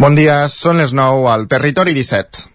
Bon 0.00 0.14
dia, 0.16 0.46
són 0.48 0.78
les 0.80 0.94
9 0.96 1.26
al 1.28 1.42
Territori 1.44 1.92
17. 1.92 2.46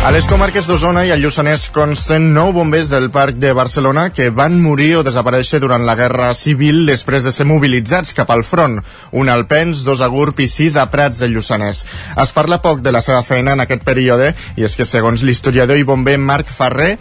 A 0.00 0.10
les 0.10 0.26
comarques 0.26 0.66
d'Osona 0.66 1.04
i 1.06 1.12
al 1.14 1.22
Lluçanès 1.22 1.68
consten 1.70 2.32
nou 2.34 2.50
bombers 2.56 2.90
del 2.90 3.12
Parc 3.14 3.38
de 3.38 3.54
Barcelona 3.54 4.08
que 4.10 4.26
van 4.34 4.58
morir 4.58 4.96
o 4.98 5.06
desaparèixer 5.06 5.62
durant 5.62 5.86
la 5.86 5.94
Guerra 5.94 6.32
Civil 6.34 6.82
després 6.90 7.22
de 7.22 7.30
ser 7.30 7.46
mobilitzats 7.46 8.10
cap 8.18 8.34
al 8.34 8.42
front. 8.42 8.80
Un 9.14 9.30
al 9.30 9.46
Pens, 9.46 9.86
dos 9.86 10.02
a 10.02 10.10
Gurb 10.10 10.42
i 10.42 10.50
sis 10.50 10.74
a 10.74 10.90
Prats 10.90 11.22
del 11.22 11.38
Lluçanès. 11.38 11.86
Es 12.18 12.34
parla 12.34 12.58
poc 12.58 12.82
de 12.82 12.90
la 12.90 13.06
seva 13.06 13.22
feina 13.22 13.54
en 13.54 13.62
aquest 13.68 13.86
període 13.86 14.34
i 14.58 14.66
és 14.66 14.74
que 14.74 14.88
segons 14.88 15.22
l'historiador 15.22 15.78
i 15.78 15.86
bomber 15.86 16.18
Marc 16.18 16.50
Ferrer 16.50 16.96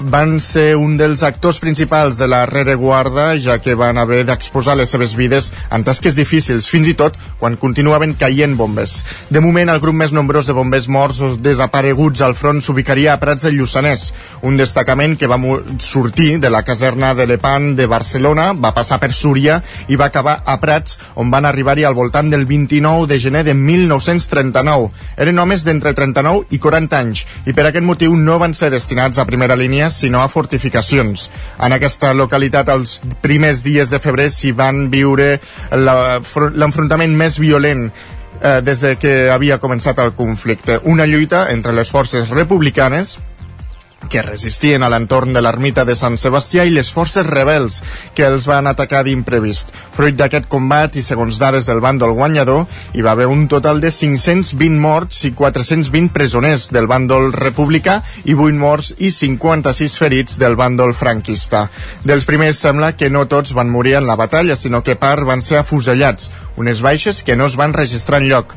van 0.00 0.40
ser 0.40 0.76
un 0.76 0.96
dels 0.98 1.22
actors 1.24 1.58
principals 1.62 2.18
de 2.18 2.26
la 2.28 2.44
rereguarda, 2.46 3.30
ja 3.40 3.58
que 3.62 3.74
van 3.78 3.98
haver 3.98 4.24
d'exposar 4.28 4.76
les 4.76 4.90
seves 4.92 5.14
vides 5.16 5.52
en 5.72 5.84
tasques 5.86 6.16
difícils, 6.18 6.68
fins 6.68 6.90
i 6.90 6.94
tot 6.98 7.16
quan 7.40 7.56
continuaven 7.56 8.14
caient 8.18 8.56
bombes. 8.56 8.98
De 9.30 9.40
moment, 9.40 9.70
el 9.72 9.80
grup 9.80 9.96
més 9.96 10.12
nombrós 10.12 10.46
de 10.46 10.56
bombers 10.56 10.88
morts 10.92 11.20
o 11.24 11.30
desapareguts 11.40 12.20
al 12.20 12.36
front 12.36 12.60
s'ubicaria 12.60 13.14
a 13.14 13.20
Prats 13.22 13.46
del 13.46 13.56
Lluçanès, 13.56 14.10
un 14.42 14.58
destacament 14.60 15.16
que 15.16 15.30
va 15.30 15.40
sortir 15.78 16.38
de 16.40 16.50
la 16.50 16.62
caserna 16.62 17.14
de 17.14 17.26
Lepant 17.26 17.72
de 17.76 17.86
Barcelona, 17.86 18.52
va 18.52 18.74
passar 18.76 19.00
per 19.00 19.12
Súria 19.16 19.62
i 19.88 19.96
va 19.96 20.10
acabar 20.10 20.42
a 20.44 20.58
Prats, 20.60 20.98
on 21.16 21.30
van 21.32 21.48
arribar-hi 21.48 21.86
al 21.88 21.96
voltant 21.96 22.30
del 22.30 22.44
29 22.46 23.06
de 23.08 23.20
gener 23.22 23.44
de 23.44 23.54
1939. 23.54 24.90
Eren 25.16 25.38
homes 25.38 25.64
d'entre 25.64 25.94
39 25.96 26.46
i 26.50 26.60
40 26.60 27.00
anys, 27.00 27.24
i 27.46 27.56
per 27.56 27.68
aquest 27.70 27.86
motiu 27.86 28.16
no 28.16 28.38
van 28.42 28.54
ser 28.54 28.70
destinats 28.74 29.18
a 29.18 29.24
primera 29.28 29.56
línia 29.56 29.85
línies, 29.86 29.94
sinó 29.94 30.22
a 30.22 30.28
fortificacions. 30.28 31.30
En 31.60 31.72
aquesta 31.72 32.12
localitat, 32.14 32.68
els 32.68 33.00
primers 33.22 33.62
dies 33.62 33.90
de 33.90 33.98
febrer 33.98 34.30
s'hi 34.30 34.52
van 34.52 34.90
viure 34.90 35.40
l'enfrontament 35.72 37.14
més 37.16 37.38
violent 37.38 37.90
eh, 38.42 38.60
des 38.62 38.80
de 38.80 38.96
que 38.96 39.30
havia 39.30 39.58
començat 39.58 39.98
el 39.98 40.12
conflicte. 40.12 40.80
Una 40.84 41.06
lluita 41.06 41.50
entre 41.50 41.72
les 41.72 41.90
forces 41.90 42.28
republicanes 42.30 43.18
que 44.10 44.22
resistien 44.22 44.82
a 44.82 44.88
l'entorn 44.92 45.32
de 45.34 45.42
l'ermita 45.42 45.84
de 45.84 45.94
Sant 45.98 46.16
Sebastià 46.20 46.64
i 46.66 46.72
les 46.74 46.90
forces 46.92 47.26
rebels 47.26 47.80
que 48.14 48.26
els 48.26 48.46
van 48.48 48.66
atacar 48.70 49.02
d'imprevist. 49.06 49.72
Fruit 49.96 50.16
d'aquest 50.18 50.48
combat 50.52 50.96
i 50.96 51.04
segons 51.06 51.38
dades 51.42 51.68
del 51.68 51.82
bàndol 51.84 52.14
guanyador, 52.18 52.66
hi 52.94 53.04
va 53.06 53.14
haver 53.16 53.28
un 53.30 53.46
total 53.48 53.80
de 53.80 53.90
520 53.94 54.80
morts 54.82 55.24
i 55.28 55.32
420 55.36 56.12
presoners 56.14 56.68
del 56.74 56.90
bàndol 56.90 57.32
republicà 57.36 58.00
i 58.24 58.34
8 58.34 58.60
morts 58.60 58.92
i 58.98 59.10
56 59.14 59.98
ferits 60.02 60.38
del 60.42 60.58
bàndol 60.58 60.94
franquista. 60.94 61.66
Dels 62.04 62.28
primers 62.28 62.60
sembla 62.62 62.94
que 62.96 63.10
no 63.10 63.26
tots 63.30 63.54
van 63.56 63.70
morir 63.70 63.96
en 64.00 64.06
la 64.06 64.16
batalla, 64.16 64.56
sinó 64.56 64.82
que 64.82 64.98
part 65.00 65.26
van 65.26 65.42
ser 65.42 65.60
afusellats, 65.62 66.30
unes 66.56 66.82
baixes 66.82 67.22
que 67.22 67.36
no 67.36 67.46
es 67.46 67.56
van 67.56 67.76
registrar 67.76 68.22
en 68.22 68.30
lloc 68.30 68.56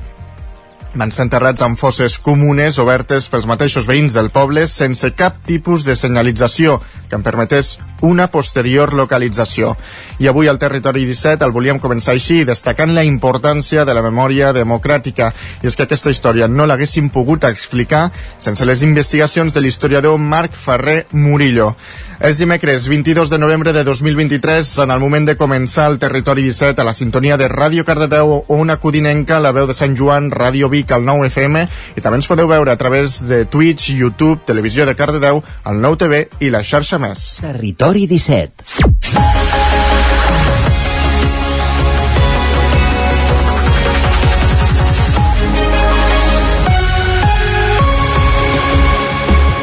van 0.94 1.12
ser 1.12 1.28
enterrats 1.28 1.62
en 1.66 1.76
fosses 1.78 2.18
comunes 2.23 2.80
obertes 2.82 3.28
pels 3.30 3.45
mateixos 3.50 3.88
veïns 3.90 4.16
del 4.18 4.32
poble 4.34 4.66
sense 4.68 5.12
cap 5.18 5.38
tipus 5.45 5.86
de 5.86 5.95
senyalització 5.95 6.80
que 7.09 7.18
en 7.18 7.23
permetés 7.26 7.78
una 8.02 8.30
posterior 8.32 8.94
localització. 8.94 9.76
I 10.20 10.30
avui 10.32 10.48
al 10.48 10.60
Territori 10.60 11.06
17 11.06 11.45
el 11.45 11.54
volíem 11.56 11.80
començar 11.84 12.16
així, 12.16 12.44
destacant 12.48 12.94
la 12.95 13.04
importància 13.04 13.86
de 13.86 13.94
la 13.94 14.04
memòria 14.06 14.54
democràtica. 14.56 15.34
I 15.64 15.67
és 15.67 15.76
que 15.76 15.84
aquesta 15.88 16.14
història 16.14 16.48
no 16.48 16.67
l'haguéssim 16.70 17.10
pogut 17.10 17.44
explicar 17.50 18.10
sense 18.40 18.66
les 18.66 18.84
investigacions 18.86 19.54
de 19.54 19.62
l'historiador 19.62 20.17
Marc 20.20 20.56
Ferrer 20.56 21.06
Murillo. 21.12 21.73
És 22.20 22.36
dimecres 22.36 22.90
22 22.92 23.30
de 23.32 23.38
novembre 23.40 23.72
de 23.72 23.84
2023, 23.88 24.73
en 24.84 24.92
el 24.92 25.00
moment 25.00 25.23
de 25.28 25.38
començar 25.40 25.86
el 25.88 26.00
Territori 26.00 26.44
17 26.44 26.82
a 26.82 26.84
la 26.84 26.94
sintonia 26.94 27.38
de 27.40 27.48
Ràdio 27.48 27.86
Cardedeu 27.88 28.34
o 28.42 28.58
una 28.60 28.76
codinenca, 28.76 29.40
la 29.40 29.54
veu 29.56 29.70
de 29.70 29.76
Sant 29.78 29.95
Joan, 29.95 30.28
Ràdio 30.32 30.67
Vic, 30.80 30.92
al 30.95 31.06
9 31.08 31.30
FM, 31.30 31.66
i 31.95 32.04
també 32.04 32.22
ens 32.22 32.30
podeu 32.30 32.50
veure 32.50 32.72
a 32.72 32.80
través 32.80 33.20
de 33.28 33.44
Twitch, 33.45 33.92
YouTube, 33.92 34.42
Televisió 34.48 34.88
de 34.88 34.95
Cardedeu, 34.95 35.44
el 35.70 35.82
9 35.84 36.04
TV 36.06 36.23
i 36.40 36.54
la 36.54 36.64
xarxa 36.64 37.02
més. 37.02 37.36
Territori 37.44 38.08
17. 38.08 39.68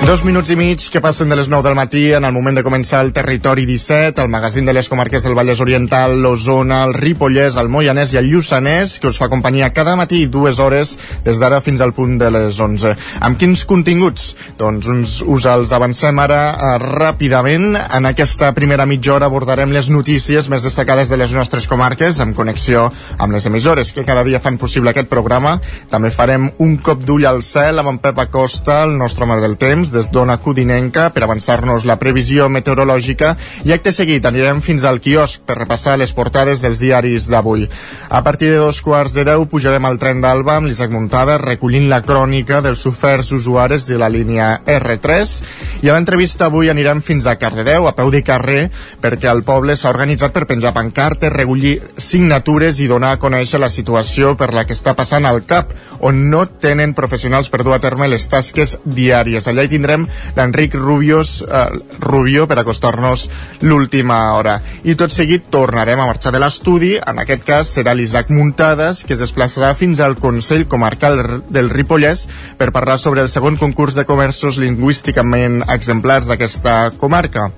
Dos 0.07 0.21
minuts 0.23 0.53
i 0.53 0.55
mig 0.55 0.85
que 0.95 1.01
passen 1.03 1.27
de 1.27 1.35
les 1.35 1.49
9 1.51 1.67
del 1.67 1.75
matí 1.75 2.13
en 2.15 2.23
el 2.23 2.31
moment 2.31 2.55
de 2.55 2.63
començar 2.63 3.01
el 3.03 3.09
Territori 3.11 3.65
17, 3.67 4.23
el 4.23 4.29
magazín 4.31 4.65
de 4.69 4.73
les 4.77 4.87
comarques 4.87 5.25
del 5.25 5.35
Vallès 5.35 5.59
Oriental, 5.59 6.13
l'Osona, 6.23 6.85
el 6.87 6.93
Ripollès, 6.95 7.57
el 7.59 7.67
Moianès 7.67 8.13
i 8.15 8.21
el 8.21 8.29
Lluçanès, 8.31 9.01
que 9.03 9.11
us 9.11 9.19
fa 9.19 9.27
companyia 9.27 9.73
cada 9.75 9.97
matí 9.99 10.29
dues 10.31 10.61
hores 10.63 10.93
des 11.25 11.41
d'ara 11.43 11.59
fins 11.59 11.83
al 11.83 11.91
punt 11.97 12.21
de 12.21 12.29
les 12.31 12.61
11. 12.63 12.93
Amb 13.27 13.41
quins 13.41 13.65
continguts? 13.67 14.29
Doncs 14.61 14.87
uns, 14.95 15.17
us 15.27 15.49
els 15.51 15.75
avancem 15.75 16.23
ara 16.23 16.39
uh, 16.55 16.77
ràpidament. 16.85 17.75
En 17.75 18.07
aquesta 18.07 18.53
primera 18.55 18.87
mitja 18.87 19.17
hora 19.17 19.27
abordarem 19.27 19.75
les 19.75 19.91
notícies 19.91 20.47
més 20.47 20.63
destacades 20.63 21.11
de 21.11 21.19
les 21.19 21.35
nostres 21.35 21.67
comarques 21.67 22.23
en 22.23 22.37
connexió 22.39 22.93
amb 23.19 23.35
les 23.35 23.51
emissores 23.51 23.91
que 23.91 24.07
cada 24.07 24.23
dia 24.23 24.39
fan 24.39 24.63
possible 24.63 24.95
aquest 24.95 25.11
programa. 25.11 25.59
També 25.91 26.15
farem 26.15 26.53
un 26.63 26.79
cop 26.79 27.03
d'ull 27.03 27.27
al 27.27 27.43
cel 27.43 27.83
amb 27.83 27.97
en 27.97 28.01
Pep 28.07 28.23
Acosta, 28.29 28.85
el 28.87 28.95
nostre 29.03 29.27
home 29.27 29.43
del 29.43 29.59
temps, 29.59 29.96
des 29.97 30.11
d'Ona 30.13 30.37
Codinenca 30.45 31.09
per 31.15 31.25
avançar-nos 31.25 31.87
la 31.89 31.97
previsió 31.99 32.51
meteorològica 32.53 33.33
i 33.65 33.73
acte 33.75 33.93
seguit 33.97 34.27
anirem 34.29 34.61
fins 34.63 34.85
al 34.85 35.01
quiosc 35.01 35.43
per 35.49 35.57
repassar 35.59 35.97
les 35.99 36.13
portades 36.13 36.63
dels 36.63 36.79
diaris 36.83 37.31
d'avui. 37.33 37.67
A 38.11 38.23
partir 38.23 38.51
de 38.53 38.61
dos 38.61 38.83
quarts 38.85 39.17
de 39.17 39.25
deu 39.25 39.47
pujarem 39.51 39.85
al 39.89 39.99
tren 39.99 40.21
d'Alba 40.21 40.59
amb 40.61 40.69
l'Isaac 40.69 40.93
Montada 40.93 41.39
recollint 41.41 41.89
la 41.89 42.03
crònica 42.05 42.61
dels 42.65 42.85
oferts 42.87 43.33
usuaris 43.33 43.87
de 43.89 43.99
la 43.99 44.11
línia 44.13 44.61
R3 44.67 45.35
i 45.83 45.89
a 45.89 45.97
l'entrevista 45.97 46.47
avui 46.51 46.71
anirem 46.71 47.01
fins 47.03 47.27
a 47.27 47.37
Cardedeu, 47.41 47.87
a 47.89 47.95
peu 47.97 48.11
de 48.13 48.23
carrer, 48.27 48.69
perquè 49.01 49.31
el 49.33 49.43
poble 49.47 49.77
s'ha 49.77 49.93
organitzat 49.93 50.35
per 50.35 50.47
penjar 50.51 50.75
pancartes, 50.77 51.33
recollir 51.33 51.79
signatures 51.97 52.81
i 52.83 52.89
donar 52.91 53.15
a 53.15 53.21
conèixer 53.23 53.61
la 53.63 53.71
situació 53.73 54.35
per 54.37 54.53
la 54.55 54.67
que 54.67 54.77
està 54.77 54.97
passant 54.99 55.25
al 55.25 55.43
CAP, 55.47 55.73
on 56.05 56.27
no 56.31 56.45
tenen 56.47 56.95
professionals 56.99 57.49
per 57.53 57.63
dur 57.65 57.77
a 57.77 57.81
terme 57.83 58.09
les 58.11 58.27
tasques 58.29 58.77
diàries. 58.85 59.47
Allà 59.47 59.65
hi 59.65 59.73
tindrem 59.73 59.86
tindrem 59.87 60.07
l'Enric 60.35 60.75
Rubios, 60.75 61.43
eh, 61.43 61.67
Rubio 62.01 62.47
per 62.47 62.59
acostar-nos 62.59 63.29
l'última 63.61 64.35
hora. 64.35 64.61
I 64.85 64.95
tot 64.95 65.11
seguit 65.11 65.47
tornarem 65.51 66.01
a 66.01 66.07
marxar 66.07 66.33
de 66.33 66.41
l'estudi, 66.43 66.97
en 66.99 67.19
aquest 67.19 67.45
cas 67.45 67.71
serà 67.71 67.95
l'Isaac 67.95 68.31
Muntades, 68.31 69.05
que 69.05 69.15
es 69.15 69.23
desplaçarà 69.23 69.75
fins 69.75 70.01
al 70.01 70.17
Consell 70.17 70.67
Comarcal 70.67 71.43
del 71.49 71.71
Ripollès 71.71 72.27
per 72.59 72.73
parlar 72.73 72.99
sobre 72.99 73.23
el 73.23 73.29
segon 73.29 73.57
concurs 73.57 73.95
de 73.95 74.05
comerços 74.05 74.59
lingüísticament 74.59 75.63
exemplars 75.69 76.27
d'aquesta 76.27 76.93
comarca 76.99 77.51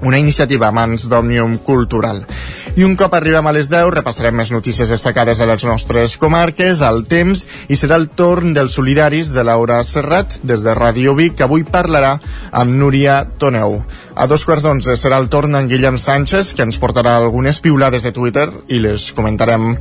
una 0.00 0.18
iniciativa 0.18 0.68
a 0.68 0.70
mans 0.70 1.08
d'Òmnium 1.10 1.58
Cultural. 1.58 2.22
I 2.78 2.84
un 2.86 2.92
cop 2.94 3.10
arribem 3.16 3.42
a 3.42 3.50
les 3.50 3.66
10 3.66 3.88
repassarem 3.90 4.36
més 4.38 4.52
notícies 4.54 4.86
destacades 4.92 5.40
a 5.42 5.46
les 5.50 5.64
nostres 5.66 6.12
comarques, 6.22 6.78
al 6.86 7.00
temps, 7.10 7.40
i 7.66 7.74
serà 7.74 7.96
el 7.98 8.06
torn 8.14 8.52
dels 8.54 8.76
solidaris 8.78 9.32
de 9.34 9.42
Laura 9.42 9.80
Serrat 9.82 10.36
des 10.46 10.62
de 10.62 10.76
Ràdio 10.78 11.16
Vic, 11.18 11.34
que 11.40 11.48
avui 11.48 11.64
parlarà 11.66 12.12
amb 12.52 12.78
Núria 12.78 13.24
Toneu. 13.42 13.80
A 14.18 14.26
dos 14.26 14.42
quarts 14.42 14.64
d'onze 14.66 14.96
serà 14.98 15.20
el 15.22 15.28
torn 15.30 15.52
d'en 15.54 15.68
Guillem 15.70 15.94
Sánchez, 15.94 16.48
que 16.58 16.64
ens 16.66 16.80
portarà 16.82 17.12
algunes 17.14 17.60
piulades 17.62 18.02
de 18.02 18.10
Twitter 18.10 18.48
i 18.66 18.80
les 18.82 19.12
comentarem 19.14 19.76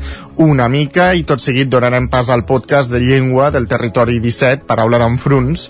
una 0.45 0.67
mica, 0.69 1.07
i 1.17 1.23
tot 1.25 1.41
seguit 1.41 1.71
donarem 1.73 2.05
pas 2.13 2.29
al 2.29 2.43
podcast 2.45 2.93
de 2.93 2.99
llengua 3.01 3.47
del 3.49 3.65
territori 3.65 4.19
17, 4.21 4.67
Paraula 4.69 4.99
d'Enfruns. 5.01 5.63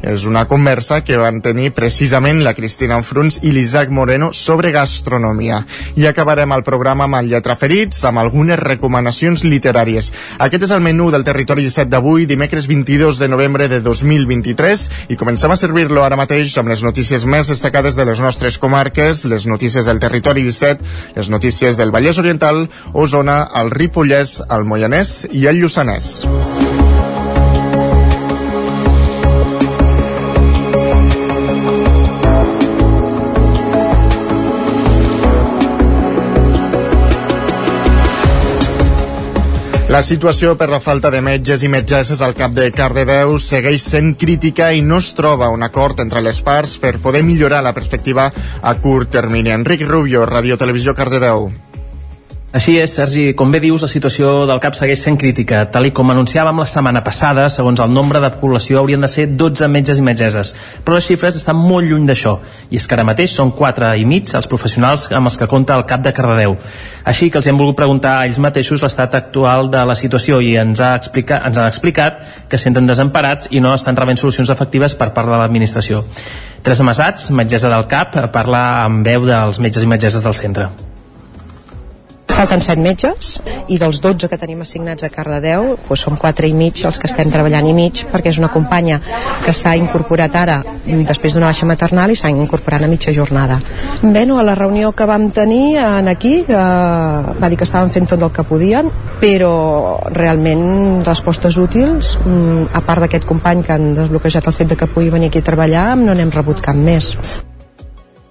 És 0.00 0.24
una 0.24 0.46
conversa 0.48 1.02
que 1.04 1.18
van 1.20 1.42
tenir 1.44 1.74
precisament 1.76 2.40
la 2.46 2.54
Cristina 2.56 2.96
Enfruns 2.96 3.42
i 3.42 3.52
l'Isaac 3.52 3.92
Moreno 3.92 4.30
sobre 4.32 4.72
gastronomia. 4.72 5.60
I 6.00 6.08
acabarem 6.08 6.56
el 6.56 6.64
programa 6.64 7.04
amb 7.04 7.20
el 7.20 7.28
Lletra 7.28 7.58
Ferits, 7.60 8.06
amb 8.08 8.24
algunes 8.24 8.56
recomanacions 8.62 9.44
literàries. 9.44 10.08
Aquest 10.38 10.64
és 10.70 10.72
el 10.72 10.80
menú 10.80 11.10
del 11.12 11.28
Territori 11.28 11.68
17 11.68 11.92
d'avui, 11.92 12.24
dimecres 12.24 12.70
22 12.72 13.20
de 13.20 13.28
novembre 13.28 13.68
de 13.68 13.82
2023, 13.84 14.88
i 15.12 15.20
comencem 15.20 15.52
a 15.52 15.60
servir-lo 15.60 16.08
ara 16.08 16.16
mateix 16.16 16.56
amb 16.56 16.72
les 16.72 16.80
notícies 16.88 17.28
més 17.28 17.52
destacades 17.52 18.00
de 18.00 18.08
les 18.08 18.13
nostres 18.20 18.58
comarques, 18.58 19.24
les 19.30 19.46
notícies 19.46 19.86
del 19.86 20.00
Territori 20.02 20.44
17, 20.44 20.84
les 21.16 21.30
notícies 21.30 21.76
del 21.80 21.94
Vallès 21.94 22.18
Oriental, 22.18 22.68
Osona, 22.92 23.42
el 23.62 23.70
Ripollès, 23.70 24.40
el 24.50 24.68
Moianès 24.68 25.24
i 25.32 25.46
el 25.50 25.62
Lluçanès. 25.62 26.24
La 39.94 40.00
situació 40.02 40.56
per 40.58 40.66
la 40.72 40.80
falta 40.82 41.10
de 41.14 41.20
metges 41.22 41.62
i 41.62 41.68
metgesses 41.70 42.18
al 42.26 42.32
cap 42.34 42.50
de 42.56 42.64
Cardedeu 42.74 43.36
segueix 43.38 43.84
sent 43.92 44.08
crítica 44.18 44.72
i 44.74 44.80
no 44.82 44.98
es 44.98 45.12
troba 45.14 45.52
un 45.54 45.62
acord 45.62 46.02
entre 46.02 46.22
les 46.26 46.40
parts 46.48 46.72
per 46.82 46.96
poder 47.04 47.22
millorar 47.28 47.60
la 47.62 47.76
perspectiva 47.76 48.24
a 48.60 48.72
curt 48.86 49.12
termini. 49.14 49.54
Enric 49.54 49.86
Rubio, 49.86 50.26
Radio 50.26 50.58
Televisió 50.58 50.96
Cardedeu. 50.98 51.46
Així 52.54 52.76
és, 52.78 52.92
Sergi. 52.94 53.32
Com 53.34 53.50
bé 53.50 53.58
dius, 53.58 53.82
la 53.82 53.88
situació 53.90 54.28
del 54.46 54.60
CAP 54.62 54.76
segueix 54.78 55.00
sent 55.02 55.16
crítica. 55.18 55.64
Tal 55.74 55.88
com 55.90 56.12
anunciàvem 56.12 56.60
la 56.62 56.66
setmana 56.70 57.00
passada, 57.02 57.48
segons 57.50 57.80
el 57.82 57.90
nombre 57.90 58.20
de 58.22 58.30
població 58.38 58.78
haurien 58.78 59.02
de 59.02 59.10
ser 59.10 59.24
12 59.34 59.66
metges 59.74 59.98
i 59.98 60.04
metgesses. 60.06 60.52
Però 60.84 60.94
les 60.94 61.08
xifres 61.10 61.34
estan 61.40 61.58
molt 61.58 61.90
lluny 61.90 62.06
d'això. 62.06 62.36
I 62.70 62.78
és 62.78 62.86
que 62.86 62.94
ara 62.94 63.08
mateix 63.08 63.34
són 63.34 63.50
4 63.58 63.90
i 63.98 64.06
mig 64.06 64.30
els 64.38 64.46
professionals 64.46 65.08
amb 65.10 65.32
els 65.32 65.40
que 65.40 65.50
compta 65.50 65.74
el 65.74 65.82
CAP 65.90 66.06
de 66.06 66.14
Cardedeu. 66.14 66.56
Així 67.02 67.26
que 67.26 67.42
els 67.42 67.50
hem 67.50 67.58
volgut 67.58 67.80
preguntar 67.82 68.20
a 68.20 68.30
ells 68.30 68.38
mateixos 68.38 68.86
l'estat 68.86 69.18
actual 69.18 69.66
de 69.74 69.82
la 69.82 69.98
situació 69.98 70.38
i 70.38 70.54
ens, 70.62 70.78
ha 70.78 70.94
explicat, 70.94 71.42
ens 71.50 71.58
han 71.58 71.66
explicat 71.66 72.22
que 72.46 72.64
senten 72.68 72.86
desemparats 72.86 73.50
i 73.50 73.58
no 73.58 73.74
estan 73.74 73.98
rebent 73.98 74.22
solucions 74.22 74.54
efectives 74.54 74.94
per 74.94 75.10
part 75.10 75.26
de 75.26 75.42
l'administració. 75.42 76.06
Teresa 76.62 76.86
Masats, 76.86 77.32
metgessa 77.34 77.74
del 77.74 77.90
CAP, 77.90 78.28
parla 78.30 78.84
amb 78.86 79.02
veu 79.02 79.26
dels 79.26 79.58
metges 79.58 79.82
i 79.82 79.90
metgesses 79.90 80.22
del 80.22 80.38
centre. 80.38 80.70
Falten 82.34 82.64
7 82.66 82.82
metges 82.82 83.36
i 83.70 83.76
dels 83.78 84.00
12 84.02 84.26
que 84.26 84.36
tenim 84.40 84.64
assignats 84.64 85.04
a 85.06 85.10
Cardedeu 85.12 85.68
doncs 85.76 86.00
són 86.02 86.16
4 86.18 86.48
i 86.50 86.56
mig 86.58 86.80
els 86.88 86.98
que 86.98 87.06
estem 87.06 87.30
treballant 87.30 87.68
i 87.70 87.74
mig 87.76 88.00
perquè 88.10 88.32
és 88.32 88.40
una 88.42 88.50
companya 88.50 88.98
que 89.44 89.54
s'ha 89.54 89.76
incorporat 89.78 90.34
ara 90.40 90.56
després 90.84 91.36
d'una 91.36 91.52
baixa 91.52 91.68
maternal 91.70 92.10
i 92.10 92.18
s'ha 92.18 92.32
incorporat 92.34 92.82
a 92.82 92.90
mitja 92.90 93.14
jornada. 93.14 93.60
Bé, 94.02 94.24
no, 94.26 94.40
a 94.40 94.44
la 94.50 94.58
reunió 94.58 94.90
que 94.90 95.06
vam 95.06 95.30
tenir 95.30 95.78
en 95.78 96.10
aquí 96.10 96.34
eh, 96.42 96.58
va 96.58 97.48
dir 97.48 97.60
que 97.60 97.70
estaven 97.70 97.94
fent 97.94 98.10
tot 98.10 98.26
el 98.26 98.34
que 98.34 98.42
podien 98.50 98.90
però 99.22 99.54
realment 100.10 101.06
respostes 101.06 101.54
útils 101.54 102.16
mm, 102.18 102.74
a 102.74 102.82
part 102.82 103.06
d'aquest 103.06 103.30
company 103.30 103.62
que 103.62 103.78
han 103.78 103.92
desbloquejat 103.94 104.50
el 104.50 104.58
fet 104.58 104.74
de 104.74 104.82
que 104.82 104.90
pugui 104.90 105.14
venir 105.14 105.30
aquí 105.30 105.38
a 105.38 105.50
treballar 105.54 105.92
no 106.02 106.18
n'hem 106.18 106.34
rebut 106.34 106.58
cap 106.66 106.74
més. 106.74 107.14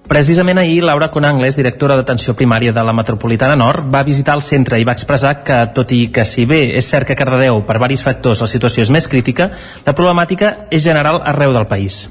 Precisament 0.08 0.58
ahir, 0.58 0.82
Laura 0.84 1.08
Conangles, 1.10 1.56
directora 1.56 1.96
d'atenció 1.96 2.34
primària 2.36 2.74
de 2.76 2.82
la 2.84 2.92
Metropolitana 2.92 3.56
Nord, 3.56 3.86
va 3.88 4.02
visitar 4.04 4.34
el 4.36 4.42
centre 4.44 4.76
i 4.76 4.84
va 4.84 4.92
expressar 4.92 5.38
que, 5.46 5.62
tot 5.72 5.94
i 5.96 6.10
que 6.12 6.26
si 6.28 6.44
bé 6.44 6.60
és 6.76 6.90
cert 6.92 7.08
que 7.08 7.16
Cardedeu, 7.16 7.62
per 7.64 7.78
varis 7.80 8.04
factors, 8.04 8.42
la 8.44 8.50
situació 8.50 8.84
és 8.84 8.92
més 8.92 9.08
crítica, 9.08 9.48
la 9.86 9.96
problemàtica 9.96 10.68
és 10.70 10.84
general 10.84 11.22
arreu 11.24 11.56
del 11.56 11.66
país. 11.72 12.04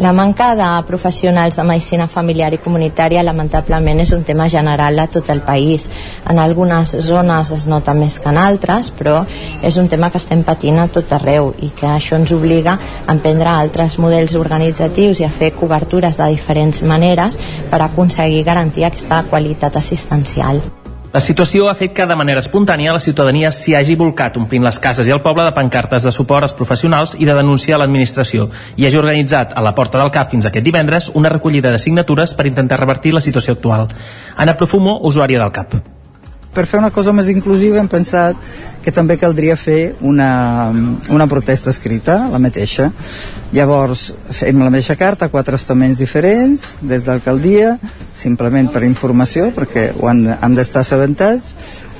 La 0.00 0.12
manca 0.12 0.56
de 0.56 0.86
professionals 0.86 1.54
de 1.54 1.62
medicina 1.62 2.08
familiar 2.10 2.48
i 2.52 2.58
comunitària 2.58 3.22
lamentablement 3.22 4.00
és 4.02 4.10
un 4.16 4.24
tema 4.26 4.48
general 4.50 4.98
a 4.98 5.06
tot 5.06 5.30
el 5.30 5.40
país. 5.46 5.86
En 6.28 6.40
algunes 6.42 6.96
zones 7.06 7.52
es 7.54 7.68
nota 7.70 7.94
més 7.94 8.18
que 8.18 8.32
en 8.32 8.40
altres, 8.42 8.90
però 8.90 9.20
és 9.62 9.78
un 9.78 9.88
tema 9.88 10.10
que 10.10 10.18
estem 10.18 10.42
patint 10.42 10.82
a 10.82 10.88
tot 10.90 11.14
arreu 11.14 11.52
i 11.62 11.70
que 11.78 11.86
això 11.86 12.18
ens 12.18 12.34
obliga 12.34 12.74
a 12.74 13.12
emprendre 13.14 13.54
altres 13.54 14.00
models 14.02 14.34
organitzatius 14.34 15.22
i 15.22 15.28
a 15.28 15.34
fer 15.40 15.54
cobertures 15.54 16.18
de 16.18 16.32
diferents 16.34 16.82
maneres 16.82 17.38
per 17.70 17.84
aconseguir 17.84 18.42
garantir 18.42 18.88
aquesta 18.90 19.22
qualitat 19.30 19.78
assistencial. 19.78 20.58
La 21.14 21.20
situació 21.22 21.68
ha 21.70 21.76
fet 21.78 21.92
que 21.94 22.08
de 22.10 22.14
manera 22.18 22.42
espontània 22.42 22.94
la 22.96 23.02
ciutadania 23.04 23.52
s'hi 23.54 23.76
hagi 23.78 23.94
volcat 24.00 24.34
omplint 24.40 24.66
les 24.66 24.80
cases 24.82 25.06
i 25.06 25.14
el 25.14 25.22
poble 25.22 25.44
de 25.46 25.52
pancartes 25.54 26.02
de 26.02 26.12
suport 26.16 26.48
als 26.48 26.56
professionals 26.58 27.14
i 27.14 27.30
de 27.30 27.38
denunciar 27.38 27.78
l'administració 27.78 28.48
i 28.74 28.88
hagi 28.88 28.98
organitzat 28.98 29.54
a 29.54 29.62
la 29.62 29.76
porta 29.78 30.02
del 30.02 30.10
CAP 30.10 30.34
fins 30.34 30.50
aquest 30.50 30.66
divendres 30.66 31.12
una 31.14 31.30
recollida 31.30 31.70
de 31.70 31.78
signatures 31.78 32.34
per 32.34 32.50
intentar 32.50 32.82
revertir 32.82 33.14
la 33.14 33.22
situació 33.22 33.54
actual. 33.54 33.92
Anna 34.34 34.58
Profumo, 34.58 34.98
usuària 35.06 35.38
del 35.38 35.54
CAP 35.54 35.93
per 36.54 36.66
fer 36.70 36.78
una 36.78 36.92
cosa 36.94 37.12
més 37.12 37.28
inclusiva 37.32 37.80
hem 37.80 37.88
pensat 37.90 38.38
que 38.84 38.92
també 38.94 39.16
caldria 39.18 39.56
fer 39.56 39.94
una, 40.04 40.70
una 41.10 41.26
protesta 41.26 41.72
escrita, 41.72 42.18
la 42.30 42.40
mateixa. 42.42 42.90
Llavors, 43.54 44.10
fem 44.30 44.60
la 44.60 44.68
mateixa 44.70 44.96
carta, 45.00 45.30
quatre 45.32 45.56
estaments 45.56 46.02
diferents, 46.02 46.74
des 46.82 47.06
d'alcaldia, 47.06 47.78
simplement 48.14 48.68
per 48.72 48.84
informació, 48.86 49.48
perquè 49.56 49.90
ho 49.96 50.10
han, 50.10 50.26
han 50.36 50.54
d'estar 50.54 50.84
assabentats, 50.84 51.54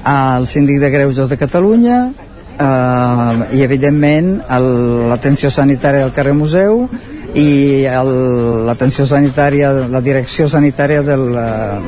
al 0.05 0.47
síndic 0.47 0.83
de 0.83 0.93
Greuges 0.93 1.33
de 1.33 1.41
Catalunya, 1.41 1.99
eh, 2.61 3.56
i 3.56 3.65
evidentment 3.65 4.37
l'atenció 5.11 5.51
sanitària 5.51 6.05
del 6.05 6.12
carrer 6.12 6.37
Museu, 6.37 6.85
i 7.35 7.85
l'atenció 8.67 9.07
sanitària, 9.07 9.73
la 9.91 10.01
direcció 10.01 10.47
sanitària 10.49 11.03
del, 11.03 11.27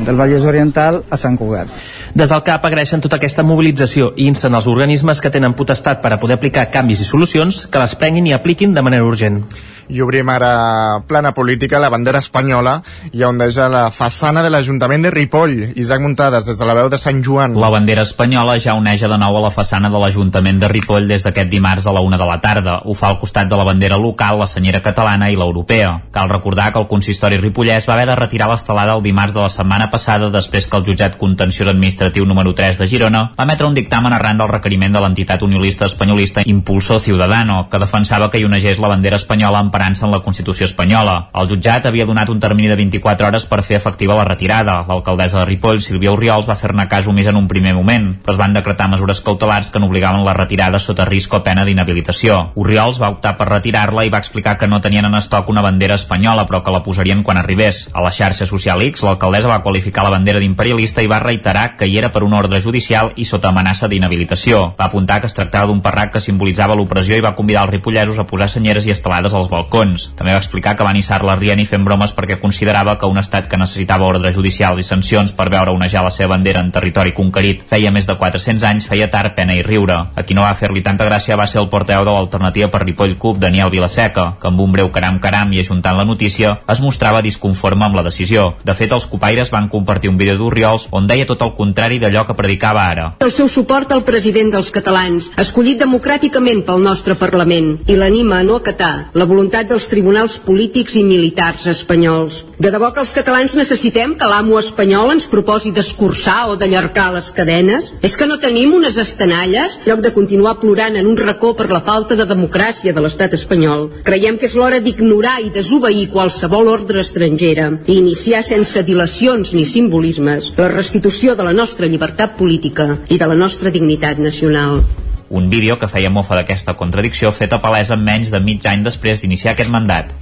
del 0.06 0.18
Vallès 0.18 0.46
Oriental 0.46 1.04
a 1.10 1.18
Sant 1.20 1.38
Cugat. 1.38 1.70
Des 2.16 2.30
del 2.32 2.42
CAP 2.42 2.64
agraeixen 2.64 3.02
tota 3.04 3.18
aquesta 3.20 3.44
mobilització 3.44 4.10
i 4.16 4.26
insten 4.30 4.54
els 4.56 4.66
organismes 4.70 5.20
que 5.20 5.30
tenen 5.30 5.52
potestat 5.54 6.00
per 6.02 6.14
a 6.14 6.20
poder 6.20 6.38
aplicar 6.38 6.70
canvis 6.72 7.02
i 7.04 7.08
solucions 7.08 7.66
que 7.68 7.82
les 7.82 7.94
prenguin 8.00 8.26
i 8.30 8.32
apliquin 8.32 8.72
de 8.74 8.82
manera 8.82 9.04
urgent. 9.04 9.42
I 9.86 10.00
obrim 10.02 10.26
ara 10.32 11.02
plana 11.06 11.30
política, 11.34 11.78
la 11.78 11.90
bandera 11.92 12.18
espanyola, 12.18 12.80
i 13.12 13.22
on 13.22 13.38
deixa 13.38 13.68
la 13.70 13.84
façana 13.94 14.42
de 14.42 14.50
l'Ajuntament 14.50 15.04
de 15.04 15.12
Ripoll. 15.14 15.54
Isaac 15.78 16.02
Muntades, 16.02 16.48
des 16.48 16.58
de 16.58 16.66
la 16.66 16.74
veu 16.74 16.88
de 16.90 16.98
Sant 16.98 17.20
Joan. 17.22 17.54
La 17.60 17.70
bandera 17.70 18.02
espanyola 18.02 18.56
ja 18.58 18.74
oneja 18.74 19.06
de 19.12 19.18
nou 19.20 19.36
a 19.38 19.44
la 19.44 19.52
façana 19.54 19.92
de 19.92 20.00
l'Ajuntament 20.02 20.58
de 20.58 20.72
Ripoll 20.72 21.06
des 21.06 21.22
d'aquest 21.22 21.52
dimarts 21.52 21.86
a 21.86 21.94
la 21.94 22.02
una 22.02 22.18
de 22.18 22.26
la 22.26 22.40
tarda. 22.42 22.80
Ho 22.84 22.96
fa 22.98 23.12
al 23.12 23.20
costat 23.20 23.52
de 23.52 23.60
la 23.60 23.68
bandera 23.68 24.00
local, 24.00 24.40
la 24.40 24.50
senyera 24.50 24.82
catalana 24.82 25.30
i 25.30 25.35
l'europea. 25.36 25.92
Cal 26.12 26.28
recordar 26.30 26.72
que 26.72 26.80
el 26.80 26.88
consistori 26.90 27.38
ripollès 27.40 27.88
va 27.88 27.94
haver 27.94 28.06
de 28.10 28.16
retirar 28.16 28.48
l'estelada 28.50 28.96
el 28.96 29.02
dimarts 29.04 29.34
de 29.34 29.42
la 29.44 29.52
setmana 29.52 29.90
passada 29.90 30.30
després 30.30 30.66
que 30.66 30.76
el 30.80 30.86
jutjat 30.86 31.16
contenciós 31.20 31.68
administratiu 31.68 32.26
número 32.26 32.54
3 32.54 32.78
de 32.80 32.88
Girona 32.88 33.22
va 33.38 33.44
emetre 33.44 33.66
un 33.66 33.74
dictamen 33.74 34.12
arran 34.12 34.38
del 34.38 34.48
requeriment 34.48 34.92
de 34.92 35.00
l'entitat 35.00 35.42
uniolista 35.42 35.86
espanyolista 35.86 36.42
Impulso 36.44 36.98
Ciudadano, 37.00 37.68
que 37.70 37.78
defensava 37.78 38.30
que 38.30 38.38
hi 38.38 38.46
onegés 38.46 38.80
la 38.80 38.88
bandera 38.88 39.16
espanyola 39.20 39.60
emparant-se 39.60 40.06
en 40.06 40.12
la 40.12 40.22
Constitució 40.24 40.66
espanyola. 40.66 41.16
El 41.34 41.48
jutjat 41.50 41.86
havia 41.86 42.06
donat 42.06 42.30
un 42.32 42.40
termini 42.40 42.68
de 42.68 42.76
24 42.80 43.28
hores 43.28 43.46
per 43.46 43.62
fer 43.62 43.76
efectiva 43.76 44.16
la 44.16 44.24
retirada. 44.24 44.78
L'alcaldessa 44.88 45.40
de 45.40 45.46
Ripoll, 45.50 45.82
Sílvia 45.84 46.12
Oriols, 46.12 46.48
va 46.48 46.56
fer-ne 46.58 46.88
cas 46.88 47.06
omís 47.06 47.26
en 47.26 47.36
un 47.36 47.48
primer 47.48 47.74
moment, 47.74 48.12
però 48.22 48.34
es 48.34 48.40
van 48.40 48.56
decretar 48.56 48.88
mesures 48.92 49.20
cautelars 49.20 49.70
que 49.70 49.82
n'obligaven 49.82 50.24
la 50.24 50.36
retirada 50.36 50.78
sota 50.78 51.04
risc 51.04 51.34
o 51.34 51.42
pena 51.44 51.64
d'inhabilitació. 51.64 52.52
Oriols 52.56 53.00
va 53.02 53.10
optar 53.14 53.36
per 53.36 53.48
retirar-la 53.50 54.06
i 54.06 54.12
va 54.12 54.22
explicar 54.22 54.56
que 54.58 54.68
no 54.70 54.80
tenien 54.80 55.04
en 55.04 55.14
estoc 55.26 55.50
una 55.50 55.64
bandera 55.64 55.98
espanyola, 55.98 56.46
però 56.46 56.62
que 56.62 56.72
la 56.72 56.82
posarien 56.86 57.22
quan 57.26 57.40
arribés. 57.40 57.88
A 57.92 58.02
la 58.04 58.12
xarxa 58.14 58.46
social 58.46 58.82
X, 58.86 59.02
l'alcaldessa 59.02 59.50
va 59.50 59.62
qualificar 59.64 60.06
la 60.06 60.14
bandera 60.14 60.40
d'imperialista 60.40 61.02
i 61.02 61.10
va 61.10 61.20
reiterar 61.22 61.74
que 61.76 61.88
hi 61.90 61.98
era 61.98 62.12
per 62.14 62.22
un 62.22 62.36
ordre 62.38 62.60
judicial 62.62 63.12
i 63.16 63.26
sota 63.26 63.50
amenaça 63.50 63.88
d'inhabilitació. 63.90 64.72
Va 64.78 64.86
apuntar 64.86 65.20
que 65.20 65.30
es 65.30 65.34
tractava 65.34 65.66
d'un 65.66 65.82
parrac 65.82 66.14
que 66.14 66.22
simbolitzava 66.22 66.76
l'opressió 66.78 67.18
i 67.18 67.24
va 67.24 67.34
convidar 67.34 67.66
els 67.66 67.74
ripollesos 67.74 68.20
a 68.22 68.26
posar 68.30 68.48
senyeres 68.52 68.86
i 68.86 68.94
estelades 68.94 69.34
als 69.34 69.50
balcons. 69.50 70.12
També 70.16 70.32
va 70.32 70.42
explicar 70.42 70.76
que 70.76 70.86
va 70.86 70.94
nissar-la 70.94 71.36
rient 71.40 71.60
i 71.60 71.66
fent 71.66 71.84
bromes 71.84 72.14
perquè 72.14 72.38
considerava 72.40 72.96
que 72.98 73.10
un 73.10 73.18
estat 73.18 73.50
que 73.50 73.58
necessitava 73.60 74.06
ordre 74.06 74.32
judicials 74.32 74.80
i 74.80 74.86
sancions 74.86 75.34
per 75.34 75.48
veure 75.50 75.74
onejar 75.74 76.04
la 76.06 76.14
seva 76.14 76.34
bandera 76.36 76.62
en 76.62 76.70
territori 76.72 77.14
conquerit 77.16 77.64
feia 77.66 77.90
més 77.90 78.06
de 78.06 78.16
400 78.16 78.64
anys 78.70 78.86
feia 78.86 79.10
tard, 79.10 79.34
pena 79.34 79.56
i 79.56 79.64
riure. 79.66 79.98
A 80.14 80.22
qui 80.22 80.36
no 80.36 80.46
va 80.46 80.54
fer-li 80.54 80.84
tanta 80.86 81.06
gràcia 81.08 81.38
va 81.38 81.48
ser 81.50 81.62
el 81.62 81.70
porteu 81.72 82.04
de 82.04 82.12
l'alternativa 82.12 82.70
per 82.70 82.84
Ripoll 82.84 83.16
CUP, 83.18 83.40
Daniel 83.42 83.72
Vilaseca, 83.72 84.36
que 84.40 84.50
amb 84.50 84.60
un 84.60 84.72
breu 84.72 84.90
caram-caram 85.06 85.52
i 85.54 85.60
ajuntant 85.62 85.96
la 85.96 86.04
notícia 86.04 86.56
es 86.72 86.80
mostrava 86.82 87.22
disconforme 87.22 87.84
amb 87.86 87.96
la 87.96 88.04
decisió. 88.06 88.54
De 88.64 88.74
fet, 88.74 88.92
els 88.92 89.06
copaires 89.06 89.52
van 89.54 89.68
compartir 89.68 90.10
un 90.10 90.18
vídeo 90.18 90.36
d'Oriols 90.38 90.88
on 90.90 91.06
deia 91.06 91.26
tot 91.26 91.42
el 91.42 91.54
contrari 91.54 92.00
d'allò 92.02 92.26
que 92.26 92.34
predicava 92.34 92.82
ara. 92.90 93.06
El 93.20 93.32
seu 93.32 93.48
suport 93.48 93.92
al 93.92 94.02
president 94.04 94.50
dels 94.52 94.72
catalans, 94.74 95.30
escollit 95.38 95.78
democràticament 95.80 96.64
pel 96.66 96.82
nostre 96.82 97.14
Parlament, 97.16 97.76
i 97.86 97.96
l'anima 97.96 98.40
a 98.40 98.46
no 98.46 98.58
acatar 98.58 99.10
la 99.14 99.28
voluntat 99.28 99.68
dels 99.70 99.86
tribunals 99.88 100.38
polítics 100.42 100.96
i 100.96 101.04
militars 101.06 101.66
espanyols. 101.70 102.42
De 102.58 102.70
debò 102.72 102.88
que 102.92 103.02
els 103.02 103.12
catalans 103.12 103.54
necessitem 103.54 104.14
que 104.16 104.28
l'amo 104.28 104.58
espanyol 104.58 105.12
ens 105.12 105.28
proposi 105.28 105.70
d'escurçar 105.76 106.46
o 106.50 106.56
d'allargar 106.56 107.10
les 107.12 107.28
cadenes? 107.36 107.90
És 108.00 108.16
que 108.16 108.26
no 108.26 108.40
tenim 108.40 108.72
unes 108.74 108.96
estenalles 108.96 109.76
en 109.76 109.90
lloc 109.90 110.00
de 110.04 110.12
continuar 110.14 110.56
plorant 110.62 110.96
en 110.96 111.06
un 111.06 111.18
racó 111.20 111.52
per 111.56 111.68
la 111.70 111.82
falta 111.84 112.16
de 112.16 112.24
democràcia 112.24 112.94
de 112.96 113.04
l'estat 113.04 113.36
espanyol? 113.36 113.90
Creiem 114.06 114.40
que 114.40 114.48
és 114.48 114.56
l'hora 114.56 114.80
d'ignorar 114.96 115.40
i 115.44 115.50
desobeir 115.52 116.08
qualsevol 116.12 116.70
ordre 116.72 117.02
estrangera 117.04 117.68
i 117.84 117.98
iniciar 118.00 118.42
sense 118.44 118.82
dilacions 118.82 119.52
ni 119.52 119.66
simbolismes 119.68 120.52
la 120.56 120.72
restitució 120.72 121.36
de 121.36 121.44
la 121.44 121.52
nostra 121.52 121.86
llibertat 121.86 122.38
política 122.40 122.94
i 123.08 123.18
de 123.20 123.26
la 123.28 123.36
nostra 123.36 123.70
dignitat 123.70 124.18
nacional. 124.18 124.80
Un 125.28 125.50
vídeo 125.50 125.78
que 125.78 125.88
feia 125.90 126.10
mofa 126.10 126.36
d'aquesta 126.38 126.76
contradicció 126.78 127.32
feta 127.34 127.58
palesa 127.58 127.96
menys 127.98 128.30
de 128.30 128.38
mig 128.38 128.62
any 128.70 128.84
després 128.86 129.22
d'iniciar 129.22 129.56
aquest 129.56 129.72
mandat. 129.74 130.12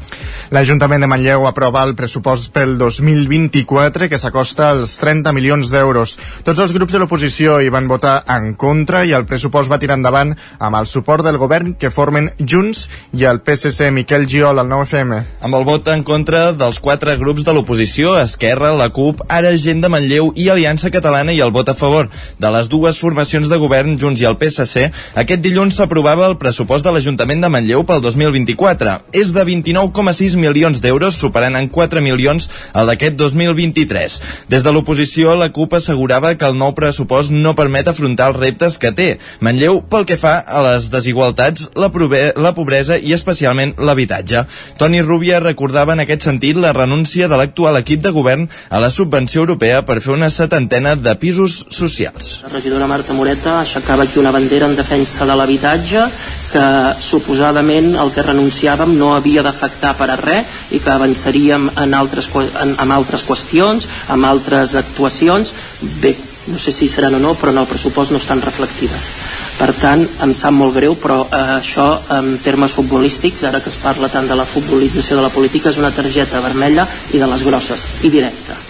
L'Ajuntament 0.55 1.01
de 1.03 1.09
Manlleu 1.09 1.47
aprova 1.49 1.83
el 1.85 1.95
pressupost 1.97 2.53
pel 2.55 2.77
2024 2.79 4.09
que 4.13 4.19
s'acosta 4.21 4.69
als 4.71 4.95
30 5.01 5.33
milions 5.37 5.71
d'euros. 5.73 6.15
Tots 6.45 6.61
els 6.61 6.73
grups 6.77 6.93
de 6.95 7.01
l'oposició 7.01 7.59
hi 7.61 7.73
van 7.73 7.89
votar 7.89 8.19
en 8.31 8.53
contra 8.61 9.03
i 9.05 9.15
el 9.17 9.27
pressupost 9.29 9.73
va 9.73 9.81
tirar 9.83 9.97
endavant 9.99 10.35
amb 10.59 10.79
el 10.79 10.89
suport 10.89 11.25
del 11.25 11.41
govern 11.43 11.75
que 11.81 11.91
formen 11.91 12.31
Junts 12.39 12.87
i 13.13 13.27
el 13.29 13.41
PSC 13.45 13.91
Miquel 13.91 14.29
Giol 14.31 14.61
al 14.61 14.71
9FM. 14.71 15.21
Amb 15.45 15.59
el 15.59 15.67
vot 15.69 15.89
en 15.93 16.05
contra 16.05 16.47
dels 16.53 16.81
quatre 16.81 17.17
grups 17.21 17.45
de 17.45 17.57
l'oposició, 17.57 18.15
Esquerra, 18.21 18.73
la 18.77 18.89
CUP, 18.95 19.25
Ara 19.29 19.53
Gent 19.61 19.85
de 19.85 19.93
Manlleu 19.93 20.33
i 20.37 20.51
Aliança 20.53 20.93
Catalana 20.95 21.33
i 21.33 21.43
el 21.45 21.53
vot 21.53 21.73
a 21.73 21.77
favor 21.77 22.09
de 22.39 22.55
les 22.57 22.71
dues 22.73 23.01
formacions 23.01 23.53
de 23.53 23.61
govern 23.61 23.99
Junts 24.01 24.23
i 24.23 24.29
el 24.29 24.39
PSC, 24.41 24.91
aquest 25.21 25.43
dilluns 25.45 25.79
s'aprovava 25.79 26.27
el 26.29 26.37
pressupost 26.41 26.87
de 26.87 26.93
l'Ajuntament 26.95 27.43
de 27.45 27.51
Manlleu 27.53 27.85
pel 27.89 28.03
2024. 28.05 28.97
És 29.13 29.33
de 29.35 29.45
29,6 29.47 30.37
milions 30.41 30.81
d'euros, 30.83 31.19
superant 31.19 31.57
en 31.59 31.69
4 31.69 32.03
milions 32.05 32.49
el 32.75 32.91
d'aquest 32.91 33.19
2023. 33.21 34.19
Des 34.53 34.65
de 34.65 34.73
l'oposició, 34.75 35.35
la 35.39 35.51
CUP 35.55 35.77
assegurava 35.79 36.35
que 36.39 36.49
el 36.49 36.59
nou 36.59 36.75
pressupost 36.77 37.33
no 37.35 37.55
permet 37.59 37.89
afrontar 37.89 38.31
els 38.33 38.41
reptes 38.41 38.79
que 38.79 38.93
té 38.93 39.09
Manlleu 39.45 39.81
pel 39.91 40.07
que 40.09 40.19
fa 40.21 40.37
a 40.41 40.63
les 40.69 40.91
desigualtats, 40.93 41.69
la, 41.79 41.91
la 42.37 42.55
pobresa 42.57 42.99
i 42.99 43.15
especialment 43.17 43.75
l'habitatge. 43.79 44.45
Toni 44.81 45.03
Rubia 45.03 45.41
recordava 45.43 45.95
en 45.95 46.05
aquest 46.05 46.27
sentit 46.29 46.59
la 46.61 46.73
renúncia 46.77 47.29
de 47.29 47.39
l'actual 47.39 47.79
equip 47.81 48.03
de 48.05 48.13
govern 48.15 48.49
a 48.71 48.81
la 48.83 48.91
subvenció 48.91 49.45
europea 49.45 49.83
per 49.87 50.01
fer 50.05 50.15
una 50.15 50.31
setantena 50.31 50.95
de 50.97 51.15
pisos 51.21 51.65
socials. 51.71 52.41
La 52.45 52.53
regidora 52.55 52.89
Marta 52.91 53.15
Moreta 53.17 53.61
aixecava 53.61 54.05
aquí 54.05 54.19
una 54.21 54.33
bandera 54.35 54.69
en 54.71 54.77
defensa 54.85 55.25
de 55.25 55.37
l'habitatge 55.39 56.05
que 56.53 56.67
suposadament 57.03 57.95
el 57.99 58.13
que 58.15 58.23
renunciàvem 58.23 58.93
no 58.99 59.15
havia 59.15 59.43
d'afectar 59.43 59.95
per 59.99 60.11
a 60.13 60.19
res 60.21 60.61
i 60.77 60.79
que 60.79 60.93
avançaríem 60.93 61.71
en 61.83 61.97
altres, 61.97 62.29
en, 62.37 62.77
en 62.79 62.93
altres 62.95 63.25
qüestions, 63.27 63.89
amb 64.13 64.29
altres 64.29 64.77
actuacions. 64.79 65.55
Bé, 66.05 66.15
no 66.47 66.61
sé 66.61 66.75
si 66.77 66.87
seran 66.89 67.17
o 67.17 67.23
no, 67.23 67.33
però 67.35 67.51
en 67.55 67.63
el 67.63 67.71
pressupost 67.71 68.13
no 68.13 68.21
estan 68.21 68.45
reflectides. 68.45 69.09
Per 69.55 69.71
tant, 69.79 70.05
em 70.27 70.35
sap 70.35 70.55
molt 70.55 70.77
greu, 70.77 70.99
però 71.01 71.23
eh, 71.25 71.43
això 71.57 71.89
en 72.19 72.37
termes 72.45 72.75
futbolístics, 72.77 73.47
ara 73.49 73.63
que 73.65 73.73
es 73.73 73.81
parla 73.81 74.13
tant 74.13 74.29
de 74.31 74.39
la 74.39 74.47
futbolització 74.47 75.19
de 75.19 75.27
la 75.27 75.33
política, 75.35 75.73
és 75.73 75.81
una 75.81 75.95
targeta 75.95 76.45
vermella 76.45 76.87
i 77.15 77.23
de 77.23 77.33
les 77.33 77.47
grosses, 77.47 77.89
i 78.03 78.13
directa. 78.13 78.64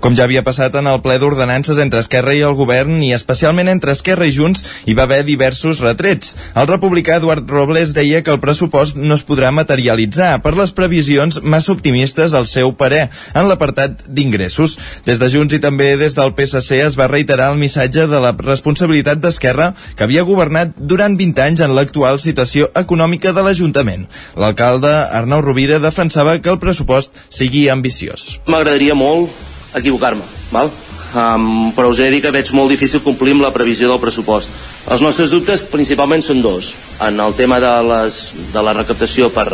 Com 0.00 0.14
ja 0.16 0.26
havia 0.26 0.42
passat 0.44 0.74
en 0.76 0.86
el 0.90 1.00
ple 1.02 1.16
d'ordenances 1.18 1.78
entre 1.82 2.02
Esquerra 2.04 2.34
i 2.36 2.42
el 2.46 2.54
govern 2.58 2.98
i 3.02 3.12
especialment 3.16 3.70
entre 3.72 3.94
Esquerra 3.96 4.26
i 4.28 4.34
Junts 4.34 4.62
hi 4.86 4.94
va 4.94 5.06
haver 5.06 5.22
diversos 5.24 5.80
retrets. 5.82 6.34
El 6.54 6.68
republicà 6.68 7.16
Eduard 7.16 7.48
Robles 7.50 7.94
deia 7.96 8.20
que 8.22 8.34
el 8.34 8.40
pressupost 8.42 8.98
no 9.00 9.16
es 9.16 9.24
podrà 9.26 9.50
materialitzar 9.56 10.34
per 10.44 10.52
les 10.58 10.74
previsions 10.76 11.40
massa 11.42 11.72
optimistes 11.72 12.36
al 12.36 12.46
seu 12.50 12.74
parer 12.76 13.06
en 13.32 13.48
l'apartat 13.48 14.04
d'ingressos. 14.06 14.76
Des 15.08 15.22
de 15.22 15.30
Junts 15.32 15.56
i 15.56 15.62
també 15.64 15.94
des 15.96 16.14
del 16.18 16.34
PSC 16.36 16.82
es 16.84 16.98
va 17.00 17.08
reiterar 17.10 17.50
el 17.54 17.60
missatge 17.60 18.06
de 18.10 18.20
la 18.22 18.34
responsabilitat 18.36 19.22
d'Esquerra 19.24 19.72
que 19.96 20.04
havia 20.04 20.28
governat 20.28 20.76
durant 20.76 21.16
20 21.16 21.44
anys 21.48 21.64
en 21.64 21.74
l'actual 21.74 22.20
situació 22.20 22.68
econòmica 22.76 23.32
de 23.32 23.42
l'Ajuntament. 23.46 24.06
L'alcalde 24.36 24.92
Arnau 24.92 25.42
Rovira 25.42 25.80
defensava 25.80 26.38
que 26.38 26.52
el 26.52 26.60
pressupost 26.62 27.16
sigui 27.30 27.68
ambiciós. 27.72 28.36
M'agradaria 28.46 28.94
molt 28.94 29.45
equivocar-me, 29.76 30.24
val? 30.52 30.72
Um, 31.16 31.70
però 31.72 31.88
us 31.88 32.00
he 32.00 32.08
de 32.08 32.16
dir 32.16 32.22
que 32.24 32.32
veig 32.34 32.50
molt 32.52 32.72
difícil 32.72 33.00
complir 33.04 33.32
amb 33.36 33.46
la 33.46 33.52
previsió 33.54 33.88
del 33.88 34.00
pressupost. 34.02 34.50
Els 34.92 35.04
nostres 35.04 35.30
dubtes 35.32 35.62
principalment 35.70 36.24
són 36.24 36.42
dos. 36.44 36.74
En 37.06 37.20
el 37.22 37.36
tema 37.38 37.60
de, 37.62 37.72
les, 37.88 38.20
de 38.52 38.64
la 38.64 38.74
recaptació 38.76 39.30
per, 39.32 39.46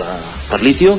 per 0.48 0.62
litio, 0.64 0.96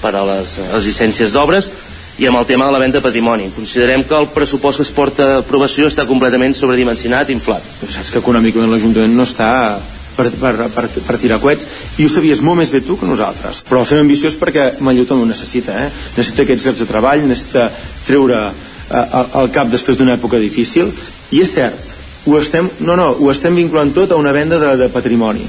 per 0.00 0.14
a 0.14 0.24
les, 0.30 0.56
les 0.72 0.88
llicències 0.88 1.34
d'obres, 1.34 1.70
i 2.16 2.24
amb 2.30 2.40
el 2.40 2.46
tema 2.48 2.64
de 2.64 2.72
la 2.72 2.80
venda 2.80 2.96
de 2.96 3.04
patrimoni. 3.04 3.50
Considerem 3.52 4.06
que 4.08 4.16
el 4.16 4.30
pressupost 4.32 4.80
que 4.80 4.86
es 4.86 4.94
porta 4.94 5.26
a 5.26 5.42
aprovació 5.42 5.90
està 5.90 6.06
completament 6.08 6.56
sobredimensionat 6.56 7.28
i 7.28 7.36
inflat. 7.36 7.64
Però 7.82 7.92
saps 7.92 8.14
que 8.14 8.22
econòmicament 8.22 8.72
l'Ajuntament 8.72 9.12
no 9.18 9.26
està 9.28 9.50
per, 10.16 10.30
per, 10.40 10.54
per, 10.74 10.86
per 11.06 11.18
tirar 11.22 11.40
coets. 11.42 11.68
I 12.00 12.06
ho 12.06 12.12
sabies 12.12 12.42
molt 12.44 12.60
més 12.60 12.72
bé 12.74 12.82
tu 12.84 12.98
que 12.98 13.08
nosaltres. 13.08 13.64
Però 13.68 13.82
el 13.82 13.88
fem 13.88 14.04
ambiciós 14.04 14.38
perquè 14.40 14.68
Manlleu 14.80 15.08
també 15.08 15.26
ho 15.26 15.30
necessita 15.30 15.76
eh? 15.84 15.90
necessita 16.16 16.46
aquests 16.46 16.68
llocs 16.68 16.82
de 16.82 16.88
treball 16.90 17.26
necessita 17.26 17.68
treure 18.06 18.40
al 18.86 19.50
cap 19.54 19.70
després 19.70 19.98
d'una 19.98 20.16
època 20.16 20.40
difícil. 20.42 20.92
I 21.34 21.42
és 21.42 21.52
cert, 21.58 21.94
ho 22.26 22.38
estem, 22.38 22.70
no, 22.86 22.96
no, 22.98 23.10
ho 23.18 23.30
estem 23.32 23.54
vinculant 23.58 23.92
tot 23.94 24.14
a 24.14 24.20
una 24.20 24.34
venda 24.34 24.60
de, 24.62 24.72
de 24.82 24.90
patrimoni. 24.94 25.46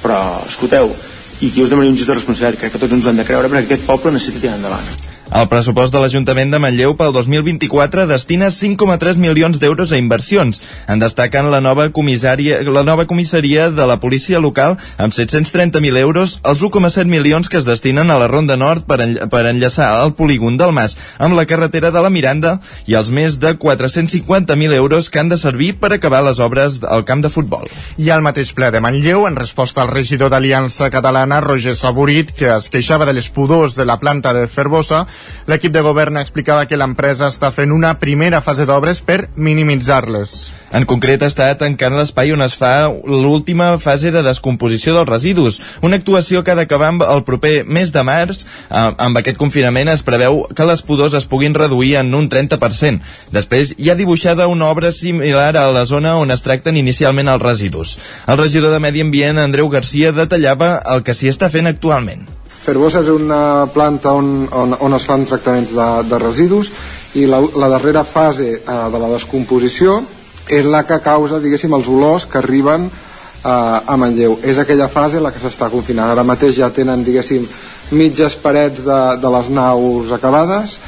Però 0.00 0.20
escolteu 0.48 0.92
i 1.40 1.48
aquí 1.48 1.62
us 1.62 1.70
demanaria 1.72 1.92
un 1.92 1.96
gest 1.96 2.10
de 2.10 2.18
responsabilitat 2.18 2.60
crec 2.60 2.74
que 2.74 2.82
tots 2.82 2.96
ens 2.96 3.06
ho 3.06 3.12
hem 3.12 3.22
de 3.22 3.28
creure 3.28 3.48
perquè 3.48 3.70
aquest 3.70 3.88
poble 3.88 4.12
necessita 4.12 4.44
tirar 4.44 4.58
endavant 4.60 5.09
el 5.30 5.46
pressupost 5.46 5.94
de 5.94 6.00
l'Ajuntament 6.02 6.50
de 6.50 6.58
Manlleu 6.58 6.96
pel 6.98 7.12
2024 7.14 8.06
destina 8.10 8.48
5,3 8.50 9.18
milions 9.22 9.60
d'euros 9.62 9.92
a 9.92 9.98
inversions. 10.00 10.58
En 10.90 10.98
destaquen 10.98 11.50
la 11.52 11.60
nova, 11.62 11.86
comissària, 11.94 12.58
la 12.66 12.82
nova 12.82 13.06
comissaria 13.06 13.68
de 13.70 13.86
la 13.86 14.00
policia 14.02 14.40
local 14.42 14.74
amb 14.98 15.14
730.000 15.14 16.00
euros, 16.02 16.40
els 16.42 16.64
1,7 16.66 17.06
milions 17.06 17.48
que 17.48 17.60
es 17.60 17.68
destinen 17.68 18.10
a 18.10 18.18
la 18.18 18.26
Ronda 18.26 18.56
Nord 18.58 18.88
per, 18.90 18.98
en, 19.04 19.14
per 19.30 19.44
enllaçar 19.46 19.92
el 20.02 20.14
polígon 20.18 20.58
del 20.58 20.74
Mas 20.74 20.96
amb 21.18 21.38
la 21.38 21.46
carretera 21.46 21.92
de 21.94 22.02
la 22.02 22.10
Miranda 22.10 22.56
i 22.90 22.98
els 22.98 23.12
més 23.14 23.38
de 23.38 23.54
450.000 23.54 24.74
euros 24.74 25.10
que 25.10 25.22
han 25.22 25.30
de 25.30 25.38
servir 25.38 25.76
per 25.78 25.92
acabar 25.94 26.24
les 26.26 26.42
obres 26.42 26.80
al 26.82 27.06
camp 27.06 27.22
de 27.22 27.30
futbol. 27.30 27.70
I 28.02 28.10
al 28.10 28.26
mateix 28.26 28.50
ple 28.56 28.72
de 28.74 28.82
Manlleu, 28.82 29.28
en 29.30 29.38
resposta 29.38 29.84
al 29.84 29.94
regidor 29.94 30.34
d'Aliança 30.34 30.90
Catalana, 30.90 31.40
Roger 31.40 31.76
Saborit, 31.78 32.34
que 32.34 32.50
es 32.56 32.66
queixava 32.68 33.06
de 33.06 33.14
les 33.14 33.30
pudors 33.30 33.78
de 33.78 33.86
la 33.86 34.00
planta 34.02 34.34
de 34.34 34.48
Ferbosa, 34.50 35.06
L'equip 35.50 35.72
de 35.74 35.82
govern 35.84 36.18
explicava 36.20 36.66
que 36.68 36.78
l'empresa 36.78 37.28
està 37.30 37.50
fent 37.54 37.72
una 37.74 37.94
primera 37.98 38.40
fase 38.44 38.66
d'obres 38.68 39.00
per 39.02 39.28
minimitzar-les. 39.36 40.34
En 40.76 40.86
concret, 40.86 41.22
està 41.26 41.48
tancant 41.58 41.96
l'espai 41.98 42.30
on 42.34 42.44
es 42.44 42.54
fa 42.58 42.88
l'última 42.88 43.72
fase 43.82 44.12
de 44.14 44.22
descomposició 44.22 44.94
dels 44.94 45.08
residus, 45.08 45.60
una 45.82 45.98
actuació 45.98 46.44
que 46.44 46.54
ha 46.54 46.58
d'acabar 46.58 46.92
el 47.10 47.24
proper 47.26 47.64
mes 47.66 47.90
de 47.92 48.04
març. 48.06 48.44
Eh, 48.70 48.86
amb 49.06 49.18
aquest 49.18 49.40
confinament 49.40 49.90
es 49.90 50.04
preveu 50.06 50.44
que 50.54 50.68
les 50.68 50.82
pudors 50.86 51.16
es 51.18 51.26
puguin 51.26 51.56
reduir 51.58 51.96
en 52.00 52.14
un 52.14 52.28
30%. 52.30 53.02
Després 53.34 53.74
hi 53.78 53.90
ha 53.90 53.98
dibuixada 53.98 54.48
una 54.48 54.70
obra 54.70 54.92
similar 54.94 55.56
a 55.56 55.66
la 55.74 55.86
zona 55.86 56.16
on 56.22 56.30
es 56.30 56.46
tracten 56.46 56.78
inicialment 56.78 57.28
els 57.28 57.42
residus. 57.42 57.98
El 58.26 58.38
regidor 58.38 58.70
de 58.70 58.82
Medi 58.82 59.02
Ambient, 59.02 59.38
Andreu 59.38 59.68
Garcia, 59.68 60.12
detallava 60.12 60.76
el 60.94 61.02
que 61.02 61.14
s'hi 61.14 61.32
està 61.32 61.50
fent 61.50 61.66
actualment. 61.70 62.28
Ferbosa 62.60 63.00
és 63.00 63.08
una 63.08 63.66
planta 63.72 64.12
on, 64.12 64.48
on, 64.52 64.76
on 64.84 64.96
es 64.96 65.06
fan 65.08 65.24
tractaments 65.28 65.72
de, 65.72 65.90
de 66.10 66.18
residus 66.20 66.72
i 67.16 67.24
la, 67.26 67.40
la 67.56 67.70
darrera 67.72 68.04
fase 68.04 68.50
eh, 68.58 68.80
de 68.92 69.00
la 69.00 69.08
descomposició 69.14 70.00
és 70.50 70.66
la 70.66 70.82
que 70.84 70.98
causa, 71.00 71.38
diguéssim, 71.40 71.72
els 71.76 71.88
olors 71.88 72.26
que 72.28 72.40
arriben 72.40 72.88
eh, 72.90 73.48
a 73.48 73.96
Manlleu. 73.96 74.38
És 74.42 74.58
aquella 74.58 74.88
fase 74.92 75.22
la 75.22 75.32
que 75.32 75.42
s'està 75.42 75.70
confinant. 75.72 76.10
Ara 76.10 76.26
mateix 76.26 76.58
ja 76.58 76.70
tenen, 76.74 77.04
diguéssim, 77.06 77.46
mitges 77.96 78.36
parets 78.42 78.82
de, 78.84 79.00
de 79.22 79.36
les 79.36 79.52
naus 79.54 80.12
acabades, 80.14 80.78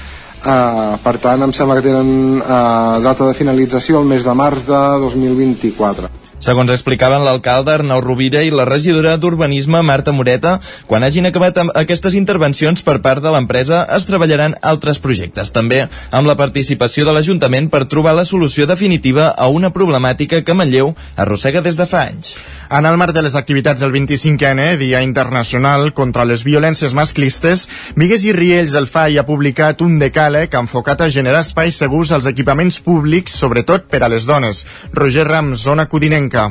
eh, 0.43 0.97
per 1.05 1.17
tant 1.23 1.47
em 1.47 1.55
sembla 1.57 1.79
que 1.79 1.87
tenen 1.89 2.43
eh, 2.43 2.99
data 3.07 3.31
de 3.31 3.39
finalització 3.39 4.03
el 4.03 4.11
mes 4.11 4.27
de 4.27 4.37
març 4.39 4.67
de 4.69 4.83
2024. 5.07 6.22
Segons 6.43 6.73
explicaven 6.75 7.23
l'alcalde 7.23 7.71
Arnau 7.71 8.01
Rovira 8.03 8.41
i 8.43 8.51
la 8.51 8.65
regidora 8.67 9.13
d'Urbanisme 9.15 9.79
Marta 9.87 10.11
Moreta, 10.11 10.57
quan 10.91 11.05
hagin 11.07 11.29
acabat 11.29 11.61
aquestes 11.71 12.17
intervencions 12.19 12.83
per 12.83 12.97
part 13.05 13.23
de 13.23 13.31
l'empresa 13.31 13.85
es 13.97 14.09
treballaran 14.09 14.57
altres 14.71 14.99
projectes, 15.05 15.53
també 15.55 15.85
amb 16.11 16.27
la 16.27 16.35
participació 16.41 17.07
de 17.07 17.15
l'Ajuntament 17.15 17.71
per 17.71 17.85
trobar 17.93 18.17
la 18.19 18.27
solució 18.27 18.67
definitiva 18.67 19.29
a 19.31 19.47
una 19.47 19.71
problemàtica 19.71 20.43
que 20.43 20.59
Manlleu 20.59 20.97
arrossega 21.15 21.63
des 21.63 21.79
de 21.79 21.87
fa 21.87 22.09
anys. 22.11 22.35
En 22.73 22.87
el 22.89 22.97
marc 22.97 23.13
de 23.13 23.21
les 23.21 23.35
activitats 23.37 23.83
del 23.85 23.91
25N, 23.93 24.79
Dia 24.81 25.03
Internacional 25.05 25.91
contra 25.93 26.25
les 26.25 26.41
Violències 26.47 26.95
Masclistes, 26.97 27.67
Vigues 28.01 28.25
i 28.25 28.33
Riells 28.33 28.73
del 28.73 28.89
FAI 28.89 29.21
ha 29.21 29.27
publicat 29.29 29.85
un 29.85 29.99
decàleg 30.01 30.57
enfocat 30.57 31.05
a 31.05 31.11
generar 31.13 31.45
espais 31.45 31.77
segurs 31.85 32.17
als 32.17 32.31
equipaments 32.33 32.81
públics, 32.81 33.37
sobretot 33.45 33.93
per 33.93 34.01
a 34.01 34.09
les 34.09 34.25
dones. 34.25 34.65
Roger 34.97 35.29
Rams, 35.29 35.69
zona 35.69 35.85
codinenca. 35.85 36.49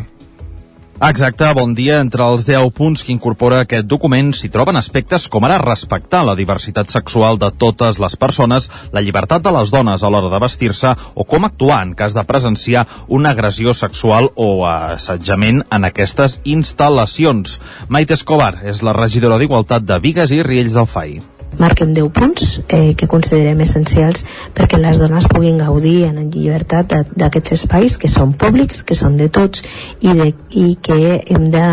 Exacte, 1.01 1.47
bon 1.57 1.71
dia. 1.73 1.95
Entre 1.97 2.21
els 2.21 2.43
10 2.45 2.67
punts 2.77 3.01
que 3.01 3.09
incorpora 3.09 3.63
aquest 3.63 3.87
document 3.89 4.27
s'hi 4.37 4.51
troben 4.53 4.77
aspectes 4.77 5.23
com 5.33 5.47
ara 5.47 5.57
respectar 5.57 6.19
la 6.27 6.35
diversitat 6.37 6.93
sexual 6.93 7.39
de 7.41 7.49
totes 7.63 7.97
les 7.97 8.15
persones, 8.21 8.69
la 8.93 9.01
llibertat 9.01 9.41
de 9.41 9.55
les 9.55 9.73
dones 9.73 10.05
a 10.05 10.13
l'hora 10.13 10.29
de 10.29 10.41
vestir-se 10.45 10.93
o 11.15 11.25
com 11.25 11.49
actuar 11.49 11.79
en 11.87 11.95
cas 11.97 12.13
de 12.13 12.21
presenciar 12.29 12.85
una 13.09 13.33
agressió 13.33 13.73
sexual 13.73 14.29
o 14.35 14.61
assetjament 14.69 15.65
en 15.73 15.89
aquestes 15.89 16.37
instal·lacions. 16.45 17.57
Maite 17.89 18.13
Escobar 18.13 18.59
és 18.61 18.85
la 18.85 18.93
regidora 18.93 19.41
d'Igualtat 19.41 19.89
de 19.89 19.97
Vigues 20.05 20.37
i 20.37 20.43
Riells 20.45 20.77
del 20.77 20.85
FAI 20.85 21.30
marquem 21.59 21.93
10 21.93 22.09
punts 22.15 22.61
eh, 22.67 22.93
que 22.95 23.09
considerem 23.11 23.59
essencials 23.65 24.25
perquè 24.55 24.79
les 24.79 24.99
dones 25.01 25.27
puguin 25.31 25.59
gaudir 25.61 26.05
en 26.07 26.29
llibertat 26.31 26.95
d'aquests 27.15 27.57
espais 27.59 27.97
que 27.97 28.11
són 28.11 28.33
públics, 28.33 28.83
que 28.83 28.95
són 28.95 29.17
de 29.17 29.29
tots 29.29 29.63
i, 29.99 30.13
de, 30.13 30.33
i 30.51 30.75
que 30.81 31.21
hem 31.27 31.49
de, 31.53 31.67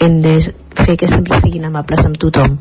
hem 0.00 0.20
de 0.24 0.38
fer 0.74 0.96
que 1.00 1.08
sempre 1.08 1.38
siguin 1.40 1.64
amables 1.68 2.04
amb 2.04 2.18
tothom. 2.20 2.58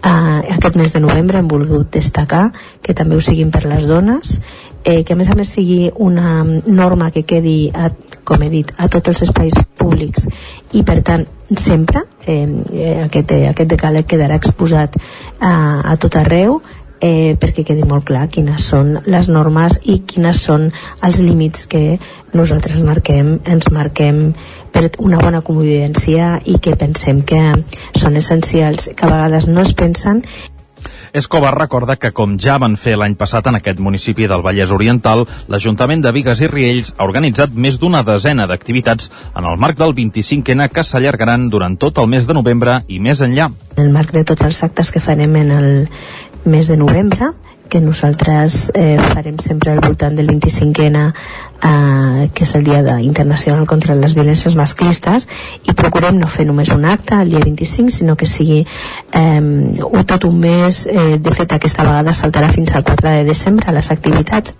Uh, 0.00 0.40
aquest 0.56 0.78
mes 0.80 0.94
de 0.94 1.02
novembre 1.04 1.38
hem 1.38 1.48
volgut 1.50 1.90
destacar 1.92 2.50
que 2.82 2.96
també 2.96 3.16
ho 3.16 3.24
siguin 3.24 3.52
per 3.54 3.66
les 3.68 3.86
dones, 3.90 4.38
eh, 4.84 5.02
que 5.04 5.14
a 5.14 5.16
més 5.16 5.30
a 5.30 5.36
més 5.38 5.52
sigui 5.52 5.90
una 5.96 6.42
norma 6.66 7.10
que 7.10 7.24
quedi, 7.28 7.70
a, 7.74 7.90
com 8.24 8.42
he 8.42 8.50
dit, 8.52 8.72
a 8.78 8.88
tots 8.88 9.14
els 9.14 9.22
espais 9.28 9.56
públics. 9.78 10.28
I 10.72 10.84
per 10.86 11.00
tant 11.06 11.26
sempre 11.56 12.04
eh, 12.26 12.46
aquest, 13.06 13.32
eh, 13.34 13.46
aquest 13.50 13.72
decàleg 13.72 14.06
quedarà 14.08 14.38
exposat 14.40 14.96
a, 15.40 15.54
a 15.92 15.96
tot 16.00 16.16
arreu 16.20 16.60
eh, 17.00 17.36
perquè 17.40 17.64
quedi 17.66 17.86
molt 17.88 18.06
clar 18.08 18.28
quines 18.32 18.68
són 18.72 18.94
les 19.08 19.28
normes 19.32 19.78
i 19.88 20.00
quines 20.06 20.42
són 20.44 20.68
els 21.06 21.20
límits 21.24 21.66
que 21.70 21.98
nosaltres 22.36 22.84
marquem, 22.86 23.38
ens 23.44 23.70
marquem 23.72 24.30
per 24.70 24.90
una 25.02 25.18
bona 25.18 25.40
convivència 25.42 26.36
i 26.46 26.60
que 26.62 26.76
pensem 26.78 27.24
que 27.26 27.40
són 27.98 28.16
essencials, 28.20 28.90
que 28.94 29.06
a 29.06 29.12
vegades 29.12 29.48
no 29.50 29.64
es 29.64 29.74
pensen 29.74 30.22
Escobar 31.12 31.56
recorda 31.58 31.96
que, 31.98 32.12
com 32.14 32.36
ja 32.38 32.54
van 32.62 32.76
fer 32.78 32.92
l'any 32.94 33.16
passat 33.18 33.48
en 33.50 33.56
aquest 33.58 33.80
municipi 33.82 34.28
del 34.30 34.44
Vallès 34.46 34.70
Oriental, 34.70 35.24
l'Ajuntament 35.50 36.04
de 36.04 36.12
Vigues 36.14 36.42
i 36.44 36.48
Riells 36.50 36.92
ha 36.96 37.06
organitzat 37.08 37.50
més 37.54 37.80
d'una 37.82 38.04
desena 38.06 38.46
d'activitats 38.46 39.10
en 39.34 39.48
el 39.50 39.58
marc 39.58 39.80
del 39.80 39.94
25N 39.96 40.68
que 40.70 40.84
s'allargaran 40.86 41.48
durant 41.50 41.74
tot 41.76 41.98
el 41.98 42.06
mes 42.06 42.30
de 42.30 42.36
novembre 42.38 42.80
i 42.86 43.00
més 43.02 43.24
enllà. 43.26 43.50
En 43.76 43.88
el 43.88 43.90
marc 43.90 44.14
de 44.14 44.22
tots 44.24 44.46
els 44.46 44.62
actes 44.62 44.94
que 44.94 45.02
farem 45.02 45.34
en 45.42 45.50
el 45.56 45.70
mes 46.44 46.70
de 46.70 46.78
novembre, 46.78 47.32
que 47.70 47.80
nosaltres 47.80 48.70
eh, 48.74 48.98
farem 49.14 49.38
sempre 49.40 49.72
al 49.72 49.80
voltant 49.80 50.16
del 50.18 50.28
25N 50.28 51.04
eh, 51.06 52.28
que 52.34 52.44
és 52.44 52.54
el 52.58 52.64
Dia 52.66 52.98
Internacional 53.00 53.66
contra 53.70 53.96
les 53.96 54.14
Violències 54.18 54.56
Masclistes 54.58 55.28
i 55.64 55.76
procurem 55.78 56.18
no 56.20 56.28
fer 56.28 56.48
només 56.50 56.74
un 56.76 56.84
acte 56.84 57.20
el 57.22 57.32
dia 57.32 57.44
25 57.44 57.94
sinó 57.94 58.16
que 58.20 58.28
sigui 58.28 58.64
eh, 58.66 60.04
tot 60.12 60.26
un 60.28 60.40
mes 60.42 60.86
eh, 60.90 61.16
de 61.22 61.36
fet 61.36 61.56
aquesta 61.56 61.86
vegada 61.86 62.16
saltarà 62.16 62.50
fins 62.52 62.74
al 62.74 62.84
4 62.84 63.08
de 63.08 63.30
desembre 63.30 63.78
les 63.78 63.94
activitats 63.94 64.59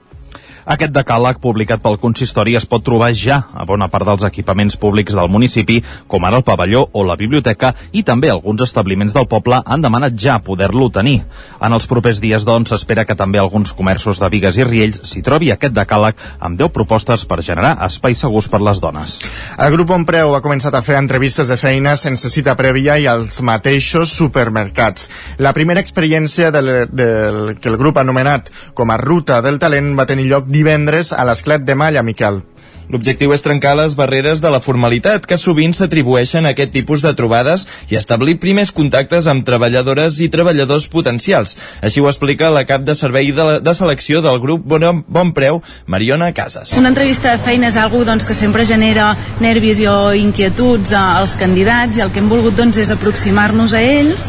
aquest 0.70 0.92
decàleg 0.94 1.40
publicat 1.42 1.82
pel 1.82 1.98
consistori 1.98 2.54
es 2.54 2.66
pot 2.68 2.84
trobar 2.86 3.10
ja 3.18 3.40
a 3.58 3.64
bona 3.66 3.88
part 3.90 4.06
dels 4.06 4.22
equipaments 4.28 4.76
públics 4.78 5.16
del 5.16 5.30
municipi, 5.32 5.80
com 6.06 6.24
ara 6.24 6.38
el 6.38 6.44
pavelló 6.46 6.84
o 6.92 7.02
la 7.06 7.16
biblioteca, 7.18 7.72
i 7.90 8.04
també 8.06 8.30
alguns 8.30 8.62
establiments 8.62 9.16
del 9.16 9.26
poble 9.26 9.58
han 9.64 9.82
demanat 9.82 10.14
ja 10.14 10.38
poder-lo 10.38 10.90
tenir. 10.94 11.24
En 11.60 11.74
els 11.74 11.88
propers 11.90 12.20
dies, 12.22 12.46
doncs, 12.46 12.70
s'espera 12.70 13.04
que 13.04 13.16
també 13.18 13.40
alguns 13.42 13.72
comerços 13.74 14.20
de 14.22 14.28
Vigues 14.30 14.60
i 14.60 14.66
Riells 14.68 15.00
s'hi 15.10 15.24
trobi 15.26 15.50
aquest 15.50 15.74
decàleg 15.74 16.22
amb 16.38 16.58
10 16.60 16.70
propostes 16.76 17.26
per 17.26 17.40
generar 17.42 17.74
espais 17.88 18.22
segurs 18.22 18.46
per 18.48 18.62
les 18.62 18.80
dones. 18.80 19.18
El 19.58 19.74
grup 19.74 19.90
Ompreu 19.96 20.36
ha 20.36 20.42
començat 20.44 20.74
a 20.74 20.84
fer 20.86 21.00
entrevistes 21.00 21.50
de 21.50 21.58
feina 21.58 21.96
sense 21.98 22.30
cita 22.30 22.54
prèvia 22.54 22.98
i 23.00 23.08
als 23.10 23.40
mateixos 23.42 24.14
supermercats. 24.14 25.10
La 25.42 25.54
primera 25.56 25.82
experiència 25.82 26.52
del, 26.54 26.72
del, 26.94 27.56
que 27.58 27.72
el 27.72 27.78
grup 27.80 27.98
ha 27.98 28.06
anomenat 28.06 28.52
com 28.74 28.94
a 28.94 29.00
Ruta 29.00 29.40
del 29.42 29.58
Talent 29.58 29.96
va 29.98 30.06
tenir 30.06 30.30
lloc 30.30 30.46
divendres 30.60 31.14
a 31.16 31.24
l'Esclet 31.24 31.64
de 31.64 31.78
Malla, 31.82 32.04
Miquel. 32.04 32.42
L'objectiu 32.90 33.30
és 33.34 33.42
trencar 33.44 33.76
les 33.78 33.94
barreres 33.94 34.40
de 34.42 34.50
la 34.50 34.60
formalitat 34.62 35.26
que 35.28 35.38
sovint 35.38 35.74
s'atribueixen 35.76 36.46
a 36.46 36.54
aquest 36.54 36.72
tipus 36.74 37.04
de 37.04 37.12
trobades 37.14 37.66
i 37.90 37.98
establir 37.98 38.40
primers 38.42 38.72
contactes 38.74 39.28
amb 39.30 39.44
treballadores 39.46 40.18
i 40.18 40.30
treballadors 40.32 40.88
potencials. 40.90 41.56
Així 41.86 42.02
ho 42.02 42.08
explica 42.10 42.50
la 42.50 42.64
cap 42.66 42.82
de 42.86 42.96
servei 42.98 43.30
de, 43.30 43.44
la, 43.46 43.58
de 43.62 43.74
selecció 43.78 44.24
del 44.24 44.40
grup 44.42 44.66
Bon, 44.70 45.04
bon 45.06 45.30
Preu, 45.36 45.60
Mariona 45.86 46.32
Casas. 46.34 46.74
Una 46.78 46.90
entrevista 46.90 47.36
de 47.36 47.42
feina 47.44 47.70
és 47.70 47.78
algú 47.78 48.02
doncs, 48.06 48.26
que 48.26 48.34
sempre 48.34 48.66
genera 48.66 49.12
nervis 49.40 49.84
o 49.86 50.12
inquietuds 50.16 50.94
als 50.96 51.36
candidats 51.38 51.98
i 51.98 52.04
el 52.04 52.10
que 52.10 52.18
hem 52.22 52.30
volgut 52.30 52.58
doncs, 52.58 52.80
és 52.82 52.90
aproximar-nos 52.90 53.74
a 53.76 53.82
ells, 53.84 54.26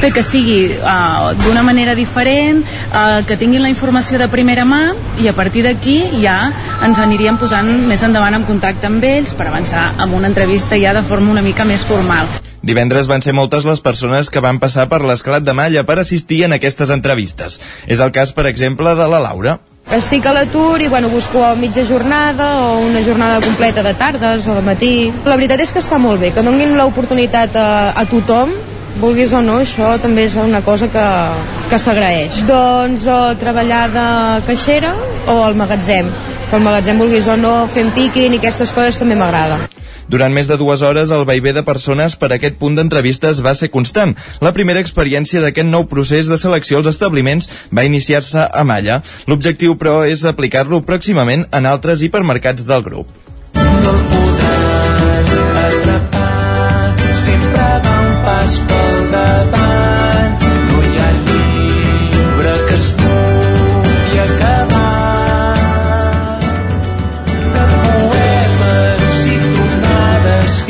fer 0.00 0.10
que 0.12 0.22
sigui 0.26 0.58
uh, 0.74 1.32
d'una 1.38 1.62
manera 1.64 1.94
diferent, 1.96 2.60
uh, 2.90 3.22
que 3.24 3.38
tinguin 3.40 3.62
la 3.64 3.70
informació 3.72 4.18
de 4.20 4.28
primera 4.28 4.66
mà 4.68 4.82
i 5.22 5.28
a 5.30 5.34
partir 5.36 5.64
d'aquí 5.64 5.96
ja 6.20 6.36
ens 6.84 7.00
aniríem 7.00 7.38
posant 7.40 7.70
més 7.88 7.93
endavant 8.02 8.34
en 8.34 8.44
contacte 8.48 8.88
amb 8.88 9.04
ells 9.04 9.34
per 9.38 9.46
avançar 9.46 9.92
amb 10.02 10.16
una 10.16 10.26
entrevista 10.30 10.78
ja 10.80 10.94
de 10.96 11.02
forma 11.06 11.30
una 11.30 11.42
mica 11.44 11.66
més 11.68 11.84
formal. 11.86 12.26
Divendres 12.64 13.06
van 13.06 13.22
ser 13.22 13.34
moltes 13.36 13.66
les 13.68 13.82
persones 13.84 14.30
que 14.32 14.40
van 14.40 14.58
passar 14.58 14.88
per 14.88 15.02
l'esclat 15.04 15.44
de 15.44 15.52
malla 15.52 15.84
per 15.84 15.98
assistir 16.00 16.42
en 16.46 16.56
aquestes 16.56 16.90
entrevistes. 16.90 17.60
És 17.86 18.00
el 18.00 18.10
cas, 18.10 18.32
per 18.32 18.46
exemple, 18.48 18.94
de 18.96 19.08
la 19.12 19.20
Laura. 19.20 19.58
Estic 19.92 20.24
a 20.24 20.32
l'atur 20.32 20.80
i 20.80 20.88
bueno, 20.88 21.10
busco 21.12 21.44
mitja 21.60 21.84
jornada 21.84 22.46
o 22.64 22.78
una 22.86 23.02
jornada 23.04 23.42
completa 23.44 23.84
de 23.84 23.92
tardes 23.94 24.48
o 24.48 24.56
de 24.56 24.64
matí. 24.64 24.94
La 25.28 25.36
veritat 25.36 25.60
és 25.60 25.74
que 25.76 25.82
està 25.84 26.00
molt 26.00 26.24
bé, 26.24 26.32
que 26.32 26.42
donin 26.42 26.72
l'oportunitat 26.78 27.54
a, 27.60 27.68
a 27.92 28.06
tothom 28.08 28.54
vulguis 29.00 29.32
o 29.34 29.42
no, 29.44 29.58
això 29.60 29.96
també 30.00 30.24
és 30.24 30.36
una 30.40 30.62
cosa 30.64 30.88
que, 30.88 31.08
que 31.68 31.78
s'agraeix. 31.82 32.44
Doncs 32.48 33.10
o 33.12 33.18
treballar 33.36 33.88
de 33.92 34.06
caixera 34.48 34.94
o 35.28 35.42
al 35.44 35.58
magatzem 35.58 36.08
pel 36.50 36.62
magatzem 36.64 37.00
vulguis 37.00 37.28
o 37.30 37.36
no, 37.40 37.54
fent 37.72 37.92
píquing 37.96 38.36
i 38.36 38.40
aquestes 38.40 38.72
coses 38.74 39.00
també 39.00 39.16
m'agrada. 39.18 39.64
Durant 40.08 40.34
més 40.36 40.48
de 40.50 40.58
dues 40.60 40.82
hores, 40.84 41.10
el 41.14 41.24
vaivé 41.24 41.54
de 41.56 41.64
persones 41.64 42.16
per 42.20 42.30
a 42.30 42.36
aquest 42.36 42.58
punt 42.60 42.76
d'entrevistes 42.76 43.40
va 43.44 43.54
ser 43.56 43.70
constant. 43.72 44.12
La 44.44 44.52
primera 44.52 44.82
experiència 44.84 45.40
d'aquest 45.40 45.70
nou 45.70 45.88
procés 45.88 46.28
de 46.28 46.38
selecció 46.40 46.80
als 46.80 46.92
establiments 46.92 47.48
va 47.72 47.86
iniciar-se 47.88 48.44
a 48.50 48.64
Malla. 48.68 49.00
L'objectiu, 49.26 49.78
però, 49.80 50.02
és 50.04 50.26
aplicar-lo 50.28 50.82
pròximament 50.84 51.48
en 51.50 51.66
altres 51.66 52.04
hipermercats 52.04 52.68
del 52.68 52.84
grup. 52.84 53.08
No 53.54 53.94
atrapar, 55.64 56.94
sempre 57.24 57.66
va 57.84 57.98
un 58.04 58.14
pas 58.24 58.60
pel 58.68 59.10
davant, 59.12 59.53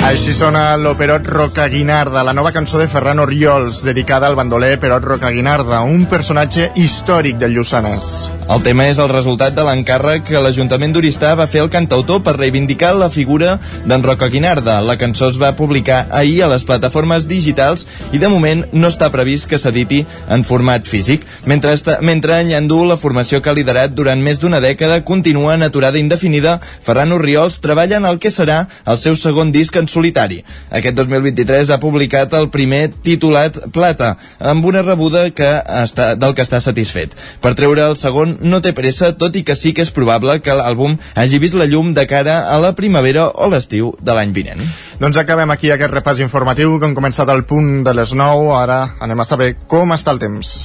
Així 0.05 0.35
sona 0.37 0.75
l'operot 0.77 1.25
Roca 1.33 1.64
Guinarda, 1.73 2.21
la 2.29 2.35
nova 2.37 2.51
cançó 2.53 2.77
de 2.77 2.85
Ferran 2.93 3.23
Oriols, 3.25 3.81
dedicada 3.88 4.29
al 4.29 4.37
bandoler 4.37 4.77
Perot 4.79 5.03
Roca 5.03 5.31
Guinarda, 5.33 5.81
un 5.88 6.05
personatge 6.05 6.67
històric 6.77 7.38
del 7.40 7.57
Lluçanès. 7.57 8.29
El 8.45 8.61
tema 8.61 8.85
és 8.90 8.99
el 9.01 9.09
resultat 9.09 9.55
de 9.57 9.64
l'encàrrec 9.64 10.27
que 10.29 10.43
l'Ajuntament 10.45 10.93
d'Oristà 10.93 11.31
va 11.40 11.47
fer 11.49 11.62
al 11.64 11.71
cantautor 11.73 12.21
per 12.21 12.35
reivindicar 12.37 12.90
la 12.93 13.09
figura 13.09 13.55
d'en 13.88 14.05
Roca 14.05 14.29
Guinarda. 14.29 14.75
La 14.85 14.99
cançó 15.01 15.31
es 15.33 15.38
va 15.40 15.55
publicar 15.57 16.03
ahir 16.12 16.43
a 16.45 16.51
les 16.53 16.69
plataformes 16.69 17.25
digitals 17.25 17.87
i 18.12 18.21
de 18.21 18.29
moment 18.29 18.67
no 18.77 18.93
està 18.93 19.09
previst 19.09 19.49
que 19.49 19.59
s'editi 19.59 20.03
en 20.29 20.45
format 20.45 20.85
físic. 20.85 21.25
Mentre, 21.49 21.73
esta, 21.73 21.97
mentre 22.05 22.43
Nyandú, 22.45 22.83
la 22.85 23.01
formació 23.01 23.40
que 23.40 23.49
ha 23.49 23.57
liderat 23.57 23.97
durant 23.97 24.21
més 24.21 24.43
d'una 24.45 24.61
dècada, 24.61 25.01
continua 25.01 25.57
en 25.57 25.64
aturada 25.64 25.99
indefinida, 25.99 26.59
Ferran 26.61 27.17
Oriols 27.17 27.62
treballa 27.64 27.97
en 27.97 28.12
el 28.12 28.21
que 28.21 28.29
serà 28.29 28.67
el 28.85 29.01
seu 29.01 29.17
segon 29.17 29.57
disc 29.57 29.73
en 29.73 29.88
solitari. 29.88 30.04
Aquest 30.12 30.97
2023 30.99 31.71
ha 31.71 31.81
publicat 31.81 32.35
el 32.37 32.51
primer 32.53 32.88
titulat 33.05 33.57
Plata, 33.73 34.14
amb 34.38 34.64
una 34.64 34.83
rebuda 34.83 35.29
que 35.31 35.51
està, 35.81 36.12
del 36.19 36.35
que 36.35 36.45
està 36.45 36.61
satisfet. 36.61 37.14
Per 37.40 37.55
treure 37.57 37.88
el 37.88 37.97
segon 37.97 38.37
no 38.43 38.61
té 38.64 38.75
pressa, 38.77 39.12
tot 39.17 39.37
i 39.37 39.45
que 39.47 39.57
sí 39.57 39.73
que 39.73 39.85
és 39.87 39.93
probable 39.95 40.40
que 40.45 40.55
l'àlbum 40.55 40.99
hagi 41.14 41.40
vist 41.43 41.59
la 41.59 41.69
llum 41.71 41.95
de 41.95 42.07
cara 42.11 42.43
a 42.51 42.59
la 42.61 42.75
primavera 42.75 43.29
o 43.31 43.49
l'estiu 43.49 43.95
de 44.01 44.17
l'any 44.17 44.35
vinent. 44.37 44.62
Doncs 45.01 45.19
acabem 45.21 45.51
aquí 45.55 45.73
aquest 45.73 45.95
repàs 45.95 46.23
informatiu 46.25 46.79
que 46.79 46.88
hem 46.88 46.97
començat 46.97 47.31
al 47.31 47.45
punt 47.49 47.83
de 47.87 47.95
les 47.95 48.14
9. 48.14 48.55
Ara 48.59 48.81
anem 49.01 49.21
a 49.21 49.29
saber 49.29 49.55
com 49.69 49.95
està 49.97 50.14
el 50.14 50.23
temps. 50.23 50.57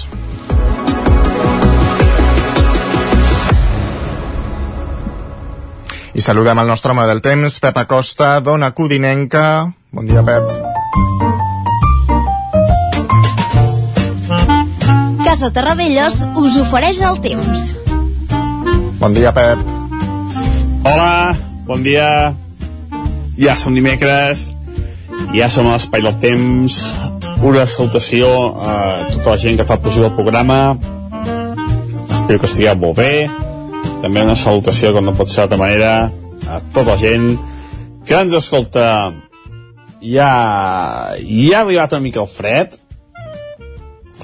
I 6.19 6.21
saludem 6.21 6.60
el 6.60 6.67
nostre 6.67 6.91
home 6.91 7.05
del 7.08 7.21
temps, 7.23 7.62
Pep 7.63 7.77
Acosta, 7.79 8.41
dona 8.43 8.73
Codinenca. 8.75 9.71
Bon 9.95 10.03
dia, 10.03 10.19
Pep. 10.27 10.43
Casa 15.23 15.47
Terradellos 15.55 16.19
us 16.43 16.60
ofereix 16.60 16.99
el 17.08 17.21
temps. 17.23 17.63
Bon 18.99 19.15
dia, 19.15 19.32
Pep. 19.32 19.63
Hola, 20.84 21.39
bon 21.63 21.88
dia. 21.88 22.36
Ja 23.39 23.55
som 23.55 23.71
dimecres, 23.71 24.49
ja 25.32 25.47
som 25.47 25.71
a 25.71 25.77
l'espai 25.77 26.03
del 26.03 26.19
temps. 26.19 26.82
Una 27.39 27.63
salutació 27.63 28.27
a 28.60 28.79
tota 29.13 29.38
la 29.38 29.39
gent 29.39 29.55
que 29.55 29.71
fa 29.71 29.79
possible 29.79 30.12
el 30.12 30.17
programa. 30.19 30.75
Espero 32.12 32.43
que 32.43 32.51
estigueu 32.51 32.75
molt 32.75 32.99
bé 32.99 33.13
també 34.01 34.23
una 34.23 34.35
salutació, 34.39 34.93
com 34.95 35.05
no 35.05 35.15
pot 35.17 35.31
ser 35.31 35.43
d'altra 35.43 35.59
manera, 35.59 35.93
a 36.47 36.59
tota 36.73 36.93
la 36.93 36.99
gent 37.01 37.33
que 38.07 38.15
ens 38.15 38.35
escolta. 38.38 38.85
Ja, 39.99 40.29
ja 41.19 41.57
ha 41.57 41.63
arribat 41.65 41.91
una 41.91 42.05
mica 42.05 42.21
el 42.23 42.29
fred, 42.31 42.77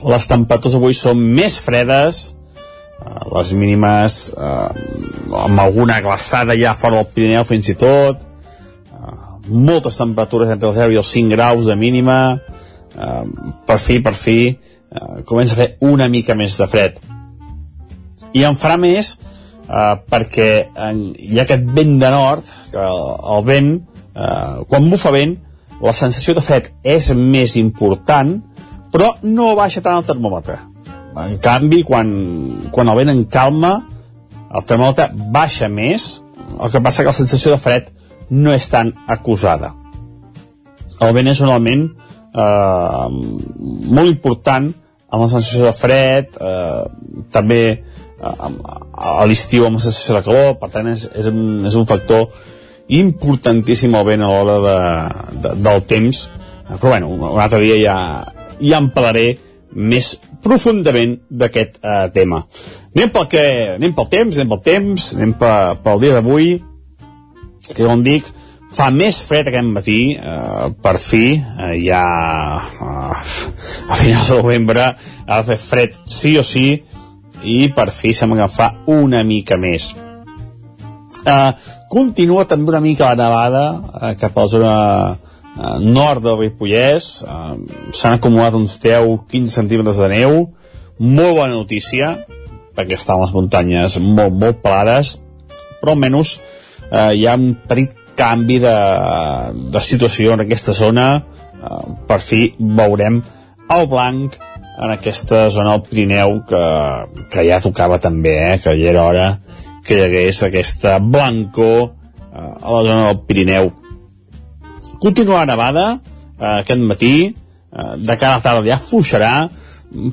les 0.05 0.27
temperatures 0.29 0.77
avui 0.77 0.95
són 0.95 1.19
més 1.35 1.57
fredes, 1.59 2.21
eh, 3.01 3.25
les 3.33 3.51
mínimes 3.57 4.15
eh, 4.31 4.85
amb 5.41 5.59
alguna 5.59 5.99
glaçada 6.05 6.55
ja 6.55 6.77
fora 6.79 7.01
del 7.01 7.11
Pirineu 7.11 7.43
fins 7.49 7.67
i 7.73 7.75
tot, 7.81 8.23
eh, 8.23 9.17
moltes 9.49 9.99
temperatures 9.99 10.53
entre 10.55 10.71
el 10.71 10.77
0 10.79 10.95
i 10.95 11.01
els 11.01 11.11
5 11.17 11.35
graus 11.35 11.67
de 11.67 11.75
mínima, 11.75 12.19
eh, 12.95 13.21
per 13.67 13.79
fi, 13.83 13.99
per 13.99 14.15
fi, 14.15 14.39
eh, 14.55 15.21
comença 15.27 15.57
a 15.57 15.63
fer 15.63 15.69
una 15.91 16.07
mica 16.07 16.39
més 16.39 16.55
de 16.55 16.71
fred. 16.71 17.03
I 18.31 18.47
en 18.47 18.55
farà 18.59 18.79
més 18.79 19.17
eh, 19.69 19.95
perquè 20.11 20.49
en, 20.87 21.01
hi 21.17 21.39
ha 21.39 21.45
aquest 21.45 21.65
vent 21.77 21.97
de 22.01 22.11
nord, 22.13 22.53
que 22.71 22.81
el, 22.81 23.01
el 23.35 23.45
vent, 23.47 23.71
eh, 24.13 24.53
quan 24.69 24.89
bufa 24.91 25.13
vent, 25.15 25.37
la 25.81 25.93
sensació 25.93 26.35
de 26.37 26.43
fred 26.45 26.71
és 26.87 27.11
més 27.17 27.55
important, 27.59 28.37
però 28.93 29.15
no 29.27 29.55
baixa 29.57 29.83
tant 29.83 29.99
el 29.99 30.07
termòmetre. 30.07 30.59
En 31.15 31.37
canvi, 31.43 31.81
quan, 31.87 32.09
quan 32.75 32.91
el 32.91 32.99
vent 33.01 33.11
en 33.13 33.25
calma, 33.31 33.73
el 34.55 34.67
termòmetre 34.67 35.09
baixa 35.35 35.69
més, 35.71 36.07
el 36.55 36.71
que 36.71 36.81
passa 36.83 37.03
que 37.03 37.11
la 37.11 37.17
sensació 37.17 37.55
de 37.55 37.59
fred 37.61 37.91
no 38.29 38.53
és 38.55 38.67
tan 38.71 38.93
acusada. 39.11 39.73
El 41.03 41.11
vent 41.15 41.27
és 41.27 41.41
un 41.43 41.51
element 41.51 41.85
eh, 42.35 43.07
molt 43.99 44.11
important 44.11 44.69
amb 45.15 45.21
la 45.21 45.29
sensació 45.31 45.67
de 45.67 45.75
fred, 45.75 46.39
eh, 46.39 46.83
també 47.31 47.61
a 48.25 49.25
l'estiu 49.29 49.67
amb 49.67 49.79
la 49.79 49.85
sensació 49.85 50.17
de 50.17 50.23
calor, 50.25 50.53
per 50.61 50.69
tant 50.73 50.89
és, 50.91 51.07
és, 51.13 51.29
un, 51.31 51.65
és 51.67 51.75
un 51.77 51.87
factor 51.89 52.29
importantíssim 52.95 53.95
el 53.97 54.05
vent 54.07 54.23
a 54.25 54.29
l'hora 54.29 54.57
de, 54.63 54.77
de, 55.43 55.55
del 55.65 55.83
temps, 55.89 56.27
eh, 56.67 56.77
però 56.77 56.95
bueno, 56.95 57.11
un, 57.13 57.25
altre 57.41 57.61
dia 57.63 57.77
ja, 57.81 57.97
ja 58.61 58.81
en 58.81 58.91
parlaré 58.95 59.27
més 59.75 60.13
profundament 60.45 61.17
d'aquest 61.29 61.81
eh, 61.81 62.07
tema. 62.15 62.45
Anem 62.95 63.11
pel, 63.11 63.27
que, 63.31 63.45
anem 63.75 63.95
pel 63.97 64.09
temps, 64.11 64.37
anem 64.37 64.53
pel 64.53 64.63
temps, 64.69 65.11
anem 65.17 65.35
pel, 65.39 65.77
pel 65.83 66.03
dia 66.03 66.17
d'avui, 66.19 66.55
que 67.65 67.81
com 67.81 68.03
dic, 68.05 68.29
fa 68.75 68.89
més 68.91 69.17
fred 69.23 69.49
aquest 69.49 69.71
matí, 69.71 69.99
eh, 70.15 70.67
per 70.83 70.97
fi, 71.01 71.25
eh, 71.35 71.73
ja 71.85 72.03
eh, 72.61 73.23
a 73.89 73.99
finals 73.99 74.29
de 74.29 74.39
novembre 74.41 74.91
ha 75.25 75.41
de 75.41 75.47
fer 75.49 75.57
fred 75.61 75.97
sí 76.11 76.35
o 76.37 76.43
sí, 76.45 76.67
i 77.45 77.69
per 77.75 77.91
fi 77.93 78.13
que 78.13 78.47
fa 78.49 78.73
una 78.87 79.23
mica 79.23 79.57
més. 79.57 79.93
Eh, 81.25 81.51
continua 81.89 82.45
també 82.45 82.73
una 82.73 82.81
mica 82.81 83.13
la 83.13 83.15
nevada 83.15 83.63
eh, 84.01 84.15
cap 84.19 84.37
a 84.37 84.41
la 84.41 84.47
zona 84.47 84.73
eh, 85.13 85.79
nord 85.81 86.23
del 86.25 86.37
Ripollès, 86.39 87.23
eh, 87.23 87.91
s'han 87.93 88.17
acumulat 88.17 88.53
uns 88.53 88.77
10-15 88.81 89.47
centímetres 89.47 90.01
de 90.03 90.09
neu, 90.11 90.39
molt 90.99 91.37
bona 91.37 91.53
notícia, 91.53 92.15
perquè 92.75 92.97
estan 92.99 93.21
les 93.23 93.33
muntanyes 93.33 93.97
molt, 94.01 94.35
molt 94.35 94.61
pelades, 94.63 95.15
però 95.81 95.95
almenys 95.95 96.37
eh, 96.91 97.13
hi 97.15 97.25
ha 97.25 97.37
un 97.39 97.53
petit 97.67 97.95
canvi 98.15 98.59
de, 98.63 98.75
de 99.71 99.81
situació 99.83 100.35
en 100.35 100.45
aquesta 100.45 100.75
zona, 100.75 101.07
eh, 101.55 101.85
per 102.07 102.19
fi 102.23 102.49
veurem 102.59 103.21
el 103.75 103.87
blanc 103.89 104.37
en 104.77 104.91
aquesta 104.91 105.49
zona 105.49 105.75
del 105.75 105.85
Pirineu 105.87 106.41
que, 106.47 106.63
que 107.31 107.45
ja 107.47 107.61
tocava 107.63 107.99
també, 108.03 108.35
eh, 108.35 108.57
que 108.63 108.75
ja 108.75 108.91
era 108.91 109.05
hora 109.05 109.27
que 109.85 109.97
hi 109.97 110.05
hagués 110.07 110.41
aquesta 110.43 110.97
blancor 110.99 111.81
eh, 111.85 112.39
a 112.39 112.75
la 112.75 112.81
zona 112.83 113.03
del 113.07 113.21
Pirineu. 113.27 113.71
Continua 115.01 115.45
nevada 115.45 115.85
eh, 115.95 116.57
aquest 116.61 116.81
matí, 116.81 117.15
eh, 117.29 117.93
de 117.97 118.17
cara 118.17 118.39
a 118.39 118.43
tarda 118.43 118.65
ja 118.67 118.81
fuixarà, 118.81 119.33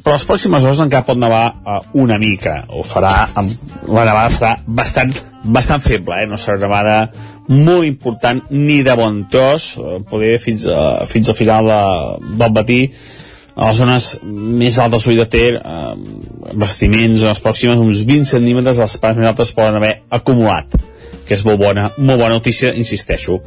però 0.04 0.14
les 0.14 0.26
pròximes 0.28 0.64
hores 0.66 0.82
encara 0.84 1.06
pot 1.08 1.18
nevar 1.18 1.44
eh, 1.48 1.80
una 1.98 2.18
mica. 2.22 2.62
Ho 2.70 2.86
farà 2.86 3.16
amb... 3.34 3.70
La 3.82 4.04
nevada 4.06 4.30
serà 4.30 4.52
bastant, 4.66 5.10
bastant 5.42 5.82
feble, 5.82 6.20
eh? 6.22 6.28
no 6.30 6.38
serà 6.38 6.60
nevada 6.62 6.98
molt 7.50 7.82
important 7.88 8.44
ni 8.54 8.78
de 8.86 8.94
bon 8.94 9.24
tros, 9.32 9.72
eh, 9.80 9.98
poder 10.08 10.36
fins, 10.38 10.68
a, 10.70 11.02
fins 11.10 11.32
al 11.32 11.38
final 11.38 11.66
de, 11.66 11.82
del 12.38 12.54
matí 12.60 12.80
a 13.54 13.68
les 13.68 13.76
zones 13.76 14.06
més 14.24 14.78
altes 14.80 15.04
de 15.04 15.26
Ter, 15.28 15.54
eh, 15.56 15.94
vestiments, 16.54 17.20
zones 17.20 17.40
pròximes, 17.40 17.78
uns 17.78 18.04
20 18.08 18.24
centímetres, 18.24 18.78
les 18.78 18.96
parts 18.96 19.18
més 19.18 19.28
altes 19.28 19.52
poden 19.52 19.76
haver 19.76 20.02
acumulat, 20.10 20.76
que 21.26 21.34
és 21.34 21.44
molt 21.44 21.60
bona, 21.60 21.90
molt 21.98 22.18
bona 22.20 22.34
notícia, 22.34 22.72
insisteixo, 22.74 23.40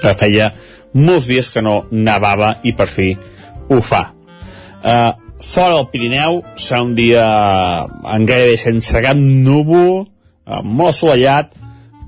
que 0.00 0.14
feia 0.14 0.52
molts 0.94 1.26
dies 1.28 1.50
que 1.52 1.62
no 1.62 1.84
nevava 1.90 2.56
i 2.64 2.72
per 2.76 2.88
fi 2.88 3.12
ho 3.68 3.80
fa. 3.80 4.12
Eh, 4.82 5.12
fora 5.40 5.76
del 5.76 5.88
Pirineu 5.92 6.42
serà 6.56 6.82
un 6.84 6.94
dia 6.94 7.24
en 8.12 8.26
gairebé 8.28 8.56
sense 8.60 9.02
cap 9.02 9.16
núvol, 9.16 10.06
eh, 10.46 10.60
molt 10.62 10.94
assolellat, 10.94 11.54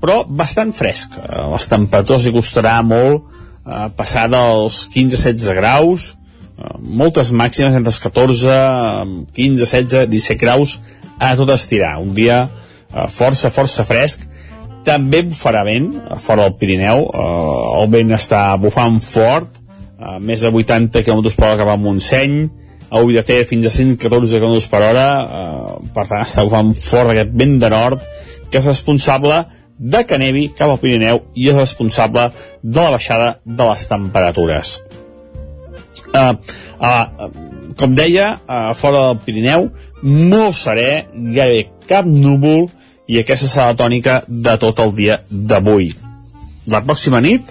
però 0.01 0.23
bastant 0.27 0.71
fresc. 0.73 1.17
Eh, 1.17 1.43
les 1.53 1.67
temperatures 1.67 2.25
hi 2.25 2.35
costarà 2.35 2.79
molt 2.85 3.25
eh, 3.65 3.89
passar 3.97 4.29
dels 4.31 4.87
15-16 4.93 5.53
graus, 5.59 6.13
moltes 6.79 7.31
màximes 7.31 7.75
entre 7.77 7.91
els 7.93 7.99
14, 8.03 8.55
15, 9.35 9.65
16, 9.65 10.09
17 10.11 10.39
graus 10.41 10.79
a 11.19 11.35
tot 11.39 11.51
estirar. 11.53 11.97
Un 12.03 12.13
dia 12.15 12.45
eh, 12.47 13.07
força, 13.11 13.51
força 13.53 13.85
fresc. 13.87 14.25
També 14.87 15.21
bufarà 15.27 15.65
vent 15.67 15.91
fora 16.23 16.47
del 16.47 16.57
Pirineu. 16.59 17.05
Eh, 17.09 17.81
el 17.81 17.91
vent 17.93 18.15
està 18.17 18.43
bufant 18.61 18.99
fort, 19.03 19.59
eh, 19.99 20.17
més 20.19 20.41
de 20.41 20.51
80 20.51 21.03
km 21.05 21.35
per 21.35 21.51
hora 21.51 21.61
cap 21.61 21.73
a 21.75 21.77
Montseny, 21.79 22.41
a 22.89 23.03
Ullater 23.05 23.43
fins 23.45 23.67
a 23.69 23.73
114 23.73 24.39
km 24.41 24.65
per 24.71 24.81
hora, 24.87 25.07
eh, 25.21 25.79
per 25.93 26.07
tant 26.09 26.25
està 26.25 26.45
bufant 26.47 26.73
fort 26.73 27.13
aquest 27.13 27.35
vent 27.37 27.59
de 27.61 27.69
nord, 27.69 28.03
que 28.49 28.59
és 28.59 28.65
responsable 28.65 29.43
de 29.79 30.03
que 30.03 30.17
nevi 30.19 30.49
cap 30.57 30.71
al 30.71 30.79
Pirineu 30.81 31.21
i 31.35 31.47
és 31.51 31.55
responsable 31.55 32.31
de 32.63 32.81
la 32.81 32.91
baixada 32.97 33.37
de 33.45 33.67
les 33.69 33.87
temperatures. 33.87 34.79
Uh, 36.09 36.35
uh, 36.79 37.29
com 37.79 37.93
deia, 37.95 38.33
uh, 38.43 38.73
fora 38.77 39.09
del 39.09 39.21
Pirineu, 39.25 39.69
molt 40.03 40.57
serè, 40.57 41.05
gairebé 41.13 41.69
cap 41.89 42.07
núvol, 42.07 42.67
i 43.09 43.17
aquesta 43.17 43.47
serà 43.49 43.71
la 43.71 43.77
tònica 43.79 44.19
de 44.27 44.55
tot 44.61 44.79
el 44.83 44.93
dia 44.97 45.21
d'avui. 45.29 45.89
La 46.69 46.83
pròxima 46.85 47.21
nit 47.25 47.47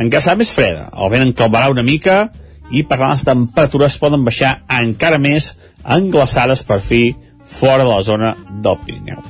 encara 0.00 0.24
serà 0.24 0.38
més 0.40 0.52
freda, 0.52 0.86
el 0.96 1.10
vent 1.12 1.26
encalmarà 1.26 1.68
una 1.72 1.84
mica 1.84 2.30
i 2.72 2.84
per 2.88 2.96
tant 2.96 3.12
les 3.12 3.26
temperatures 3.26 3.98
poden 4.00 4.24
baixar 4.24 4.54
encara 4.80 5.20
més 5.20 5.52
englaçades 5.84 6.64
per 6.64 6.80
fi 6.80 7.02
fora 7.44 7.84
de 7.84 7.90
la 7.90 8.02
zona 8.06 8.32
del 8.64 8.78
Pirineu. 8.86 9.20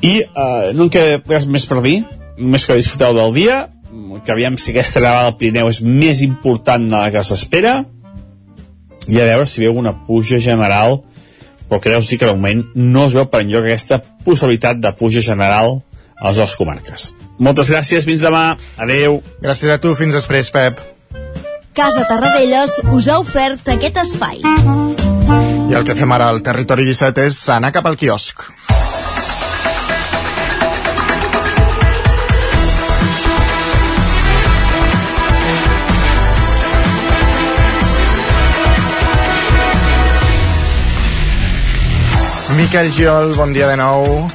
I 0.00 0.14
eh, 0.22 0.72
no 0.72 0.86
en 0.86 0.92
queda 0.92 1.20
res 1.28 1.48
més 1.50 1.66
per 1.68 1.82
dir, 1.84 1.98
només 2.38 2.64
que 2.64 2.78
disfruteu 2.78 3.16
del 3.16 3.36
dia, 3.36 3.58
que 4.24 4.32
aviam 4.32 4.56
si 4.58 4.72
aquesta 4.72 5.02
nevada 5.02 5.30
del 5.30 5.38
Pirineu 5.40 5.68
és 5.70 5.82
més 5.82 6.22
important 6.24 6.86
de 6.86 6.96
la 6.96 7.10
que 7.14 7.24
s'espera 7.26 7.76
i 9.06 9.20
a 9.20 9.28
veure 9.28 9.46
si 9.46 9.62
veu 9.62 9.76
una 9.78 9.94
puja 10.06 10.40
general 10.42 11.00
però 11.68 11.80
que 11.80 11.90
deus 11.90 12.08
dir 12.08 12.18
que 12.18 12.26
de 12.26 12.34
moment 12.34 12.64
no 12.74 13.06
es 13.06 13.14
veu 13.16 13.26
per 13.30 13.42
enlloc 13.42 13.66
aquesta 13.66 14.00
possibilitat 14.24 14.78
de 14.82 14.92
puja 14.98 15.22
general 15.22 15.80
a 16.16 16.28
les 16.28 16.38
dues 16.38 16.56
comarques. 16.56 17.10
Moltes 17.38 17.70
gràcies, 17.70 18.06
fins 18.08 18.22
demà. 18.24 18.56
Adeu. 18.80 19.20
Gràcies 19.42 19.72
a 19.74 19.80
tu, 19.82 19.92
fins 19.98 20.14
després, 20.16 20.50
Pep. 20.54 20.80
Casa 21.76 22.06
Tarradellas 22.08 22.78
us 22.94 23.10
ha 23.12 23.18
ofert 23.20 23.68
aquest 23.74 24.00
espai. 24.06 24.40
I 25.66 25.76
el 25.76 25.84
que 25.84 25.98
fem 25.98 26.12
ara 26.16 26.30
al 26.32 26.40
Territori 26.46 26.86
17 26.88 27.26
és 27.28 27.42
anar 27.52 27.74
cap 27.74 27.90
al 27.90 27.98
quiosc. 28.00 28.46
Miquel 42.56 42.90
Giol, 42.90 43.34
bon 43.36 43.52
dia 43.52 43.68
de 43.68 43.76
nou. 43.76 44.26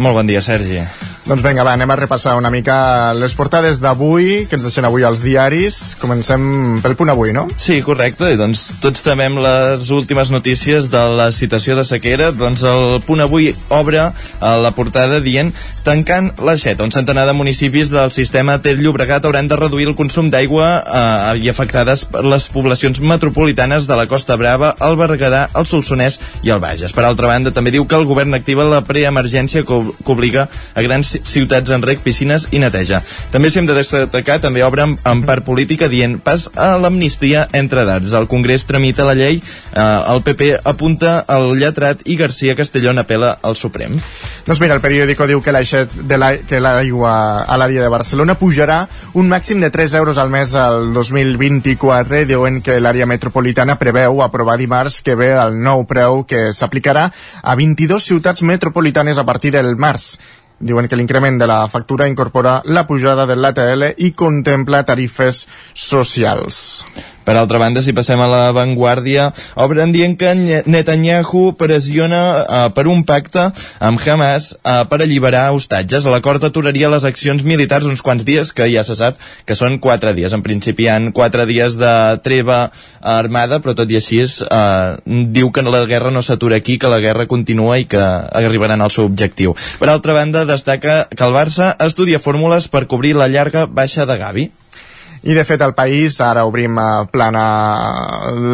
Molt 0.00 0.16
bon 0.16 0.28
dia, 0.28 0.40
Sergi. 0.40 0.80
Doncs 1.22 1.38
vinga, 1.44 1.62
va, 1.62 1.76
anem 1.76 1.86
a 1.86 1.94
repassar 1.94 2.32
una 2.34 2.50
mica 2.50 3.12
les 3.14 3.36
portades 3.38 3.78
d'avui, 3.78 4.48
que 4.50 4.56
ens 4.58 4.64
deixen 4.66 4.82
avui 4.88 5.04
als 5.06 5.20
diaris. 5.22 5.76
Comencem 6.00 6.80
pel 6.82 6.96
punt 6.98 7.12
avui, 7.12 7.30
no? 7.30 7.44
Sí, 7.54 7.76
correcte. 7.86 8.32
I 8.34 8.38
doncs 8.40 8.64
tots 8.82 9.04
temem 9.06 9.36
les 9.38 9.92
últimes 9.94 10.32
notícies 10.34 10.88
de 10.90 11.02
la 11.14 11.28
situació 11.30 11.76
de 11.78 11.84
sequera. 11.86 12.32
Doncs 12.34 12.64
el 12.66 12.98
punt 13.06 13.22
avui 13.22 13.52
obre 13.70 14.08
a 14.08 14.50
la 14.58 14.72
portada 14.74 15.20
dient 15.22 15.52
tancant 15.86 16.32
l'aixeta. 16.42 16.82
Un 16.82 16.90
centenar 16.90 17.28
de 17.30 17.36
municipis 17.38 17.94
del 17.94 18.10
sistema 18.10 18.58
Ter 18.58 18.74
Llobregat 18.80 19.22
hauran 19.22 19.46
de 19.46 19.60
reduir 19.62 19.86
el 19.92 19.94
consum 19.94 20.26
d'aigua 20.34 20.72
eh, 20.82 21.38
i 21.38 21.52
afectades 21.54 22.02
per 22.10 22.24
les 22.26 22.48
poblacions 22.50 22.98
metropolitanes 22.98 23.86
de 23.86 24.00
la 24.00 24.08
Costa 24.10 24.34
Brava, 24.40 24.74
el 24.82 24.98
Berguedà, 24.98 25.44
el 25.54 25.70
Solsonès 25.70 26.18
i 26.42 26.50
el 26.50 26.58
Bages. 26.58 26.90
Per 26.90 27.06
altra 27.06 27.30
banda, 27.30 27.54
també 27.54 27.70
diu 27.70 27.86
que 27.86 28.00
el 28.00 28.10
govern 28.10 28.34
activa 28.34 28.66
la 28.66 28.82
preemergència 28.82 29.62
que 29.62 29.80
obliga 30.10 30.48
a 30.74 30.82
grans 30.82 31.11
ciutats 31.24 31.70
en 31.70 31.82
rec, 31.82 32.02
piscines 32.04 32.48
i 32.52 32.60
neteja. 32.62 33.02
També 33.32 33.50
s'hi 33.50 33.62
hem 33.62 33.68
de 33.68 33.76
destacar, 33.76 34.40
també 34.42 34.64
obre 34.64 34.86
en, 34.86 35.22
part 35.26 35.44
política 35.46 35.88
dient 35.92 36.18
pas 36.22 36.48
a 36.56 36.74
l'amnistia 36.80 37.46
entre 37.52 37.84
edats. 37.86 38.12
El 38.16 38.28
Congrés 38.30 38.66
tramita 38.68 39.06
la 39.06 39.16
llei, 39.18 39.40
eh, 39.40 39.80
el 40.12 40.22
PP 40.22 40.52
apunta 40.64 41.18
al 41.26 41.52
lletrat 41.58 42.02
i 42.04 42.16
García 42.16 42.56
Castellón 42.56 42.98
apela 42.98 43.38
al 43.42 43.56
Suprem. 43.56 43.98
Doncs 44.46 44.60
mira, 44.60 44.74
el 44.74 44.82
periòdico 44.82 45.26
diu 45.30 45.42
que 45.42 45.52
l'aigua 45.54 47.14
a 47.42 47.58
l'àrea 47.60 47.82
de 47.82 47.90
Barcelona 47.92 48.34
pujarà 48.38 48.82
un 49.14 49.28
màxim 49.30 49.60
de 49.62 49.70
3 49.70 49.94
euros 50.00 50.18
al 50.18 50.30
mes 50.30 50.54
al 50.54 50.92
2024. 50.92 52.24
Diuen 52.26 52.60
que 52.62 52.80
l'àrea 52.80 53.06
metropolitana 53.06 53.78
preveu 53.78 54.22
aprovar 54.22 54.58
dimarts 54.58 55.00
que 55.02 55.14
ve 55.18 55.32
el 55.36 55.58
nou 55.62 55.86
preu 55.86 56.24
que 56.26 56.50
s'aplicarà 56.52 57.08
a 57.42 57.54
22 57.58 58.02
ciutats 58.02 58.42
metropolitanes 58.42 59.18
a 59.18 59.26
partir 59.26 59.52
del 59.52 59.76
març. 59.76 60.16
Diuen 60.62 60.86
que 60.86 60.94
l'increment 60.94 61.40
de 61.40 61.48
la 61.50 61.64
factura 61.66 62.06
incorpora 62.06 62.60
la 62.64 62.86
pujada 62.86 63.26
de 63.26 63.34
l'ATL 63.34 63.88
i 64.06 64.12
contempla 64.14 64.84
tarifes 64.86 65.48
socials. 65.74 66.60
Per 67.24 67.36
altra 67.36 67.58
banda, 67.62 67.82
si 67.82 67.94
passem 67.94 68.20
a 68.20 68.26
la 68.30 68.42
Vanguardia, 68.54 69.28
obren 69.62 69.92
dient 69.94 70.16
que 70.18 70.32
Netanyahu 70.66 71.52
pressiona 71.58 72.22
uh, 72.42 72.62
per 72.74 72.88
un 72.90 73.04
pacte 73.06 73.48
amb 73.78 74.02
Hamas 74.02 74.52
uh, 74.58 74.82
per 74.90 75.02
alliberar 75.02 75.44
hostatges. 75.54 76.08
L'acord 76.10 76.42
aturaria 76.42 76.90
les 76.90 77.06
accions 77.06 77.44
militars 77.46 77.86
uns 77.86 78.02
quants 78.02 78.26
dies, 78.26 78.50
que 78.52 78.66
ja 78.72 78.82
se 78.86 78.96
sap 78.98 79.20
que 79.46 79.56
són 79.58 79.78
quatre 79.82 80.14
dies. 80.18 80.34
En 80.34 80.42
principi 80.42 80.88
hi 80.88 80.90
ha 80.90 80.98
quatre 81.14 81.46
dies 81.46 81.78
de 81.78 81.92
treva 82.24 82.64
armada, 83.00 83.60
però 83.62 83.76
tot 83.78 83.90
i 83.90 84.00
així 84.00 84.22
uh, 84.22 84.98
diu 85.06 85.52
que 85.54 85.62
la 85.62 85.84
guerra 85.86 86.10
no 86.10 86.22
s'atura 86.22 86.58
aquí, 86.58 86.78
que 86.78 86.90
la 86.90 87.00
guerra 87.00 87.28
continua 87.30 87.78
i 87.78 87.86
que 87.86 88.02
arribaran 88.02 88.82
al 88.82 88.90
seu 88.90 89.06
objectiu. 89.06 89.54
Per 89.78 89.88
altra 89.90 90.16
banda, 90.18 90.44
destaca 90.48 91.06
que 91.10 91.24
el 91.24 91.36
Barça 91.36 91.72
estudia 91.86 92.20
fórmules 92.22 92.68
per 92.68 92.86
cobrir 92.90 93.14
la 93.16 93.30
llarga 93.30 93.66
baixa 93.66 94.06
de 94.06 94.18
Gavi. 94.18 94.50
I 95.22 95.36
de 95.38 95.44
fet 95.46 95.62
el 95.62 95.70
país, 95.78 96.16
ara 96.18 96.42
obrim 96.48 96.78
a 96.82 97.04
plana 97.06 97.42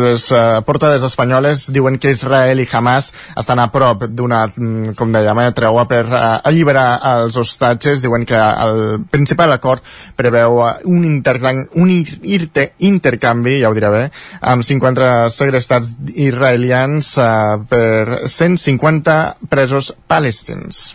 les 0.02 0.26
uh, 0.28 0.60
portades 0.66 1.04
espanyoles, 1.06 1.62
diuen 1.72 1.96
que 1.96 2.12
Israel 2.12 2.60
i 2.60 2.66
Hamas 2.68 3.08
estan 3.40 3.62
a 3.62 3.70
prop 3.72 4.04
d'una, 4.12 4.42
mm, 4.52 4.92
com 4.98 5.14
dèiem, 5.14 5.40
eh, 5.46 5.54
treua 5.56 5.86
per 5.88 6.02
uh, 6.10 6.20
alliberar 6.44 7.00
els 7.14 7.40
hostatges. 7.40 8.04
Diuen 8.04 8.28
que 8.28 8.36
el 8.36 9.00
principal 9.08 9.56
acord 9.56 9.80
preveu 10.20 10.60
uh, 10.60 10.74
un, 10.84 11.08
un 11.08 11.94
inter 11.96 12.68
intercanvi, 12.92 13.60
ja 13.62 13.72
ho 13.72 13.76
diré 13.78 13.94
bé, 13.94 14.04
amb 14.52 14.66
50 14.68 15.30
segrestats 15.32 15.96
israelians 16.12 17.14
uh, 17.16 17.56
per 17.64 18.28
150 18.28 19.48
presos 19.48 19.94
palestins. 20.06 20.90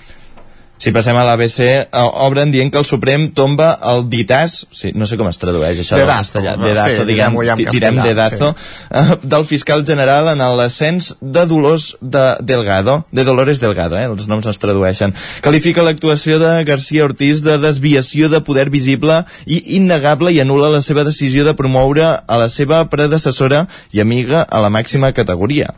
Si 0.84 0.92
passem 0.92 1.16
a 1.16 1.22
l'ABC, 1.24 1.94
obren 2.26 2.50
dient 2.52 2.68
que 2.68 2.76
el 2.82 2.84
Suprem 2.84 3.30
tomba 3.32 3.70
el 3.88 4.02
ditàs, 4.12 4.58
sí, 4.76 4.90
no 5.00 5.06
sé 5.08 5.16
com 5.16 5.30
es 5.30 5.38
tradueix 5.40 5.78
això 5.80 5.96
de 5.96 6.08
castellà, 6.10 6.58
de 6.60 6.74
dazo, 6.76 6.98
sí, 6.98 7.06
diguem, 7.08 7.38
direm 7.72 8.02
de 8.04 8.12
dazo, 8.18 8.50
sí. 8.52 9.20
del 9.32 9.46
fiscal 9.48 9.86
general 9.88 10.28
en 10.34 10.44
l'ascens 10.60 11.14
de 11.22 11.46
Dolors 11.48 11.94
de 12.02 12.24
Delgado, 12.44 12.98
de 13.16 13.24
Dolores 13.24 13.62
Delgado, 13.64 13.96
eh, 13.96 14.10
els 14.12 14.28
noms 14.28 14.50
es 14.52 14.60
tradueixen. 14.60 15.16
Qualifica 15.46 15.86
l'actuació 15.88 16.42
de 16.42 16.52
García 16.68 17.08
Ortiz 17.08 17.46
de 17.48 17.56
desviació 17.64 18.28
de 18.28 18.44
poder 18.44 18.68
visible 18.74 19.22
i 19.48 19.62
innegable 19.78 20.36
i 20.36 20.42
anula 20.44 20.74
la 20.74 20.84
seva 20.84 21.08
decisió 21.08 21.48
de 21.48 21.56
promoure 21.56 22.10
a 22.28 22.42
la 22.42 22.50
seva 22.52 22.82
predecessora 22.92 23.70
i 23.96 24.04
amiga 24.04 24.44
a 24.44 24.60
la 24.60 24.74
màxima 24.74 25.14
categoria. 25.16 25.72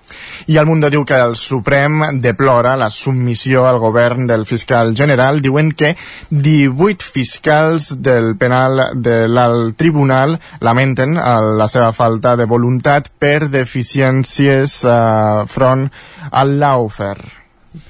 I 0.49 0.57
el 0.57 0.65
Mundo 0.65 0.89
diu 0.89 1.05
que 1.05 1.21
el 1.21 1.37
Suprem 1.37 2.01
deplora 2.25 2.73
la 2.73 2.89
submissió 2.89 3.69
al 3.69 3.77
govern 3.77 4.25
del 4.25 4.49
fiscal 4.49 4.94
general 4.95 5.41
diuen 5.41 5.71
que 5.73 5.95
18 6.29 7.03
fiscals 7.03 7.91
del 8.01 8.33
penal 8.39 8.81
de 8.95 9.25
l'alt 9.27 9.77
tribunal 9.77 10.39
lamenten 10.59 11.17
eh, 11.17 11.37
la 11.59 11.69
seva 11.71 11.93
falta 11.93 12.35
de 12.35 12.49
voluntat 12.49 13.11
per 13.19 13.47
deficiències 13.49 14.83
eh, 14.83 15.47
front 15.51 15.89
al 16.31 16.59
laufer. 16.59 17.17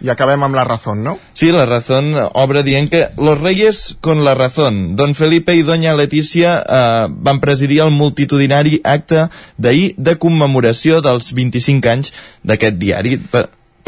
I 0.01 0.09
acabem 0.09 0.43
amb 0.43 0.55
la 0.57 0.63
razón, 0.63 1.03
¿no? 1.03 1.17
Sí, 1.33 1.51
la 1.51 1.65
razón 1.65 2.13
obre 2.33 2.63
dient 2.63 2.89
que 2.89 3.07
los 3.17 3.39
reyes 3.39 3.97
con 4.01 4.23
la 4.25 4.33
razón. 4.35 4.95
Don 4.95 5.15
Felipe 5.15 5.55
i 5.55 5.61
doña 5.63 5.95
Letícia 5.95 6.57
eh, 6.67 7.07
van 7.09 7.39
presidir 7.39 7.81
el 7.85 7.91
multitudinari 7.91 8.81
acte 8.83 9.27
d'ahir 9.57 9.93
de 9.97 10.17
commemoració 10.17 11.01
dels 11.05 11.33
25 11.37 11.91
anys 11.91 12.13
d'aquest 12.43 12.81
diari. 12.81 13.19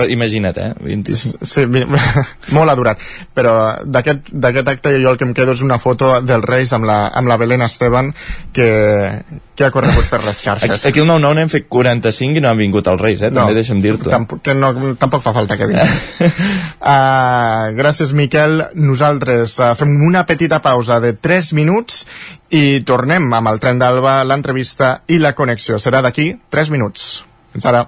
Imagina't, 0.06 0.58
eh? 0.62 0.74
20... 0.78 1.16
Sí, 1.42 1.66
molt 2.56 2.70
adorat. 2.70 3.02
Però 3.34 3.54
d'aquest 3.82 4.70
acte 4.70 4.94
jo 5.02 5.10
el 5.10 5.18
que 5.18 5.26
em 5.26 5.34
quedo 5.34 5.56
és 5.58 5.64
una 5.66 5.80
foto 5.82 6.12
dels 6.22 6.46
Reis 6.46 6.74
amb 6.78 6.86
la, 6.86 7.08
amb 7.10 7.30
la 7.30 7.38
Belén 7.42 7.66
Esteban 7.66 8.12
que, 8.54 8.70
que 9.58 9.66
ha 9.66 9.72
corregut 9.74 10.06
per 10.12 10.22
les 10.26 10.44
xarxes. 10.44 10.86
Aquí 10.86 11.02
al 11.02 11.10
9-9 11.10 11.40
n'hem 11.40 11.52
fet 11.56 11.68
45 11.74 12.38
i 12.38 12.46
no 12.46 12.52
han 12.52 12.62
vingut 12.62 12.92
els 12.94 13.02
Reis, 13.02 13.24
eh? 13.26 13.32
També 13.34 13.56
no, 13.56 13.58
deixa'm 13.58 13.82
dir-t'ho. 13.82 14.14
Tampoc, 14.14 14.44
que 14.46 14.54
no, 14.54 14.72
tampoc 15.02 15.26
fa 15.26 15.34
falta 15.34 15.58
que 15.58 15.72
vinguin. 15.72 15.98
uh, 16.22 17.74
gràcies, 17.82 18.14
Miquel. 18.18 18.68
Nosaltres 18.78 19.58
uh, 19.64 19.74
fem 19.80 19.98
una 20.06 20.28
petita 20.30 20.62
pausa 20.62 21.02
de 21.02 21.16
3 21.18 21.54
minuts 21.58 22.04
i 22.54 22.84
tornem 22.88 23.34
amb 23.34 23.50
el 23.50 23.60
tren 23.64 23.82
d'Alba, 23.82 24.22
l'entrevista 24.30 25.00
i 25.10 25.18
la 25.20 25.34
connexió. 25.34 25.82
Serà 25.82 26.06
d'aquí 26.06 26.36
3 26.54 26.74
minuts. 26.78 27.10
Fins 27.56 27.66
ara. 27.66 27.88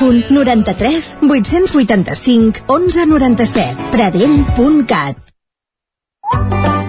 93 0.00 1.18
885 1.20 2.62
1197. 2.66 3.90
Pradell.cat 3.90 5.16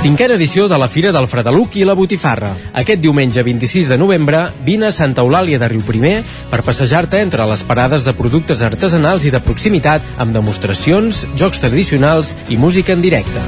Cinquena 0.00 0.38
edició 0.38 0.64
de 0.64 0.78
la 0.80 0.86
Fira 0.88 1.10
del 1.12 1.26
Fredeluc 1.28 1.74
i 1.76 1.82
la 1.84 1.92
Botifarra. 1.92 2.54
Aquest 2.80 3.02
diumenge 3.02 3.42
26 3.44 3.90
de 3.92 3.98
novembre 4.00 4.38
vine 4.64 4.86
a 4.88 4.92
Santa 4.96 5.20
Eulàlia 5.20 5.58
de 5.60 5.66
Riuprimer 5.68 6.22
per 6.48 6.62
passejar-te 6.64 7.18
entre 7.20 7.44
les 7.44 7.60
parades 7.68 8.06
de 8.06 8.14
productes 8.16 8.62
artesanals 8.64 9.26
i 9.28 9.32
de 9.34 9.42
proximitat 9.44 10.00
amb 10.16 10.32
demostracions, 10.32 11.26
jocs 11.36 11.60
tradicionals 11.60 12.30
i 12.48 12.56
música 12.56 12.94
en 12.96 13.04
directe. 13.04 13.42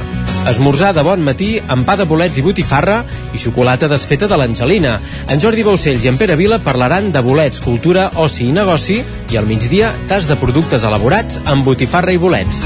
Esmorzar 0.51 0.91
de 0.93 1.01
bon 1.07 1.25
matí 1.25 1.55
amb 1.73 1.87
pa 1.89 1.95
de 1.97 2.05
bolets 2.05 2.37
i 2.37 2.45
botifarra 2.45 2.99
i 3.33 3.41
xocolata 3.41 3.89
desfeta 3.89 4.29
de 4.29 4.37
l'Angelina. 4.37 4.99
En 5.33 5.41
Jordi 5.41 5.65
Baucells 5.65 6.05
i 6.05 6.13
en 6.13 6.21
Pere 6.21 6.37
Vila 6.37 6.61
parlaran 6.61 7.09
de 7.09 7.25
bolets, 7.25 7.65
cultura, 7.65 8.11
oci 8.21 8.51
i 8.51 8.53
negoci 8.53 8.99
i 9.33 9.41
al 9.41 9.49
migdia 9.49 9.89
tas 10.05 10.29
de 10.29 10.37
productes 10.37 10.85
elaborats 10.85 11.41
amb 11.49 11.65
botifarra 11.65 12.13
i 12.13 12.21
bolets. 12.21 12.61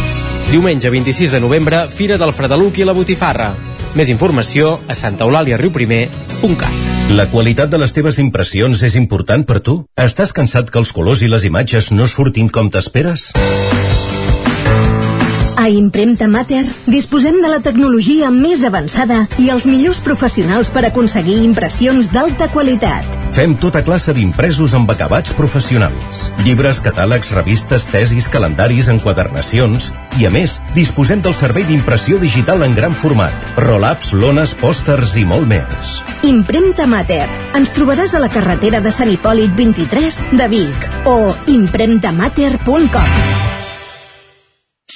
Diumenge 0.51 0.91
26 0.91 1.39
de 1.39 1.43
novembre, 1.47 1.85
Fira 1.87 2.19
del 2.19 2.35
Fredeluc 2.35 2.83
i 2.83 2.91
la 2.91 2.99
Botifarra. 2.99 3.76
Més 3.97 4.11
informació 4.13 4.75
a 4.85 4.93
santaeulàliariuprimer.cat. 4.93 6.75
La 7.17 7.25
qualitat 7.31 7.71
de 7.71 7.79
les 7.81 7.95
teves 7.95 8.19
impressions 8.21 8.83
és 8.85 8.97
important 8.99 9.41
per 9.47 9.57
tu? 9.65 9.79
Estàs 9.97 10.35
cansat 10.37 10.69
que 10.69 10.77
els 10.77 10.91
colors 10.93 11.23
i 11.25 11.29
les 11.31 11.47
imatges 11.49 11.89
no 11.95 12.05
surtin 12.05 12.51
com 12.53 12.69
t'esperes? 12.69 13.31
A 15.57 15.65
Impremta 15.73 16.27
Mater 16.29 16.61
disposem 16.85 17.41
de 17.41 17.49
la 17.49 17.63
tecnologia 17.65 18.29
més 18.29 18.61
avançada 18.67 19.23
i 19.41 19.49
els 19.49 19.65
millors 19.65 20.03
professionals 20.05 20.69
per 20.69 20.85
aconseguir 20.85 21.41
impressions 21.47 22.13
d'alta 22.13 22.51
qualitat. 22.53 23.26
Fem 23.37 23.51
tota 23.61 23.83
classe 23.85 24.15
d'impresos 24.17 24.73
amb 24.73 24.89
acabats 24.89 25.29
professionals. 25.37 26.31
Llibres, 26.41 26.79
catàlegs, 26.81 27.29
revistes, 27.37 27.85
tesis, 27.91 28.25
calendaris, 28.33 28.89
enquadernacions... 28.89 29.91
I 30.17 30.25
a 30.25 30.31
més, 30.33 30.55
disposem 30.73 31.21
del 31.21 31.35
servei 31.37 31.67
d'impressió 31.67 32.17
digital 32.17 32.65
en 32.65 32.73
gran 32.73 32.97
format. 32.97 33.35
Roll-ups, 33.61 34.15
lones, 34.17 34.55
pòsters 34.57 35.13
i 35.21 35.25
molt 35.29 35.45
més. 35.51 35.99
Impremta 36.25 36.89
Mater. 36.89 37.27
Ens 37.53 37.69
trobaràs 37.77 38.17
a 38.17 38.23
la 38.23 38.31
carretera 38.33 38.81
de 38.81 38.89
Sant 38.95 39.13
Hipòlit 39.13 39.53
23 39.53 40.17
de 40.41 40.49
Vic 40.55 40.89
o 41.05 41.35
impremtamater.com. 41.59 43.46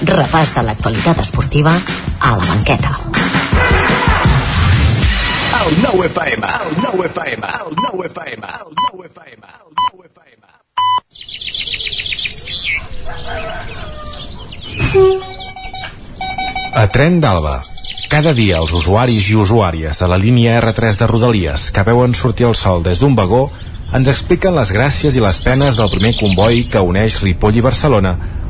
repàs 0.00 0.54
de 0.56 0.62
l'actualitat 0.64 1.18
esportiva 1.20 1.74
a 2.20 2.30
la 2.36 2.44
banqueta. 2.46 2.96
El 5.60 5.76
9 5.82 6.06
FM, 6.06 6.46
el 6.46 6.76
9 6.82 7.06
FM, 7.06 7.46
el 7.46 7.74
9 7.76 8.06
FM, 8.08 8.46
el 8.46 8.72
9 8.92 9.06
FM, 9.10 9.46
el 9.46 9.72
9 9.92 10.08
FM. 10.08 10.44
A 16.74 16.86
Tren 16.88 17.20
d'Alba. 17.20 17.60
Cada 18.10 18.32
dia 18.34 18.58
els 18.58 18.72
usuaris 18.72 19.28
i 19.30 19.36
usuàries 19.36 20.00
de 20.00 20.08
la 20.08 20.18
línia 20.18 20.58
R3 20.62 20.96
de 20.98 21.06
Rodalies 21.06 21.70
que 21.70 21.84
veuen 21.86 22.14
sortir 22.14 22.46
el 22.48 22.56
sol 22.58 22.82
des 22.82 22.98
d'un 22.98 23.14
vagó 23.14 23.50
ens 23.94 24.08
expliquen 24.08 24.56
les 24.56 24.72
gràcies 24.72 25.14
i 25.14 25.22
les 25.22 25.44
penes 25.44 25.76
del 25.76 25.90
primer 25.92 26.16
comboi 26.18 26.64
que 26.66 26.80
uneix 26.82 27.20
Ripoll 27.22 27.56
i 27.60 27.62
Barcelona 27.62 28.39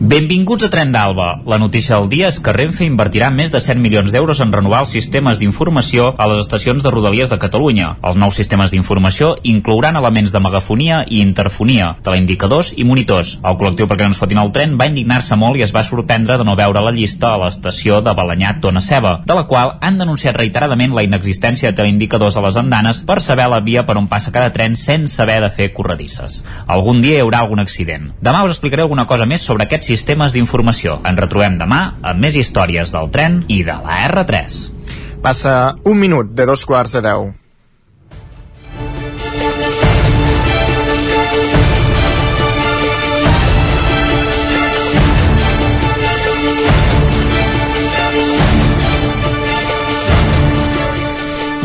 Benvinguts 0.00 0.64
a 0.64 0.70
Tren 0.72 0.94
d'Alba. 0.94 1.42
La 1.44 1.58
notícia 1.60 1.98
del 1.98 2.06
dia 2.08 2.28
és 2.32 2.38
que 2.40 2.54
Renfe 2.56 2.86
invertirà 2.86 3.26
més 3.28 3.50
de 3.52 3.60
100 3.60 3.82
milions 3.84 4.14
d'euros 4.14 4.38
en 4.40 4.48
renovar 4.54 4.78
els 4.80 4.94
sistemes 4.96 5.36
d'informació 5.36 6.14
a 6.16 6.28
les 6.30 6.38
estacions 6.40 6.80
de 6.80 6.88
Rodalies 6.88 7.28
de 7.28 7.36
Catalunya. 7.36 7.90
Els 8.08 8.16
nous 8.16 8.38
sistemes 8.40 8.72
d'informació 8.72 9.34
inclouran 9.44 9.98
elements 10.00 10.32
de 10.32 10.40
megafonia 10.40 11.02
i 11.04 11.20
interfonia, 11.20 11.90
teleindicadors 12.00 12.70
i 12.80 12.86
monitors. 12.88 13.34
El 13.44 13.58
col·lectiu 13.60 13.90
perquè 13.90 14.06
no 14.06 14.14
ens 14.14 14.22
fotin 14.22 14.40
el 14.40 14.54
tren 14.56 14.78
va 14.80 14.86
indignar-se 14.88 15.36
molt 15.36 15.60
i 15.60 15.66
es 15.66 15.76
va 15.76 15.84
sorprendre 15.84 16.38
de 16.40 16.48
no 16.48 16.56
veure 16.56 16.80
la 16.80 16.94
llista 16.96 17.34
a 17.34 17.42
l'estació 17.44 18.00
de 18.00 18.16
Balanyà 18.16 18.54
Tona 18.64 18.80
Ceba, 18.80 19.18
de 19.28 19.36
la 19.36 19.44
qual 19.52 19.74
han 19.84 20.00
denunciat 20.00 20.40
reiteradament 20.40 20.96
la 20.96 21.04
inexistència 21.04 21.74
de 21.74 21.76
teleindicadors 21.82 22.40
a 22.40 22.46
les 22.46 22.56
andanes 22.56 23.02
per 23.04 23.18
saber 23.20 23.50
la 23.52 23.60
via 23.60 23.84
per 23.84 23.98
on 24.00 24.08
passa 24.08 24.32
cada 24.32 24.48
tren 24.56 24.80
sense 24.80 25.20
haver 25.20 25.42
de 25.44 25.52
fer 25.60 25.68
corredisses. 25.76 26.40
Algun 26.64 27.04
dia 27.04 27.20
hi 27.20 27.26
haurà 27.26 27.44
algun 27.44 27.60
accident. 27.60 28.14
Demà 28.24 28.46
us 28.48 28.56
explicaré 28.56 28.88
alguna 28.88 29.04
cosa 29.04 29.28
més 29.28 29.44
sobre 29.44 29.68
aquests 29.68 29.89
sistemes 29.90 30.36
d'informació. 30.36 31.00
Ens 31.08 31.18
retrobem 31.18 31.58
demà 31.58 31.80
amb 32.00 32.22
més 32.22 32.38
històries 32.38 32.94
del 32.94 33.10
tren 33.14 33.42
i 33.50 33.62
de 33.66 33.74
la 33.82 34.04
R3. 34.06 34.60
Passa 35.24 35.76
un 35.84 35.98
minut 36.00 36.30
de 36.36 36.46
dos 36.48 36.64
quarts 36.68 36.94
de 36.96 37.02
deu. 37.04 37.30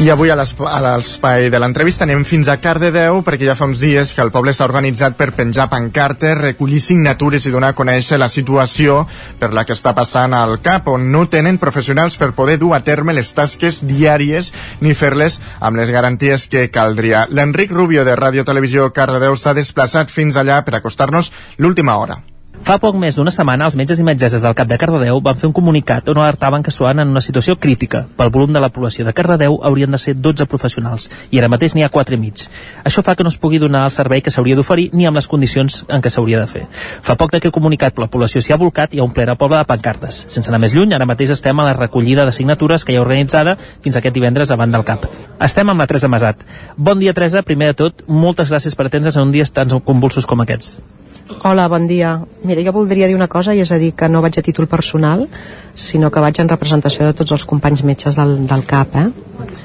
I 0.06 0.10
avui 0.12 0.30
a 0.30 0.36
l'esp- 0.38 0.62
a 0.62 0.80
l'espai 0.86 1.48
de 1.50 1.58
l'entrevista 1.58 2.04
anem 2.06 2.22
fins 2.30 2.46
a 2.48 2.60
Cardedeu 2.62 3.24
perquè 3.26 3.48
ja 3.48 3.56
fa 3.58 3.66
uns 3.66 3.80
dies 3.82 4.12
que 4.14 4.22
el 4.22 4.30
poble 4.30 4.52
s'ha 4.54 4.68
organitzat 4.68 5.16
per 5.18 5.32
penjar 5.34 5.66
pancartes, 5.72 6.38
recollir 6.38 6.78
signatures 6.80 7.48
i 7.48 7.54
donar 7.56 7.72
a 7.74 7.78
conèixer 7.80 8.20
la 8.22 8.28
situació 8.30 9.08
per 9.40 9.50
la 9.58 9.64
que 9.66 9.74
està 9.74 9.96
passant 9.98 10.36
al 10.38 10.60
CAP, 10.62 10.92
on 10.94 11.10
no 11.12 11.24
tenen 11.26 11.58
professionals 11.58 12.20
per 12.22 12.36
poder 12.38 12.60
dur 12.62 12.76
a 12.76 12.84
terme 12.86 13.18
les 13.18 13.34
tasques 13.34 13.82
diàries 13.82 14.52
ni 14.80 14.94
fer-les 14.94 15.40
amb 15.60 15.82
les 15.82 15.90
garanties 15.90 16.46
que 16.46 16.70
caldria. 16.70 17.26
L'Enric 17.32 17.74
Rubio 17.74 18.06
de 18.06 18.14
Ràdio 18.14 18.46
Televisió 18.46 18.92
Cardedeu 18.94 19.34
s'ha 19.36 19.58
desplaçat 19.58 20.14
fins 20.14 20.38
allà 20.38 20.62
per 20.62 20.76
acostar-nos 20.76 21.34
l'última 21.58 21.98
hora. 21.98 22.22
Fa 22.64 22.78
poc 22.80 22.96
més 22.98 23.18
d'una 23.18 23.32
setmana, 23.34 23.66
els 23.68 23.76
metges 23.76 24.00
i 24.00 24.04
metgesses 24.06 24.42
del 24.42 24.54
CAP 24.56 24.70
de 24.70 24.78
Cardedeu 24.80 25.20
van 25.22 25.38
fer 25.38 25.48
un 25.50 25.54
comunicat 25.54 26.08
on 26.10 26.18
alertaven 26.22 26.64
que 26.64 26.72
estaven 26.72 27.02
en 27.04 27.12
una 27.12 27.22
situació 27.22 27.58
crítica. 27.60 28.06
Pel 28.18 28.32
volum 28.32 28.54
de 28.54 28.62
la 28.64 28.70
població 28.74 29.06
de 29.06 29.14
Cardedeu 29.14 29.60
haurien 29.62 29.92
de 29.92 30.00
ser 30.02 30.16
12 30.16 30.48
professionals 30.50 31.10
i 31.30 31.42
ara 31.42 31.50
mateix 31.52 31.76
n'hi 31.76 31.84
ha 31.86 31.92
4 31.94 32.16
i 32.16 32.20
mig. 32.22 32.46
Això 32.84 33.04
fa 33.04 33.16
que 33.16 33.24
no 33.28 33.30
es 33.34 33.38
pugui 33.38 33.60
donar 33.60 33.84
el 33.86 33.94
servei 33.94 34.22
que 34.22 34.32
s'hauria 34.34 34.56
d'oferir 34.56 34.90
ni 34.94 35.06
amb 35.06 35.20
les 35.20 35.28
condicions 35.28 35.84
en 35.90 36.02
què 36.02 36.10
s'hauria 36.10 36.40
de 36.42 36.48
fer. 36.48 36.64
Fa 37.06 37.18
poc 37.20 37.36
d'aquest 37.36 37.54
comunicat 37.54 38.00
la 38.02 38.10
població 38.10 38.42
s'hi 38.42 38.56
ha 38.56 38.62
volcat 38.62 38.96
i 38.96 39.04
ha 39.04 39.06
omplert 39.06 39.36
el 39.36 39.40
poble 39.42 39.60
de 39.60 39.70
pancartes. 39.70 40.24
Sense 40.28 40.50
anar 40.50 40.64
més 40.64 40.74
lluny, 40.74 40.96
ara 40.96 41.06
mateix 41.06 41.36
estem 41.36 41.60
a 41.60 41.70
la 41.70 41.78
recollida 41.78 42.26
de 42.26 42.34
signatures 42.34 42.86
que 42.86 42.96
hi 42.96 43.00
ha 43.02 43.06
organitzada 43.06 43.58
fins 43.58 43.98
aquest 43.98 44.16
divendres 44.16 44.50
davant 44.50 44.72
del 44.72 44.86
CAP. 44.88 45.10
Estem 45.40 45.70
amb 45.70 45.86
la 45.86 45.88
Teresa 45.92 46.10
Masat. 46.10 46.42
Bon 46.78 47.00
dia, 47.00 47.14
Teresa. 47.14 47.46
Primer 47.46 47.74
de 47.74 47.80
tot, 47.86 48.06
moltes 48.08 48.50
gràcies 48.50 48.76
per 48.76 48.90
atendre's 48.90 49.18
en 49.18 49.30
un 49.30 49.36
dia 49.36 49.46
tan 49.46 49.80
convulsos 49.86 50.26
com 50.26 50.42
aquests. 50.42 50.80
Hola, 51.26 51.68
bon 51.68 51.88
dia. 51.90 52.20
Mira, 52.46 52.62
jo 52.62 52.72
voldria 52.72 53.08
dir 53.10 53.16
una 53.18 53.28
cosa, 53.28 53.54
i 53.56 53.62
és 53.64 53.72
a 53.74 53.80
dir 53.82 53.92
que 53.98 54.10
no 54.10 54.22
vaig 54.22 54.38
a 54.38 54.44
títol 54.46 54.68
personal, 54.70 55.26
sinó 55.74 56.12
que 56.14 56.22
vaig 56.22 56.38
en 56.42 56.52
representació 56.52 57.08
de 57.08 57.16
tots 57.18 57.34
els 57.34 57.46
companys 57.50 57.82
metges 57.82 58.18
del, 58.20 58.36
del 58.46 58.66
CAP, 58.70 58.98
eh? 59.02 59.08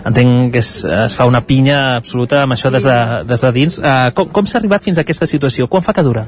Entenc 0.09 0.55
que 0.55 0.63
es, 0.63 0.71
es 0.85 1.17
fa 1.17 1.27
una 1.29 1.43
pinya 1.45 1.99
absoluta 1.99 2.45
amb 2.47 2.57
això 2.57 2.73
des 2.73 2.87
de, 2.89 2.97
des 3.29 3.45
de 3.45 3.53
dins. 3.53 3.77
Uh, 3.77 4.09
com 4.17 4.33
com 4.33 4.49
s'ha 4.49 4.57
arribat 4.63 4.87
fins 4.89 4.97
a 4.97 5.05
aquesta 5.05 5.29
situació? 5.29 5.69
Quan 5.69 5.85
fa 5.85 5.93
que 5.97 6.05
dura? 6.07 6.27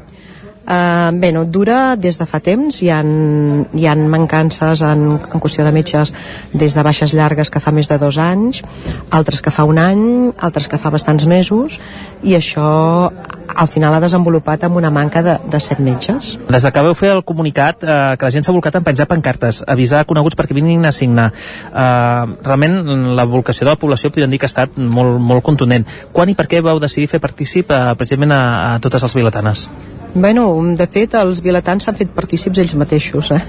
Uh, 0.62 1.10
bé, 1.18 1.32
no, 1.34 1.44
dura 1.44 1.96
des 1.98 2.18
de 2.20 2.26
fa 2.28 2.38
temps, 2.38 2.76
hi 2.82 2.90
ha, 2.94 3.00
hi 3.02 3.86
ha 3.86 3.94
mancances 3.98 4.84
en, 4.86 5.04
en 5.18 5.42
qüestió 5.42 5.66
de 5.66 5.72
metges 5.74 6.12
des 6.54 6.76
de 6.76 6.84
baixes 6.86 7.14
llargues 7.18 7.50
que 7.50 7.60
fa 7.60 7.72
més 7.74 7.90
de 7.90 7.98
dos 7.98 8.18
anys, 8.22 8.62
altres 9.10 9.42
que 9.42 9.50
fa 9.50 9.66
un 9.66 9.80
any, 9.82 10.04
altres 10.38 10.70
que 10.70 10.78
fa 10.78 10.92
bastants 10.94 11.26
mesos, 11.26 11.80
i 12.22 12.36
això 12.38 13.10
al 13.54 13.68
final 13.68 13.94
ha 13.94 14.00
desenvolupat 14.00 14.64
amb 14.64 14.76
una 14.76 14.90
manca 14.90 15.22
de, 15.22 15.36
de 15.50 15.60
set 15.60 15.80
metges. 15.82 16.36
Des 16.48 16.64
que 16.64 16.84
vau 16.86 16.94
fer 16.98 17.12
el 17.12 17.24
comunicat 17.26 17.82
eh, 17.84 17.96
que 18.18 18.28
la 18.28 18.32
gent 18.34 18.46
s'ha 18.46 18.54
volcat 18.54 18.78
en 18.78 18.86
penjar 18.86 19.08
pancartes, 19.10 19.62
avisar 19.68 20.04
coneguts 20.08 20.38
perquè 20.38 20.56
vinguin 20.56 20.86
a 20.88 20.92
signar. 20.94 21.30
Eh, 21.32 22.36
realment 22.46 22.78
la 23.18 23.26
volcació 23.28 23.66
de 23.66 23.74
la 23.74 23.80
població 23.80 24.12
podríem 24.12 24.32
dir 24.32 24.40
que 24.40 24.48
ha 24.48 24.52
estat 24.52 24.78
molt, 24.78 25.18
molt 25.20 25.44
contundent. 25.44 25.86
Quan 26.12 26.32
i 26.32 26.38
per 26.38 26.48
què 26.48 26.62
vau 26.64 26.80
decidir 26.82 27.10
fer 27.12 27.20
partícip 27.20 27.72
eh, 27.72 27.82
precisament 27.98 28.32
a, 28.32 28.44
a 28.74 28.78
totes 28.80 29.04
les 29.08 29.18
vilatanes? 29.20 29.68
Bueno, 30.14 30.44
de 30.76 30.86
fet, 30.92 31.14
els 31.16 31.40
vilatans 31.40 31.86
s'han 31.86 31.96
fet 31.96 32.10
partícips 32.12 32.60
ells 32.60 32.74
mateixos. 32.76 33.30
Eh? 33.32 33.40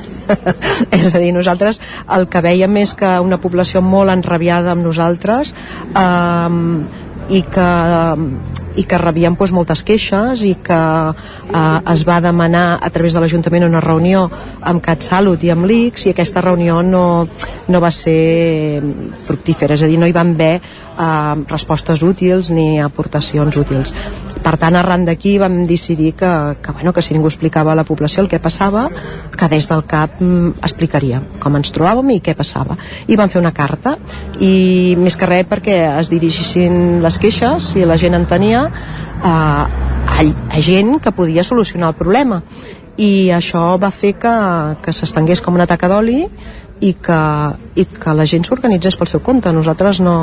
és 0.96 1.12
a 1.12 1.20
dir, 1.20 1.34
nosaltres 1.36 1.82
el 2.16 2.30
que 2.32 2.42
veiem 2.46 2.78
és 2.80 2.94
que 2.96 3.10
una 3.20 3.40
població 3.44 3.82
molt 3.84 4.14
enrabiada 4.14 4.72
amb 4.72 4.88
nosaltres 4.88 5.52
eh, 5.52 6.50
i 7.36 7.42
que 7.52 7.68
i 8.76 8.86
que 8.90 8.98
rebien 8.98 9.38
doncs, 9.38 9.54
moltes 9.56 9.84
queixes 9.86 10.44
i 10.48 10.56
que 10.64 10.80
eh, 11.14 11.94
es 11.94 12.06
va 12.08 12.20
demanar 12.24 12.80
a 12.82 12.90
través 12.94 13.14
de 13.14 13.24
l'Ajuntament 13.24 13.68
una 13.68 13.82
reunió 13.84 14.26
amb 14.62 14.84
CatSalut 14.84 15.44
i 15.44 15.52
amb 15.54 15.68
l'ICS 15.70 16.08
i 16.08 16.14
aquesta 16.14 16.42
reunió 16.42 16.82
no, 16.84 17.28
no 17.68 17.84
va 17.84 17.92
ser 17.92 18.82
fructífera, 19.28 19.78
és 19.78 19.84
a 19.84 19.90
dir, 19.90 20.00
no 20.00 20.08
hi 20.10 20.16
van 20.16 20.34
haver 20.34 20.54
eh, 20.60 21.36
respostes 21.50 22.04
útils 22.04 22.52
ni 22.52 22.80
aportacions 22.82 23.58
útils. 23.58 23.94
Per 24.44 24.58
tant, 24.60 24.76
arran 24.76 25.06
d'aquí 25.08 25.38
vam 25.40 25.62
decidir 25.68 26.14
que, 26.20 26.32
que, 26.62 26.72
bueno, 26.76 26.92
que 26.94 27.02
si 27.02 27.14
ningú 27.16 27.30
explicava 27.32 27.72
a 27.72 27.78
la 27.80 27.86
població 27.88 28.24
el 28.24 28.30
que 28.30 28.42
passava, 28.44 28.90
que 29.32 29.48
des 29.48 29.70
del 29.70 29.86
CAP 29.88 30.20
mm, 30.20 30.50
explicaria 30.64 31.22
com 31.40 31.56
ens 31.56 31.72
trobàvem 31.72 32.12
i 32.12 32.20
què 32.24 32.36
passava. 32.36 32.76
I 33.08 33.16
vam 33.20 33.32
fer 33.32 33.40
una 33.40 33.54
carta 33.56 33.96
i 34.44 34.96
més 35.00 35.16
que 35.20 35.30
res 35.30 35.48
perquè 35.48 35.78
es 36.00 36.12
dirigissin 36.12 37.02
les 37.04 37.20
queixes, 37.20 37.72
si 37.74 37.88
la 37.88 37.98
gent 38.00 38.18
en 38.20 38.28
tenia, 38.28 38.63
a, 38.68 39.36
a, 40.14 40.16
a 40.24 40.62
gent 40.62 40.98
que 41.04 41.16
podia 41.16 41.44
solucionar 41.44 41.94
el 41.94 42.00
problema 42.00 42.42
i 42.98 43.32
això 43.34 43.74
va 43.82 43.90
fer 43.92 44.14
que, 44.22 44.34
que 44.84 44.94
s'estengués 44.94 45.42
com 45.42 45.56
una 45.58 45.68
taca 45.70 45.90
d'oli 45.90 46.28
i 46.84 46.94
que, 47.00 47.22
i 47.80 47.86
que 47.88 48.14
la 48.14 48.28
gent 48.30 48.46
s'organitzés 48.46 48.98
pel 49.00 49.10
seu 49.10 49.24
compte 49.26 49.52
nosaltres 49.56 50.02
no, 50.04 50.18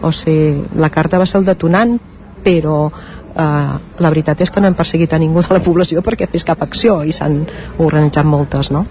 o 0.00 0.12
sigui, 0.12 0.64
la 0.80 0.90
carta 0.94 1.20
va 1.20 1.26
ser 1.26 1.42
el 1.42 1.48
detonant 1.48 1.98
però 2.44 2.78
eh, 2.88 3.74
la 3.98 4.12
veritat 4.12 4.40
és 4.44 4.52
que 4.52 4.62
no 4.62 4.70
hem 4.70 4.78
perseguit 4.78 5.12
a 5.12 5.20
ningú 5.20 5.42
de 5.42 5.56
la 5.56 5.62
població 5.64 6.04
perquè 6.06 6.28
fes 6.30 6.46
cap 6.46 6.62
acció 6.62 7.02
i 7.04 7.12
s'han 7.12 7.42
organitzat 7.78 8.28
moltes 8.28 8.70
no? 8.74 8.86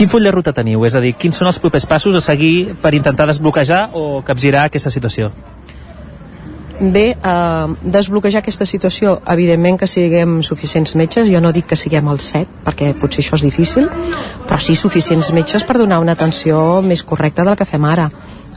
Quin 0.00 0.08
full 0.08 0.24
de 0.24 0.30
ruta 0.32 0.54
teniu? 0.56 0.80
És 0.88 0.94
a 0.96 1.00
dir, 1.04 1.12
quins 1.20 1.36
són 1.36 1.50
els 1.50 1.58
propers 1.60 1.84
passos 1.84 2.16
a 2.16 2.22
seguir 2.24 2.72
per 2.80 2.94
intentar 2.96 3.26
desbloquejar 3.28 3.90
o 3.92 4.22
capgirar 4.24 4.64
aquesta 4.70 4.88
situació? 4.88 5.28
Bé, 6.80 7.10
eh, 7.12 7.66
desbloquejar 7.84 8.40
aquesta 8.40 8.64
situació, 8.64 9.18
evidentment 9.28 9.76
que 9.82 9.86
siguem 9.86 10.38
suficients 10.42 10.94
metges, 10.96 11.28
jo 11.28 11.40
no 11.44 11.52
dic 11.52 11.66
que 11.68 11.76
siguem 11.76 12.08
el 12.08 12.22
7, 12.24 12.62
perquè 12.64 12.94
potser 12.96 13.20
això 13.20 13.36
és 13.36 13.44
difícil, 13.44 13.90
però 14.48 14.56
sí 14.58 14.74
suficients 14.74 15.28
metges 15.36 15.66
per 15.68 15.76
donar 15.76 16.00
una 16.00 16.16
atenció 16.16 16.80
més 16.80 17.04
correcta 17.04 17.44
del 17.44 17.58
que 17.60 17.68
fem 17.68 17.84
ara. 17.84 18.08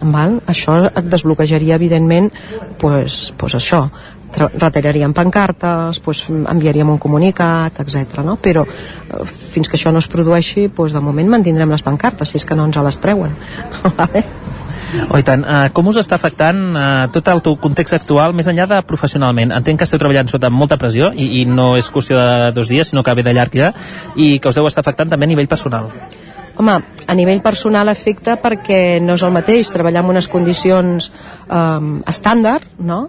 Val? 0.04 0.40
Això 0.48 0.78
et 0.88 1.06
desbloquejaria, 1.12 1.76
evidentment, 1.76 2.32
pues, 2.80 3.34
pues 3.38 3.56
això, 3.56 3.90
retiraríem 4.34 5.14
pancartes, 5.14 6.00
pues, 6.00 6.24
enviaríem 6.30 6.90
un 6.90 6.98
comunicat, 6.98 7.80
etc. 7.80 8.24
No? 8.24 8.38
Però 8.42 8.64
eh, 8.64 9.26
fins 9.52 9.68
que 9.68 9.76
això 9.76 9.92
no 9.92 10.00
es 10.00 10.08
produeixi, 10.08 10.70
pues, 10.70 10.94
de 10.94 11.04
moment 11.04 11.28
mantindrem 11.28 11.70
les 11.70 11.84
pancartes, 11.84 12.30
si 12.30 12.40
és 12.40 12.46
que 12.46 12.56
no 12.56 12.66
ens 12.66 12.80
les 12.88 13.00
treuen. 13.04 13.36
vale? 14.00 14.26
Oh, 15.10 15.22
tant. 15.26 15.44
Uh, 15.44 15.68
com 15.74 15.88
us 15.92 16.00
està 16.02 16.18
afectant 16.20 16.60
uh, 16.74 16.84
tot 17.14 17.30
el 17.32 17.42
teu 17.46 17.58
context 17.62 17.98
actual, 17.98 18.36
més 18.38 18.50
enllà 18.52 18.68
de 18.70 18.82
professionalment? 18.88 19.54
Entenc 19.56 19.82
que 19.82 19.88
esteu 19.88 20.02
treballant 20.02 20.30
sota 20.32 20.52
molta 20.54 20.78
pressió 20.82 21.12
i, 21.14 21.42
i 21.42 21.46
no 21.50 21.74
és 21.80 21.90
qüestió 21.94 22.20
de 22.20 22.52
dos 22.56 22.70
dies, 22.72 22.92
sinó 22.92 23.04
que 23.04 23.16
ve 23.18 23.26
de 23.26 23.34
llarg 23.34 23.58
ja, 23.58 23.74
i 24.16 24.38
que 24.40 24.52
us 24.52 24.60
deu 24.60 24.70
estar 24.70 24.86
afectant 24.86 25.12
també 25.14 25.30
a 25.30 25.34
nivell 25.34 25.50
personal. 25.52 25.90
Home, 26.54 26.76
a 27.10 27.14
nivell 27.18 27.42
personal 27.42 27.90
afecta 27.90 28.36
perquè 28.38 29.00
no 29.02 29.16
és 29.18 29.24
el 29.26 29.34
mateix 29.34 29.72
treballar 29.74 30.04
en 30.04 30.12
unes 30.12 30.28
condicions 30.30 31.10
um, 31.48 31.96
estàndard, 32.10 32.68
no? 32.78 33.08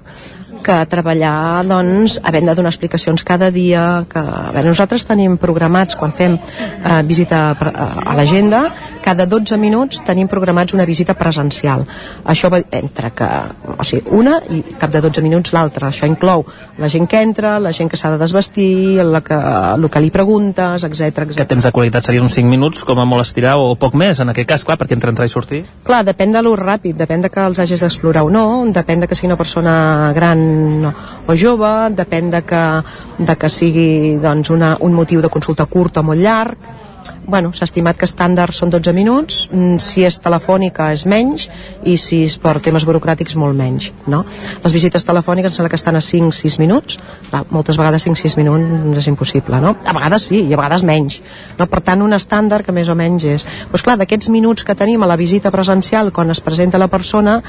Que 0.64 0.78
treballar 0.90 1.64
doncs, 1.68 2.18
havent 2.24 2.48
de 2.50 2.56
donar 2.56 2.72
explicacions 2.72 3.24
cada 3.26 3.50
dia 3.54 4.04
que, 4.10 4.18
a 4.18 4.50
veure, 4.54 4.70
nosaltres 4.72 5.06
tenim 5.08 5.36
programats 5.40 5.98
quan 6.00 6.14
fem 6.16 6.38
eh, 6.38 7.00
visita 7.06 7.46
a 7.54 8.16
l'agenda 8.16 8.66
cada 9.04 9.26
12 9.28 9.58
minuts 9.60 10.00
tenim 10.06 10.28
programats 10.32 10.72
una 10.72 10.86
visita 10.88 11.12
presencial. 11.12 11.84
Això 12.24 12.48
va 12.48 12.62
entre 12.72 13.10
que, 13.12 13.28
o 13.76 13.84
sigui, 13.84 14.08
una 14.16 14.38
i 14.48 14.62
cap 14.80 14.94
de 14.94 15.02
12 15.04 15.20
minuts 15.24 15.52
l'altra. 15.52 15.90
Això 15.92 16.08
inclou 16.08 16.46
la 16.80 16.88
gent 16.88 17.04
que 17.10 17.20
entra, 17.20 17.58
la 17.60 17.74
gent 17.76 17.92
que 17.92 18.00
s'ha 18.00 18.14
de 18.14 18.20
desvestir 18.22 19.04
la 19.04 19.20
que, 19.20 19.36
el 19.36 19.90
que 19.92 20.00
li 20.00 20.10
preguntes, 20.14 20.88
etc. 20.88 21.26
Que 21.36 21.44
temps 21.50 21.68
de 21.68 21.74
qualitat 21.74 22.08
serien 22.08 22.24
uns 22.24 22.38
5 22.38 22.48
minuts 22.48 22.84
com 22.88 23.00
a 23.00 23.04
molt 23.04 23.26
estirar 23.26 23.58
o 23.60 23.74
poc 23.76 23.98
més 24.00 24.24
en 24.24 24.32
aquest 24.32 24.48
cas, 24.54 24.64
clar, 24.64 24.78
perquè 24.80 24.96
entre 24.96 25.12
entrar 25.12 25.28
i 25.28 25.32
sortir 25.32 25.64
clar, 25.84 26.00
depèn 26.06 26.32
de 26.32 26.40
lo 26.42 26.54
ràpid, 26.56 26.96
depèn 26.96 27.26
de 27.26 27.30
que 27.32 27.44
els 27.44 27.60
hagis 27.60 27.84
d'explorar 27.84 28.24
o 28.24 28.30
no, 28.32 28.46
depèn 28.72 29.04
de 29.04 29.08
que 29.10 29.18
sigui 29.18 29.28
una 29.28 29.38
persona 29.38 30.12
gran 30.16 30.40
o 31.26 31.36
jove, 31.38 31.72
depèn 31.96 32.30
de 32.34 32.42
que, 32.46 32.64
de 33.18 33.36
que 33.36 33.52
sigui 33.52 34.16
doncs, 34.22 34.50
una, 34.54 34.74
un 34.80 34.96
motiu 34.96 35.22
de 35.24 35.32
consulta 35.32 35.66
curt 35.70 36.02
o 36.02 36.06
molt 36.06 36.22
llarg 36.24 36.74
bueno, 37.26 37.52
s'ha 37.56 37.64
estimat 37.64 37.96
que 37.96 38.06
estàndard 38.08 38.54
són 38.54 38.70
12 38.72 38.92
minuts, 38.96 39.48
mm, 39.50 39.78
si 39.80 40.04
és 40.04 40.18
telefònica 40.20 40.90
és 40.92 41.04
menys 41.06 41.48
i 41.84 41.96
si 41.96 42.24
és 42.24 42.36
per 42.38 42.60
temes 42.60 42.84
burocràtics 42.84 43.36
molt 43.36 43.56
menys. 43.56 43.90
No? 44.06 44.24
Les 44.62 44.72
visites 44.72 45.04
telefòniques 45.04 45.50
em 45.50 45.56
sembla 45.56 45.70
que 45.70 45.80
estan 45.80 45.96
a 45.96 46.00
5-6 46.00 46.58
minuts, 46.58 46.98
Clar, 47.30 47.44
moltes 47.50 47.76
vegades 47.76 48.04
5-6 48.06 48.36
minuts 48.36 48.98
és 48.98 49.06
impossible, 49.06 49.60
no? 49.60 49.76
A 49.84 49.92
vegades 49.92 50.28
sí, 50.28 50.42
i 50.44 50.52
a 50.52 50.56
vegades 50.56 50.84
menys. 50.84 51.20
No? 51.58 51.66
Per 51.66 51.80
tant, 51.80 52.02
un 52.02 52.12
estàndard 52.12 52.64
que 52.64 52.72
més 52.72 52.88
o 52.88 52.94
menys 52.94 53.24
és... 53.24 53.46
Doncs 53.70 53.82
clar, 53.82 53.96
d'aquests 53.98 54.28
minuts 54.28 54.64
que 54.64 54.74
tenim 54.74 55.02
a 55.02 55.06
la 55.06 55.16
visita 55.16 55.50
presencial 55.50 56.12
quan 56.12 56.30
es 56.30 56.40
presenta 56.40 56.78
la 56.78 56.88
persona, 56.88 57.40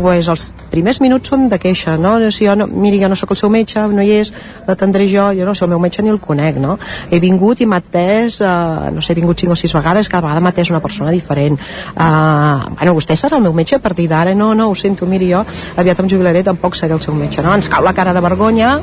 pues, 0.00 0.28
els 0.32 0.48
primers 0.70 1.00
minuts 1.02 1.30
són 1.30 1.48
de 1.50 1.58
queixa, 1.60 1.96
no? 2.00 2.16
Si 2.32 2.46
jo 2.46 2.56
no, 2.58 2.66
miri, 2.66 3.00
jo 3.02 3.10
no 3.10 3.18
sóc 3.18 3.34
el 3.34 3.38
seu 3.40 3.50
metge, 3.52 3.82
no 3.92 4.04
hi 4.04 4.12
és, 4.20 4.32
l'atendré 4.66 5.06
jo, 5.10 5.28
jo 5.36 5.46
no 5.46 5.54
sé, 5.54 5.64
el 5.66 5.72
meu 5.72 5.80
metge 5.82 6.02
ni 6.02 6.12
el 6.12 6.20
conec, 6.22 6.58
no? 6.62 6.76
He 7.10 7.20
vingut 7.22 7.60
i 7.60 7.68
m'ha 7.68 7.80
atès, 7.82 8.40
eh, 8.40 8.90
no 8.94 9.04
sé, 9.04 9.12
he 9.12 9.18
vingut 9.20 9.40
cinc 9.40 9.54
o 9.54 9.58
sis 9.58 9.74
vegades, 9.76 10.08
cada 10.08 10.26
vegada 10.26 10.44
m'ha 10.44 10.54
atès 10.54 10.72
una 10.72 10.82
persona 10.84 11.14
diferent. 11.14 11.58
Eh, 11.60 12.74
bueno, 12.76 12.96
vostè 12.98 13.16
serà 13.16 13.38
el 13.38 13.46
meu 13.46 13.56
metge 13.56 13.76
a 13.76 13.82
partir 13.82 14.08
d'ara? 14.08 14.34
No, 14.34 14.52
no, 14.54 14.70
ho 14.70 14.74
sento, 14.74 15.06
miri, 15.06 15.32
jo 15.32 15.44
aviat 15.76 16.00
em 16.00 16.10
jubilaré, 16.10 16.44
tampoc 16.46 16.78
seré 16.78 16.96
el 16.96 17.02
seu 17.02 17.14
metge, 17.14 17.42
no? 17.42 17.54
Ens 17.54 17.68
cau 17.68 17.84
la 17.84 17.94
cara 17.96 18.14
de 18.16 18.24
vergonya, 18.24 18.78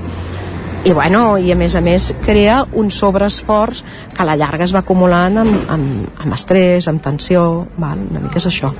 i 0.88 0.94
bueno, 0.94 1.38
i 1.38 1.52
a 1.52 1.56
més 1.60 1.76
a 1.76 1.82
més 1.84 2.12
crea 2.24 2.62
un 2.80 2.92
sobreesforç 2.94 3.84
que 4.14 4.24
a 4.24 4.28
la 4.30 4.38
llarga 4.40 4.64
es 4.64 4.76
va 4.76 4.86
acumulant 4.86 5.42
amb, 5.44 5.58
amb, 5.74 6.22
amb 6.24 6.38
estrès, 6.38 6.88
amb 6.88 7.04
tensió, 7.04 7.66
val? 7.78 8.06
una 8.12 8.24
mica 8.24 8.40
és 8.40 8.48
això 8.48 8.72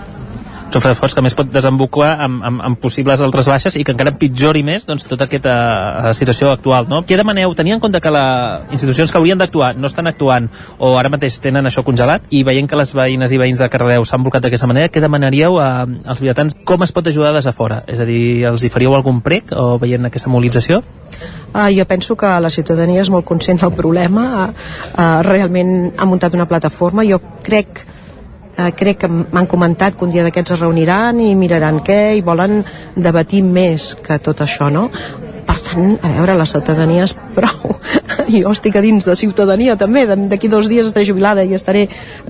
són 0.74 0.96
fort 1.00 1.16
que 1.16 1.24
més 1.24 1.36
pot 1.38 1.50
desembocar 1.52 2.10
amb, 2.26 2.42
amb, 2.44 2.62
amb 2.70 2.80
possibles 2.82 3.22
altres 3.24 3.48
baixes 3.50 3.78
i 3.80 3.84
que 3.88 3.94
encara 3.96 4.12
empitjori 4.14 4.64
més 4.68 4.88
doncs, 4.88 5.06
tota 5.08 5.28
aquesta 5.28 5.56
uh, 5.56 6.12
situació 6.18 6.52
actual. 6.52 6.88
No? 6.92 7.02
Què 7.08 7.18
demaneu? 7.20 7.54
Tenir 7.58 7.78
en 7.78 7.84
compte 7.84 8.02
que 8.04 8.12
les 8.14 8.76
institucions 8.76 9.12
que 9.12 9.20
haurien 9.20 9.40
d'actuar 9.40 9.74
no 9.78 9.90
estan 9.90 10.10
actuant 10.12 10.50
o 10.78 10.94
ara 11.00 11.12
mateix 11.14 11.40
tenen 11.44 11.70
això 11.70 11.84
congelat 11.88 12.28
i 12.30 12.44
veient 12.48 12.70
que 12.70 12.80
les 12.80 12.94
veïnes 12.98 13.32
i 13.32 13.42
veïns 13.42 13.64
de 13.64 13.70
Cardedeu 13.72 14.06
s'han 14.06 14.26
blocat 14.26 14.46
d'aquesta 14.46 14.70
manera, 14.70 14.92
què 14.92 15.04
demanaríeu 15.04 15.60
a, 15.62 15.70
als 16.06 16.24
viatans? 16.24 16.58
Com 16.68 16.84
es 16.84 16.94
pot 16.96 17.08
ajudar 17.08 17.34
des 17.36 17.48
de 17.48 17.56
fora? 17.56 17.82
És 17.88 18.04
a 18.04 18.08
dir, 18.08 18.46
els 18.52 18.64
hi 18.64 18.72
faríeu 18.74 18.96
algun 18.96 19.22
prec 19.26 19.56
o 19.56 19.78
veient 19.82 20.10
aquesta 20.10 20.32
mobilització? 20.34 20.84
Uh, 21.54 21.72
jo 21.74 21.86
penso 21.90 22.16
que 22.20 22.30
la 22.44 22.52
ciutadania 22.54 23.02
és 23.02 23.10
molt 23.10 23.26
conscient 23.26 23.60
del 23.64 23.74
problema, 23.74 24.26
uh, 24.46 24.66
uh, 24.94 25.22
realment 25.26 25.94
ha 25.98 26.06
muntat 26.06 26.36
una 26.38 26.46
plataforma, 26.46 27.08
jo 27.08 27.22
crec 27.44 27.86
eh, 28.58 28.72
crec 28.76 29.04
que 29.06 29.12
m'han 29.12 29.48
comentat 29.48 29.96
que 29.96 30.06
un 30.06 30.12
dia 30.14 30.26
d'aquests 30.26 30.58
es 30.58 30.60
reuniran 30.60 31.22
i 31.22 31.34
miraran 31.36 31.80
què 31.86 32.18
i 32.18 32.26
volen 32.26 32.64
debatir 32.96 33.44
més 33.46 33.94
que 34.04 34.20
tot 34.20 34.42
això, 34.46 34.72
no? 34.74 34.90
per 35.48 35.56
tant, 35.64 35.94
a 36.04 36.10
veure, 36.12 36.36
la 36.36 36.46
ciutadania 36.46 37.06
és 37.08 37.14
prou 37.36 37.78
jo 38.34 38.52
estic 38.52 38.76
a 38.76 38.84
dins 38.84 39.06
de 39.08 39.16
ciutadania 39.16 39.78
també, 39.80 40.04
d'aquí 40.08 40.50
dos 40.52 40.68
dies 40.68 40.90
estaré 40.90 41.08
jubilada 41.08 41.46
i 41.48 41.56
estaré 41.56 41.86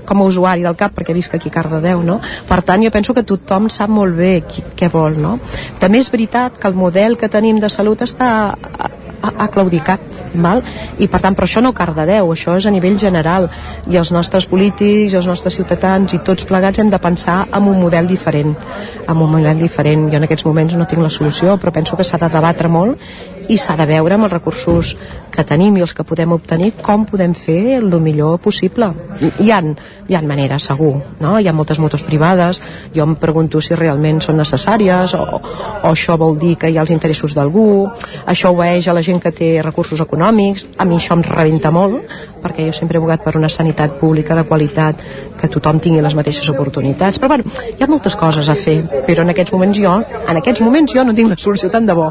com 0.06 0.22
a 0.22 0.28
usuari 0.28 0.62
del 0.62 0.76
CAP 0.78 0.94
perquè 1.00 1.16
visc 1.16 1.34
aquí 1.34 1.50
a 1.50 1.56
Cardedeu, 1.56 2.04
no? 2.06 2.20
Per 2.48 2.60
tant, 2.62 2.84
jo 2.84 2.92
penso 2.94 3.16
que 3.16 3.26
tothom 3.26 3.66
sap 3.74 3.90
molt 3.90 4.14
bé 4.18 4.32
qui, 4.46 4.62
què 4.78 4.90
vol, 4.92 5.18
no? 5.18 5.38
També 5.82 5.98
és 5.98 6.12
veritat 6.14 6.60
que 6.60 6.70
el 6.70 6.78
model 6.78 7.18
que 7.18 7.30
tenim 7.32 7.58
de 7.58 7.72
salut 7.72 8.06
està 8.06 8.30
ha, 9.22 9.48
claudicat, 9.52 10.00
val? 10.34 10.62
i 10.98 11.08
per 11.08 11.20
tant, 11.22 11.36
però 11.36 11.48
això 11.48 11.62
no 11.64 11.72
Cardedeu, 11.76 12.32
això 12.32 12.56
és 12.58 12.66
a 12.66 12.72
nivell 12.74 12.98
general, 13.00 13.48
i 13.90 13.98
els 14.00 14.12
nostres 14.14 14.46
polítics, 14.50 15.14
els 15.14 15.28
nostres 15.30 15.58
ciutadans 15.58 16.14
i 16.14 16.22
tots 16.24 16.46
plegats 16.48 16.78
hem 16.78 16.90
de 16.90 17.00
pensar 17.02 17.40
en 17.52 17.68
un 17.70 17.80
model 17.80 18.08
diferent, 18.10 18.54
en 19.08 19.16
un 19.16 19.30
model 19.30 19.58
diferent. 19.58 20.08
Jo 20.12 20.20
en 20.20 20.28
aquests 20.28 20.46
moments 20.46 20.76
no 20.78 20.86
tinc 20.86 21.02
la 21.02 21.12
solució, 21.12 21.58
però 21.58 21.74
penso 21.74 21.96
que 21.96 22.06
s'ha 22.06 22.20
de 22.20 22.30
debatre 22.32 22.68
molt 22.68 22.98
i 23.48 23.56
s'ha 23.56 23.76
de 23.78 23.86
veure 23.88 24.14
amb 24.14 24.26
els 24.26 24.32
recursos 24.34 24.94
que 25.32 25.44
tenim 25.46 25.76
i 25.78 25.82
els 25.84 25.94
que 25.96 26.04
podem 26.04 26.32
obtenir 26.34 26.72
com 26.84 27.06
podem 27.08 27.34
fer 27.34 27.78
el 27.78 27.94
millor 28.02 28.38
possible. 28.44 28.90
Hi 29.40 29.50
han, 29.54 29.72
hi 30.08 30.16
han 30.18 30.26
maneres, 30.28 30.66
segur, 30.68 30.92
no? 31.22 31.36
Hi 31.38 31.48
ha 31.48 31.54
moltes 31.56 31.80
motos 31.80 32.04
privades, 32.04 32.60
jo 32.94 33.06
em 33.06 33.14
pregunto 33.16 33.62
si 33.64 33.78
realment 33.78 34.20
són 34.24 34.40
necessàries 34.42 35.14
o, 35.16 35.24
o 35.38 35.92
això 35.92 36.18
vol 36.20 36.36
dir 36.38 36.56
que 36.60 36.70
hi 36.70 36.76
ha 36.76 36.84
els 36.84 36.92
interessos 36.92 37.36
d'algú, 37.38 37.88
això 38.26 38.52
obeeix 38.52 38.88
a 38.88 38.96
la 38.96 39.04
gent 39.06 39.22
que 39.24 39.32
té 39.32 39.50
recursos 39.64 40.02
econòmics, 40.04 40.66
a 40.76 40.84
mi 40.84 40.98
això 40.98 41.16
em 41.16 41.24
rebenta 41.24 41.72
molt, 41.72 42.04
perquè 42.42 42.68
jo 42.68 42.76
sempre 42.76 42.98
he 42.98 43.02
bogat 43.02 43.24
per 43.24 43.36
una 43.38 43.50
sanitat 43.50 43.96
pública 44.00 44.36
de 44.36 44.44
qualitat, 44.48 45.00
que 45.38 45.48
tothom 45.48 45.80
tingui 45.80 46.02
les 46.04 46.14
mateixes 46.18 46.48
oportunitats, 46.50 47.18
però 47.18 47.32
bueno, 47.32 47.48
hi 47.70 47.82
ha 47.82 47.90
moltes 47.90 48.18
coses 48.18 48.50
a 48.50 48.58
fer, 48.58 48.80
però 49.06 49.24
en 49.24 49.32
aquests 49.32 49.54
moments 49.54 49.78
jo, 49.80 49.96
en 50.02 50.42
aquests 50.42 50.62
moments 50.66 50.94
jo 50.94 51.06
no 51.06 51.14
tinc 51.14 51.32
la 51.32 51.38
solució 51.38 51.70
tant 51.70 51.86
de 51.86 51.94
bo. 51.94 52.10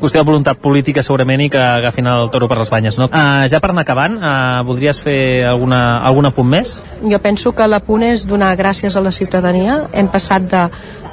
Vostè 0.00 0.16
ha 0.16 0.24
voluntat 0.24 0.56
política 0.56 0.69
segurament 1.02 1.40
i 1.40 1.48
que 1.50 1.60
agafin 1.60 2.06
el 2.06 2.30
toro 2.30 2.48
per 2.48 2.58
les 2.58 2.70
banyes, 2.70 2.98
no? 2.98 3.08
Uh, 3.10 3.46
ja 3.50 3.60
per 3.60 3.70
anar 3.70 3.82
acabant, 3.82 4.16
uh, 4.18 4.62
voldries 4.66 5.00
fer 5.00 5.44
alguna, 5.48 6.00
alguna 6.06 6.30
punt 6.30 6.48
més? 6.48 6.82
Jo 7.02 7.18
penso 7.18 7.52
que 7.52 7.66
la 7.66 7.80
punt 7.80 8.02
és 8.02 8.26
donar 8.26 8.56
gràcies 8.56 8.96
a 8.96 9.00
la 9.00 9.12
ciutadania. 9.12 9.86
Hem 9.92 10.08
passat 10.08 10.46
de, 10.50 10.62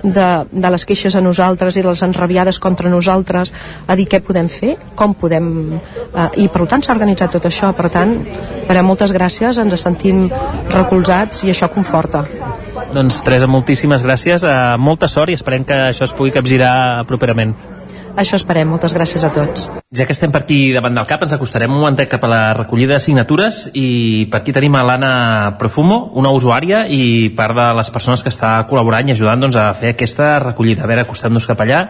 de, 0.04 0.28
de 0.52 0.72
les 0.74 0.86
queixes 0.86 1.16
a 1.16 1.22
nosaltres 1.22 1.78
i 1.78 1.84
de 1.84 1.90
les 1.90 2.04
enrabiades 2.04 2.60
contra 2.60 2.90
nosaltres 2.90 3.54
a 3.88 3.96
dir 3.96 4.08
què 4.08 4.22
podem 4.22 4.50
fer, 4.50 4.76
com 4.96 5.14
podem... 5.14 5.50
Uh, 6.14 6.30
I 6.38 6.48
per 6.54 6.68
tant 6.68 6.84
s'ha 6.84 6.94
organitzat 6.96 7.34
tot 7.38 7.48
això. 7.50 7.72
Per 7.78 7.90
tant, 7.94 8.18
per 8.68 8.78
a 8.78 8.86
moltes 8.86 9.14
gràcies, 9.16 9.58
ens 9.58 9.82
sentim 9.82 10.28
recolzats 10.74 11.44
i 11.46 11.54
això 11.54 11.72
conforta. 11.74 12.26
Doncs 12.94 13.20
Teresa, 13.26 13.50
moltíssimes 13.52 14.04
gràcies, 14.06 14.46
uh, 14.48 14.78
molta 14.80 15.10
sort 15.12 15.32
i 15.32 15.38
esperem 15.38 15.66
que 15.68 15.90
això 15.90 16.08
es 16.08 16.16
pugui 16.16 16.32
capgirar 16.36 17.04
properament. 17.10 17.56
Això 18.18 18.34
esperem. 18.40 18.66
Moltes 18.66 18.96
gràcies 18.98 19.22
a 19.22 19.30
tots. 19.30 19.68
Ja 19.94 20.08
que 20.10 20.16
estem 20.16 20.32
per 20.34 20.42
aquí 20.42 20.72
davant 20.74 20.96
del 20.98 21.06
cap, 21.06 21.22
ens 21.22 21.36
acostarem 21.36 21.70
un 21.70 21.78
momentet 21.84 22.10
cap 22.10 22.24
a 22.26 22.30
la 22.32 22.42
recollida 22.58 22.96
de 22.96 23.04
signatures 23.04 23.68
i 23.78 24.26
per 24.32 24.40
aquí 24.42 24.56
tenim 24.56 24.74
a 24.76 24.82
l'Anna 24.88 25.12
Profumo, 25.60 26.00
una 26.18 26.32
usuària 26.34 26.88
i 26.90 27.30
part 27.38 27.54
de 27.54 27.68
les 27.78 27.92
persones 27.94 28.26
que 28.26 28.34
està 28.34 28.56
col·laborant 28.70 29.08
i 29.08 29.14
ajudant 29.14 29.46
doncs, 29.46 29.60
a 29.62 29.70
fer 29.78 29.94
aquesta 29.94 30.32
recollida. 30.42 30.82
A 30.84 30.90
veure, 30.90 31.06
acostem-nos 31.06 31.46
cap 31.46 31.62
allà. 31.62 31.84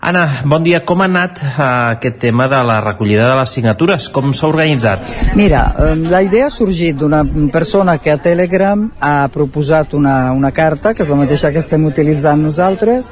Anna, 0.00 0.40
bon 0.48 0.64
dia. 0.64 0.78
Com 0.88 1.02
ha 1.02 1.06
anat 1.10 1.42
uh, 1.44 1.64
aquest 1.92 2.16
tema 2.22 2.46
de 2.48 2.58
la 2.64 2.78
recollida 2.80 3.26
de 3.28 3.34
les 3.36 3.52
signatures? 3.52 4.06
Com 4.08 4.32
s'ha 4.32 4.48
organitzat? 4.48 5.02
Mira, 5.36 5.60
eh, 5.76 5.90
la 6.08 6.22
idea 6.24 6.46
ha 6.48 6.54
sorgit 6.54 6.96
d'una 6.96 7.20
persona 7.52 7.98
que 8.00 8.08
a 8.08 8.16
Telegram 8.16 8.86
ha 8.96 9.28
proposat 9.28 9.92
una, 9.98 10.32
una 10.32 10.52
carta, 10.56 10.94
que 10.94 11.04
és 11.04 11.12
la 11.12 11.20
mateixa 11.20 11.52
que 11.52 11.60
estem 11.60 11.84
utilitzant 11.84 12.40
nosaltres, 12.40 13.10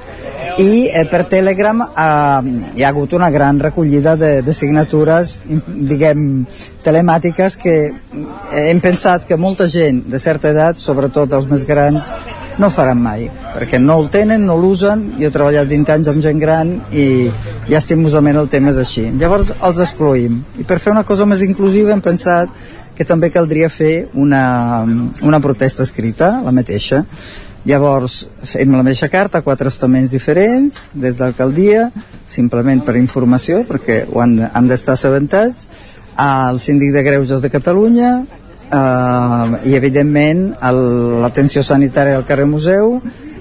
i 0.65 0.89
eh, 0.89 1.05
per 1.13 1.27
Telegram 1.29 1.85
eh, 1.85 2.57
hi 2.81 2.87
ha 2.87 2.89
hagut 2.89 3.13
una 3.21 3.29
gran 3.37 3.61
recollida 3.61 4.17
de, 4.17 4.33
de 4.41 4.57
signatures, 4.57 5.43
diguem, 5.93 6.47
telemàtiques 6.89 7.61
que 7.61 7.79
hem 8.65 8.81
pensat 8.81 9.29
que 9.29 9.37
molta 9.37 9.69
gent 9.69 10.07
de 10.09 10.25
certa 10.25 10.57
edat, 10.57 10.81
sobretot 10.81 11.37
els 11.37 11.53
més 11.53 11.69
grans, 11.69 12.15
no 12.59 12.71
faran 12.75 13.01
mai, 13.03 13.29
perquè 13.55 13.79
no 13.81 13.99
el 14.03 14.09
tenen, 14.13 14.45
no 14.47 14.57
l'usen, 14.59 15.05
jo 15.19 15.29
he 15.29 15.35
treballat 15.35 15.69
20 15.71 15.95
anys 15.95 16.11
amb 16.11 16.23
gent 16.25 16.41
gran 16.43 16.75
i 16.91 17.29
llàstimosament 17.69 18.39
el 18.41 18.51
tema 18.53 18.73
és 18.73 18.81
així. 18.83 19.07
Llavors 19.21 19.53
els 19.55 19.83
excloïm. 19.85 20.41
I 20.59 20.67
per 20.69 20.81
fer 20.83 20.93
una 20.95 21.07
cosa 21.07 21.27
més 21.29 21.45
inclusiva 21.47 21.95
hem 21.95 22.03
pensat 22.05 22.51
que 22.99 23.07
també 23.07 23.31
caldria 23.31 23.69
fer 23.71 24.09
una, 24.19 24.83
una 25.23 25.39
protesta 25.41 25.85
escrita, 25.87 26.41
la 26.43 26.55
mateixa. 26.55 27.05
Llavors 27.69 28.25
fem 28.49 28.73
la 28.73 28.83
mateixa 28.83 29.11
carta, 29.13 29.43
quatre 29.47 29.71
estaments 29.71 30.11
diferents, 30.15 30.89
des 30.95 31.15
de 31.15 31.23
l'alcaldia, 31.23 31.89
simplement 32.27 32.83
per 32.83 32.97
informació, 32.99 33.63
perquè 33.69 34.03
ho 34.11 34.23
han, 34.25 34.35
han 34.51 34.71
d'estar 34.71 34.97
assabentats, 34.99 35.69
al 36.19 36.59
síndic 36.59 36.91
de 36.97 37.05
Greuges 37.07 37.45
de 37.45 37.51
Catalunya, 37.55 38.13
eh, 38.71 39.71
i 39.71 39.75
evidentment 39.79 40.53
l'atenció 41.25 41.63
sanitària 41.63 42.19
del 42.19 42.29
carrer 42.29 42.47
Museu 42.47 42.99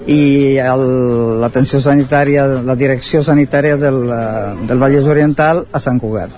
i 0.08 0.56
l'atenció 0.56 1.82
sanitària, 1.84 2.46
la 2.64 2.76
direcció 2.76 3.22
sanitària 3.22 3.76
del, 3.76 4.00
eh, 4.08 4.66
del 4.68 4.80
Vallès 4.80 5.04
Oriental 5.04 5.66
a 5.70 5.78
Sant 5.78 6.00
Cugat. 6.00 6.32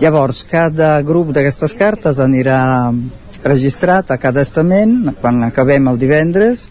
Llavors, 0.00 0.44
cada 0.50 1.00
grup 1.02 1.32
d'aquestes 1.34 1.74
cartes 1.78 2.18
anirà 2.22 2.92
registrat 3.44 4.10
a 4.10 4.18
cada 4.18 4.42
estament 4.42 5.12
quan 5.20 5.42
acabem 5.44 5.90
el 5.90 5.98
divendres 6.00 6.68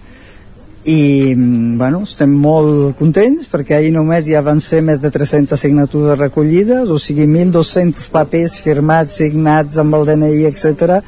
i 0.83 1.33
bueno, 1.79 2.01
estem 2.03 2.31
molt 2.43 2.97
contents 2.99 3.47
perquè 3.47 3.77
ahir 3.77 3.93
només 3.95 4.25
ja 4.27 4.41
van 4.43 4.59
ser 4.59 4.81
més 4.83 4.99
de 4.99 5.11
300 5.11 5.59
signatures 5.59 6.19
recollides, 6.19 6.89
o 6.91 6.97
sigui 6.99 7.23
1.200 7.23 8.09
papers 8.11 8.57
firmats, 8.65 9.15
signats 9.21 9.79
amb 9.79 9.95
el 9.95 10.09
DNI, 10.09 10.43
etc 10.49 10.99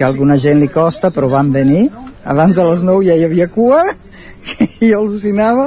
que 0.00 0.06
alguna 0.08 0.38
gent 0.40 0.56
li 0.56 0.70
costa, 0.72 1.10
però 1.12 1.28
van 1.28 1.50
venir. 1.52 1.90
Abans 2.24 2.56
de 2.56 2.64
les 2.64 2.80
9 2.88 3.04
ja 3.04 3.16
hi 3.20 3.24
havia 3.26 3.50
cua, 3.52 3.82
que 4.40 4.88
jo 4.88 5.02
al·lucinava, 5.02 5.66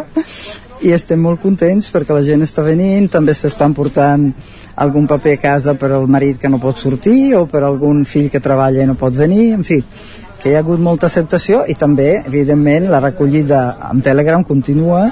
i 0.81 0.89
estem 0.95 1.21
molt 1.21 1.37
contents 1.43 1.91
perquè 1.93 2.15
la 2.17 2.23
gent 2.25 2.41
està 2.41 2.63
venint, 2.65 3.05
també 3.13 3.35
s'estan 3.37 3.75
portant 3.77 4.25
algun 4.81 5.05
paper 5.05 5.35
a 5.37 5.41
casa 5.43 5.75
per 5.77 5.91
al 5.93 6.09
marit 6.09 6.41
que 6.41 6.49
no 6.49 6.57
pot 6.57 6.81
sortir 6.81 7.35
o 7.37 7.43
per 7.45 7.61
algun 7.61 8.01
fill 8.09 8.31
que 8.33 8.41
treballa 8.41 8.81
i 8.81 8.89
no 8.89 8.97
pot 8.97 9.13
venir, 9.13 9.51
en 9.53 9.61
fi, 9.67 9.77
que 10.41 10.49
hi 10.49 10.57
ha 10.57 10.65
hagut 10.65 10.81
molta 10.81 11.11
acceptació 11.11 11.61
i 11.69 11.77
també, 11.77 12.23
evidentment, 12.25 12.89
la 12.89 13.03
recollida 13.05 13.61
amb 13.93 14.01
Telegram 14.01 14.41
continua 14.41 15.05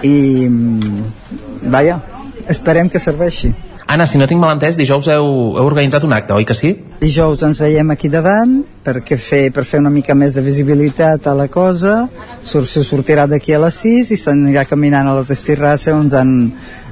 i, 0.00 0.48
mm, 0.48 1.68
vaja, 1.76 2.00
esperem 2.48 2.88
que 2.88 3.04
serveixi. 3.04 3.52
Anna, 3.88 4.04
si 4.06 4.18
no 4.18 4.26
tinc 4.26 4.40
mal 4.42 4.50
entès, 4.56 4.74
dijous 4.74 5.06
heu, 5.14 5.26
heu 5.54 5.66
organitzat 5.68 6.02
un 6.02 6.12
acte, 6.12 6.34
oi 6.34 6.44
que 6.44 6.56
sí? 6.58 6.72
Dijous 6.98 7.44
ens 7.46 7.60
veiem 7.62 7.92
aquí 7.94 8.08
davant 8.10 8.56
perquè 8.82 9.14
fer, 9.14 9.44
per 9.54 9.62
fer 9.62 9.78
una 9.78 9.92
mica 9.94 10.14
més 10.18 10.34
de 10.34 10.42
visibilitat 10.42 11.28
a 11.30 11.34
la 11.38 11.46
cosa. 11.46 12.08
Se 12.42 12.82
sortirà 12.82 13.28
d'aquí 13.30 13.54
a 13.54 13.60
les 13.62 13.78
6 13.84 14.10
i 14.10 14.18
s'anirà 14.18 14.66
caminant 14.66 15.06
a 15.06 15.14
la 15.14 15.22
Testirrassa 15.28 15.94
on 15.94 16.08
ens 16.08 16.18
han 16.18 16.34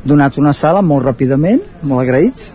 donat 0.07 0.39
una 0.39 0.55
sala 0.55 0.85
molt 0.87 1.09
ràpidament, 1.11 1.65
molt 1.83 2.07
agraïts 2.07 2.53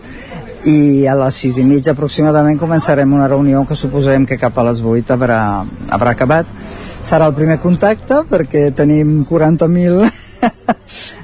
i 0.68 1.06
a 1.08 1.14
les 1.16 1.36
6 1.44 1.60
i 1.60 1.64
mitja 1.64 1.92
aproximadament 1.92 2.58
començarem 2.60 3.12
una 3.12 3.28
reunió 3.28 3.62
que 3.68 3.76
suposem 3.76 4.26
que 4.28 4.36
cap 4.40 4.58
a 4.58 4.64
les 4.68 4.82
8 4.84 5.14
haurà, 5.16 5.40
haurà 5.88 6.12
acabat 6.12 6.48
serà 7.00 7.30
el 7.30 7.36
primer 7.36 7.56
contacte 7.62 8.24
perquè 8.28 8.68
tenim 8.76 9.22
40.000 9.28 10.04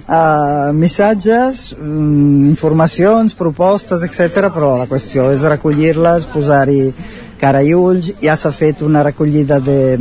uh, 0.08 0.72
missatges, 0.72 1.74
um, 1.78 2.46
informacions, 2.48 3.34
propostes, 3.34 4.02
etc. 4.06 4.48
però 4.54 4.76
la 4.80 4.88
qüestió 4.90 5.30
és 5.34 5.44
recollir-les, 5.46 6.28
posar-hi 6.32 6.92
cara 7.40 7.62
i 7.62 7.74
ulls, 7.76 8.14
ja 8.22 8.36
s'ha 8.36 8.52
fet 8.54 8.82
una 8.82 9.02
recollida 9.04 9.60
de 9.60 9.98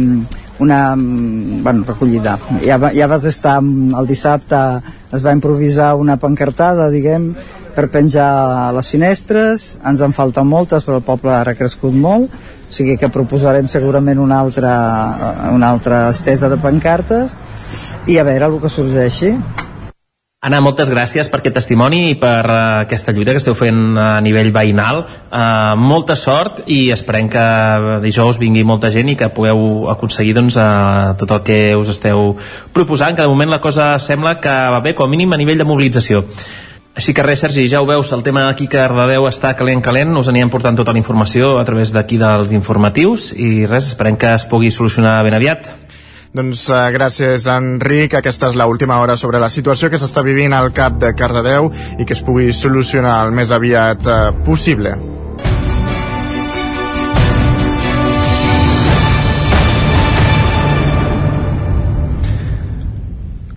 una 0.59 0.93
bueno, 0.95 1.83
recollida. 1.83 2.37
Ja, 2.63 2.79
ja 2.93 3.07
vas 3.07 3.25
estar 3.27 3.57
el 3.59 4.07
dissabte 4.07 4.61
es 5.11 5.25
va 5.25 5.33
improvisar 5.35 5.95
una 5.95 6.17
pancartada 6.19 6.89
diguem 6.91 7.33
per 7.75 7.89
penjar 7.91 8.27
a 8.69 8.71
les 8.75 8.87
finestres. 8.87 9.67
Ens 9.83 10.01
en 10.01 10.15
falten 10.15 10.47
moltes 10.47 10.87
però 10.87 11.01
el 11.01 11.07
poble 11.07 11.33
ha 11.35 11.43
recrescut 11.43 11.93
molt. 11.93 12.31
O 12.31 12.73
sigui 12.75 12.95
que 12.99 13.11
proposarem 13.11 13.67
segurament 13.71 14.19
una 14.19 14.39
altra, 14.39 14.73
una 15.51 15.69
altra 15.75 16.09
estesa 16.09 16.49
de 16.49 16.57
pancartes. 16.59 17.35
I 18.07 18.19
a 18.19 18.23
veure 18.27 18.47
el 18.47 18.59
que 18.63 18.71
sorgeixi 18.71 19.35
Anna, 20.45 20.59
moltes 20.61 20.91
gràcies 20.93 21.25
per 21.25 21.39
aquest 21.39 21.55
testimoni 21.57 22.11
i 22.11 22.15
per 22.21 22.43
uh, 22.45 22.57
aquesta 22.83 23.09
lluita 23.15 23.33
que 23.33 23.39
esteu 23.41 23.55
fent 23.57 23.95
a 23.97 24.19
nivell 24.21 24.51
veïnal. 24.53 24.99
Uh, 25.25 25.73
molta 25.81 26.13
sort 26.13 26.59
i 26.69 26.91
esperem 26.93 27.31
que 27.33 27.45
dijous 28.03 28.37
vingui 28.37 28.61
molta 28.61 28.91
gent 28.93 29.09
i 29.09 29.15
que 29.17 29.31
pugueu 29.33 29.89
aconseguir 29.89 30.35
doncs, 30.37 30.53
uh, 30.61 31.15
tot 31.17 31.33
el 31.33 31.41
que 31.47 31.57
us 31.73 31.89
esteu 31.95 32.35
proposant, 32.77 33.17
que 33.17 33.25
de 33.25 33.31
moment 33.31 33.49
la 33.49 33.61
cosa 33.63 33.95
sembla 33.97 34.35
que 34.37 34.53
va 34.75 34.83
bé, 34.85 34.93
com 34.93 35.09
a 35.09 35.13
mínim 35.15 35.33
a 35.33 35.39
nivell 35.41 35.57
de 35.57 35.65
mobilització. 35.65 36.21
Així 36.93 37.15
que 37.17 37.25
res, 37.25 37.41
Sergi, 37.41 37.65
ja 37.67 37.81
ho 37.81 37.89
veus, 37.89 38.13
el 38.13 38.21
tema 38.23 38.45
aquí 38.47 38.69
que 38.69 38.77
Cardedeu 38.77 39.25
està 39.25 39.55
calent, 39.57 39.81
calent, 39.81 40.13
us 40.21 40.29
anirem 40.29 40.53
portant 40.53 40.77
tota 40.77 40.93
la 40.93 41.01
informació 41.01 41.55
a 41.57 41.65
través 41.65 41.89
d'aquí 41.91 42.21
dels 42.21 42.53
informatius 42.53 43.31
i 43.33 43.65
res, 43.65 43.89
esperem 43.95 44.13
que 44.15 44.29
es 44.37 44.45
pugui 44.45 44.69
solucionar 44.69 45.17
ben 45.25 45.35
aviat. 45.41 45.73
Doncs 46.35 46.65
uh, 46.67 46.89
gràcies, 46.91 47.45
Enric. 47.47 48.17
Aquesta 48.19 48.49
és 48.51 48.57
l'última 48.59 48.97
hora 48.99 49.15
sobre 49.15 49.39
la 49.39 49.47
situació 49.53 49.87
que 49.91 49.99
s'està 50.01 50.23
vivint 50.25 50.51
al 50.51 50.73
cap 50.75 50.97
de 50.99 51.13
Cardedeu 51.15 51.69
i 51.95 52.03
que 52.03 52.15
es 52.17 52.23
pugui 52.25 52.51
solucionar 52.51 53.21
el 53.23 53.31
més 53.31 53.53
aviat 53.55 54.03
uh, 54.03 54.33
possible. 54.43 54.97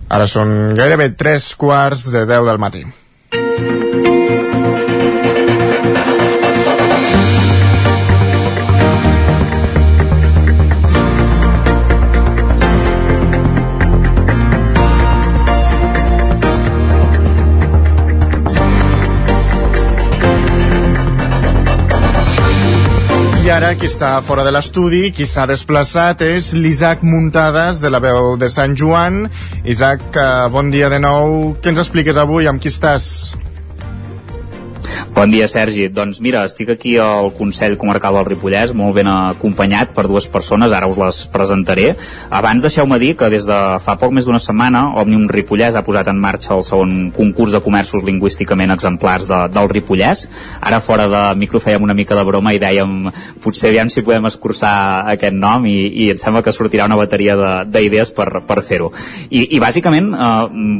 Ara 0.09 0.25
són 0.25 0.73
gairebé 0.79 1.11
tres 1.19 1.51
quarts 1.59 2.07
de 2.15 2.23
deu 2.31 2.47
del 2.47 2.63
matí. 2.63 2.87
Ara 23.59 23.75
qui 23.75 23.89
està 23.89 24.13
fora 24.23 24.45
de 24.47 24.53
l'estudi, 24.55 25.09
qui 25.11 25.25
s'ha 25.27 25.43
desplaçat 25.49 26.21
és 26.23 26.53
l'Isaac 26.55 27.01
Muntades 27.03 27.81
de 27.83 27.91
la 27.91 27.99
veu 27.99 28.37
de 28.39 28.47
Sant 28.47 28.77
Joan. 28.79 29.25
Isaac, 29.67 30.05
eh, 30.15 30.47
bon 30.53 30.71
dia 30.71 30.87
de 30.87 31.01
nou. 31.03 31.57
Què 31.59 31.73
ens 31.73 31.83
expliques 31.83 32.15
avui? 32.15 32.47
Amb 32.47 32.63
qui 32.63 32.71
estàs? 32.71 33.09
Bon 35.13 35.31
dia, 35.31 35.47
Sergi. 35.51 35.89
Doncs 35.91 36.21
mira, 36.23 36.45
estic 36.47 36.69
aquí 36.71 36.93
al 37.01 37.33
Consell 37.35 37.75
Comarcal 37.81 38.15
del 38.15 38.27
Ripollès, 38.27 38.71
molt 38.77 38.95
ben 38.95 39.07
acompanyat 39.11 39.91
per 39.95 40.05
dues 40.07 40.29
persones, 40.31 40.71
ara 40.71 40.87
us 40.87 40.99
les 41.01 41.17
presentaré. 41.33 41.89
Abans 42.31 42.63
deixeu-me 42.63 42.99
dir 43.01 43.15
que 43.19 43.29
des 43.33 43.43
de 43.43 43.57
fa 43.83 43.97
poc 43.99 44.13
més 44.15 44.27
d'una 44.27 44.39
setmana 44.39 44.85
Òmnium 45.01 45.27
Ripollès 45.31 45.75
ha 45.75 45.83
posat 45.83 46.07
en 46.11 46.19
marxa 46.23 46.53
el 46.55 46.63
segon 46.63 47.09
concurs 47.15 47.51
de 47.51 47.61
comerços 47.65 48.05
lingüísticament 48.07 48.71
exemplars 48.71 49.27
de, 49.27 49.41
del 49.51 49.69
Ripollès. 49.73 50.27
Ara 50.61 50.79
fora 50.79 51.09
de 51.11 51.23
micro 51.41 51.59
fèiem 51.59 51.83
una 51.83 51.97
mica 51.97 52.15
de 52.15 52.23
broma 52.27 52.53
i 52.55 52.61
dèiem 52.63 53.09
potser 53.43 53.73
aviam 53.73 53.91
si 53.91 54.05
podem 54.05 54.29
escurçar 54.29 54.73
aquest 55.15 55.35
nom 55.35 55.67
i, 55.67 55.75
i 56.05 56.09
em 56.13 56.21
sembla 56.21 56.45
que 56.45 56.55
sortirà 56.55 56.87
una 56.87 56.99
bateria 56.99 57.35
d'idees 57.67 58.13
per, 58.15 58.29
per 58.47 58.61
fer-ho. 58.63 58.91
I, 59.29 59.49
I 59.57 59.59
bàsicament 59.59 60.13
eh, 60.15 60.31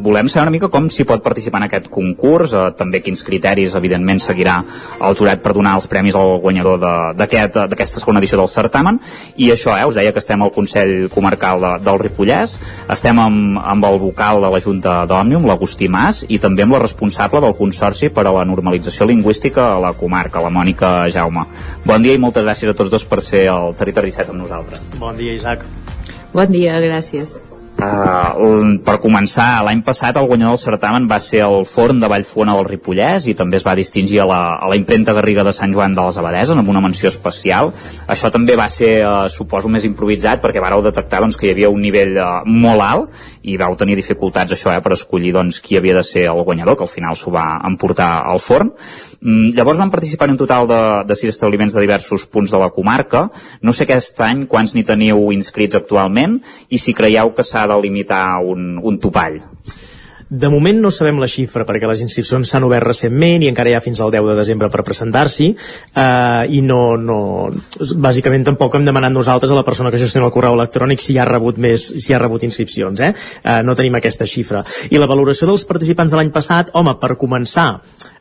volem 0.05 0.31
saber 0.31 0.47
una 0.47 0.55
mica 0.55 0.71
com 0.71 0.87
s'hi 0.87 1.07
pot 1.09 1.25
participar 1.25 1.63
en 1.63 1.69
aquest 1.69 1.91
concurs, 1.91 2.55
eh, 2.55 2.69
també 2.79 3.03
quins 3.03 3.25
criteris, 3.27 3.75
evidentment, 3.75 3.98
evidentment 3.99 4.21
seguirà 4.23 4.59
el 5.05 5.17
jurat 5.19 5.41
per 5.43 5.53
donar 5.53 5.75
els 5.77 5.87
premis 5.91 6.15
al 6.15 6.39
guanyador 6.41 6.79
d'aquesta 7.17 7.67
aquest, 7.69 7.99
segona 7.99 8.19
edició 8.19 8.39
del 8.39 8.49
certamen 8.51 8.99
i 9.37 9.51
això, 9.51 9.75
eh, 9.77 9.85
us 9.85 9.95
deia 9.95 10.13
que 10.13 10.19
estem 10.23 10.41
al 10.41 10.53
Consell 10.55 11.09
Comarcal 11.13 11.61
de, 11.61 11.73
del 11.83 11.99
Ripollès 11.99 12.57
estem 12.89 13.19
amb, 13.19 13.59
amb 13.59 13.85
el 13.85 13.99
vocal 13.99 14.41
de 14.41 14.51
la 14.53 14.61
Junta 14.63 15.03
d'Òmnium, 15.09 15.47
l'Agustí 15.47 15.89
Mas 15.89 16.23
i 16.27 16.39
també 16.39 16.63
amb 16.63 16.77
la 16.77 16.83
responsable 16.83 17.41
del 17.43 17.57
Consorci 17.57 18.09
per 18.13 18.25
a 18.27 18.33
la 18.35 18.45
normalització 18.45 19.07
lingüística 19.09 19.73
a 19.75 19.79
la 19.83 19.93
comarca, 19.93 20.41
la 20.41 20.53
Mònica 20.53 21.09
Jaume. 21.11 21.45
Bon 21.85 22.01
dia 22.01 22.15
i 22.15 22.21
moltes 22.21 22.45
gràcies 22.45 22.71
a 22.71 22.77
tots 22.77 22.91
dos 22.93 23.05
per 23.05 23.21
ser 23.25 23.47
al 23.51 23.75
Territori 23.79 24.13
17 24.13 24.33
amb 24.33 24.43
nosaltres. 24.45 24.83
Bon 24.99 25.15
dia, 25.17 25.35
Isaac. 25.35 25.65
Bon 26.33 26.49
dia, 26.51 26.79
gràcies. 26.83 27.39
Uh, 27.79 28.75
per 28.83 28.97
començar, 28.99 29.61
l'any 29.63 29.79
passat 29.87 30.17
el 30.19 30.25
guanyador 30.27 30.57
del 30.57 30.59
certamen 30.59 31.05
va 31.07 31.19
ser 31.23 31.39
el 31.45 31.61
Forn 31.63 32.01
de 32.01 32.09
Vallfona 32.11 32.57
del 32.57 32.67
Ripollès 32.67 33.29
i 33.31 33.35
també 33.39 33.55
es 33.55 33.63
va 33.63 33.75
distingir 33.77 34.19
a 34.19 34.25
la, 34.27 34.39
a 34.59 34.67
la 34.67 34.75
impremta 34.75 35.15
Garriga 35.15 35.45
de 35.47 35.53
Sant 35.55 35.71
Joan 35.71 35.95
de 35.95 36.03
les 36.03 36.17
Abadeses 36.19 36.59
amb 36.59 36.67
una 36.73 36.81
menció 36.83 37.07
especial. 37.07 37.71
Això 38.11 38.33
també 38.35 38.57
va 38.59 38.67
ser, 38.73 38.91
uh, 39.07 39.29
suposo, 39.31 39.71
més 39.71 39.87
improvisat 39.87 40.43
perquè 40.43 40.59
vareu 40.59 40.83
detectar 40.83 41.21
doncs, 41.23 41.37
que 41.39 41.47
hi 41.47 41.53
havia 41.53 41.71
un 41.71 41.79
nivell 41.85 42.19
uh, 42.19 42.41
molt 42.43 42.83
alt 42.83 43.23
i 43.47 43.55
vau 43.61 43.77
tenir 43.79 43.95
dificultats 43.95 44.57
això 44.57 44.73
eh, 44.75 44.83
per 44.83 44.97
escollir 44.97 45.31
doncs, 45.37 45.61
qui 45.63 45.79
havia 45.79 45.95
de 45.95 46.03
ser 46.03 46.25
el 46.33 46.43
guanyador, 46.43 46.75
que 46.75 46.83
al 46.83 46.91
final 46.91 47.15
s'ho 47.15 47.31
va 47.31 47.61
emportar 47.69 48.09
al 48.27 48.43
Forn. 48.43 48.73
Mm, 49.21 49.53
llavors 49.55 49.79
van 49.79 49.93
participar 49.93 50.27
en 50.27 50.35
un 50.35 50.41
total 50.43 50.67
de, 50.67 50.81
de 51.07 51.15
sis 51.15 51.31
establiments 51.31 51.79
de 51.79 51.85
diversos 51.87 52.27
punts 52.27 52.51
de 52.51 52.59
la 52.59 52.69
comarca. 52.75 53.29
No 53.63 53.71
sé 53.71 53.87
aquest 53.87 54.19
any 54.27 54.45
quants 54.51 54.75
n'hi 54.75 54.83
teniu 54.83 55.29
inscrits 55.31 55.79
actualment 55.79 56.41
i 56.67 56.79
si 56.81 56.97
creieu 56.97 57.31
que 57.35 57.47
s'ha 57.47 57.68
de 57.69 57.81
limitar 57.85 58.39
un, 58.45 58.75
un 58.81 58.99
topall? 58.99 59.39
De 60.29 60.45
moment 60.45 60.77
no 60.77 60.91
sabem 60.93 61.17
la 61.17 61.25
xifra 61.25 61.63
perquè 61.65 61.87
les 61.89 62.03
inscripcions 62.05 62.51
s'han 62.51 62.65
obert 62.67 62.85
recentment 62.85 63.41
i 63.41 63.47
encara 63.49 63.71
hi 63.71 63.73
ha 63.73 63.81
fins 63.81 63.97
al 64.05 64.11
10 64.13 64.27
de 64.29 64.35
desembre 64.37 64.67
per 64.69 64.83
presentar-s'hi 64.85 65.47
eh, 65.49 66.43
i 66.53 66.59
no, 66.61 66.83
no, 67.01 67.17
bàsicament 67.97 68.45
tampoc 68.45 68.77
hem 68.77 68.85
demanat 68.85 69.15
nosaltres 69.15 69.49
a 69.49 69.57
la 69.57 69.65
persona 69.65 69.89
que 69.89 69.97
gestiona 69.97 70.27
el 70.29 70.35
correu 70.35 70.53
electrònic 70.53 71.01
si 71.01 71.17
ha 71.17 71.25
rebut 71.25 71.57
més, 71.57 71.87
si 71.97 72.13
ha 72.13 72.21
rebut 72.21 72.45
inscripcions, 72.45 73.01
eh? 73.01 73.09
eh 73.41 73.57
no 73.65 73.73
tenim 73.73 73.97
aquesta 73.97 74.29
xifra. 74.29 74.61
I 74.93 75.01
la 75.01 75.09
valoració 75.09 75.49
dels 75.49 75.65
participants 75.65 76.13
de 76.13 76.21
l'any 76.21 76.29
passat, 76.35 76.69
home, 76.77 76.93
per 77.01 77.15
començar, 77.17 77.71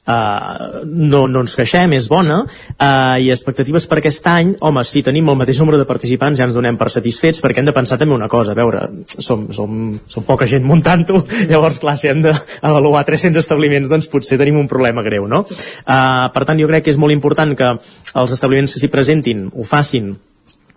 uh, 0.08 0.82
no, 0.84 1.26
no 1.30 1.42
ens 1.44 1.54
queixem, 1.58 1.92
és 1.98 2.08
bona, 2.10 2.40
uh, 2.44 3.16
i 3.20 3.30
expectatives 3.34 3.88
per 3.90 4.00
aquest 4.00 4.26
any, 4.30 4.54
home, 4.64 4.84
si 4.88 5.02
tenim 5.06 5.28
el 5.28 5.38
mateix 5.40 5.60
número 5.62 5.80
de 5.80 5.88
participants 5.88 6.40
ja 6.40 6.48
ens 6.48 6.56
donem 6.56 6.78
per 6.80 6.90
satisfets, 6.92 7.42
perquè 7.44 7.62
hem 7.62 7.68
de 7.68 7.76
pensar 7.76 8.00
també 8.00 8.16
una 8.16 8.30
cosa, 8.32 8.54
a 8.54 8.58
veure, 8.58 8.86
som, 9.18 9.48
som, 9.54 9.92
som 10.08 10.26
poca 10.28 10.48
gent 10.50 10.66
muntant-ho, 10.68 11.22
llavors, 11.52 11.80
clar, 11.82 11.98
si 12.00 12.10
hem 12.10 12.22
d'avaluar 12.24 13.04
300 13.08 13.42
establiments, 13.44 13.90
doncs 13.92 14.10
potser 14.12 14.40
tenim 14.40 14.60
un 14.60 14.70
problema 14.70 15.04
greu, 15.06 15.28
no? 15.30 15.44
Uh, 15.44 16.28
per 16.34 16.46
tant, 16.48 16.58
jo 16.60 16.70
crec 16.70 16.88
que 16.88 16.94
és 16.94 17.00
molt 17.00 17.14
important 17.14 17.54
que 17.58 17.74
els 18.18 18.34
establiments 18.34 18.74
que 18.74 18.82
s'hi 18.82 18.92
presentin 18.92 19.48
ho 19.52 19.66
facin 19.68 20.16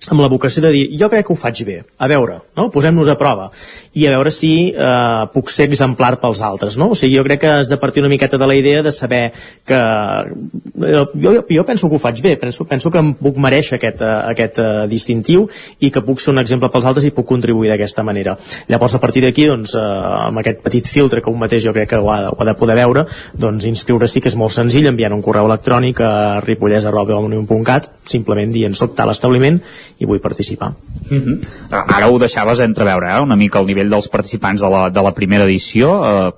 amb 0.09 0.21
la 0.23 0.29
vocació 0.31 0.63
de 0.63 0.71
dir, 0.73 0.85
jo 0.97 1.07
crec 1.11 1.27
que 1.27 1.33
ho 1.33 1.37
faig 1.37 1.59
bé, 1.67 1.75
a 2.01 2.07
veure, 2.09 2.39
no? 2.57 2.69
posem-nos 2.73 3.11
a 3.11 3.15
prova, 3.19 3.51
i 3.93 4.07
a 4.07 4.13
veure 4.15 4.31
si 4.33 4.71
eh, 4.73 5.25
puc 5.33 5.51
ser 5.53 5.67
exemplar 5.69 6.15
pels 6.21 6.41
altres, 6.41 6.77
no? 6.79 6.89
O 6.95 6.97
sigui, 6.97 7.19
jo 7.19 7.25
crec 7.27 7.43
que 7.43 7.51
has 7.51 7.69
de 7.69 7.77
partir 7.77 8.01
una 8.01 8.09
miqueta 8.09 8.39
de 8.41 8.47
la 8.49 8.55
idea 8.57 8.81
de 8.81 8.91
saber 8.91 9.31
que... 9.67 9.77
Eh, 9.77 11.03
jo, 11.21 11.35
jo 11.45 11.65
penso 11.67 11.89
que 11.89 11.99
ho 11.99 12.01
faig 12.01 12.21
bé, 12.25 12.33
penso, 12.41 12.65
penso 12.65 12.89
que 12.89 12.97
em 12.97 13.11
puc 13.13 13.37
mereixer 13.37 13.77
aquest, 13.77 14.01
uh, 14.01 14.23
aquest 14.31 14.57
uh, 14.63 14.87
distintiu 14.89 15.45
i 15.79 15.91
que 15.93 16.01
puc 16.01 16.23
ser 16.23 16.33
un 16.33 16.41
exemple 16.41 16.71
pels 16.73 16.87
altres 16.89 17.05
i 17.05 17.13
puc 17.13 17.27
contribuir 17.29 17.69
d'aquesta 17.69 18.01
manera. 18.01 18.33
Llavors, 18.71 18.97
a 18.97 19.03
partir 19.03 19.21
d'aquí, 19.27 19.45
doncs, 19.51 19.75
uh, 19.77 20.31
amb 20.31 20.41
aquest 20.41 20.65
petit 20.65 20.89
filtre 20.89 21.21
que 21.21 21.29
un 21.29 21.37
mateix 21.41 21.67
jo 21.67 21.75
crec 21.77 21.93
que 21.93 22.01
ho 22.01 22.09
ha, 22.09 22.31
ho 22.33 22.39
ha 22.41 22.49
de 22.49 22.57
poder 22.57 22.79
veure, 22.81 23.05
doncs 23.37 23.69
inscriure 23.69 24.09
sí 24.09 24.23
que 24.23 24.33
és 24.33 24.39
molt 24.39 24.57
senzill, 24.57 24.89
enviant 24.89 25.13
un 25.13 25.21
correu 25.21 25.45
electrònic 25.45 26.01
a 26.01 26.13
ripollès.cat, 26.41 27.91
simplement 28.09 28.49
dient 28.51 28.73
soc 28.73 28.97
tal 28.97 29.13
establiment 29.13 29.61
i 29.99 30.05
vull 30.05 30.21
participar. 30.21 30.73
Uh 31.09 31.17
-huh. 31.17 31.37
Ara 31.69 32.09
ho 32.09 32.17
deixaves 32.19 32.59
entreveure, 32.59 33.11
eh? 33.11 33.21
una 33.21 33.35
mica 33.35 33.59
el 33.59 33.65
nivell 33.65 33.89
dels 33.89 34.07
participants 34.07 34.61
de 34.61 34.69
la, 34.69 34.89
de 34.89 35.01
la 35.01 35.13
primera 35.13 35.43
edició. 35.43 35.89
Eh, 36.03 36.31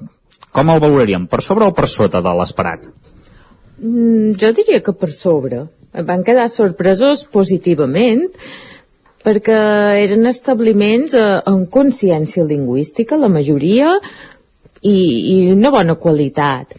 com 0.51 0.70
el 0.70 0.80
valoraríem? 0.80 1.28
Per 1.28 1.41
sobre 1.41 1.66
o 1.66 1.74
per 1.74 1.88
sota 1.88 2.22
de 2.22 2.34
l'esperat? 2.34 2.86
Mm, 3.82 4.34
jo 4.39 4.51
diria 4.54 4.82
que 4.82 4.93
per 4.93 5.12
sobre. 5.12 5.68
Van 6.06 6.24
quedar 6.24 6.49
sorpresos 6.49 7.26
positivament 7.26 8.30
perquè 9.24 9.58
eren 10.04 10.26
establiments 10.26 11.14
eh, 11.14 11.41
amb 11.45 11.70
consciència 11.70 12.43
lingüística, 12.43 13.16
la 13.16 13.30
majoria, 13.30 13.99
i, 14.82 14.97
i 15.36 15.51
una 15.51 15.72
bona 15.72 15.95
qualitat. 15.95 16.76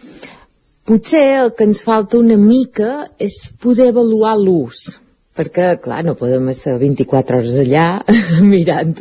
Potser 0.85 1.25
el 1.41 1.55
que 1.57 1.64
ens 1.64 1.81
falta 1.83 2.18
una 2.18 2.37
mica 2.37 3.09
és 3.18 3.55
poder 3.61 3.89
avaluar 3.89 4.37
l'ús 4.37 5.01
perquè, 5.35 5.74
clar, 5.82 6.03
no 6.07 6.14
podem 6.18 6.49
estar 6.53 6.76
24 6.80 7.41
hores 7.41 7.59
allà 7.64 7.89
mirant 8.53 8.95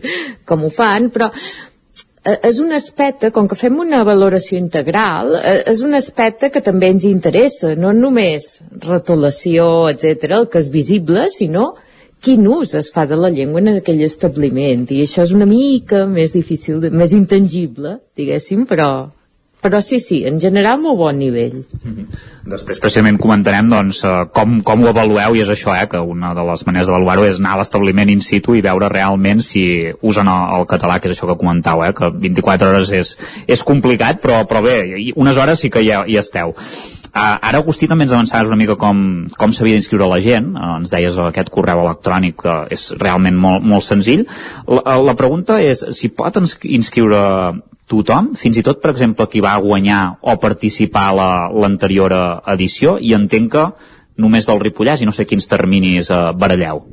com 0.50 0.66
ho 0.66 0.72
fan, 0.74 1.10
però 1.14 1.30
eh, 2.24 2.38
és 2.50 2.60
un 2.64 2.74
aspecte, 2.76 3.32
com 3.36 3.48
que 3.50 3.60
fem 3.60 3.80
una 3.84 4.04
valoració 4.08 4.58
integral, 4.60 5.36
eh, 5.40 5.62
és 5.72 5.84
un 5.86 5.96
aspecte 6.00 6.50
que 6.54 6.64
també 6.66 6.92
ens 6.94 7.08
interessa, 7.10 7.76
no 7.76 7.94
només 7.96 8.62
retolació, 8.86 9.90
etc, 9.94 10.30
el 10.40 10.48
que 10.52 10.62
és 10.64 10.72
visible, 10.74 11.28
sinó 11.34 11.74
quin 12.24 12.46
ús 12.48 12.74
es 12.80 12.90
fa 12.96 13.04
de 13.06 13.18
la 13.20 13.30
llengua 13.34 13.60
en 13.60 13.74
aquell 13.74 14.02
establiment, 14.06 14.86
i 14.96 15.02
això 15.04 15.26
és 15.28 15.34
una 15.36 15.48
mica 15.50 16.06
més 16.08 16.32
difícil, 16.32 16.80
més 16.92 17.12
intangible, 17.18 17.98
diguéssim, 18.16 18.64
però, 18.70 18.90
però 19.64 19.82
sí, 19.82 20.00
sí, 20.04 20.24
en 20.28 20.40
general 20.44 20.82
molt 20.84 21.00
bon 21.00 21.20
nivell. 21.20 21.64
Mm 21.82 21.92
-hmm. 21.96 22.32
Després 22.44 22.82
precisament 22.84 23.16
comentarem 23.24 23.70
doncs, 23.72 24.02
eh, 24.04 24.26
com, 24.36 24.58
com 24.68 24.82
ho 24.84 24.90
avalueu 24.90 25.36
i 25.36 25.42
és 25.42 25.48
això, 25.48 25.72
eh, 25.80 25.88
que 25.88 26.00
una 26.00 26.34
de 26.36 26.44
les 26.44 26.66
maneres 26.68 26.88
d'avaluar-ho 26.88 27.24
és 27.26 27.40
anar 27.40 27.54
a 27.54 27.58
l'establiment 27.62 28.10
in 28.10 28.20
situ 28.20 28.56
i 28.56 28.62
veure 28.62 28.90
realment 28.90 29.40
si 29.42 29.92
usen 30.02 30.28
el, 30.28 30.66
català, 30.68 31.00
que 31.00 31.08
és 31.08 31.16
això 31.16 31.30
que 31.30 31.38
comentau, 31.40 31.86
eh, 31.86 31.94
que 31.94 32.10
24 32.10 32.68
hores 32.68 32.92
és, 32.92 33.18
és 33.48 33.64
complicat, 33.64 34.20
però, 34.22 34.44
però 34.46 34.62
bé, 34.62 35.14
unes 35.16 35.38
hores 35.38 35.60
sí 35.60 35.70
que 35.70 35.80
hi, 35.80 35.92
hi 36.08 36.18
esteu. 36.18 36.54
Uh, 37.14 37.38
ara, 37.46 37.60
Agustí, 37.60 37.86
també 37.86 38.08
ens 38.08 38.14
avançaves 38.16 38.48
una 38.50 38.58
mica 38.58 38.74
com, 38.74 39.28
com 39.38 39.52
s'havia 39.54 39.78
d'inscriure 39.78 40.08
la 40.10 40.18
gent. 40.18 40.48
Uh, 40.58 40.80
ens 40.80 40.90
deies 40.90 41.20
aquest 41.22 41.52
correu 41.54 41.84
electrònic 41.84 42.40
que 42.42 42.56
és 42.74 42.88
realment 42.98 43.38
molt, 43.38 43.62
molt 43.62 43.86
senzill. 43.86 44.24
La, 44.66 44.96
la 44.98 45.14
pregunta 45.14 45.60
és 45.62 45.86
si 45.94 46.10
pot 46.10 46.40
inscriure 46.42 47.22
tothom, 47.94 48.34
fins 48.40 48.58
i 48.58 48.66
tot, 48.66 48.82
per 48.82 48.92
exemple, 48.94 49.30
qui 49.30 49.44
va 49.46 49.54
guanyar 49.62 50.02
o 50.22 50.38
participar 50.42 51.12
a 51.14 51.28
l'anterior 51.54 52.16
la, 52.18 52.26
edició, 52.58 52.98
i 52.98 53.14
entenc 53.14 53.54
que 53.54 53.66
només 54.18 54.50
del 54.50 54.62
Ripollès 54.62 55.02
i 55.02 55.10
no 55.10 55.14
sé 55.16 55.26
quins 55.30 55.50
terminis 55.50 56.10
eh, 56.10 56.24
baralleu. 56.38 56.84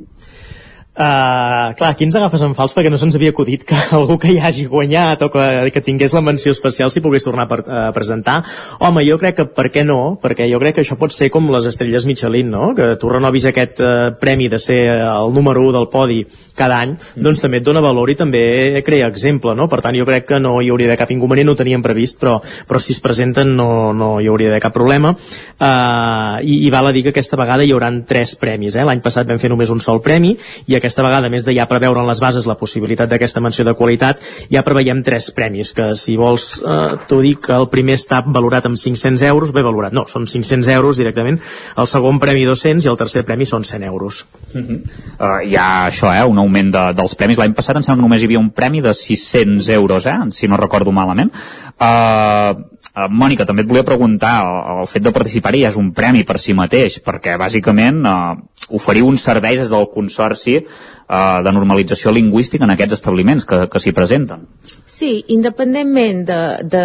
Uh, 0.91 1.71
clar, 1.79 1.93
aquí 1.93 2.03
ens 2.03 2.17
agafes 2.19 2.41
en 2.43 2.51
fals 2.51 2.73
perquè 2.75 2.89
no 2.91 2.97
se'ns 2.99 3.15
havia 3.15 3.31
acudit 3.31 3.61
que 3.63 3.77
algú 3.95 4.17
que 4.19 4.27
hi 4.33 4.41
hagi 4.43 4.65
guanyat 4.67 5.21
o 5.23 5.29
que, 5.31 5.43
que 5.71 5.81
tingués 5.85 6.11
la 6.11 6.19
menció 6.19 6.51
especial 6.51 6.91
s'hi 6.91 6.99
pogués 6.99 7.23
tornar 7.23 7.45
per, 7.47 7.61
a 7.63 7.93
presentar. 7.95 8.41
Home, 8.83 9.05
jo 9.07 9.15
crec 9.21 9.37
que 9.37 9.45
per 9.55 9.69
què 9.71 9.85
no? 9.87 10.17
Perquè 10.19 10.49
jo 10.51 10.59
crec 10.59 10.75
que 10.75 10.83
això 10.83 10.97
pot 10.99 11.15
ser 11.15 11.29
com 11.31 11.47
les 11.53 11.69
estrelles 11.69 12.03
Michelin, 12.09 12.49
no? 12.51 12.73
Que 12.75 12.97
tu 12.99 13.07
renovis 13.07 13.47
aquest 13.47 13.79
uh, 13.79 14.09
premi 14.19 14.49
de 14.51 14.59
ser 14.59 14.81
el 14.97 15.31
número 15.31 15.63
1 15.63 15.77
del 15.77 15.87
podi 15.93 16.25
cada 16.59 16.81
any, 16.83 16.97
mm. 16.97 17.23
doncs 17.23 17.39
també 17.39 17.61
et 17.61 17.65
dona 17.69 17.79
valor 17.79 18.11
i 18.11 18.17
també 18.19 18.43
crea 18.83 19.07
exemple, 19.07 19.55
no? 19.55 19.69
Per 19.71 19.79
tant, 19.79 19.95
jo 19.95 20.09
crec 20.09 20.27
que 20.27 20.41
no 20.43 20.57
hi 20.59 20.73
hauria 20.75 20.91
de 20.91 20.99
cap 20.99 21.15
inconvenient, 21.15 21.47
no 21.47 21.55
ho 21.55 21.61
teníem 21.61 21.87
previst, 21.87 22.19
però, 22.19 22.35
però 22.67 22.83
si 22.83 22.91
es 22.91 22.99
presenten 22.99 23.55
no, 23.55 23.69
no 23.95 24.11
hi 24.19 24.27
hauria 24.27 24.51
de 24.51 24.59
cap 24.59 24.75
problema. 24.75 25.15
Uh, 25.55 26.43
i, 26.43 26.65
I 26.67 26.75
val 26.75 26.91
a 26.91 26.93
dir 26.93 27.07
que 27.07 27.15
aquesta 27.15 27.39
vegada 27.39 27.63
hi 27.63 27.71
hauran 27.71 28.03
tres 28.11 28.35
premis, 28.35 28.75
eh? 28.75 28.83
L'any 28.83 28.99
passat 28.99 29.31
vam 29.31 29.39
fer 29.39 29.55
només 29.55 29.71
un 29.71 29.79
sol 29.79 30.03
premi 30.03 30.35
i 30.67 30.80
aquesta 30.81 31.05
vegada, 31.05 31.29
més 31.29 31.45
de 31.45 31.53
ja 31.55 31.67
preveure 31.69 32.01
en 32.01 32.09
les 32.09 32.21
bases 32.23 32.47
la 32.49 32.57
possibilitat 32.59 33.11
d'aquesta 33.11 33.43
menció 33.43 33.65
de 33.67 33.75
qualitat, 33.77 34.21
ja 34.51 34.65
preveiem 34.65 35.03
tres 35.05 35.29
premis, 35.35 35.73
que 35.77 35.91
si 35.99 36.17
vols 36.19 36.47
eh, 36.65 36.97
t'ho 37.07 37.21
dic, 37.23 37.51
el 37.53 37.69
primer 37.71 37.99
està 37.99 38.23
valorat 38.25 38.65
amb 38.67 38.79
500 38.81 39.23
euros, 39.29 39.53
bé 39.53 39.63
valorat, 39.65 39.93
no, 39.93 40.07
són 40.09 40.25
500 40.25 40.71
euros 40.75 40.99
directament, 40.99 41.39
el 41.77 41.89
segon 41.89 42.19
premi 42.23 42.47
200 42.49 42.85
i 42.85 42.91
el 42.91 42.99
tercer 42.99 43.23
premi 43.27 43.47
són 43.49 43.63
100 43.67 43.87
euros. 43.87 44.25
Uh 44.51 44.59
-huh. 44.59 44.79
uh, 45.19 45.39
hi 45.45 45.55
ha 45.55 45.87
això, 45.87 46.11
eh, 46.11 46.25
un 46.25 46.37
augment 46.37 46.71
de, 46.71 46.93
dels 46.93 47.15
premis. 47.15 47.37
L'any 47.37 47.53
passat 47.53 47.75
em 47.75 47.83
sembla 47.83 48.01
que 48.01 48.07
només 48.09 48.21
hi 48.21 48.25
havia 48.25 48.39
un 48.39 48.49
premi 48.49 48.81
de 48.81 48.93
600 48.93 49.69
euros, 49.69 50.05
eh, 50.05 50.19
si 50.31 50.47
no 50.47 50.57
recordo 50.57 50.91
malament. 50.91 51.31
Uh, 51.79 52.70
Uh, 52.91 53.07
Mònica, 53.07 53.45
també 53.47 53.63
et 53.63 53.69
volia 53.69 53.87
preguntar, 53.87 54.33
el, 54.43 54.81
el 54.81 54.87
fet 54.91 55.05
de 55.05 55.13
participar-hi 55.15 55.63
és 55.69 55.77
un 55.79 55.93
premi 55.95 56.25
per 56.27 56.35
si 56.43 56.51
mateix, 56.57 56.97
perquè 57.05 57.37
bàsicament 57.39 58.01
uh, 58.03 58.33
oferiu 58.75 59.07
uns 59.07 59.23
serveis 59.23 59.61
des 59.61 59.71
del 59.71 59.87
Consorci 59.93 60.57
uh, 60.59 61.39
de 61.45 61.53
normalització 61.55 62.11
lingüística 62.11 62.67
en 62.67 62.75
aquests 62.75 62.97
establiments 62.99 63.47
que, 63.47 63.61
que 63.71 63.79
s'hi 63.79 63.95
presenten. 63.95 64.43
Sí, 64.83 65.13
independentment 65.31 66.25
de, 66.27 66.41
de, 66.67 66.83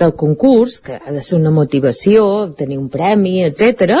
del 0.00 0.16
concurs, 0.16 0.80
que 0.88 0.96
ha 0.96 1.12
de 1.12 1.20
ser 1.20 1.36
una 1.36 1.52
motivació, 1.52 2.24
tenir 2.56 2.80
un 2.80 2.88
premi, 2.88 3.42
etc, 3.44 4.00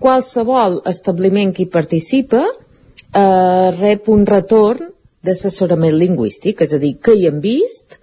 qualsevol 0.00 0.80
establiment 0.88 1.52
que 1.52 1.66
hi 1.66 1.70
participa 1.70 2.46
eh, 2.48 3.68
rep 3.76 4.08
un 4.08 4.24
retorn 4.26 4.88
d'assessorament 5.20 5.92
lingüístic, 6.00 6.64
és 6.64 6.72
a 6.72 6.80
dir, 6.80 6.96
que 7.04 7.12
hi 7.12 7.28
hem 7.28 7.42
vist 7.44 8.00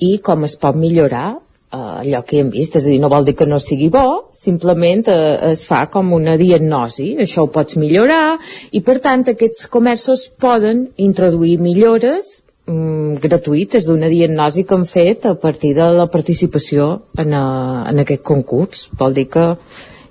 i 0.00 0.16
com 0.24 0.48
es 0.48 0.56
pot 0.60 0.80
millorar 0.80 1.34
eh, 1.36 1.43
allò 1.74 2.22
que 2.26 2.40
hem 2.40 2.50
vist, 2.52 2.76
és 2.78 2.86
a 2.86 2.90
dir, 2.90 3.00
no 3.02 3.10
vol 3.12 3.26
dir 3.26 3.34
que 3.38 3.46
no 3.48 3.58
sigui 3.62 3.90
bo, 3.92 4.30
simplement 4.36 5.08
eh, 5.12 5.52
es 5.52 5.64
fa 5.68 5.84
com 5.92 6.12
una 6.16 6.36
diagnosi, 6.40 7.14
això 7.24 7.44
ho 7.44 7.52
pots 7.52 7.78
millorar, 7.80 8.38
i 8.72 8.82
per 8.86 8.98
tant 9.04 9.26
aquests 9.32 9.68
comerços 9.72 10.26
poden 10.40 10.86
introduir 10.96 11.56
millores 11.62 12.42
mm, 12.66 13.20
gratuïtes 13.24 13.88
d'una 13.88 14.10
diagnosi 14.12 14.64
que 14.64 14.78
han 14.78 14.86
fet 14.90 15.26
a 15.30 15.34
partir 15.40 15.74
de 15.78 15.88
la 15.98 16.06
participació 16.12 16.90
en, 17.18 17.34
a, 17.34 17.44
eh, 17.44 17.90
en 17.92 18.04
aquest 18.04 18.22
concurs. 18.22 18.88
Vol 18.98 19.16
dir 19.16 19.28
que 19.32 19.48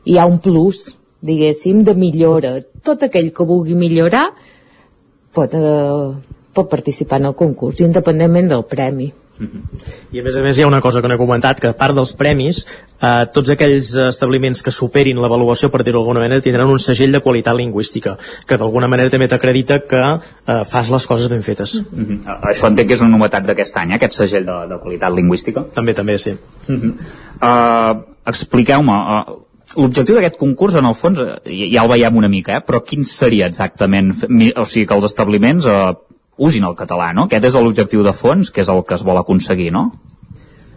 hi 0.05 0.19
ha 0.19 0.27
un 0.29 0.39
plus, 0.43 0.89
diguéssim, 1.23 1.83
de 1.87 1.95
millora. 1.95 2.57
Tot 2.83 3.07
aquell 3.07 3.31
que 3.33 3.47
vulgui 3.47 3.75
millorar 3.79 4.27
pot, 5.33 5.53
eh, 5.55 6.13
pot 6.53 6.69
participar 6.69 7.19
en 7.21 7.31
el 7.31 7.35
concurs, 7.35 7.81
independentment 7.81 8.51
del 8.51 8.65
premi. 8.69 9.11
I 10.13 10.19
a 10.19 10.23
més 10.23 10.35
a 10.37 10.43
més 10.45 10.57
hi 10.57 10.63
ha 10.63 10.67
una 10.69 10.81
cosa 10.81 11.01
que 11.01 11.09
no 11.09 11.15
he 11.15 11.21
comentat, 11.21 11.59
que 11.59 11.71
a 11.71 11.77
part 11.77 11.95
dels 11.97 12.13
premis, 12.17 12.61
eh, 13.01 13.25
tots 13.33 13.49
aquells 13.53 13.89
establiments 14.05 14.61
que 14.63 14.71
superin 14.71 15.19
l'avaluació, 15.21 15.71
per 15.73 15.81
dir-ho 15.81 15.99
d'alguna 15.99 16.21
manera, 16.21 16.43
tindran 16.45 16.69
un 16.69 16.79
segell 16.79 17.15
de 17.15 17.21
qualitat 17.25 17.57
lingüística, 17.57 18.15
que 18.47 18.59
d'alguna 18.61 18.87
manera 18.91 19.09
també 19.09 19.27
t'acredita 19.31 19.79
que 19.89 20.01
eh, 20.03 20.61
fas 20.69 20.91
les 20.93 21.07
coses 21.09 21.29
ben 21.29 21.41
fetes. 21.41 21.81
Mm 21.81 22.05
-hmm. 22.05 22.39
Això 22.53 22.67
entenc 22.67 22.87
que 22.87 22.93
és 22.93 23.01
una 23.01 23.17
novetat 23.17 23.45
d'aquest 23.45 23.77
any, 23.77 23.91
eh, 23.91 23.95
aquest 23.95 24.13
segell 24.13 24.45
de, 24.45 24.57
de 24.69 24.79
qualitat 24.79 25.13
lingüística. 25.13 25.65
També, 25.73 25.93
també, 25.93 26.17
sí. 26.17 26.37
Mm 26.67 26.79
-hmm. 26.81 26.93
uh, 27.41 28.03
Expliqueu-me, 28.25 28.93
uh, 28.93 29.43
l'objectiu 29.75 30.15
d'aquest 30.15 30.37
concurs, 30.37 30.75
en 30.75 30.85
el 30.85 30.95
fons, 30.95 31.19
eh, 31.19 31.69
ja 31.73 31.83
el 31.83 31.89
veiem 31.89 32.15
una 32.15 32.29
mica, 32.29 32.57
eh? 32.57 32.61
però 32.65 32.83
quin 32.85 33.05
seria 33.05 33.47
exactament? 33.47 34.13
O 34.55 34.65
sigui, 34.65 34.85
que 34.87 34.95
els 34.95 35.05
establiments 35.09 35.65
eh, 35.65 35.93
usin 36.43 36.65
el 36.67 36.75
català, 36.79 37.11
no? 37.15 37.27
Aquest 37.29 37.49
és 37.49 37.59
l'objectiu 37.59 38.03
de 38.05 38.13
fons, 38.15 38.51
que 38.51 38.63
és 38.63 38.71
el 38.71 38.83
que 38.87 38.97
es 38.97 39.05
vol 39.07 39.19
aconseguir, 39.21 39.71
no? 39.75 39.89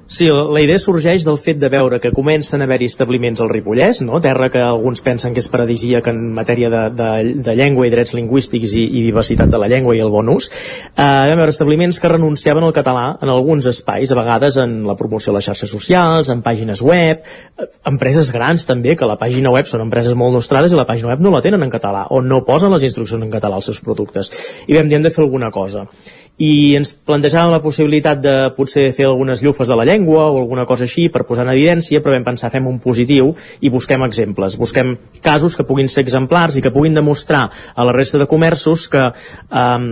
Sí, 0.08 0.28
la 0.30 0.60
idea 0.62 0.78
sorgeix 0.78 1.24
del 1.26 1.34
fet 1.42 1.58
de 1.58 1.66
veure 1.66 1.98
que 1.98 2.12
comencen 2.14 2.62
a 2.62 2.66
haver-hi 2.68 2.86
establiments 2.86 3.40
al 3.42 3.48
Ripollès, 3.50 4.04
no? 4.06 4.20
terra 4.22 4.46
que 4.54 4.60
alguns 4.62 5.00
pensen 5.02 5.34
que 5.34 5.42
és 5.42 5.48
paradisíaca 5.50 6.12
en 6.14 6.20
matèria 6.34 6.68
de, 6.70 6.82
de, 6.94 7.08
de 7.42 7.54
llengua 7.58 7.88
i 7.88 7.90
drets 7.90 8.14
lingüístics 8.14 8.76
i, 8.78 8.84
i 8.86 9.02
diversitat 9.08 9.50
de 9.50 9.58
la 9.58 9.66
llengua 9.66 9.96
i 9.98 10.02
el 10.04 10.12
bon 10.14 10.30
ús. 10.30 10.46
Eh, 10.94 11.02
vam 11.02 11.40
veure 11.42 11.50
establiments 11.50 11.98
que 11.98 12.12
renunciaven 12.12 12.62
al 12.62 12.74
català 12.76 13.16
en 13.18 13.32
alguns 13.34 13.66
espais, 13.66 14.12
a 14.14 14.18
vegades 14.20 14.60
en 14.62 14.76
la 14.86 14.94
promoció 14.94 15.34
a 15.34 15.40
les 15.40 15.48
xarxes 15.50 15.74
socials, 15.74 16.30
en 16.30 16.44
pàgines 16.44 16.84
web, 16.86 17.26
eh, 17.26 17.66
empreses 17.90 18.30
grans 18.30 18.68
també, 18.70 18.94
que 18.94 19.10
la 19.10 19.18
pàgina 19.18 19.50
web 19.50 19.66
són 19.66 19.82
empreses 19.88 20.14
molt 20.14 20.38
nostrades 20.38 20.70
i 20.70 20.78
la 20.78 20.86
pàgina 20.86 21.10
web 21.10 21.26
no 21.26 21.34
la 21.34 21.42
tenen 21.42 21.66
en 21.66 21.72
català, 21.72 22.06
o 22.14 22.22
no 22.22 22.44
posen 22.46 22.70
les 22.70 22.86
instruccions 22.86 23.26
en 23.26 23.34
català 23.34 23.58
als 23.58 23.72
seus 23.72 23.82
productes. 23.82 24.30
I 24.70 24.78
vam 24.78 24.86
dir, 24.86 25.00
hem 25.00 25.08
de 25.08 25.10
fer 25.10 25.26
alguna 25.26 25.50
cosa 25.50 25.88
i 26.36 26.76
ens 26.76 26.90
plantejàvem 27.08 27.48
la 27.54 27.62
possibilitat 27.64 28.20
de 28.20 28.34
potser 28.56 28.90
fer 28.92 29.06
algunes 29.08 29.40
llufes 29.40 29.70
de 29.70 29.76
la 29.78 29.86
llengua 29.88 30.26
o 30.28 30.42
alguna 30.42 30.66
cosa 30.68 30.84
així 30.84 31.06
per 31.12 31.24
posar 31.24 31.46
en 31.46 31.52
evidència, 31.54 32.02
però 32.04 32.12
vam 32.12 32.26
pensar 32.26 32.50
fem 32.52 32.66
un 32.68 32.76
positiu 32.82 33.30
i 33.64 33.70
busquem 33.72 34.04
exemples, 34.04 34.58
busquem 34.60 34.94
casos 35.24 35.56
que 35.56 35.64
puguin 35.64 35.88
ser 35.88 36.04
exemplars 36.04 36.58
i 36.58 36.62
que 36.64 36.72
puguin 36.74 36.94
demostrar 36.94 37.46
a 37.48 37.86
la 37.88 37.94
resta 37.96 38.20
de 38.20 38.26
comerços 38.28 38.84
que 38.92 39.06
um, 39.08 39.86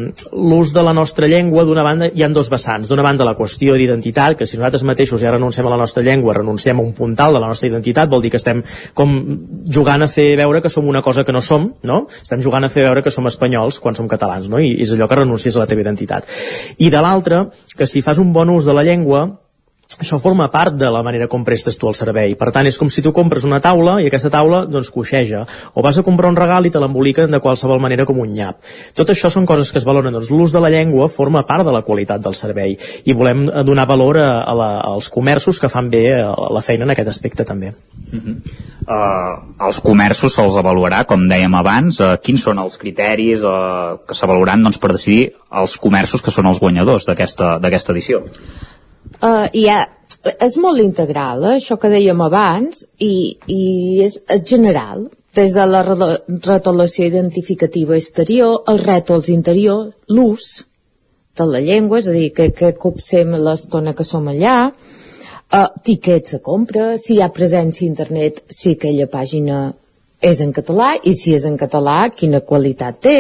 l'ús 0.51 0.75
de 0.77 0.85
la 0.85 0.93
nostra 0.93 1.31
llengua 1.33 1.65
d'una 1.65 1.87
banda 1.87 2.11
hi 2.13 2.27
han 2.27 2.37
dos 2.37 2.53
vessants, 2.53 2.91
d'una 2.93 3.07
banda 3.07 3.25
la 3.25 3.37
qüestió 3.39 3.79
d'identitat, 3.81 4.37
que 4.37 4.47
si 4.47 4.61
nosaltres 4.61 4.85
mateixos 4.85 5.25
ja 5.25 5.33
renunciem 5.33 5.67
a 5.67 5.73
la 5.73 5.81
nostra 5.81 6.05
llengua, 6.05 6.37
renunciem 6.37 6.77
a 6.77 6.85
un 6.85 6.93
puntal 6.93 7.33
de 7.33 7.41
la 7.41 7.49
nostra 7.49 7.71
identitat, 7.73 8.11
vol 8.11 8.21
dir 8.21 8.35
que 8.35 8.43
estem 8.43 8.61
com 8.93 9.17
jugant 9.65 10.05
a 10.05 10.11
fer 10.13 10.35
veure 10.37 10.61
que 10.61 10.69
som 10.69 10.85
una 10.85 11.01
cosa 11.01 11.25
que 11.25 11.33
no 11.33 11.41
som, 11.41 11.71
no? 11.83 12.05
Estem 12.21 12.45
jugant 12.45 12.69
a 12.69 12.73
fer 12.73 12.85
veure 12.85 13.03
que 13.03 13.13
som 13.15 13.25
espanyols 13.33 13.81
quan 13.81 13.97
som 13.97 14.09
catalans, 14.11 14.53
no? 14.53 14.61
I 14.61 14.75
és 14.85 14.93
allò 14.93 15.09
que 15.09 15.23
renuncies 15.23 15.57
a 15.57 15.65
la 15.65 15.71
teva 15.71 15.81
identitat 15.81 16.34
i 16.79 16.91
de 16.91 17.01
l'altra, 17.01 17.47
que 17.77 17.87
si 17.87 18.03
fas 18.03 18.19
un 18.19 18.33
bon 18.33 18.51
ús 18.55 18.67
de 18.67 18.75
la 18.75 18.85
llengua, 18.87 19.27
això 20.01 20.19
forma 20.19 20.49
part 20.51 20.75
de 20.75 20.89
la 20.91 21.03
manera 21.07 21.29
com 21.31 21.45
prestes 21.45 21.79
tu 21.79 21.89
el 21.89 21.95
servei. 21.95 22.35
Per 22.39 22.51
tant, 22.53 22.67
és 22.67 22.79
com 22.81 22.91
si 22.91 23.03
tu 23.05 23.13
compres 23.15 23.45
una 23.45 23.61
taula 23.63 23.99
i 24.03 24.09
aquesta 24.09 24.31
taula 24.33 24.65
doncs 24.67 24.91
coixeja. 24.91 25.45
O 25.75 25.83
vas 25.85 25.99
a 25.99 26.05
comprar 26.07 26.31
un 26.33 26.39
regal 26.39 26.67
i 26.67 26.73
te 26.73 26.81
l'emboliquen 26.83 27.31
de 27.31 27.41
qualsevol 27.41 27.81
manera 27.83 28.07
com 28.09 28.19
un 28.21 28.33
nyap. 28.33 28.61
Tot 28.97 29.13
això 29.13 29.31
són 29.31 29.47
coses 29.47 29.71
que 29.73 29.79
es 29.79 29.87
valoren. 29.87 30.15
Doncs 30.15 30.33
l'ús 30.33 30.55
de 30.55 30.63
la 30.63 30.73
llengua 30.73 31.09
forma 31.09 31.45
part 31.47 31.67
de 31.67 31.73
la 31.75 31.85
qualitat 31.87 32.23
del 32.25 32.35
servei 32.35 32.77
i 33.05 33.15
volem 33.15 33.47
donar 33.67 33.87
valor 33.91 34.19
a, 34.19 34.31
a 34.43 34.55
la, 34.57 34.71
als 34.85 35.11
comerços 35.13 35.61
que 35.61 35.71
fan 35.71 35.91
bé 35.93 36.05
eh, 36.17 36.25
la 36.25 36.63
feina 36.65 36.89
en 36.89 36.95
aquest 36.95 37.13
aspecte 37.15 37.45
també. 37.45 37.75
Uh 38.13 38.21
-huh. 38.21 38.37
uh, 38.89 39.67
els 39.67 39.81
comerços 39.81 40.35
se'ls 40.35 40.57
avaluarà, 40.57 41.05
com 41.05 41.29
dèiem 41.29 41.55
abans, 41.55 42.01
uh, 42.01 42.17
quins 42.23 42.43
són 42.43 42.59
els 42.59 42.77
criteris 42.79 43.43
uh, 43.43 43.99
que 44.07 44.15
s'avaluaran 44.15 44.63
doncs, 44.63 44.79
per 44.79 44.93
decidir 44.93 45.33
els 45.51 45.77
comerços 45.77 46.23
que 46.23 46.31
són 46.31 46.47
els 46.47 46.61
guanyadors 46.61 47.07
d'aquesta 47.07 47.93
edició? 47.93 48.25
Uh, 49.25 49.47
ha, 49.73 49.79
és 50.45 50.57
molt 50.61 50.83
integral, 50.83 51.45
eh, 51.45 51.59
això 51.59 51.79
que 51.81 51.89
dèiem 51.93 52.21
abans, 52.21 52.85
i, 53.01 53.39
i 53.49 53.61
és, 54.05 54.19
és 54.29 54.43
general, 54.51 55.07
des 55.35 55.55
de 55.57 55.65
la 55.67 55.81
retolació 55.85 57.07
identificativa 57.09 57.97
exterior, 57.97 58.61
els 58.71 58.85
rètols 58.85 59.31
interior, 59.33 59.89
l'ús 60.13 60.51
de 61.35 61.47
la 61.49 61.63
llengua, 61.65 62.03
és 62.03 62.11
a 62.11 62.15
dir, 62.15 62.29
que, 62.37 62.51
que 62.55 62.75
copsem 62.79 63.35
l'estona 63.41 63.95
que 63.97 64.07
som 64.07 64.29
allà, 64.31 64.59
uh, 64.71 65.67
tiquets 65.89 66.37
de 66.37 66.43
compra, 66.45 66.93
si 67.01 67.17
hi 67.17 67.25
ha 67.25 67.33
presència 67.35 67.89
a 67.89 67.91
internet, 67.91 68.45
si 68.47 68.77
aquella 68.77 69.09
pàgina 69.11 69.65
és 70.25 70.41
en 70.45 70.55
català, 70.55 70.95
i 71.03 71.17
si 71.17 71.35
és 71.35 71.49
en 71.49 71.59
català, 71.61 72.05
quina 72.15 72.45
qualitat 72.47 73.01
té, 73.09 73.19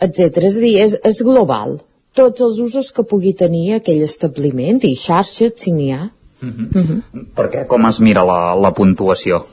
etc. 0.00 0.44
És 0.48 0.56
a 0.56 0.64
dir, 0.64 0.74
és, 0.86 0.96
és 1.04 1.22
global. 1.26 1.80
Tots 2.18 2.42
els 2.42 2.58
usos 2.58 2.90
que 2.92 3.04
pugui 3.06 3.32
tenir 3.38 3.76
aquell 3.76 4.02
establiment 4.02 4.80
i 4.82 4.96
xarxes, 4.98 5.54
si 5.62 5.70
n'hi 5.72 5.92
ha. 5.92 6.10
Uh 6.42 6.48
-huh. 6.48 6.68
Uh 6.74 6.84
-huh. 6.90 7.24
Per 7.34 7.46
què? 7.50 7.66
Com 7.66 7.86
es 7.86 8.00
mira 8.00 8.24
la, 8.24 8.54
la 8.54 8.72
puntuació? 8.72 9.44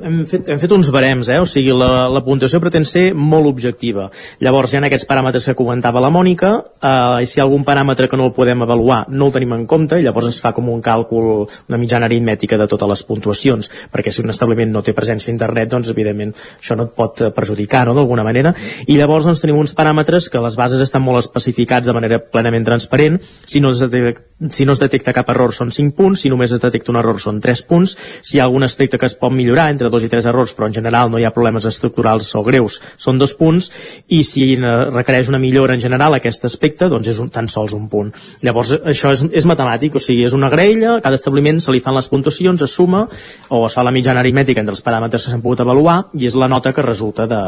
Hem 0.00 0.18
fet, 0.26 0.48
hem 0.48 0.58
fet 0.60 0.72
uns 0.74 0.90
barems, 0.94 1.28
eh? 1.32 1.38
o 1.42 1.46
sigui, 1.48 1.72
la, 1.76 2.06
la 2.12 2.22
puntuació 2.24 2.60
pretén 2.62 2.86
ser 2.88 3.10
molt 3.14 3.48
objectiva. 3.50 4.08
Llavors, 4.44 4.72
hi 4.72 4.78
ha 4.78 4.82
aquests 4.86 5.08
paràmetres 5.08 5.48
que 5.48 5.56
comentava 5.58 6.02
la 6.02 6.10
Mònica, 6.14 6.52
eh, 6.78 7.24
i 7.24 7.28
si 7.28 7.38
hi 7.38 7.42
ha 7.42 7.46
algun 7.46 7.64
paràmetre 7.66 8.08
que 8.10 8.18
no 8.18 8.28
el 8.28 8.34
podem 8.36 8.62
avaluar, 8.64 9.04
no 9.10 9.28
el 9.28 9.34
tenim 9.34 9.54
en 9.56 9.66
compte, 9.70 9.98
i 9.98 10.06
llavors 10.06 10.30
es 10.30 10.40
fa 10.42 10.52
com 10.56 10.70
un 10.70 10.82
càlcul, 10.84 11.48
una 11.68 11.80
mitjana 11.80 12.08
aritmètica 12.10 12.58
de 12.60 12.68
totes 12.70 12.92
les 12.92 13.04
puntuacions, 13.08 13.70
perquè 13.92 14.14
si 14.14 14.22
un 14.22 14.32
establiment 14.34 14.72
no 14.72 14.84
té 14.86 14.94
presència 14.96 15.32
a 15.32 15.36
internet, 15.36 15.72
doncs, 15.72 15.90
evidentment, 15.94 16.34
això 16.60 16.78
no 16.78 16.88
et 16.88 16.94
pot 16.96 17.24
eh, 17.24 17.32
perjudicar, 17.34 17.86
no?, 17.88 17.96
d'alguna 17.98 18.26
manera. 18.26 18.54
I 18.86 18.98
llavors, 19.00 19.26
doncs, 19.28 19.42
tenim 19.42 19.58
uns 19.58 19.74
paràmetres 19.78 20.30
que 20.32 20.42
les 20.44 20.58
bases 20.58 20.82
estan 20.84 21.04
molt 21.04 21.24
especificats 21.24 21.88
de 21.88 21.96
manera 21.96 22.20
plenament 22.22 22.66
transparent. 22.66 23.18
Si 23.46 23.62
no 23.64 23.74
es 23.74 23.82
detecta, 23.82 24.24
si 24.50 24.64
no 24.64 24.74
es 24.76 24.80
detecta 24.80 25.12
cap 25.16 25.30
error 25.32 25.50
són 25.54 25.72
5 25.74 25.96
punts, 25.98 26.22
si 26.22 26.30
només 26.30 26.52
es 26.54 26.62
detecta 26.62 26.92
un 26.92 27.00
error 27.00 27.18
són 27.20 27.40
3 27.42 27.62
punts, 27.66 27.96
si 28.22 28.36
hi 28.36 28.40
ha 28.40 28.46
algun 28.46 28.62
aspecte 28.62 28.98
que 28.98 29.08
es 29.08 29.16
pot 29.18 29.34
millorar 29.34 29.68
entre 29.72 29.87
dos 29.92 30.04
i 30.04 30.10
tres 30.12 30.28
errors, 30.30 30.54
però 30.56 30.68
en 30.68 30.76
general 30.76 31.10
no 31.10 31.20
hi 31.20 31.26
ha 31.26 31.32
problemes 31.34 31.66
estructurals 31.68 32.30
o 32.38 32.42
greus, 32.46 32.80
són 32.96 33.18
dos 33.18 33.34
punts, 33.38 33.70
i 34.08 34.22
si 34.26 34.50
requereix 34.58 35.30
una 35.32 35.40
millora 35.42 35.74
en 35.76 35.82
general 35.82 36.16
aquest 36.16 36.44
aspecte, 36.48 36.88
doncs 36.88 37.10
és 37.12 37.20
un, 37.22 37.30
tan 37.34 37.48
sols 37.48 37.74
un 37.76 37.88
punt. 37.88 38.12
Llavors, 38.44 38.74
això 38.84 39.12
és, 39.14 39.24
és 39.32 39.48
matemàtic, 39.48 39.98
o 39.98 40.02
sigui, 40.02 40.24
és 40.28 40.36
una 40.36 40.50
graella, 40.52 40.98
cada 41.04 41.18
establiment 41.18 41.60
se 41.60 41.74
li 41.74 41.82
fan 41.84 41.96
les 41.96 42.08
puntuacions, 42.10 42.62
es 42.64 42.78
suma, 42.78 43.06
o 43.48 43.64
es 43.66 43.76
fa 43.76 43.86
la 43.86 43.94
mitjana 43.94 44.24
aritmètica 44.24 44.64
entre 44.64 44.76
els 44.76 44.84
paràmetres 44.84 45.24
que 45.24 45.34
s'han 45.34 45.44
pogut 45.44 45.64
avaluar, 45.64 46.02
i 46.18 46.28
és 46.28 46.38
la 46.38 46.50
nota 46.50 46.72
que 46.72 46.84
resulta 46.84 47.28
de, 47.30 47.42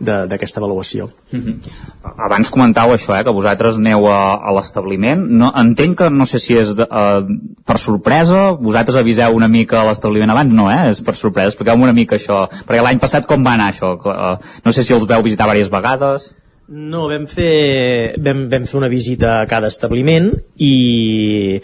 d'aquesta 0.00 0.60
avaluació. 0.60 1.10
Mm 1.32 1.40
-hmm. 1.40 1.56
Abans 2.18 2.50
comentau 2.50 2.92
això, 2.92 3.18
eh, 3.18 3.24
que 3.24 3.30
vosaltres 3.30 3.76
aneu 3.76 4.06
a, 4.06 4.34
a 4.34 4.52
l'establiment. 4.52 5.20
No, 5.28 5.52
entenc 5.56 5.98
que 5.98 6.10
no 6.10 6.26
sé 6.26 6.38
si 6.38 6.56
és 6.56 6.74
de, 6.74 6.82
uh, 6.82 7.24
per 7.64 7.78
sorpresa, 7.78 8.52
vosaltres 8.52 8.96
aviseu 8.96 9.34
una 9.34 9.48
mica 9.48 9.80
a 9.80 9.84
l'establiment 9.84 10.30
abans, 10.30 10.52
no, 10.52 10.70
eh? 10.70 10.90
És 10.90 11.02
per 11.02 11.14
sorpresa. 11.14 11.48
Expliqueu 11.48 11.76
una 11.76 11.92
mica 11.92 12.16
això, 12.16 12.48
perquè 12.66 12.82
l'any 12.82 12.98
passat 12.98 13.26
com 13.26 13.44
va 13.44 13.54
anar 13.54 13.72
això? 13.72 13.94
Uh, 13.94 14.38
no 14.64 14.72
sé 14.72 14.82
si 14.82 14.92
els 14.92 15.06
veu 15.06 15.22
visitar 15.22 15.46
diverses 15.46 15.70
vegades. 15.70 16.34
No, 16.74 17.04
vam 17.06 17.28
fer, 17.30 18.16
vam, 18.18 18.48
vam 18.50 18.64
fer 18.66 18.78
una 18.80 18.88
visita 18.90 19.28
a 19.38 19.46
cada 19.46 19.68
establiment 19.70 20.32
i 20.58 21.60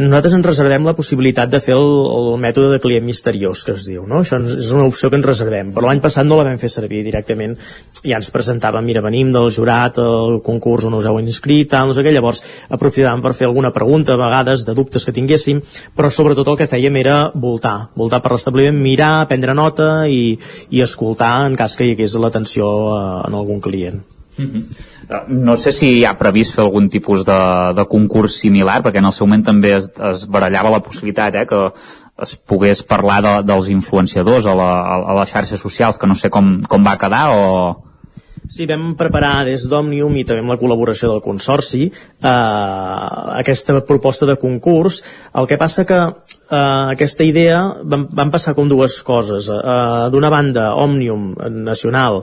nosaltres 0.00 0.32
ens 0.34 0.48
reservem 0.48 0.88
la 0.88 0.96
possibilitat 0.98 1.52
de 1.52 1.60
fer 1.62 1.76
el, 1.76 1.86
el 2.10 2.26
mètode 2.42 2.72
de 2.72 2.80
client 2.82 3.06
misteriós, 3.06 3.62
que 3.62 3.76
es 3.76 3.86
diu, 3.86 4.02
no? 4.10 4.24
Això 4.24 4.40
és 4.42 4.72
una 4.74 4.88
opció 4.90 5.12
que 5.12 5.20
ens 5.20 5.28
reservem, 5.30 5.70
però 5.76 5.86
l'any 5.86 6.02
passat 6.02 6.26
no 6.26 6.40
la 6.40 6.48
vam 6.48 6.58
fer 6.58 6.72
servir 6.74 7.04
directament, 7.06 7.54
ja 8.00 8.18
ens 8.18 8.32
presentàvem, 8.34 8.82
mira, 8.82 9.04
venim 9.06 9.30
del 9.36 9.46
jurat, 9.54 10.02
el 10.02 10.40
concurs 10.42 10.90
on 10.90 10.98
us 10.98 11.06
heu 11.06 11.22
inscrit, 11.22 11.70
tal, 11.70 11.92
no 11.92 11.94
sé 11.94 12.02
què, 12.02 12.16
llavors 12.18 12.42
aprofitàvem 12.66 13.22
per 13.22 13.36
fer 13.38 13.46
alguna 13.46 13.70
pregunta, 13.70 14.18
a 14.18 14.22
vegades, 14.24 14.66
de 14.66 14.74
dubtes 14.74 15.06
que 15.06 15.14
tinguéssim, 15.14 15.62
però 15.94 16.10
sobretot 16.10 16.50
el 16.50 16.58
que 16.58 16.70
fèiem 16.74 16.98
era 16.98 17.18
voltar, 17.30 17.92
voltar 17.94 18.24
per 18.26 18.34
l'establiment, 18.34 18.82
mirar, 18.90 19.28
prendre 19.30 19.54
nota 19.54 20.08
i, 20.10 20.32
i 20.74 20.82
escoltar 20.82 21.36
en 21.46 21.54
cas 21.62 21.78
que 21.78 21.86
hi 21.86 21.94
hagués 21.94 22.18
l'atenció 22.18 22.74
eh, 22.90 23.10
en 23.28 23.38
algun 23.38 23.62
client. 23.62 24.02
No 25.28 25.56
sé 25.56 25.72
si 25.72 25.88
hi 25.98 26.04
ha 26.04 26.16
previst 26.20 26.54
fer 26.56 26.64
algun 26.64 26.88
tipus 26.92 27.24
de, 27.26 27.38
de 27.76 27.84
concurs 27.88 28.36
similar, 28.42 28.80
perquè 28.84 29.00
en 29.00 29.08
el 29.08 29.16
seu 29.16 29.26
moment 29.26 29.46
també 29.46 29.72
es, 29.78 29.88
es 30.10 30.26
barallava 30.28 30.72
la 30.74 30.82
possibilitat 30.84 31.38
eh, 31.40 31.46
que 31.48 31.62
es 32.22 32.36
pogués 32.36 32.82
parlar 32.84 33.18
de, 33.24 33.34
dels 33.48 33.70
influenciadors 33.72 34.46
a, 34.46 34.54
la, 34.58 34.70
a 35.08 35.18
les 35.20 35.32
xarxes 35.32 35.60
socials, 35.62 35.98
que 35.98 36.10
no 36.10 36.18
sé 36.18 36.30
com, 36.34 36.58
com 36.68 36.84
va 36.84 36.98
quedar 37.00 37.28
o... 37.34 37.44
Sí, 38.48 38.64
vam 38.64 38.94
preparar 38.96 39.42
des 39.44 39.66
d'Òmnium 39.68 40.14
i 40.16 40.22
també 40.24 40.40
amb 40.40 40.54
la 40.54 40.56
col·laboració 40.60 41.10
del 41.10 41.20
Consorci 41.20 41.82
eh, 41.88 42.28
aquesta 42.30 43.76
proposta 43.84 44.28
de 44.28 44.38
concurs. 44.40 45.02
El 45.36 45.48
que 45.50 45.58
passa 45.60 45.84
que 45.88 45.98
eh, 45.98 46.60
aquesta 46.94 47.26
idea 47.28 47.58
van, 47.84 48.06
van 48.08 48.32
passar 48.32 48.54
com 48.56 48.70
dues 48.70 49.00
coses. 49.04 49.50
Eh, 49.52 50.06
D'una 50.14 50.32
banda, 50.32 50.70
Òmnium 50.80 51.34
Nacional 51.66 52.22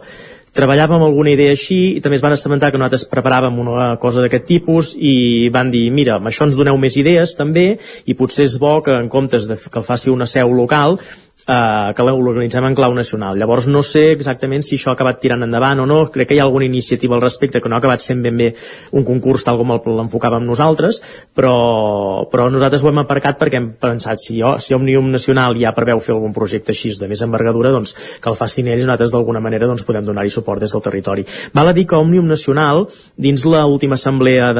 treballàvem 0.55 1.03
alguna 1.03 1.33
idea 1.35 1.53
així 1.55 1.97
i 1.97 2.01
també 2.03 2.15
es 2.19 2.23
van 2.23 2.35
assabentar 2.35 2.71
que 2.71 2.79
nosaltres 2.79 3.05
preparàvem 3.11 3.59
una 3.59 3.89
cosa 3.99 4.23
d'aquest 4.23 4.47
tipus 4.47 4.93
i 4.95 5.49
van 5.53 5.71
dir, 5.73 5.89
mira, 5.91 6.15
amb 6.15 6.31
això 6.31 6.47
ens 6.47 6.55
doneu 6.55 6.79
més 6.79 6.95
idees 7.01 7.35
també 7.35 7.67
i 8.05 8.15
potser 8.15 8.47
és 8.47 8.57
bo 8.61 8.77
que 8.85 8.95
en 8.95 9.11
comptes 9.11 9.49
de 9.49 9.59
que 9.59 9.81
el 9.81 9.87
faci 9.87 10.13
una 10.13 10.27
seu 10.29 10.53
local 10.55 10.99
eh, 11.47 11.93
que 11.95 12.03
l'organitzem 12.03 12.65
en 12.65 12.75
clau 12.75 12.93
nacional. 12.93 13.37
Llavors 13.37 13.67
no 13.67 13.83
sé 13.83 14.11
exactament 14.13 14.63
si 14.65 14.75
això 14.79 14.91
ha 14.91 14.95
acabat 14.97 15.19
tirant 15.21 15.45
endavant 15.45 15.83
o 15.83 15.85
no, 15.89 15.99
crec 16.13 16.29
que 16.29 16.37
hi 16.37 16.41
ha 16.41 16.45
alguna 16.47 16.65
iniciativa 16.65 17.15
al 17.15 17.23
respecte 17.23 17.61
que 17.61 17.69
no 17.69 17.77
ha 17.77 17.81
acabat 17.83 18.03
sent 18.03 18.23
ben 18.25 18.37
bé 18.37 18.51
un 18.91 19.05
concurs 19.05 19.45
tal 19.45 19.59
com 19.61 19.75
l'enfocàvem 19.75 20.45
nosaltres, 20.45 21.01
però, 21.35 22.25
però 22.31 22.49
nosaltres 22.53 22.83
ho 22.83 22.91
hem 22.91 23.03
aparcat 23.03 23.39
perquè 23.41 23.61
hem 23.61 23.71
pensat 23.81 24.21
si, 24.21 24.39
jo, 24.41 24.55
si 24.59 24.75
Òmnium 24.77 25.11
Nacional 25.13 25.57
ja 25.59 25.73
preveu 25.75 26.01
fer 26.03 26.15
algun 26.15 26.33
projecte 26.33 26.73
així 26.73 26.93
de 26.99 27.09
més 27.09 27.21
envergadura, 27.25 27.71
doncs 27.73 27.95
que 28.21 28.29
el 28.29 28.37
facin 28.37 28.69
ells, 28.69 28.85
nosaltres 28.85 29.13
d'alguna 29.13 29.41
manera 29.43 29.67
doncs, 29.67 29.83
podem 29.85 30.05
donar-hi 30.05 30.31
suport 30.33 30.61
des 30.61 30.71
del 30.71 30.83
territori. 30.85 31.25
Val 31.53 31.71
a 31.71 31.73
dir 31.75 31.85
que 31.89 31.97
Òmnium 31.97 32.27
Nacional, 32.29 32.85
dins 33.17 33.45
l'última 33.45 33.97
assemblea 33.99 34.51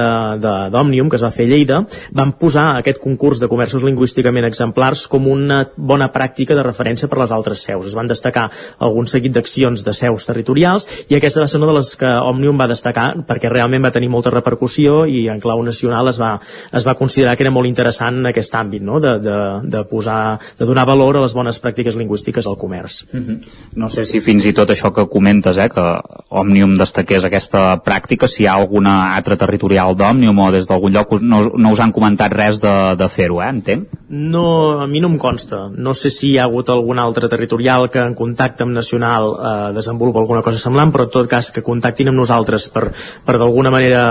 d'Òmnium 0.74 1.10
que 1.10 1.20
es 1.20 1.24
va 1.26 1.32
fer 1.34 1.46
a 1.46 1.52
Lleida, 1.52 1.82
van 2.16 2.34
posar 2.40 2.80
aquest 2.80 3.00
concurs 3.04 3.40
de 3.42 3.50
comerços 3.52 3.86
lingüísticament 3.86 4.48
exemplars 4.48 5.06
com 5.12 5.28
una 5.32 5.64
bona 5.78 6.10
pràctica 6.14 6.58
de 6.58 6.64
referència 6.76 7.10
per 7.10 7.22
les 7.24 7.32
altres 7.32 7.64
seus. 7.64 7.88
Es 7.88 7.96
van 7.98 8.12
destacar 8.12 8.50
algun 8.84 9.08
seguit 9.08 9.34
d'accions 9.34 9.84
de 9.86 9.94
seus 9.96 10.28
territorials 10.28 10.88
i 11.10 11.16
aquesta 11.16 11.42
va 11.42 11.48
ser 11.48 11.62
una 11.62 11.72
de 11.72 11.78
les 11.80 11.94
que 11.96 12.12
Òmnium 12.30 12.60
va 12.60 12.68
destacar 12.70 13.08
perquè 13.28 13.50
realment 13.52 13.86
va 13.86 13.94
tenir 13.96 14.12
molta 14.12 14.34
repercussió 14.34 15.04
i 15.08 15.26
en 15.32 15.40
clau 15.44 15.64
nacional 15.64 16.12
es 16.12 16.20
va, 16.22 16.36
es 16.76 16.86
va 16.88 16.98
considerar 17.00 17.36
que 17.38 17.46
era 17.46 17.54
molt 17.54 17.70
interessant 17.70 18.20
en 18.22 18.32
aquest 18.32 18.56
àmbit, 18.56 18.84
no? 18.84 19.00
de, 19.00 19.18
de, 19.24 19.38
de, 19.72 19.84
posar, 19.90 20.38
de 20.60 20.68
donar 20.68 20.86
valor 20.90 21.18
a 21.18 21.24
les 21.26 21.36
bones 21.36 21.60
pràctiques 21.62 21.98
lingüístiques 22.00 22.48
al 22.48 22.58
comerç. 22.58 23.06
Mm 23.12 23.24
-hmm. 23.24 23.40
No 23.76 23.90
sé 23.90 24.06
si 24.06 24.20
fins 24.20 24.46
i 24.46 24.54
tot 24.54 24.70
això 24.70 24.92
que 24.94 25.08
comentes, 25.08 25.58
eh, 25.58 25.70
que 25.70 25.86
Òmnium 26.30 26.78
destaqués 26.78 27.24
aquesta 27.24 27.82
pràctica, 27.84 28.28
si 28.28 28.44
hi 28.44 28.48
ha 28.48 28.56
alguna 28.56 29.16
altra 29.16 29.38
territorial 29.38 29.96
d'Òmnium 29.96 30.40
o 30.40 30.52
des 30.52 30.68
d'algun 30.68 30.94
lloc 30.94 31.12
no, 31.22 31.52
no 31.58 31.72
us 31.72 31.80
han 31.80 31.92
comentat 31.92 32.34
res 32.34 32.62
de, 32.62 32.96
de 32.96 33.08
fer-ho, 33.10 33.42
eh, 33.42 33.50
entenc? 33.50 33.88
No, 34.10 34.82
a 34.82 34.88
mi 34.88 35.02
no 35.02 35.08
em 35.08 35.18
consta. 35.18 35.70
No 35.70 35.94
sé 35.94 36.10
si 36.10 36.32
hi 36.32 36.38
ha 36.38 36.44
hagut 36.44 36.65
algun 36.74 37.00
altre 37.00 37.30
territorial 37.30 37.90
que 37.90 38.00
en 38.00 38.16
contacte 38.16 38.64
amb 38.64 38.76
Nacional 38.76 39.30
eh, 39.36 39.74
desenvolupa 39.76 40.20
alguna 40.20 40.42
cosa 40.42 40.60
semblant, 40.62 40.92
però 40.92 41.06
en 41.08 41.14
tot 41.14 41.30
cas 41.30 41.52
que 41.52 41.64
contactin 41.66 42.10
amb 42.10 42.20
nosaltres 42.20 42.68
per, 42.74 42.90
per 43.26 43.38
d'alguna 43.38 43.72
manera, 43.74 44.04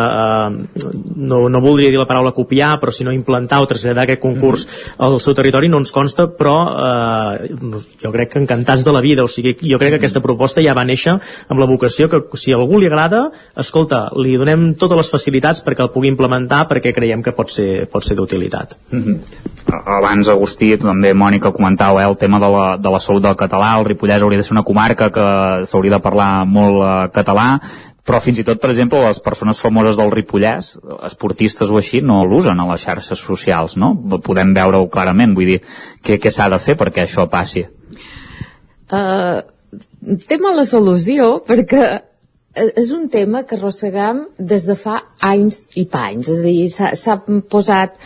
eh, 0.49 0.85
no, 1.17 1.49
no 1.49 1.63
voldria 1.65 1.91
dir 1.91 2.01
la 2.01 2.09
paraula 2.09 2.35
copiar, 2.37 2.79
però 2.81 2.93
si 2.93 3.05
no 3.05 3.13
implantar 3.13 3.63
o 3.63 3.69
traslladar 3.71 4.05
aquest 4.05 4.21
concurs 4.21 4.67
mm 4.67 4.71
-hmm. 4.71 5.05
al 5.07 5.21
seu 5.21 5.35
territori 5.35 5.69
no 5.69 5.79
ens 5.79 5.93
consta, 5.93 6.29
però 6.29 6.57
eh, 6.71 7.51
jo 8.03 8.13
crec 8.13 8.33
que 8.33 8.39
encantats 8.39 8.85
de 8.85 8.93
la 8.93 9.01
vida, 9.01 9.25
o 9.25 9.29
sigui, 9.29 9.57
jo 9.61 9.79
crec 9.79 9.91
que 9.91 9.97
aquesta 9.97 10.21
proposta 10.21 10.63
ja 10.63 10.75
va 10.75 10.85
néixer 10.85 11.19
amb 11.49 11.61
la 11.61 11.67
vocació 11.67 12.09
que 12.09 12.23
si 12.35 12.53
a 12.53 12.57
algú 12.57 12.79
li 12.79 12.87
agrada, 12.87 13.31
escolta, 13.57 14.11
li 14.17 14.37
donem 14.37 14.75
totes 14.75 14.97
les 14.97 15.11
facilitats 15.11 15.65
perquè 15.65 15.83
el 15.83 15.91
pugui 15.91 16.09
implementar 16.09 16.69
perquè 16.69 16.93
creiem 16.93 17.23
que 17.23 17.33
pot 17.33 17.51
ser, 17.51 17.87
pot 17.91 18.05
ser 18.05 18.17
d'utilitat. 18.17 18.77
Mm 18.91 19.03
-hmm. 19.03 19.19
Abans, 19.85 20.29
Agustí, 20.29 20.77
també 20.77 21.15
Mònica 21.15 21.53
comentava 21.53 22.03
eh, 22.03 22.09
el 22.09 22.17
tema 22.17 22.39
de 22.39 22.43
la, 22.53 22.66
de 22.80 22.92
la 22.92 23.01
salut 23.03 23.24
del 23.24 23.36
català, 23.38 23.74
el 23.78 23.88
Ripollès 23.88 24.22
hauria 24.22 24.40
de 24.40 24.47
ser 24.47 24.55
una 24.57 24.66
comarca 24.66 25.11
que 25.14 25.26
s'hauria 25.68 25.97
de 25.97 26.05
parlar 26.05 26.28
molt 26.49 26.80
eh, 26.82 26.92
català, 27.14 27.49
però 28.05 28.20
fins 28.20 28.38
i 28.40 28.45
tot, 28.45 28.61
per 28.61 28.70
exemple, 28.70 29.01
les 29.01 29.20
persones 29.24 29.61
famoses 29.62 29.97
del 29.97 30.12
Ripollès, 30.12 30.74
esportistes 31.09 31.72
o 31.72 31.78
així, 31.80 32.03
no 32.05 32.20
l'usen 32.28 32.61
a 32.61 32.68
les 32.68 32.84
xarxes 32.84 33.22
socials, 33.24 33.78
no? 33.80 33.95
Podem 34.24 34.53
veure-ho 34.57 34.90
clarament, 34.92 35.32
vull 35.36 35.55
dir, 35.55 35.61
què, 36.05 36.18
què 36.20 36.32
s'ha 36.32 36.51
de 36.53 36.61
fer 36.61 36.76
perquè 36.80 37.07
això 37.07 37.24
passi? 37.32 37.64
Uh, 38.92 39.40
té 40.28 40.36
mala 40.42 40.66
solució 40.68 41.38
perquè 41.49 41.86
és 42.55 42.92
un 42.95 43.09
tema 43.11 43.42
que 43.42 43.57
arrossegam 43.57 44.26
des 44.38 44.68
de 44.68 44.76
fa 44.78 45.01
anys 45.24 45.64
i 45.80 45.86
panys, 45.90 46.28
és 46.28 46.42
a 46.42 46.45
dir, 46.45 46.68
s'ha 46.70 47.16
posat 47.51 47.97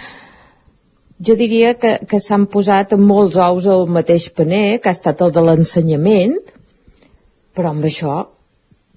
jo 1.19 1.35
diria 1.39 1.75
que, 1.75 1.97
que 2.07 2.21
s'han 2.23 2.47
posat 2.51 2.95
molts 3.01 3.39
ous 3.43 3.67
al 3.67 3.89
mateix 3.91 4.29
paner, 4.35 4.79
que 4.79 4.91
ha 4.91 4.97
estat 4.97 5.23
el 5.25 5.35
de 5.35 5.43
l'ensenyament, 5.43 6.37
però 7.55 7.73
amb 7.75 7.87
això 7.89 8.15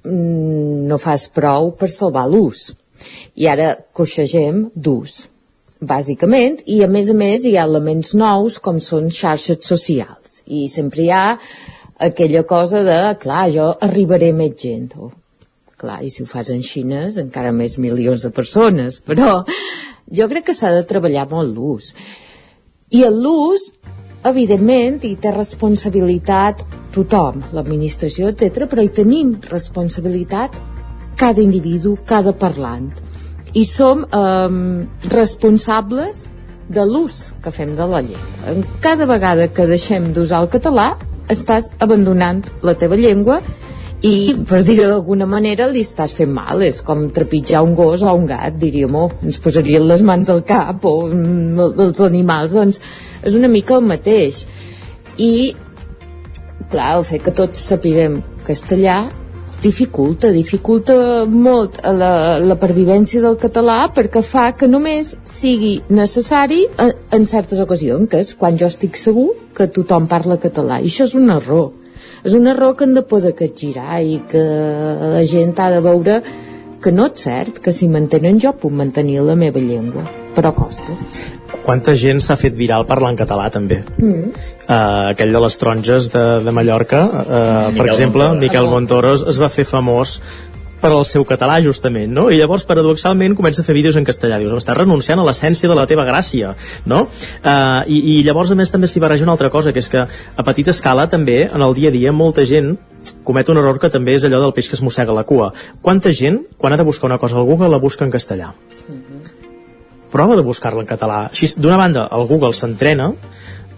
mm, 0.06 0.86
no 0.90 1.02
fas 1.02 1.28
prou 1.34 1.74
per 1.78 1.90
salvar 1.90 2.28
l'ús. 2.30 2.72
I 3.42 3.48
ara 3.50 3.74
coixegem 3.98 4.68
d'ús, 4.76 5.24
bàsicament, 5.82 6.60
i 6.70 6.84
a 6.86 6.90
més 6.92 7.10
a 7.10 7.18
més 7.18 7.46
hi 7.46 7.56
ha 7.58 7.66
elements 7.66 8.14
nous 8.14 8.60
com 8.62 8.78
són 8.78 9.10
xarxes 9.10 9.66
socials. 9.66 10.44
I 10.46 10.68
sempre 10.70 11.08
hi 11.08 11.10
ha 11.10 11.26
aquella 12.02 12.44
cosa 12.50 12.84
de, 12.86 13.00
clar, 13.22 13.48
jo 13.54 13.72
arribaré 13.82 14.30
més 14.38 14.54
gent. 14.62 14.94
Oh, 15.02 15.10
clar, 15.82 16.04
i 16.06 16.14
si 16.14 16.22
ho 16.22 16.30
fas 16.30 16.54
en 16.54 16.62
Xines, 16.66 17.18
encara 17.18 17.54
més 17.54 17.80
milions 17.82 18.22
de 18.26 18.30
persones, 18.34 19.02
però 19.06 19.42
jo 20.12 20.28
crec 20.32 20.50
que 20.50 20.58
s'ha 20.58 20.74
de 20.76 20.84
treballar 20.88 21.28
molt 21.32 21.56
l'ús. 21.56 21.94
I 22.92 23.06
l'ús, 23.08 23.72
evidentment, 24.28 25.00
hi 25.08 25.16
té 25.16 25.32
responsabilitat 25.32 26.66
tothom, 26.92 27.46
l'administració, 27.56 28.32
etc, 28.32 28.68
però 28.68 28.84
hi 28.84 28.92
tenim 28.92 29.38
responsabilitat 29.48 30.58
cada 31.20 31.42
individu, 31.42 31.96
cada 32.06 32.34
parlant. 32.36 32.92
I 33.54 33.64
som 33.68 34.04
eh, 34.04 34.50
responsables 35.12 36.28
de 36.72 36.84
l'ús 36.88 37.32
que 37.44 37.52
fem 37.52 37.74
de 37.76 37.88
la 37.88 38.02
llengua. 38.04 38.60
Cada 38.84 39.08
vegada 39.08 39.48
que 39.52 39.68
deixem 39.68 40.12
d'usar 40.16 40.44
el 40.46 40.52
català, 40.52 40.94
estàs 41.32 41.70
abandonant 41.80 42.44
la 42.64 42.76
teva 42.76 43.00
llengua 43.00 43.40
i 44.02 44.34
per 44.50 44.64
dir-ho 44.66 44.88
d'alguna 44.90 45.28
manera 45.30 45.68
li 45.70 45.84
estàs 45.86 46.16
fent 46.18 46.32
mal, 46.34 46.64
és 46.66 46.80
com 46.82 47.04
trepitjar 47.14 47.62
un 47.62 47.76
gos 47.78 48.02
o 48.02 48.14
un 48.18 48.26
gat, 48.26 48.56
diríem, 48.58 48.96
oh, 48.98 49.12
ens 49.22 49.38
posarien 49.42 49.86
les 49.86 50.02
mans 50.02 50.30
al 50.34 50.42
cap 50.48 50.86
o 50.90 50.96
els 51.06 52.02
animals, 52.02 52.56
doncs 52.58 52.82
és 53.22 53.38
una 53.38 53.50
mica 53.52 53.78
el 53.78 53.86
mateix. 53.86 54.48
I 55.22 55.54
clar, 56.72 56.96
el 56.98 57.06
fet 57.06 57.28
que 57.28 57.34
tots 57.38 57.62
sapiguem 57.70 58.24
castellà 58.48 59.04
dificulta, 59.62 60.32
dificulta 60.34 60.96
molt 61.30 61.78
la, 61.86 62.40
la 62.42 62.58
pervivència 62.58 63.22
del 63.22 63.38
català 63.38 63.84
perquè 63.94 64.24
fa 64.26 64.48
que 64.58 64.66
només 64.66 65.14
sigui 65.30 65.76
necessari 65.94 66.64
en, 66.82 66.96
en 67.14 67.30
certes 67.30 67.62
ocasions, 67.62 68.10
que 68.10 68.24
és 68.26 68.34
quan 68.34 68.58
jo 68.58 68.72
estic 68.72 68.98
segur 68.98 69.28
que 69.54 69.70
tothom 69.70 70.10
parla 70.10 70.40
català, 70.42 70.82
i 70.82 70.90
això 70.90 71.06
és 71.06 71.14
un 71.20 71.30
error 71.30 71.70
és 72.24 72.38
un 72.38 72.48
error 72.48 72.76
que 72.78 72.86
hem 72.86 72.96
de 72.98 73.04
poder 73.08 73.34
capgirar 73.38 74.02
i 74.04 74.22
que 74.30 74.42
la 75.16 75.26
gent 75.28 75.58
ha 75.60 75.70
de 75.74 75.82
veure 75.84 76.22
que 76.82 76.94
no 76.94 77.06
és 77.12 77.28
cert, 77.28 77.60
que 77.62 77.74
si 77.74 77.90
mantenen 77.90 78.40
jo 78.42 78.54
puc 78.58 78.74
mantenir 78.74 79.22
la 79.26 79.38
meva 79.38 79.62
llengua, 79.62 80.06
però 80.36 80.54
costa. 80.56 80.98
Quanta 81.62 81.94
gent 81.94 82.18
s'ha 82.24 82.38
fet 82.40 82.56
viral 82.58 82.88
parlant 82.90 83.18
català 83.20 83.52
també? 83.54 83.84
Mm. 84.00 84.32
Uh, 84.66 85.12
aquell 85.12 85.34
de 85.36 85.42
les 85.44 85.58
taronges 85.62 86.08
de, 86.14 86.24
de 86.42 86.54
Mallorca, 86.58 87.04
uh, 87.06 87.68
per 87.76 87.86
exemple, 87.92 88.24
Montoro. 88.24 88.42
Miquel 88.42 88.70
Montoro 88.72 89.14
es 89.14 89.42
va 89.42 89.52
fer 89.54 89.68
famós 89.70 90.18
per 90.82 90.92
al 90.92 91.06
seu 91.06 91.26
català, 91.28 91.60
justament, 91.64 92.12
no? 92.12 92.28
I 92.34 92.40
llavors, 92.40 92.66
paradoxalment, 92.68 93.36
comença 93.38 93.62
a 93.62 93.68
fer 93.68 93.76
vídeos 93.78 93.98
en 94.00 94.08
castellà. 94.08 94.40
Dius, 94.42 94.54
estàs 94.58 94.78
renunciant 94.78 95.22
a 95.22 95.26
l'essència 95.28 95.70
de 95.70 95.78
la 95.78 95.86
teva 95.90 96.06
gràcia, 96.08 96.56
no? 96.90 97.04
Uh, 97.42 97.82
i, 97.88 98.00
I 98.18 98.22
llavors, 98.26 98.52
a 98.52 98.58
més, 98.58 98.74
també 98.74 98.90
s'hi 98.90 99.04
barreja 99.04 99.28
una 99.28 99.36
altra 99.38 99.52
cosa, 99.54 99.74
que 99.74 99.84
és 99.84 99.92
que 99.92 100.04
a 100.04 100.48
petita 100.48 100.74
escala, 100.74 101.08
també, 101.12 101.44
en 101.48 101.62
el 101.62 101.78
dia 101.78 101.94
a 101.94 101.96
dia, 101.96 102.14
molta 102.16 102.46
gent 102.48 102.76
comet 103.26 103.50
un 103.50 103.58
error 103.58 103.80
que 103.82 103.90
també 103.90 104.14
és 104.18 104.26
allò 104.28 104.42
del 104.44 104.54
peix 104.54 104.70
que 104.70 104.78
es 104.78 104.84
mossega 104.86 105.14
la 105.16 105.26
cua. 105.28 105.52
Quanta 105.82 106.14
gent, 106.14 106.44
quan 106.58 106.74
ha 106.74 106.78
de 106.78 106.86
buscar 106.86 107.10
una 107.10 107.18
cosa 107.22 107.40
al 107.40 107.48
Google, 107.50 107.70
la 107.70 107.82
busca 107.82 108.06
en 108.06 108.12
castellà? 108.12 108.54
Mm 108.88 108.96
-hmm. 108.96 109.40
Prova 110.12 110.36
de 110.36 110.42
buscar-la 110.42 110.82
en 110.82 110.88
català. 110.88 111.30
Així, 111.32 111.48
d'una 111.58 111.78
banda, 111.78 112.10
el 112.12 112.28
Google 112.28 112.54
s'entrena, 112.54 113.14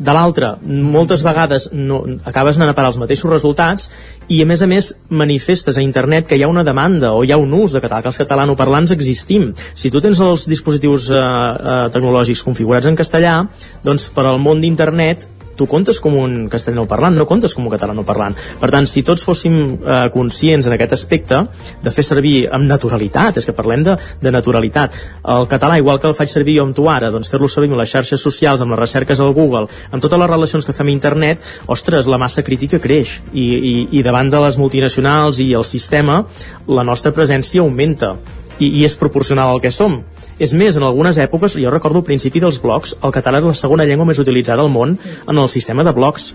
de 0.04 0.14
l'altra, 0.16 0.54
moltes 0.64 1.24
vegades 1.24 1.70
no, 1.72 2.02
acabes 2.28 2.60
anant 2.60 2.74
a 2.74 2.76
parar 2.76 2.92
els 2.92 3.00
mateixos 3.02 3.32
resultats 3.32 3.90
i 4.28 4.42
a 4.44 4.48
més 4.48 4.64
a 4.64 4.68
més 4.70 4.92
manifestes 5.10 5.78
a 5.78 5.86
internet 5.86 6.28
que 6.28 6.38
hi 6.38 6.44
ha 6.44 6.52
una 6.52 6.66
demanda 6.68 7.14
o 7.16 7.24
hi 7.24 7.32
ha 7.32 7.40
un 7.40 7.54
ús 7.56 7.76
de 7.76 7.82
català, 7.84 8.02
que 8.04 8.12
els 8.12 8.20
catalanoparlants 8.20 8.92
existim. 8.96 9.52
Si 9.76 9.92
tu 9.94 10.02
tens 10.04 10.20
els 10.24 10.48
dispositius 10.52 11.10
eh, 11.12 11.22
eh, 11.22 11.78
tecnològics 11.94 12.44
configurats 12.44 12.90
en 12.90 13.00
castellà, 13.00 13.38
doncs 13.86 14.10
per 14.14 14.28
al 14.28 14.42
món 14.44 14.64
d'internet 14.64 15.28
tu 15.56 15.68
comptes 15.70 16.00
com 16.04 16.16
un 16.20 16.48
castellano 16.52 16.86
parlant, 16.90 17.16
no 17.18 17.28
comptes 17.30 17.54
com 17.56 17.66
un 17.66 17.72
catalano 17.74 18.06
parlant. 18.08 18.36
Per 18.60 18.70
tant, 18.74 18.88
si 18.90 19.04
tots 19.06 19.24
fóssim 19.26 19.58
eh, 19.76 20.00
conscients 20.14 20.68
en 20.68 20.76
aquest 20.76 20.96
aspecte 20.98 21.44
de 21.84 21.94
fer 21.94 22.06
servir 22.06 22.36
amb 22.54 22.68
naturalitat, 22.70 23.40
és 23.42 23.48
que 23.48 23.56
parlem 23.56 23.86
de, 23.86 23.98
de 24.22 24.34
naturalitat, 24.34 24.98
el 25.36 25.48
català, 25.52 25.78
igual 25.82 26.00
que 26.00 26.10
el 26.10 26.18
faig 26.18 26.32
servir 26.32 26.58
jo 26.60 26.68
amb 26.68 26.78
tu 26.78 26.88
ara, 26.92 27.12
doncs 27.14 27.32
fer-lo 27.32 27.50
servir 27.52 27.72
amb 27.72 27.82
les 27.82 27.92
xarxes 27.94 28.22
socials, 28.22 28.64
amb 28.64 28.76
les 28.76 28.82
recerques 28.82 29.22
al 29.24 29.34
Google, 29.36 29.68
amb 29.92 30.04
totes 30.04 30.20
les 30.20 30.32
relacions 30.32 30.66
que 30.66 30.76
fem 30.76 30.92
a 30.92 30.96
internet, 30.96 31.44
ostres, 31.68 32.10
la 32.10 32.22
massa 32.22 32.44
crítica 32.46 32.82
creix. 32.84 33.20
I, 33.34 33.44
i, 33.44 33.74
i 34.00 34.04
davant 34.06 34.30
de 34.32 34.42
les 34.44 34.58
multinacionals 34.62 35.40
i 35.44 35.52
el 35.58 35.66
sistema 35.68 36.24
la 36.68 36.86
nostra 36.88 37.14
presència 37.16 37.62
augmenta. 37.64 38.16
I, 38.60 38.70
i 38.70 38.84
és 38.86 38.94
proporcional 39.00 39.50
al 39.50 39.62
que 39.64 39.72
som 39.74 40.04
és 40.40 40.54
més, 40.58 40.78
en 40.78 40.84
algunes 40.88 41.20
èpoques, 41.22 41.58
jo 41.60 41.74
recordo 41.74 42.02
al 42.02 42.08
principi 42.08 42.42
dels 42.44 42.62
blogs, 42.64 42.96
el 43.04 43.14
català 43.14 43.42
era 43.42 43.52
la 43.52 43.58
segona 43.58 43.86
llengua 43.86 44.08
més 44.10 44.22
utilitzada 44.22 44.64
al 44.66 44.72
món 44.74 44.98
en 44.98 45.38
el 45.38 45.50
sistema 45.50 45.84
de 45.84 45.94
blogs 45.94 46.34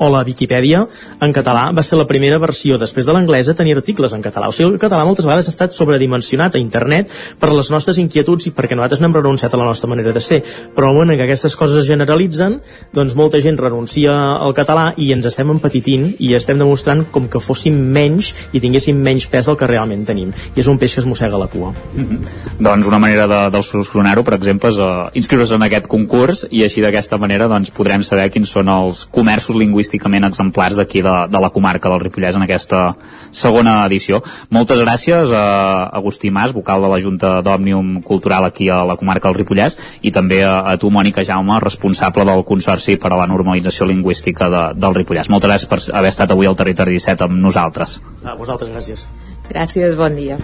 o 0.00 0.08
la 0.12 0.22
Viquipèdia 0.24 0.82
en 1.20 1.34
català 1.36 1.68
va 1.76 1.84
ser 1.84 1.98
la 2.00 2.06
primera 2.08 2.40
versió 2.40 2.78
després 2.80 3.06
de 3.06 3.14
l'anglès 3.14 3.50
a 3.50 3.54
tenir 3.56 3.76
articles 3.76 4.14
en 4.16 4.24
català. 4.24 4.48
O 4.48 4.56
sigui, 4.56 4.72
el 4.72 4.80
català 4.80 5.04
moltes 5.04 5.28
vegades 5.28 5.48
ha 5.48 5.52
estat 5.52 5.76
sobredimensionat 5.76 6.56
a 6.56 6.62
internet 6.62 7.12
per 7.40 7.52
les 7.52 7.70
nostres 7.72 8.00
inquietuds 8.00 8.48
i 8.48 8.54
perquè 8.56 8.78
nosaltres 8.78 9.02
n'hem 9.04 9.14
renunciat 9.16 9.54
a 9.54 9.60
la 9.60 9.68
nostra 9.68 9.90
manera 9.92 10.14
de 10.16 10.22
ser. 10.24 10.40
Però 10.74 10.88
al 10.88 10.96
moment 10.96 11.12
en 11.12 11.20
què 11.20 11.28
aquestes 11.28 11.56
coses 11.58 11.82
es 11.82 11.88
generalitzen, 11.88 12.58
doncs 12.96 13.16
molta 13.18 13.40
gent 13.44 13.60
renuncia 13.60 14.16
al 14.40 14.56
català 14.56 14.90
i 14.96 15.10
ens 15.12 15.28
estem 15.28 15.52
empetitint 15.52 16.14
i 16.18 16.32
estem 16.38 16.58
demostrant 16.60 17.04
com 17.12 17.28
que 17.28 17.42
fóssim 17.42 17.76
menys 17.92 18.32
i 18.56 18.62
tinguéssim 18.62 18.96
menys 18.96 19.28
pes 19.30 19.50
del 19.50 19.58
que 19.60 19.68
realment 19.68 20.06
tenim. 20.08 20.32
I 20.56 20.64
és 20.64 20.70
un 20.70 20.80
peix 20.80 20.96
que 20.96 21.04
es 21.04 21.08
mossega 21.08 21.38
la 21.38 21.50
cua. 21.52 21.74
Mm 21.94 22.06
-hmm. 22.06 22.18
Doncs 22.58 22.86
una 22.86 22.98
manera 22.98 23.26
de, 23.26 23.50
de 23.50 23.62
solucionar-ho, 23.62 24.24
per 24.24 24.34
exemple, 24.34 24.70
és 24.70 24.78
uh, 24.78 25.10
inscriure's 25.12 25.52
en 25.52 25.62
aquest 25.62 25.86
concurs 25.86 26.46
i 26.50 26.62
així 26.64 26.80
d'aquesta 26.80 27.18
manera 27.18 27.48
doncs, 27.48 27.70
podrem 27.70 28.02
saber 28.02 28.30
quins 28.30 28.48
són 28.48 28.68
els 28.68 29.06
comerços 29.10 29.56
lingüísticament 29.90 30.24
exemplars 30.24 30.78
aquí 30.78 31.02
de, 31.02 31.26
de 31.28 31.40
la 31.40 31.50
comarca 31.50 31.88
del 31.88 32.00
Ripollès 32.00 32.36
en 32.36 32.42
aquesta 32.42 32.96
segona 33.32 33.84
edició. 33.86 34.22
Moltes 34.50 34.78
gràcies 34.80 35.32
a 35.32 35.90
Agustí 35.92 36.30
Mas, 36.30 36.52
vocal 36.52 36.82
de 36.82 36.88
la 36.88 37.00
Junta 37.00 37.40
d'Òmnium 37.42 38.02
Cultural 38.02 38.44
aquí 38.44 38.68
a 38.68 38.84
la 38.84 38.96
comarca 38.96 39.28
del 39.28 39.38
Ripollès 39.40 39.76
i 40.02 40.12
també 40.12 40.44
a, 40.44 40.60
a 40.62 40.76
tu, 40.78 40.90
Mònica 40.90 41.24
Jaume, 41.24 41.58
responsable 41.60 42.24
del 42.24 42.44
Consorci 42.44 42.96
per 42.96 43.12
a 43.12 43.18
la 43.18 43.26
Normalització 43.26 43.86
Lingüística 43.86 44.48
de, 44.50 44.62
del 44.78 44.94
Ripollès. 44.94 45.30
Moltes 45.30 45.50
gràcies 45.50 45.70
per 45.70 45.80
haver 45.98 46.14
estat 46.14 46.30
avui 46.30 46.46
al 46.46 46.58
Territori 46.58 46.96
17 46.98 47.26
amb 47.26 47.40
nosaltres. 47.40 47.98
A 48.24 48.36
vosaltres, 48.38 48.70
gràcies. 48.70 49.08
Gràcies, 49.50 49.98
bon 49.98 50.14
dia. 50.14 50.38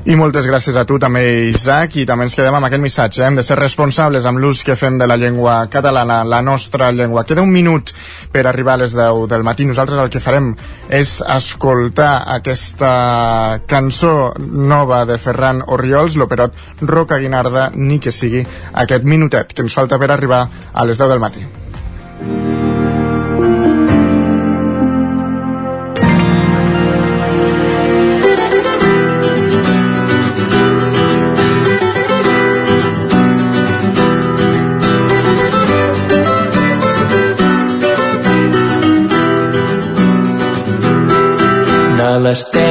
I 0.00 0.14
moltes 0.16 0.46
gràcies 0.48 0.78
a 0.80 0.86
tu 0.88 0.96
també, 0.96 1.20
Isaac, 1.50 1.98
i 2.00 2.06
també 2.08 2.24
ens 2.24 2.32
quedem 2.32 2.54
amb 2.56 2.64
aquest 2.64 2.80
missatge. 2.80 3.20
Eh? 3.20 3.26
Hem 3.28 3.36
de 3.36 3.42
ser 3.44 3.58
responsables 3.60 4.24
amb 4.24 4.40
l'ús 4.40 4.62
que 4.64 4.76
fem 4.78 4.96
de 4.96 5.04
la 5.06 5.18
llengua 5.20 5.58
catalana, 5.68 6.22
la 6.24 6.40
nostra 6.40 6.88
llengua. 6.90 7.26
Queda 7.28 7.44
un 7.44 7.52
minut 7.52 7.92
per 8.32 8.46
arribar 8.48 8.78
a 8.78 8.82
les 8.86 8.96
10 8.96 9.28
del 9.28 9.44
matí. 9.44 9.66
Nosaltres 9.68 10.00
el 10.00 10.08
que 10.08 10.24
farem 10.24 10.54
és 10.88 11.18
escoltar 11.20 12.14
aquesta 12.32 13.60
cançó 13.68 14.32
nova 14.40 15.04
de 15.04 15.20
Ferran 15.20 15.60
Oriols, 15.68 16.16
l'operot 16.16 16.56
Roca 16.80 17.20
Guinarda, 17.20 17.68
ni 17.74 18.00
que 18.00 18.12
sigui 18.12 18.46
aquest 18.72 19.04
minutet 19.04 19.52
que 19.52 19.68
ens 19.68 19.76
falta 19.76 20.00
per 20.00 20.14
arribar 20.14 20.46
a 20.72 20.88
les 20.88 20.96
10 20.96 21.12
del 21.12 21.20
matí. 21.28 21.44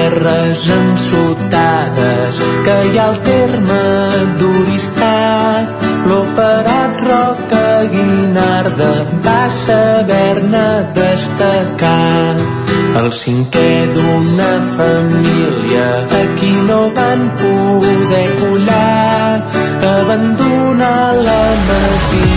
Terres 0.09 0.61
ensotades 0.67 2.39
que 2.65 2.75
hi 2.89 2.97
ha 2.97 3.05
al 3.09 3.17
terme 3.25 3.81
d'Oristà. 4.39 5.11
L'operat 6.09 7.01
Roca 7.07 7.65
Guinarda 7.93 8.89
va 9.25 9.41
saber-ne 9.59 10.65
destacar. 10.97 12.33
El 13.01 13.11
cinquè 13.19 13.69
d'una 13.93 14.51
família 14.79 15.87
a 16.21 16.23
qui 16.39 16.53
no 16.69 16.81
van 16.97 17.29
poder 17.43 18.25
collar 18.41 19.29
abandonar 19.93 21.05
la 21.29 21.41
masia 21.69 22.28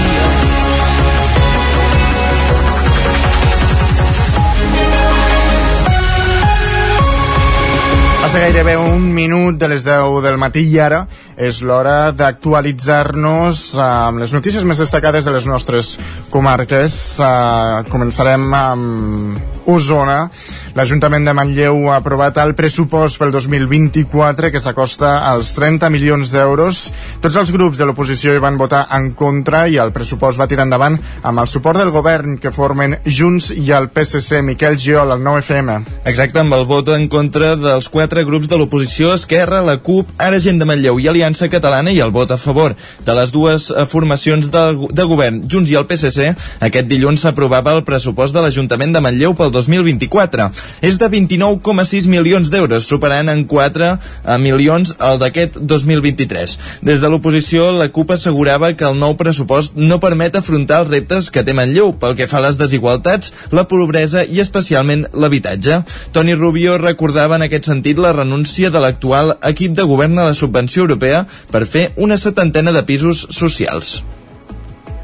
Passa 8.32 8.46
gairebé 8.46 8.78
un 8.80 9.02
minut 9.12 9.58
de 9.60 9.68
les 9.68 9.82
10 9.84 10.22
del 10.24 10.38
matí 10.40 10.62
i 10.64 10.78
ara 10.80 11.02
és 11.36 11.58
l'hora 11.68 12.14
d'actualitzar-nos 12.16 13.58
eh, 13.74 13.82
amb 13.84 14.22
les 14.22 14.32
notícies 14.32 14.64
més 14.64 14.80
destacades 14.80 15.28
de 15.28 15.34
les 15.34 15.44
nostres 15.44 15.90
comarques. 16.32 16.94
Eh, 17.20 17.82
començarem 17.92 18.46
amb 18.56 19.61
Osona. 19.66 20.28
L'Ajuntament 20.74 21.26
de 21.26 21.34
Manlleu 21.36 21.90
ha 21.90 21.98
aprovat 22.00 22.38
el 22.40 22.54
pressupost 22.56 23.20
pel 23.20 23.32
2024 23.34 24.50
que 24.52 24.60
s'acosta 24.62 25.18
als 25.28 25.52
30 25.56 25.90
milions 25.92 26.32
d'euros. 26.32 26.86
Tots 27.20 27.36
els 27.36 27.52
grups 27.52 27.78
de 27.78 27.88
l'oposició 27.88 28.32
hi 28.32 28.42
van 28.42 28.56
votar 28.60 28.86
en 28.96 29.10
contra 29.18 29.66
i 29.68 29.78
el 29.82 29.92
pressupost 29.92 30.40
va 30.40 30.48
tirar 30.48 30.66
endavant 30.66 30.96
amb 31.22 31.42
el 31.42 31.50
suport 31.50 31.78
del 31.78 31.92
govern 31.94 32.38
que 32.40 32.54
formen 32.54 32.98
Junts 33.04 33.50
i 33.52 33.68
el 33.76 33.90
PSC. 33.92 34.42
Miquel 34.42 34.78
Giol, 34.80 35.12
el 35.12 35.22
9FM. 35.22 35.78
Exacte, 36.08 36.40
amb 36.40 36.56
el 36.56 36.64
vot 36.66 36.88
en 36.96 37.06
contra 37.12 37.54
dels 37.60 37.88
quatre 37.92 38.24
grups 38.24 38.48
de 38.50 38.58
l'oposició, 38.58 39.12
Esquerra, 39.14 39.60
la 39.62 39.78
CUP, 39.84 40.10
Ara 40.18 40.40
Gent 40.42 40.58
de 40.60 40.68
Manlleu 40.68 40.98
i 41.00 41.08
Aliança 41.10 41.50
Catalana 41.52 41.92
i 41.92 42.00
el 42.00 42.12
vot 42.14 42.32
a 42.32 42.40
favor 42.40 42.74
de 43.04 43.16
les 43.18 43.32
dues 43.34 43.68
eh, 43.70 43.84
formacions 43.86 44.48
de, 44.52 44.64
de 44.90 45.06
govern, 45.08 45.42
Junts 45.52 45.70
i 45.70 45.78
el 45.78 45.86
PSC, 45.88 46.32
aquest 46.64 46.88
dilluns 46.90 47.22
s'aprovava 47.26 47.76
el 47.76 47.84
pressupost 47.86 48.34
de 48.34 48.42
l'Ajuntament 48.44 48.96
de 48.96 49.04
Manlleu 49.04 49.36
pel 49.38 49.51
2024. 49.52 50.48
És 50.82 50.98
de 50.98 51.08
29,6 51.12 52.08
milions 52.10 52.50
d'euros, 52.52 52.86
superant 52.88 53.30
en 53.32 53.44
4 53.48 53.88
eh, 53.88 54.38
milions 54.42 54.94
el 54.98 55.20
d'aquest 55.22 55.58
2023. 55.60 56.56
Des 56.88 57.02
de 57.02 57.10
l'oposició, 57.12 57.70
la 57.76 57.90
CUP 57.92 58.14
assegurava 58.16 58.72
que 58.76 58.88
el 58.88 58.98
nou 58.98 59.16
pressupost 59.20 59.76
no 59.78 60.00
permet 60.02 60.38
afrontar 60.38 60.82
els 60.82 60.92
reptes 60.92 61.30
que 61.30 61.44
té 61.46 61.54
Manlleu 61.56 61.94
pel 62.00 62.16
que 62.18 62.28
fa 62.30 62.40
a 62.40 62.46
les 62.48 62.58
desigualtats, 62.60 63.32
la 63.52 63.66
pobresa 63.68 64.24
i 64.24 64.40
especialment 64.42 65.06
l'habitatge. 65.12 65.82
Toni 66.16 66.34
Rubio 66.38 66.78
recordava 66.80 67.38
en 67.38 67.46
aquest 67.48 67.70
sentit 67.70 68.00
la 68.00 68.14
renúncia 68.16 68.72
de 68.72 68.82
l'actual 68.82 69.36
equip 69.52 69.76
de 69.76 69.86
govern 69.88 70.18
a 70.18 70.30
la 70.30 70.38
subvenció 70.38 70.86
europea 70.86 71.26
per 71.52 71.66
fer 71.66 71.90
una 71.96 72.18
setantena 72.18 72.72
de 72.72 72.84
pisos 72.88 73.26
socials 73.30 74.00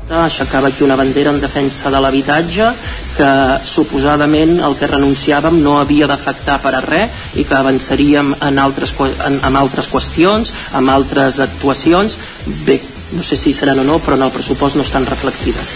aixecava 0.09 0.69
aquí 0.69 0.85
una 0.85 0.97
bandera 0.97 1.31
en 1.31 1.41
defensa 1.41 1.91
de 1.93 2.01
l'habitatge 2.01 2.69
que 3.17 3.31
suposadament 3.65 4.59
el 4.65 4.77
que 4.81 4.89
renunciàvem 4.89 5.61
no 5.63 5.79
havia 5.79 6.09
d'afectar 6.09 6.59
per 6.65 6.75
a 6.79 6.85
res 6.85 7.35
i 7.37 7.45
que 7.45 7.57
avançaríem 7.59 8.35
en 8.49 8.59
altres, 8.59 8.95
en, 8.99 9.41
en 9.45 9.57
altres 9.57 9.91
qüestions, 9.93 10.53
amb 10.73 10.95
altres 10.95 11.41
actuacions 11.45 12.17
bé, 12.65 12.81
no 13.13 13.23
sé 13.23 13.37
si 13.37 13.53
seran 13.53 13.81
o 13.81 13.85
no, 13.85 13.99
però 14.05 14.17
en 14.17 14.27
el 14.27 14.33
pressupost 14.33 14.77
no 14.77 14.85
estan 14.85 15.07
reflectides. 15.09 15.73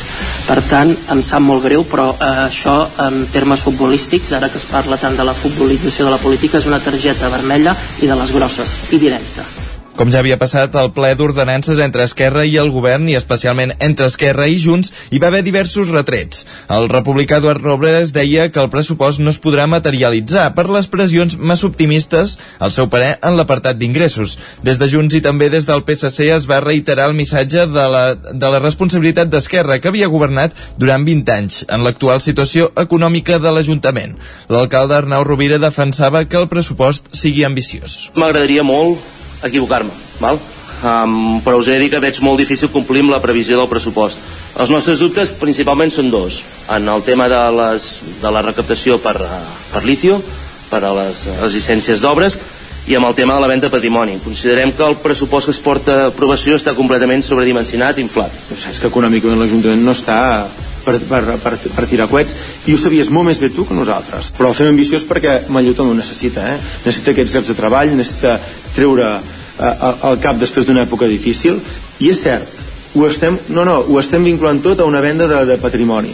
Per 0.48 0.58
tant, 0.68 0.92
em 1.12 1.22
sap 1.24 1.44
molt 1.44 1.64
greu, 1.64 1.84
però 1.88 2.10
eh, 2.12 2.30
això 2.48 2.76
en 3.06 3.26
termes 3.32 3.64
futbolístics, 3.64 4.32
ara 4.36 4.52
que 4.52 4.60
es 4.60 4.68
parla 4.68 5.00
tant 5.00 5.16
de 5.16 5.26
la 5.28 5.36
futbolització 5.36 6.08
de 6.08 6.14
la 6.16 6.20
política, 6.22 6.60
és 6.60 6.68
una 6.68 6.82
targeta 6.82 7.32
vermella 7.32 7.76
i 8.00 8.08
de 8.08 8.16
les 8.20 8.36
grosses, 8.36 8.76
i 8.92 9.00
directa. 9.00 9.61
Com 10.02 10.10
ja 10.10 10.18
havia 10.18 10.34
passat 10.34 10.74
al 10.74 10.88
ple 10.96 11.12
d'ordenances 11.14 11.78
entre 11.78 12.02
Esquerra 12.02 12.42
i 12.42 12.56
el 12.58 12.72
govern 12.74 13.04
i 13.06 13.12
especialment 13.14 13.70
entre 13.86 14.08
Esquerra 14.10 14.48
i 14.50 14.56
Junts, 14.58 14.88
hi 15.14 15.20
va 15.22 15.28
haver 15.30 15.44
diversos 15.46 15.92
retrets. 15.94 16.40
El 16.74 16.88
republicà 16.90 17.38
Eduard 17.38 17.62
Robles 17.62 18.10
deia 18.10 18.48
que 18.50 18.58
el 18.58 18.70
pressupost 18.72 19.22
no 19.22 19.30
es 19.30 19.38
podrà 19.44 19.68
materialitzar 19.70 20.48
per 20.56 20.64
les 20.74 20.90
pressions 20.90 21.38
massa 21.38 21.68
optimistes, 21.70 22.34
al 22.58 22.74
seu 22.74 22.90
parer, 22.90 23.12
en 23.22 23.38
l'apartat 23.38 23.78
d'ingressos. 23.78 24.34
Des 24.66 24.82
de 24.82 24.90
Junts 24.90 25.14
i 25.14 25.22
també 25.22 25.52
des 25.54 25.70
del 25.70 25.86
PSC 25.86 26.32
es 26.34 26.50
va 26.50 26.58
reiterar 26.66 27.06
el 27.12 27.14
missatge 27.22 27.70
de 27.70 27.86
la, 27.94 28.04
de 28.18 28.52
la 28.56 28.64
responsabilitat 28.66 29.30
d'Esquerra, 29.30 29.78
que 29.78 29.94
havia 29.94 30.10
governat 30.10 30.58
durant 30.82 31.06
20 31.06 31.34
anys, 31.38 31.62
en 31.70 31.86
l'actual 31.86 32.18
situació 32.26 32.72
econòmica 32.88 33.38
de 33.38 33.54
l'Ajuntament. 33.54 34.18
L'alcalde 34.50 34.98
Arnau 34.98 35.22
Rovira 35.30 35.62
defensava 35.62 36.26
que 36.26 36.42
el 36.42 36.50
pressupost 36.50 37.14
sigui 37.14 37.46
ambiciós. 37.46 38.08
M'agradaria 38.18 38.66
molt 38.66 39.21
equivocar-me, 39.42 39.92
val? 40.20 40.40
Um, 40.82 41.38
però 41.44 41.60
us 41.60 41.68
he 41.70 41.76
de 41.76 41.84
dir 41.84 41.90
que 41.92 42.00
veig 42.02 42.18
molt 42.26 42.40
difícil 42.42 42.70
complir 42.74 43.04
amb 43.04 43.12
la 43.14 43.20
previsió 43.22 43.58
del 43.58 43.70
pressupost. 43.70 44.18
Els 44.58 44.70
nostres 44.72 44.98
dubtes 44.98 45.30
principalment 45.38 45.92
són 45.94 46.10
dos. 46.10 46.40
En 46.74 46.88
el 46.90 47.04
tema 47.06 47.28
de, 47.30 47.42
les, 47.54 47.90
de 48.22 48.32
la 48.34 48.42
recaptació 48.42 48.98
per, 49.02 49.14
uh, 49.22 49.44
per 49.70 49.84
licio, 49.86 50.18
per 50.72 50.82
a 50.88 50.90
les, 50.96 51.28
les 51.38 51.54
llicències 51.54 52.02
d'obres, 52.02 52.40
i 52.90 52.96
amb 52.98 53.06
el 53.06 53.14
tema 53.14 53.36
de 53.36 53.44
la 53.44 53.46
venda 53.46 53.68
de 53.68 53.74
patrimoni. 53.74 54.18
Considerem 54.24 54.72
que 54.74 54.82
el 54.82 54.98
pressupost 54.98 55.46
que 55.46 55.54
es 55.54 55.62
porta 55.62 55.94
a 56.00 56.10
aprovació 56.10 56.58
està 56.58 56.74
completament 56.74 57.22
sobredimensionat 57.22 57.98
i 57.98 58.02
inflat. 58.02 58.34
Però 58.48 58.58
saps 58.58 58.82
que 58.82 58.90
econòmicament 58.90 59.38
l'Ajuntament 59.38 59.84
no 59.86 59.94
està 59.94 60.18
per, 60.84 60.96
per, 61.08 61.20
per, 61.42 61.52
per 61.76 61.86
tirar 61.90 62.08
coets. 62.10 62.34
I 62.66 62.74
ho 62.74 62.80
sabies 62.80 63.10
molt 63.10 63.30
més 63.30 63.40
bé 63.42 63.52
tu 63.54 63.66
que 63.68 63.76
nosaltres. 63.76 64.32
Però 64.36 64.50
el 64.50 64.58
fem 64.58 64.72
ambiciós 64.72 65.06
perquè 65.08 65.38
Manlleu 65.52 65.76
també 65.78 65.94
ho 65.94 65.98
necessita 65.98 66.46
eh? 66.54 66.58
necessita 66.86 67.14
aquests 67.14 67.36
llocs 67.36 67.52
de 67.52 67.58
treball 67.58 67.94
necessita 67.96 68.38
treure 68.76 69.12
eh, 69.12 69.92
el 70.10 70.20
cap 70.24 70.40
després 70.40 70.66
d'una 70.68 70.86
època 70.86 71.10
difícil. 71.10 71.60
I 72.00 72.12
és 72.12 72.26
cert 72.26 72.60
ho 72.92 73.06
estem, 73.08 73.38
no, 73.56 73.64
no, 73.64 73.78
ho 73.88 74.00
estem 74.00 74.24
vinculant 74.24 74.60
tot 74.64 74.82
a 74.82 74.88
una 74.88 75.00
venda 75.00 75.30
de, 75.30 75.46
de 75.48 75.60
patrimoni. 75.62 76.12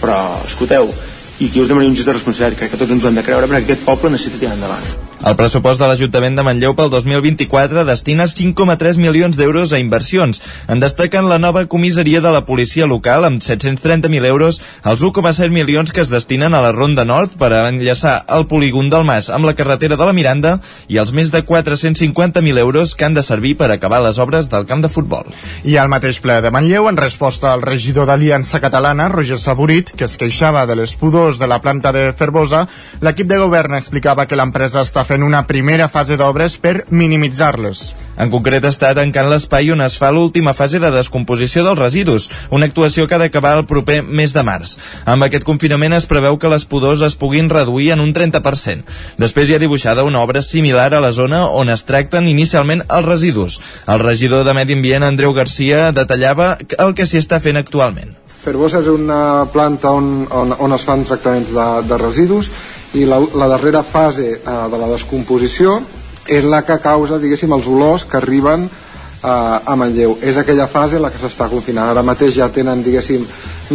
Però 0.00 0.16
escolteu 0.46 0.90
i 1.38 1.50
aquí 1.50 1.60
us 1.60 1.68
demanaria 1.68 1.92
un 1.92 1.96
gest 1.98 2.08
de 2.08 2.16
responsabilitat 2.16 2.62
crec 2.62 2.72
que 2.72 2.80
tots 2.80 2.96
ens 2.96 3.04
ho 3.04 3.10
hem 3.10 3.20
de 3.20 3.26
creure 3.26 3.50
perquè 3.50 3.68
aquest 3.68 3.84
poble 3.84 4.12
necessita 4.12 4.40
tirar 4.40 4.56
endavant 4.56 5.05
El 5.26 5.34
pressupost 5.34 5.80
de 5.82 5.86
l'Ajuntament 5.90 6.36
de 6.38 6.42
Manlleu 6.46 6.76
pel 6.78 6.86
2024 6.92 7.82
destina 7.88 8.28
5,3 8.30 8.94
milions 9.02 9.34
d'euros 9.34 9.72
a 9.74 9.80
inversions. 9.82 10.38
En 10.70 10.78
destaquen 10.78 11.26
la 11.26 11.40
nova 11.42 11.64
comissaria 11.66 12.20
de 12.22 12.30
la 12.30 12.44
policia 12.46 12.86
local 12.86 13.26
amb 13.26 13.42
730.000 13.42 14.28
euros, 14.28 14.60
els 14.86 15.02
1,7 15.02 15.50
milions 15.50 15.90
que 15.90 16.04
es 16.04 16.12
destinen 16.14 16.54
a 16.54 16.60
la 16.62 16.70
Ronda 16.70 17.02
Nord 17.04 17.34
per 17.40 17.48
enllaçar 17.56 18.20
el 18.36 18.46
polígon 18.46 18.86
del 18.92 19.02
Mas 19.08 19.26
amb 19.34 19.50
la 19.50 19.56
carretera 19.58 19.98
de 19.98 20.06
la 20.06 20.12
Miranda 20.14 20.52
i 20.86 21.00
els 21.02 21.10
més 21.10 21.34
de 21.34 21.42
450.000 21.42 22.62
euros 22.62 22.94
que 22.94 23.08
han 23.08 23.18
de 23.18 23.26
servir 23.26 23.56
per 23.58 23.72
acabar 23.74 24.04
les 24.06 24.22
obres 24.22 24.46
del 24.46 24.70
camp 24.70 24.86
de 24.86 24.92
futbol. 24.94 25.26
I 25.66 25.74
al 25.74 25.90
mateix 25.90 26.22
ple 26.22 26.38
de 26.38 26.54
Manlleu, 26.54 26.86
en 26.86 27.02
resposta 27.02 27.50
al 27.50 27.66
regidor 27.66 28.06
d'Aliança 28.06 28.62
Catalana, 28.62 29.10
Roger 29.10 29.40
Saborit, 29.42 29.90
que 29.90 30.06
es 30.06 30.16
queixava 30.22 30.68
de 30.70 30.78
les 30.78 30.94
pudors 30.94 31.42
de 31.42 31.50
la 31.50 31.58
planta 31.58 31.90
de 31.90 32.12
Ferbosa, 32.14 32.68
l'equip 33.02 33.26
de 33.26 33.42
govern 33.42 33.74
explicava 33.74 34.30
que 34.30 34.38
l'empresa 34.38 34.86
està 34.86 35.02
fent 35.02 35.15
una 35.22 35.46
primera 35.46 35.88
fase 35.88 36.16
d'obres 36.16 36.56
per 36.60 36.84
minimitzar-les. 36.90 37.94
En 38.16 38.30
concret 38.32 38.64
està 38.64 38.94
tancant 38.96 39.28
l'espai 39.28 39.68
on 39.74 39.82
es 39.84 39.98
fa 40.00 40.08
l'última 40.10 40.54
fase 40.56 40.80
de 40.80 40.90
descomposició 40.92 41.64
dels 41.66 41.78
residus, 41.78 42.28
una 42.50 42.66
actuació 42.70 43.04
que 43.06 43.16
ha 43.16 43.20
d'acabar 43.20 43.52
el 43.58 43.66
proper 43.68 44.00
mes 44.02 44.32
de 44.32 44.44
març. 44.46 44.76
Amb 45.04 45.26
aquest 45.26 45.44
confinament 45.44 45.92
es 45.96 46.08
preveu 46.08 46.38
que 46.40 46.50
les 46.52 46.64
pudors 46.64 47.04
es 47.04 47.16
puguin 47.20 47.50
reduir 47.52 47.92
en 47.92 48.00
un 48.00 48.14
30%. 48.16 48.84
Després 49.20 49.50
hi 49.50 49.56
ha 49.56 49.62
dibuixada 49.62 50.06
una 50.08 50.22
obra 50.24 50.42
similar 50.42 50.92
a 50.94 51.02
la 51.04 51.12
zona 51.12 51.44
on 51.46 51.68
es 51.68 51.84
tracten 51.84 52.28
inicialment 52.28 52.86
els 52.88 53.04
residus. 53.06 53.60
El 53.86 54.00
regidor 54.00 54.44
de 54.48 54.54
Medi 54.56 54.78
Ambient, 54.80 55.04
Andreu 55.04 55.36
Garcia, 55.36 55.90
detallava 55.92 56.56
el 56.78 56.96
que 56.96 57.04
s'hi 57.04 57.20
està 57.20 57.40
fent 57.40 57.60
actualment. 57.60 58.16
Ferbosa 58.46 58.78
és 58.78 58.88
una 58.88 59.44
planta 59.52 59.90
on, 59.90 60.26
on, 60.30 60.52
on 60.62 60.72
es 60.76 60.84
fan 60.86 61.02
tractaments 61.04 61.50
de, 61.50 61.66
de 61.90 61.96
residus 61.98 62.50
i 62.94 63.04
la, 63.04 63.18
la 63.34 63.48
darrera 63.50 63.82
fase 63.82 64.28
eh, 64.36 64.58
de 64.70 64.78
la 64.78 64.90
descomposició 64.92 65.80
és 66.26 66.44
la 66.44 66.62
que 66.66 66.78
causa, 66.82 67.20
diguéssim, 67.22 67.52
els 67.54 67.66
olors 67.70 68.04
que 68.06 68.18
arriben 68.18 68.66
eh, 68.66 69.26
a 69.26 69.76
Manlleu. 69.76 70.16
És 70.22 70.38
aquella 70.38 70.68
fase 70.70 70.98
en 70.98 71.06
la 71.06 71.12
que 71.14 71.20
s'està 71.22 71.48
confinant. 71.50 71.90
Ara 71.90 72.04
mateix 72.06 72.36
ja 72.38 72.48
tenen, 72.52 72.82
diguéssim, 72.86 73.26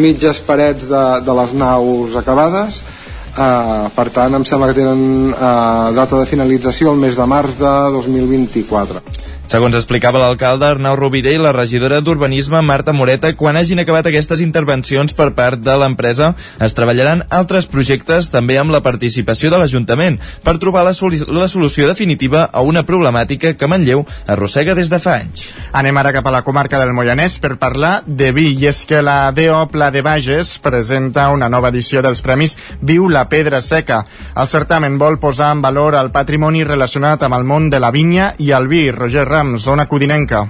mitges 0.01 0.41
parets 0.47 0.87
de, 0.87 1.05
de 1.25 1.37
les 1.41 1.55
naus 1.57 2.15
acabades, 2.19 2.81
eh, 3.35 3.89
per 3.95 4.07
tant, 4.15 4.35
em 4.39 4.47
sembla 4.47 4.71
que 4.71 4.79
tenen 4.79 5.33
eh, 5.33 5.91
data 5.97 6.19
de 6.19 6.29
finalització 6.29 6.93
el 6.95 7.03
mes 7.03 7.19
de 7.19 7.27
març 7.27 7.57
de 7.59 7.75
2024. 7.97 9.03
Segons 9.51 9.75
explicava 9.75 10.15
l'alcalde 10.21 10.63
Arnau 10.63 10.93
Rovira 10.95 11.27
i 11.35 11.39
la 11.41 11.51
regidora 11.51 11.97
d'Urbanisme 11.99 12.61
Marta 12.63 12.93
Moreta, 12.95 13.33
quan 13.35 13.57
hagin 13.59 13.81
acabat 13.81 14.05
aquestes 14.07 14.39
intervencions 14.39 15.11
per 15.11 15.33
part 15.35 15.59
de 15.59 15.73
l'empresa, 15.75 16.29
es 16.63 16.71
treballaran 16.77 17.25
altres 17.27 17.67
projectes 17.67 18.29
també 18.31 18.55
amb 18.61 18.71
la 18.71 18.79
participació 18.85 19.51
de 19.51 19.59
l'Ajuntament 19.59 20.21
per 20.45 20.53
trobar 20.55 20.85
la, 20.87 20.93
la 21.35 21.49
solució 21.51 21.89
definitiva 21.89 22.45
a 22.47 22.63
una 22.63 22.85
problemàtica 22.87 23.51
que 23.59 23.67
Manlleu 23.67 24.05
arrossega 24.31 24.71
des 24.77 24.87
de 24.87 25.01
fa 25.03 25.17
anys. 25.19 25.43
Anem 25.75 25.99
ara 25.99 26.15
cap 26.15 26.31
a 26.31 26.33
la 26.37 26.43
comarca 26.47 26.79
del 26.79 26.95
Moianès 26.95 27.35
per 27.43 27.57
parlar 27.59 28.05
de 28.07 28.31
vi, 28.31 28.53
i 28.55 28.69
és 28.71 28.85
que 28.87 29.03
la 29.03 29.33
DO 29.35 29.65
Pla 29.75 29.91
de 29.91 29.99
Bages 29.99 30.53
presenta 30.63 31.27
una 31.35 31.51
nova 31.51 31.73
edició 31.75 31.99
dels 31.99 32.23
Premis 32.23 32.55
Viu 32.79 33.09
la 33.11 33.25
Pedra 33.27 33.59
Seca. 33.59 34.05
El 34.31 34.47
certamen 34.47 34.95
vol 34.95 35.19
posar 35.19 35.51
en 35.57 35.67
valor 35.67 35.99
el 35.99 36.15
patrimoni 36.15 36.63
relacionat 36.63 37.27
amb 37.27 37.35
el 37.35 37.43
món 37.43 37.67
de 37.67 37.83
la 37.83 37.91
vinya 37.91 38.31
i 38.39 38.55
el 38.55 38.71
vi. 38.71 38.85
Roger 38.95 39.27
Ram, 39.27 39.40
zona 39.57 39.87
codinenca. 39.87 40.47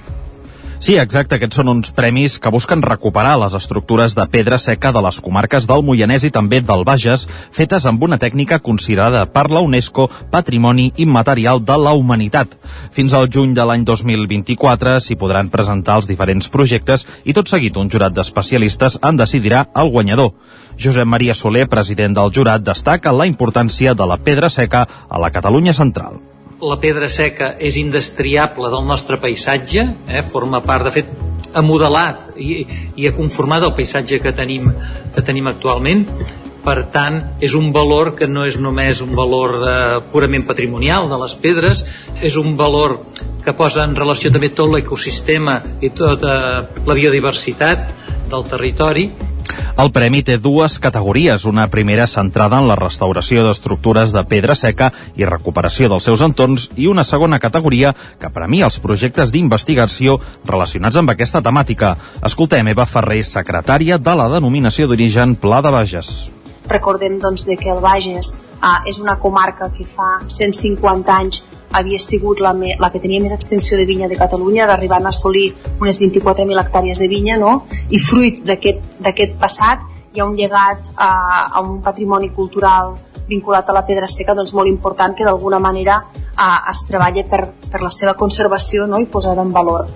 Sí, 0.82 0.96
exacte, 0.98 1.38
aquests 1.38 1.60
són 1.60 1.70
uns 1.70 1.92
premis 1.94 2.40
que 2.42 2.50
busquen 2.50 2.82
recuperar 2.82 3.36
les 3.38 3.54
estructures 3.54 4.16
de 4.18 4.24
pedra 4.34 4.58
seca 4.58 4.90
de 4.96 5.04
les 5.06 5.20
comarques 5.22 5.68
del 5.70 5.84
Moianès 5.86 6.24
i 6.26 6.32
també 6.34 6.58
del 6.66 6.82
Bages, 6.90 7.28
fetes 7.54 7.86
amb 7.86 8.02
una 8.02 8.18
tècnica 8.18 8.58
considerada 8.66 9.22
per 9.30 9.44
la 9.54 9.62
UNESCO 9.62 10.08
Patrimoni 10.34 10.88
Immaterial 11.06 11.62
de 11.62 11.78
la 11.78 11.94
Humanitat. 11.94 12.58
Fins 12.98 13.14
al 13.14 13.30
juny 13.30 13.54
de 13.54 13.68
l'any 13.70 13.86
2024 13.86 14.96
s'hi 15.06 15.20
podran 15.22 15.54
presentar 15.54 16.00
els 16.02 16.10
diferents 16.10 16.50
projectes 16.50 17.06
i 17.30 17.38
tot 17.38 17.54
seguit 17.54 17.78
un 17.78 17.94
jurat 17.94 18.18
d'especialistes 18.18 18.98
en 19.06 19.22
decidirà 19.22 19.68
el 19.78 19.94
guanyador. 19.94 20.34
Josep 20.82 21.06
Maria 21.06 21.38
Soler, 21.38 21.70
president 21.70 22.18
del 22.18 22.34
jurat, 22.34 22.66
destaca 22.66 23.14
la 23.14 23.30
importància 23.30 23.94
de 23.94 24.10
la 24.10 24.18
pedra 24.18 24.50
seca 24.50 24.88
a 25.08 25.22
la 25.22 25.30
Catalunya 25.30 25.78
central 25.78 26.18
la 26.62 26.78
pedra 26.82 27.10
seca 27.10 27.56
és 27.60 27.78
indestriable 27.82 28.70
del 28.70 28.86
nostre 28.86 29.18
paisatge, 29.22 29.86
eh? 30.08 30.22
forma 30.30 30.62
part, 30.62 30.88
de 30.88 30.94
fet, 30.94 31.12
ha 31.52 31.64
modelat 31.66 32.38
i, 32.40 32.62
i 32.96 33.08
ha 33.08 33.16
conformat 33.16 33.66
el 33.68 33.74
paisatge 33.76 34.22
que 34.24 34.34
tenim, 34.36 34.70
que 35.16 35.24
tenim 35.26 35.50
actualment. 35.52 36.06
Per 36.62 36.78
tant, 36.94 37.18
és 37.42 37.56
un 37.58 37.72
valor 37.74 38.14
que 38.18 38.28
no 38.30 38.46
és 38.46 38.60
només 38.62 39.02
un 39.02 39.16
valor 39.18 39.56
eh, 39.62 39.74
purament 40.14 40.46
patrimonial 40.46 41.10
de 41.10 41.18
les 41.24 41.34
pedres, 41.42 41.86
és 42.22 42.38
un 42.38 42.54
valor 42.58 43.00
que 43.42 43.56
posa 43.58 43.88
en 43.88 43.98
relació 43.98 44.30
també 44.30 44.52
tot 44.54 44.70
l'ecosistema 44.70 45.58
i 45.82 45.90
tota 45.98 46.36
la 46.86 46.98
biodiversitat 46.98 47.90
del 48.30 48.46
territori 48.48 49.10
el 49.82 49.92
premi 49.92 50.22
té 50.24 50.38
dues 50.38 50.78
categories, 50.84 51.46
una 51.50 51.68
primera 51.74 52.08
centrada 52.08 52.60
en 52.62 52.68
la 52.70 52.78
restauració 52.80 53.46
d'estructures 53.46 54.14
de 54.16 54.24
pedra 54.30 54.56
seca 54.56 54.92
i 55.20 55.28
recuperació 55.28 55.90
dels 55.92 56.08
seus 56.10 56.24
entorns 56.26 56.70
i 56.76 56.88
una 56.92 57.06
segona 57.08 57.40
categoria 57.40 57.94
que 58.20 58.34
premia 58.34 58.68
els 58.70 58.80
projectes 58.84 59.32
d'investigació 59.32 60.20
relacionats 60.46 61.00
amb 61.02 61.16
aquesta 61.16 61.42
temàtica. 61.42 61.96
Escoltem 62.22 62.72
Eva 62.74 62.86
Ferrer, 62.86 63.24
secretària 63.28 63.98
de 63.98 64.20
la 64.22 64.30
denominació 64.36 64.88
d'origen 64.88 65.36
Pla 65.36 65.64
de 65.66 65.74
Bages. 65.74 66.14
Recordem 66.72 67.20
doncs, 67.20 67.46
de 67.48 67.58
que 67.60 67.72
el 67.74 67.82
Bages 67.84 68.38
ah, 68.62 68.82
és 68.88 69.02
una 69.04 69.18
comarca 69.20 69.70
que 69.76 69.86
fa 69.86 70.22
150 70.26 71.18
anys 71.18 71.42
havia 71.72 72.00
sigut 72.00 72.42
la, 72.44 72.54
me, 72.54 72.76
la 72.80 72.92
que 72.92 73.00
tenia 73.00 73.22
més 73.24 73.34
extensió 73.36 73.78
de 73.80 73.86
vinya 73.88 74.10
de 74.12 74.18
Catalunya, 74.20 74.66
arribant 74.68 75.06
a 75.08 75.14
assolir 75.16 75.52
unes 75.80 76.02
24.000 76.02 76.60
hectàrees 76.66 77.00
de 77.00 77.08
vinya, 77.12 77.38
no? 77.40 77.62
i 77.90 78.00
fruit 78.00 78.44
d'aquest 78.48 79.38
passat 79.40 79.88
hi 80.12 80.20
ha 80.20 80.28
un 80.28 80.36
llegat 80.36 80.92
a, 80.98 81.12
a 81.56 81.62
un 81.64 81.80
patrimoni 81.84 82.32
cultural 82.36 82.98
vinculat 83.32 83.70
a 83.70 83.78
la 83.80 83.86
pedra 83.88 84.10
seca 84.12 84.36
doncs, 84.38 84.54
molt 84.54 84.70
important 84.70 85.16
que 85.18 85.28
d'alguna 85.28 85.60
manera 85.64 86.02
eh, 86.14 86.72
es 86.72 86.86
treballa 86.88 87.26
per, 87.28 87.46
per 87.72 87.82
la 87.82 87.92
seva 87.94 88.18
conservació 88.20 88.88
no? 88.88 89.00
i 89.00 89.10
posada 89.10 89.42
en 89.42 89.56
valor. 89.56 89.88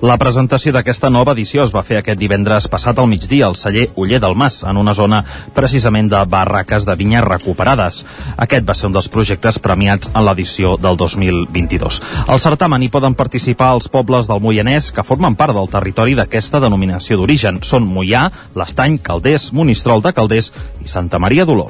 La 0.00 0.16
presentació 0.16 0.72
d'aquesta 0.72 1.10
nova 1.12 1.34
edició 1.36 1.60
es 1.66 1.72
va 1.74 1.82
fer 1.84 1.98
aquest 2.00 2.18
divendres 2.18 2.66
passat 2.72 2.98
al 2.98 3.08
migdia 3.10 3.46
al 3.46 3.56
celler 3.60 3.90
Uller 4.00 4.20
del 4.22 4.34
Mas, 4.34 4.62
en 4.64 4.80
una 4.80 4.94
zona 4.96 5.20
precisament 5.54 6.08
de 6.08 6.22
barraques 6.24 6.86
de 6.88 6.94
vinya 6.96 7.20
recuperades. 7.20 8.00
Aquest 8.36 8.64
va 8.68 8.74
ser 8.78 8.88
un 8.88 8.96
dels 8.96 9.10
projectes 9.12 9.60
premiats 9.60 10.08
en 10.14 10.24
l'edició 10.24 10.76
del 10.80 10.96
2022. 10.96 12.00
Al 12.26 12.40
certamen 12.40 12.82
hi 12.82 12.88
poden 12.88 13.14
participar 13.18 13.74
els 13.76 13.90
pobles 13.92 14.30
del 14.30 14.40
Moianès 14.40 14.90
que 14.96 15.04
formen 15.04 15.36
part 15.36 15.54
del 15.56 15.68
territori 15.68 16.16
d'aquesta 16.16 16.62
denominació 16.64 17.20
d'origen. 17.20 17.60
Són 17.60 17.84
Moià, 17.84 18.30
l'Estany, 18.56 18.98
Calders, 19.04 19.50
Monistrol 19.52 20.00
de 20.00 20.16
Calders 20.16 20.52
i 20.80 20.88
Santa 20.88 21.20
Maria 21.20 21.44
d'Oló. 21.44 21.68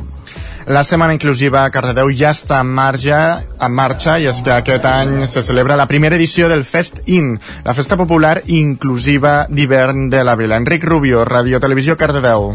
La 0.70 0.84
Setmana 0.84 1.16
Inclusiva 1.16 1.64
a 1.64 1.70
Cardedeu 1.74 2.12
ja 2.14 2.28
està 2.30 2.60
en 2.62 2.68
marxa, 2.70 3.16
en 3.58 3.72
marxa 3.74 4.12
i 4.22 4.28
és 4.30 4.36
que 4.46 4.52
aquest 4.54 4.84
any 4.86 5.24
se 5.26 5.42
celebra 5.42 5.74
la 5.74 5.88
primera 5.90 6.14
edició 6.14 6.46
del 6.46 6.62
Fest 6.62 7.00
In, 7.10 7.32
la 7.64 7.74
festa 7.74 7.96
popular 7.98 8.36
inclusiva 8.46 9.48
d'hivern 9.50 10.06
de 10.12 10.22
la 10.22 10.36
vila. 10.38 10.60
Enric 10.62 10.86
Rubio, 10.86 11.24
Radio 11.26 11.58
Televisió 11.58 11.96
Cardedeu. 11.98 12.52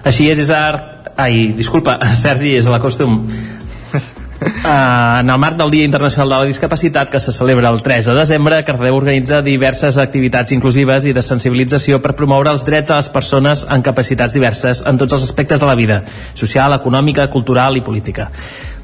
Així 0.00 0.30
és, 0.32 0.40
Isar... 0.46 1.12
Ai, 1.18 1.50
disculpa, 1.52 1.98
Sergi, 2.24 2.54
és 2.56 2.72
la 2.72 2.80
costum. 2.80 3.20
Uh, 4.38 5.18
en 5.20 5.30
el 5.30 5.38
marc 5.38 5.56
del 5.58 5.70
Dia 5.70 5.84
Internacional 5.84 6.28
de 6.28 6.36
la 6.36 6.44
Discapacitat 6.44 7.10
que 7.10 7.18
se 7.18 7.32
celebra 7.32 7.70
el 7.70 7.82
3 7.82 8.06
de 8.06 8.14
desembre, 8.14 8.62
Cardedeu 8.64 8.94
organitza 8.94 9.40
diverses 9.42 9.98
activitats 9.98 10.54
inclusives 10.54 11.08
i 11.10 11.14
de 11.16 11.24
sensibilització 11.26 11.98
per 12.04 12.14
promoure 12.14 12.52
els 12.54 12.62
drets 12.68 12.92
de 12.92 13.00
les 13.00 13.10
persones 13.10 13.66
amb 13.66 13.82
capacitats 13.84 14.36
diverses 14.38 14.84
en 14.86 14.98
tots 14.98 15.18
els 15.18 15.26
aspectes 15.26 15.58
de 15.58 15.66
la 15.66 15.74
vida, 15.74 16.04
social, 16.38 16.76
econòmica, 16.78 17.26
cultural 17.34 17.76
i 17.76 17.82
política. 17.82 18.30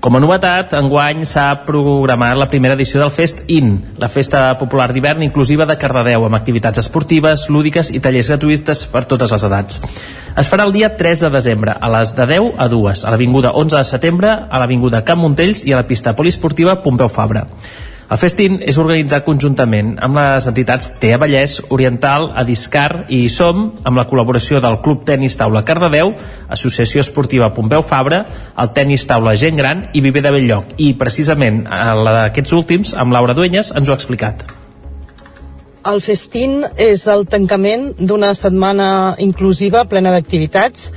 Com 0.04 0.18
a 0.18 0.20
novetat, 0.20 0.74
enguany 0.76 1.22
s'ha 1.24 1.46
programat 1.64 2.36
la 2.36 2.44
primera 2.50 2.74
edició 2.76 3.00
del 3.00 3.08
Fest 3.08 3.38
IN, 3.48 3.70
la 3.96 4.10
festa 4.12 4.42
popular 4.60 4.90
d'hivern 4.92 5.24
inclusiva 5.24 5.64
de 5.64 5.78
Cardedeu, 5.80 6.26
amb 6.26 6.36
activitats 6.36 6.82
esportives, 6.82 7.46
lúdiques 7.48 7.88
i 7.88 8.02
tallers 8.04 8.28
gratuïts 8.34 8.82
per 8.92 9.06
totes 9.08 9.32
les 9.32 9.46
edats. 9.48 9.80
Es 10.36 10.50
farà 10.52 10.68
el 10.68 10.76
dia 10.76 10.92
3 10.98 11.24
de 11.24 11.32
desembre, 11.32 11.72
a 11.72 11.92
les 11.96 12.12
de 12.18 12.28
10 12.34 12.52
a 12.60 12.68
2, 12.68 13.06
a 13.06 13.14
l'Avinguda 13.14 13.54
11 13.56 13.80
de 13.80 13.84
setembre, 13.94 14.36
a 14.44 14.60
l'Avinguda 14.60 15.00
Camp 15.08 15.24
Montells 15.24 15.64
i 15.64 15.72
a 15.72 15.80
la 15.80 15.88
pista 15.88 16.12
poliesportiva 16.12 16.82
Pompeu 16.84 17.08
Fabra. 17.08 17.46
El 18.14 18.18
festín 18.22 18.60
és 18.62 18.76
organitzat 18.78 19.24
conjuntament 19.26 19.96
amb 20.06 20.14
les 20.20 20.44
entitats 20.46 20.92
TEA 21.02 21.16
Vallès, 21.18 21.56
Oriental, 21.74 22.28
Adiscar 22.38 23.08
i 23.10 23.24
SOM, 23.32 23.64
amb 23.82 23.98
la 23.98 24.04
col·laboració 24.06 24.60
del 24.62 24.76
Club 24.84 25.00
Tenis 25.08 25.34
Taula 25.40 25.64
Cardedeu, 25.66 26.12
Associació 26.56 27.02
Esportiva 27.02 27.48
Pompeu 27.56 27.82
Fabra, 27.82 28.20
el 28.54 28.70
Tenis 28.76 29.08
Taula 29.10 29.34
Gent 29.40 29.58
Gran 29.58 29.82
i 29.98 30.04
Viver 30.04 30.22
de 30.22 30.30
Belllloc. 30.36 30.76
I 30.78 30.92
precisament 31.00 31.64
la 31.66 32.14
d'aquests 32.20 32.54
últims, 32.54 32.94
amb 32.94 33.18
Laura 33.18 33.34
Duenyes, 33.34 33.72
ens 33.74 33.90
ho 33.90 33.96
ha 33.96 33.98
explicat. 33.98 34.46
El 35.90 35.98
festín 35.98 36.60
és 36.78 37.08
el 37.10 37.26
tancament 37.26 37.96
d'una 37.98 38.30
setmana 38.38 38.88
inclusiva 39.18 39.88
plena 39.90 40.14
d'activitats 40.14 40.92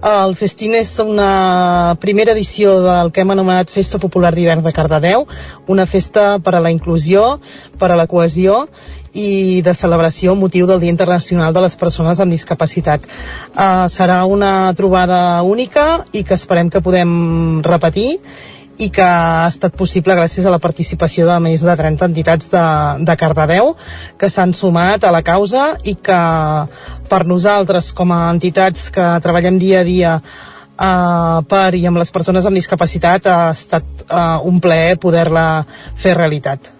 El 0.00 0.32
festín 0.32 0.72
és 0.78 0.94
una 1.02 1.94
primera 2.00 2.32
edició 2.32 2.78
del 2.80 3.10
que 3.12 3.20
hem 3.20 3.32
anomenat 3.34 3.68
Festa 3.68 3.98
Popular 4.00 4.30
d'hivern 4.32 4.62
de 4.64 4.72
Cardedeu, 4.72 5.26
una 5.68 5.84
festa 5.84 6.38
per 6.40 6.54
a 6.56 6.62
la 6.64 6.70
inclusió, 6.72 7.36
per 7.76 7.90
a 7.92 7.98
la 8.00 8.06
cohesió 8.08 8.62
i 9.12 9.60
de 9.60 9.74
celebració 9.76 10.32
motiu 10.40 10.64
del 10.70 10.80
Dia 10.80 10.94
Internacional 10.94 11.52
de 11.52 11.60
les 11.66 11.76
Persones 11.76 12.20
amb 12.20 12.32
Discapacitat. 12.32 13.04
Uh, 13.52 13.84
serà 13.92 14.24
una 14.24 14.72
trobada 14.72 15.42
única 15.42 16.06
i 16.12 16.24
que 16.24 16.38
esperem 16.38 16.72
que 16.72 16.80
podem 16.80 17.60
repetir 17.60 18.16
i 18.80 18.88
que 18.88 19.04
ha 19.04 19.48
estat 19.48 19.74
possible 19.76 20.16
gràcies 20.16 20.46
a 20.46 20.52
la 20.52 20.60
participació 20.62 21.26
de 21.28 21.36
més 21.44 21.64
de 21.64 21.74
30 21.76 22.08
entitats 22.10 22.48
de, 22.52 22.64
de 23.04 23.16
Cardedeu 23.20 23.74
que 24.18 24.30
s'han 24.32 24.54
sumat 24.56 25.04
a 25.04 25.12
la 25.12 25.20
causa 25.26 25.74
i 25.84 25.98
que 26.00 26.20
per 27.10 27.22
nosaltres 27.28 27.92
com 27.96 28.14
a 28.16 28.22
entitats 28.32 28.88
que 28.94 29.12
treballem 29.20 29.60
dia 29.60 29.84
a 29.84 29.86
dia 29.86 30.16
uh, 30.80 31.40
per 31.48 31.74
i 31.76 31.84
amb 31.86 32.00
les 32.00 32.12
persones 32.14 32.48
amb 32.48 32.56
discapacitat 32.56 33.28
ha 33.28 33.40
estat 33.52 34.04
uh, 34.08 34.40
un 34.48 34.60
plaer 34.64 34.96
poder-la 35.00 35.64
fer 35.94 36.16
realitat. 36.16 36.76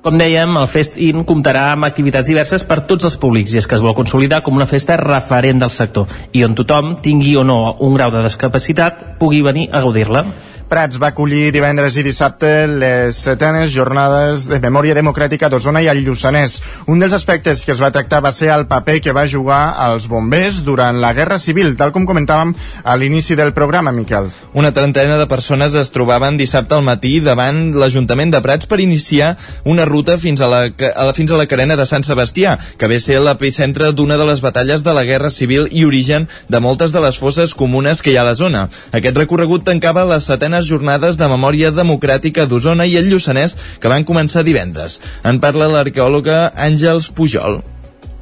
Com 0.00 0.16
dèiem, 0.16 0.54
el 0.56 0.68
Fest-In 0.72 1.26
comptarà 1.28 1.66
amb 1.74 1.84
activitats 1.84 2.30
diverses 2.30 2.62
per 2.64 2.78
tots 2.88 3.04
els 3.04 3.18
públics 3.20 3.52
i 3.52 3.58
és 3.60 3.66
que 3.68 3.76
es 3.76 3.82
vol 3.84 3.92
consolidar 3.98 4.38
com 4.46 4.56
una 4.56 4.68
festa 4.70 4.96
referent 4.96 5.60
del 5.60 5.72
sector 5.74 6.08
i 6.32 6.46
on 6.46 6.54
tothom, 6.56 6.94
tingui 7.04 7.34
o 7.36 7.42
no 7.44 7.58
un 7.84 7.98
grau 7.98 8.14
de 8.14 8.22
discapacitat, 8.24 9.02
pugui 9.20 9.42
venir 9.44 9.68
a 9.68 9.82
gaudir-la. 9.84 10.24
Prats 10.70 11.00
va 11.02 11.08
acollir 11.10 11.50
divendres 11.50 11.96
i 11.98 12.04
dissabte 12.06 12.48
les 12.70 13.18
setenes 13.18 13.72
jornades 13.74 14.44
de 14.46 14.60
memòria 14.62 14.94
democràtica 14.94 15.48
d'Osona 15.50 15.80
i 15.82 15.88
al 15.90 15.98
Lluçanès. 16.06 16.60
Un 16.86 17.02
dels 17.02 17.16
aspectes 17.16 17.64
que 17.66 17.74
es 17.74 17.80
va 17.82 17.90
tractar 17.90 18.20
va 18.22 18.30
ser 18.30 18.52
el 18.54 18.68
paper 18.70 19.00
que 19.02 19.14
va 19.16 19.26
jugar 19.26 19.74
als 19.82 20.06
bombers 20.06 20.60
durant 20.62 21.00
la 21.02 21.10
Guerra 21.16 21.40
Civil, 21.42 21.72
tal 21.74 21.90
com 21.90 22.06
comentàvem 22.06 22.52
a 22.84 22.94
l'inici 22.94 23.34
del 23.34 23.50
programa, 23.56 23.90
Miquel. 23.90 24.28
Una 24.54 24.70
trentena 24.70 25.16
de 25.18 25.26
persones 25.26 25.74
es 25.74 25.90
trobaven 25.90 26.38
dissabte 26.38 26.78
al 26.78 26.86
matí 26.86 27.16
davant 27.18 27.72
l'Ajuntament 27.74 28.30
de 28.30 28.42
Prats 28.44 28.70
per 28.70 28.78
iniciar 28.78 29.32
una 29.64 29.88
ruta 29.90 30.18
fins 30.22 30.38
a 30.40 30.52
la, 30.52 30.62
a 30.70 31.08
la, 31.10 31.16
fins 31.18 31.34
a 31.34 31.40
la 31.40 31.48
carena 31.50 31.74
de 31.74 31.88
Sant 31.88 32.06
Sebastià, 32.06 32.54
que 32.78 32.86
ve 32.86 33.00
ser 33.02 33.18
l'epicentre 33.18 33.90
d'una 33.90 34.20
de 34.20 34.30
les 34.30 34.44
batalles 34.44 34.86
de 34.86 34.94
la 34.94 35.02
Guerra 35.08 35.34
Civil 35.34 35.66
i 35.72 35.84
origen 35.84 36.28
de 36.46 36.62
moltes 36.62 36.94
de 36.94 37.02
les 37.02 37.18
fosses 37.18 37.58
comunes 37.58 38.02
que 38.06 38.14
hi 38.14 38.18
ha 38.20 38.22
a 38.22 38.30
la 38.30 38.38
zona. 38.38 38.68
Aquest 38.94 39.18
recorregut 39.18 39.66
tancava 39.66 40.06
les 40.06 40.30
setenes 40.30 40.59
segones 40.60 40.68
jornades 40.68 41.16
de 41.16 41.28
memòria 41.28 41.70
democràtica 41.70 42.46
d'Osona 42.46 42.86
i 42.86 42.96
el 42.98 43.08
Lluçanès 43.08 43.56
que 43.80 43.88
van 43.88 44.04
començar 44.04 44.44
divendres. 44.44 45.00
En 45.24 45.40
parla 45.40 45.68
l'arqueòloga 45.68 46.52
Àngels 46.56 47.10
Pujol 47.10 47.62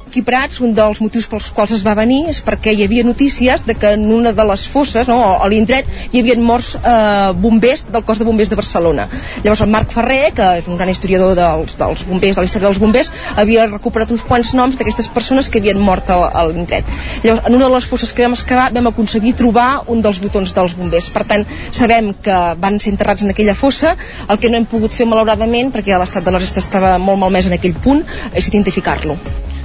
aquí 0.09 0.23
Prats, 0.25 0.57
un 0.65 0.73
dels 0.73 0.99
motius 1.03 1.27
pels 1.29 1.51
quals 1.53 1.75
es 1.77 1.83
va 1.85 1.93
venir 1.97 2.23
és 2.31 2.39
perquè 2.45 2.73
hi 2.73 2.81
havia 2.83 3.05
notícies 3.05 3.61
de 3.65 3.75
que 3.77 3.93
en 3.93 4.07
una 4.11 4.33
de 4.33 4.45
les 4.49 4.65
fosses, 4.67 5.07
no, 5.07 5.19
a 5.37 5.47
l'indret, 5.51 5.87
hi 6.11 6.23
havien 6.23 6.41
morts 6.41 6.73
eh, 6.79 7.29
bombers 7.37 7.85
del 7.93 8.03
cos 8.07 8.17
de 8.19 8.25
bombers 8.25 8.49
de 8.49 8.57
Barcelona. 8.57 9.05
Llavors 9.43 9.61
el 9.65 9.69
Marc 9.69 9.93
Ferrer, 9.93 10.31
que 10.35 10.47
és 10.59 10.69
un 10.69 10.79
gran 10.79 10.89
historiador 10.89 11.35
dels, 11.37 11.75
dels 11.77 12.05
bombers, 12.09 12.39
de 12.39 12.41
la 12.41 12.49
història 12.49 12.67
dels 12.67 12.81
bombers, 12.81 13.11
havia 13.37 13.67
recuperat 13.69 14.13
uns 14.15 14.25
quants 14.25 14.53
noms 14.57 14.79
d'aquestes 14.79 15.11
persones 15.13 15.49
que 15.49 15.61
havien 15.61 15.77
mort 15.77 16.09
a, 16.09 16.17
a 16.33 16.47
l'indret. 16.49 16.89
Llavors, 17.23 17.45
en 17.45 17.59
una 17.59 17.67
de 17.67 17.75
les 17.75 17.89
fosses 17.91 18.13
que 18.15 18.25
vam 18.25 18.37
excavar 18.37 18.71
vam 18.73 18.89
aconseguir 18.89 19.35
trobar 19.37 19.69
un 19.93 20.01
dels 20.01 20.21
botons 20.23 20.55
dels 20.57 20.73
bombers. 20.79 21.11
Per 21.13 21.25
tant, 21.29 21.45
sabem 21.69 22.15
que 22.25 22.39
van 22.57 22.81
ser 22.81 22.95
enterrats 22.95 23.27
en 23.27 23.35
aquella 23.35 23.57
fossa. 23.57 23.93
El 24.25 24.41
que 24.41 24.49
no 24.49 24.57
hem 24.57 24.65
pogut 24.69 24.97
fer, 24.97 25.05
malauradament, 25.09 25.69
perquè 25.75 26.01
l'estat 26.01 26.25
de 26.25 26.33
la 26.33 26.41
resta 26.41 26.63
estava 26.65 26.97
molt 26.97 27.21
malmès 27.21 27.51
en 27.51 27.59
aquell 27.59 27.77
punt, 27.85 28.01
és 28.33 28.49
identificar-lo. 28.49 29.19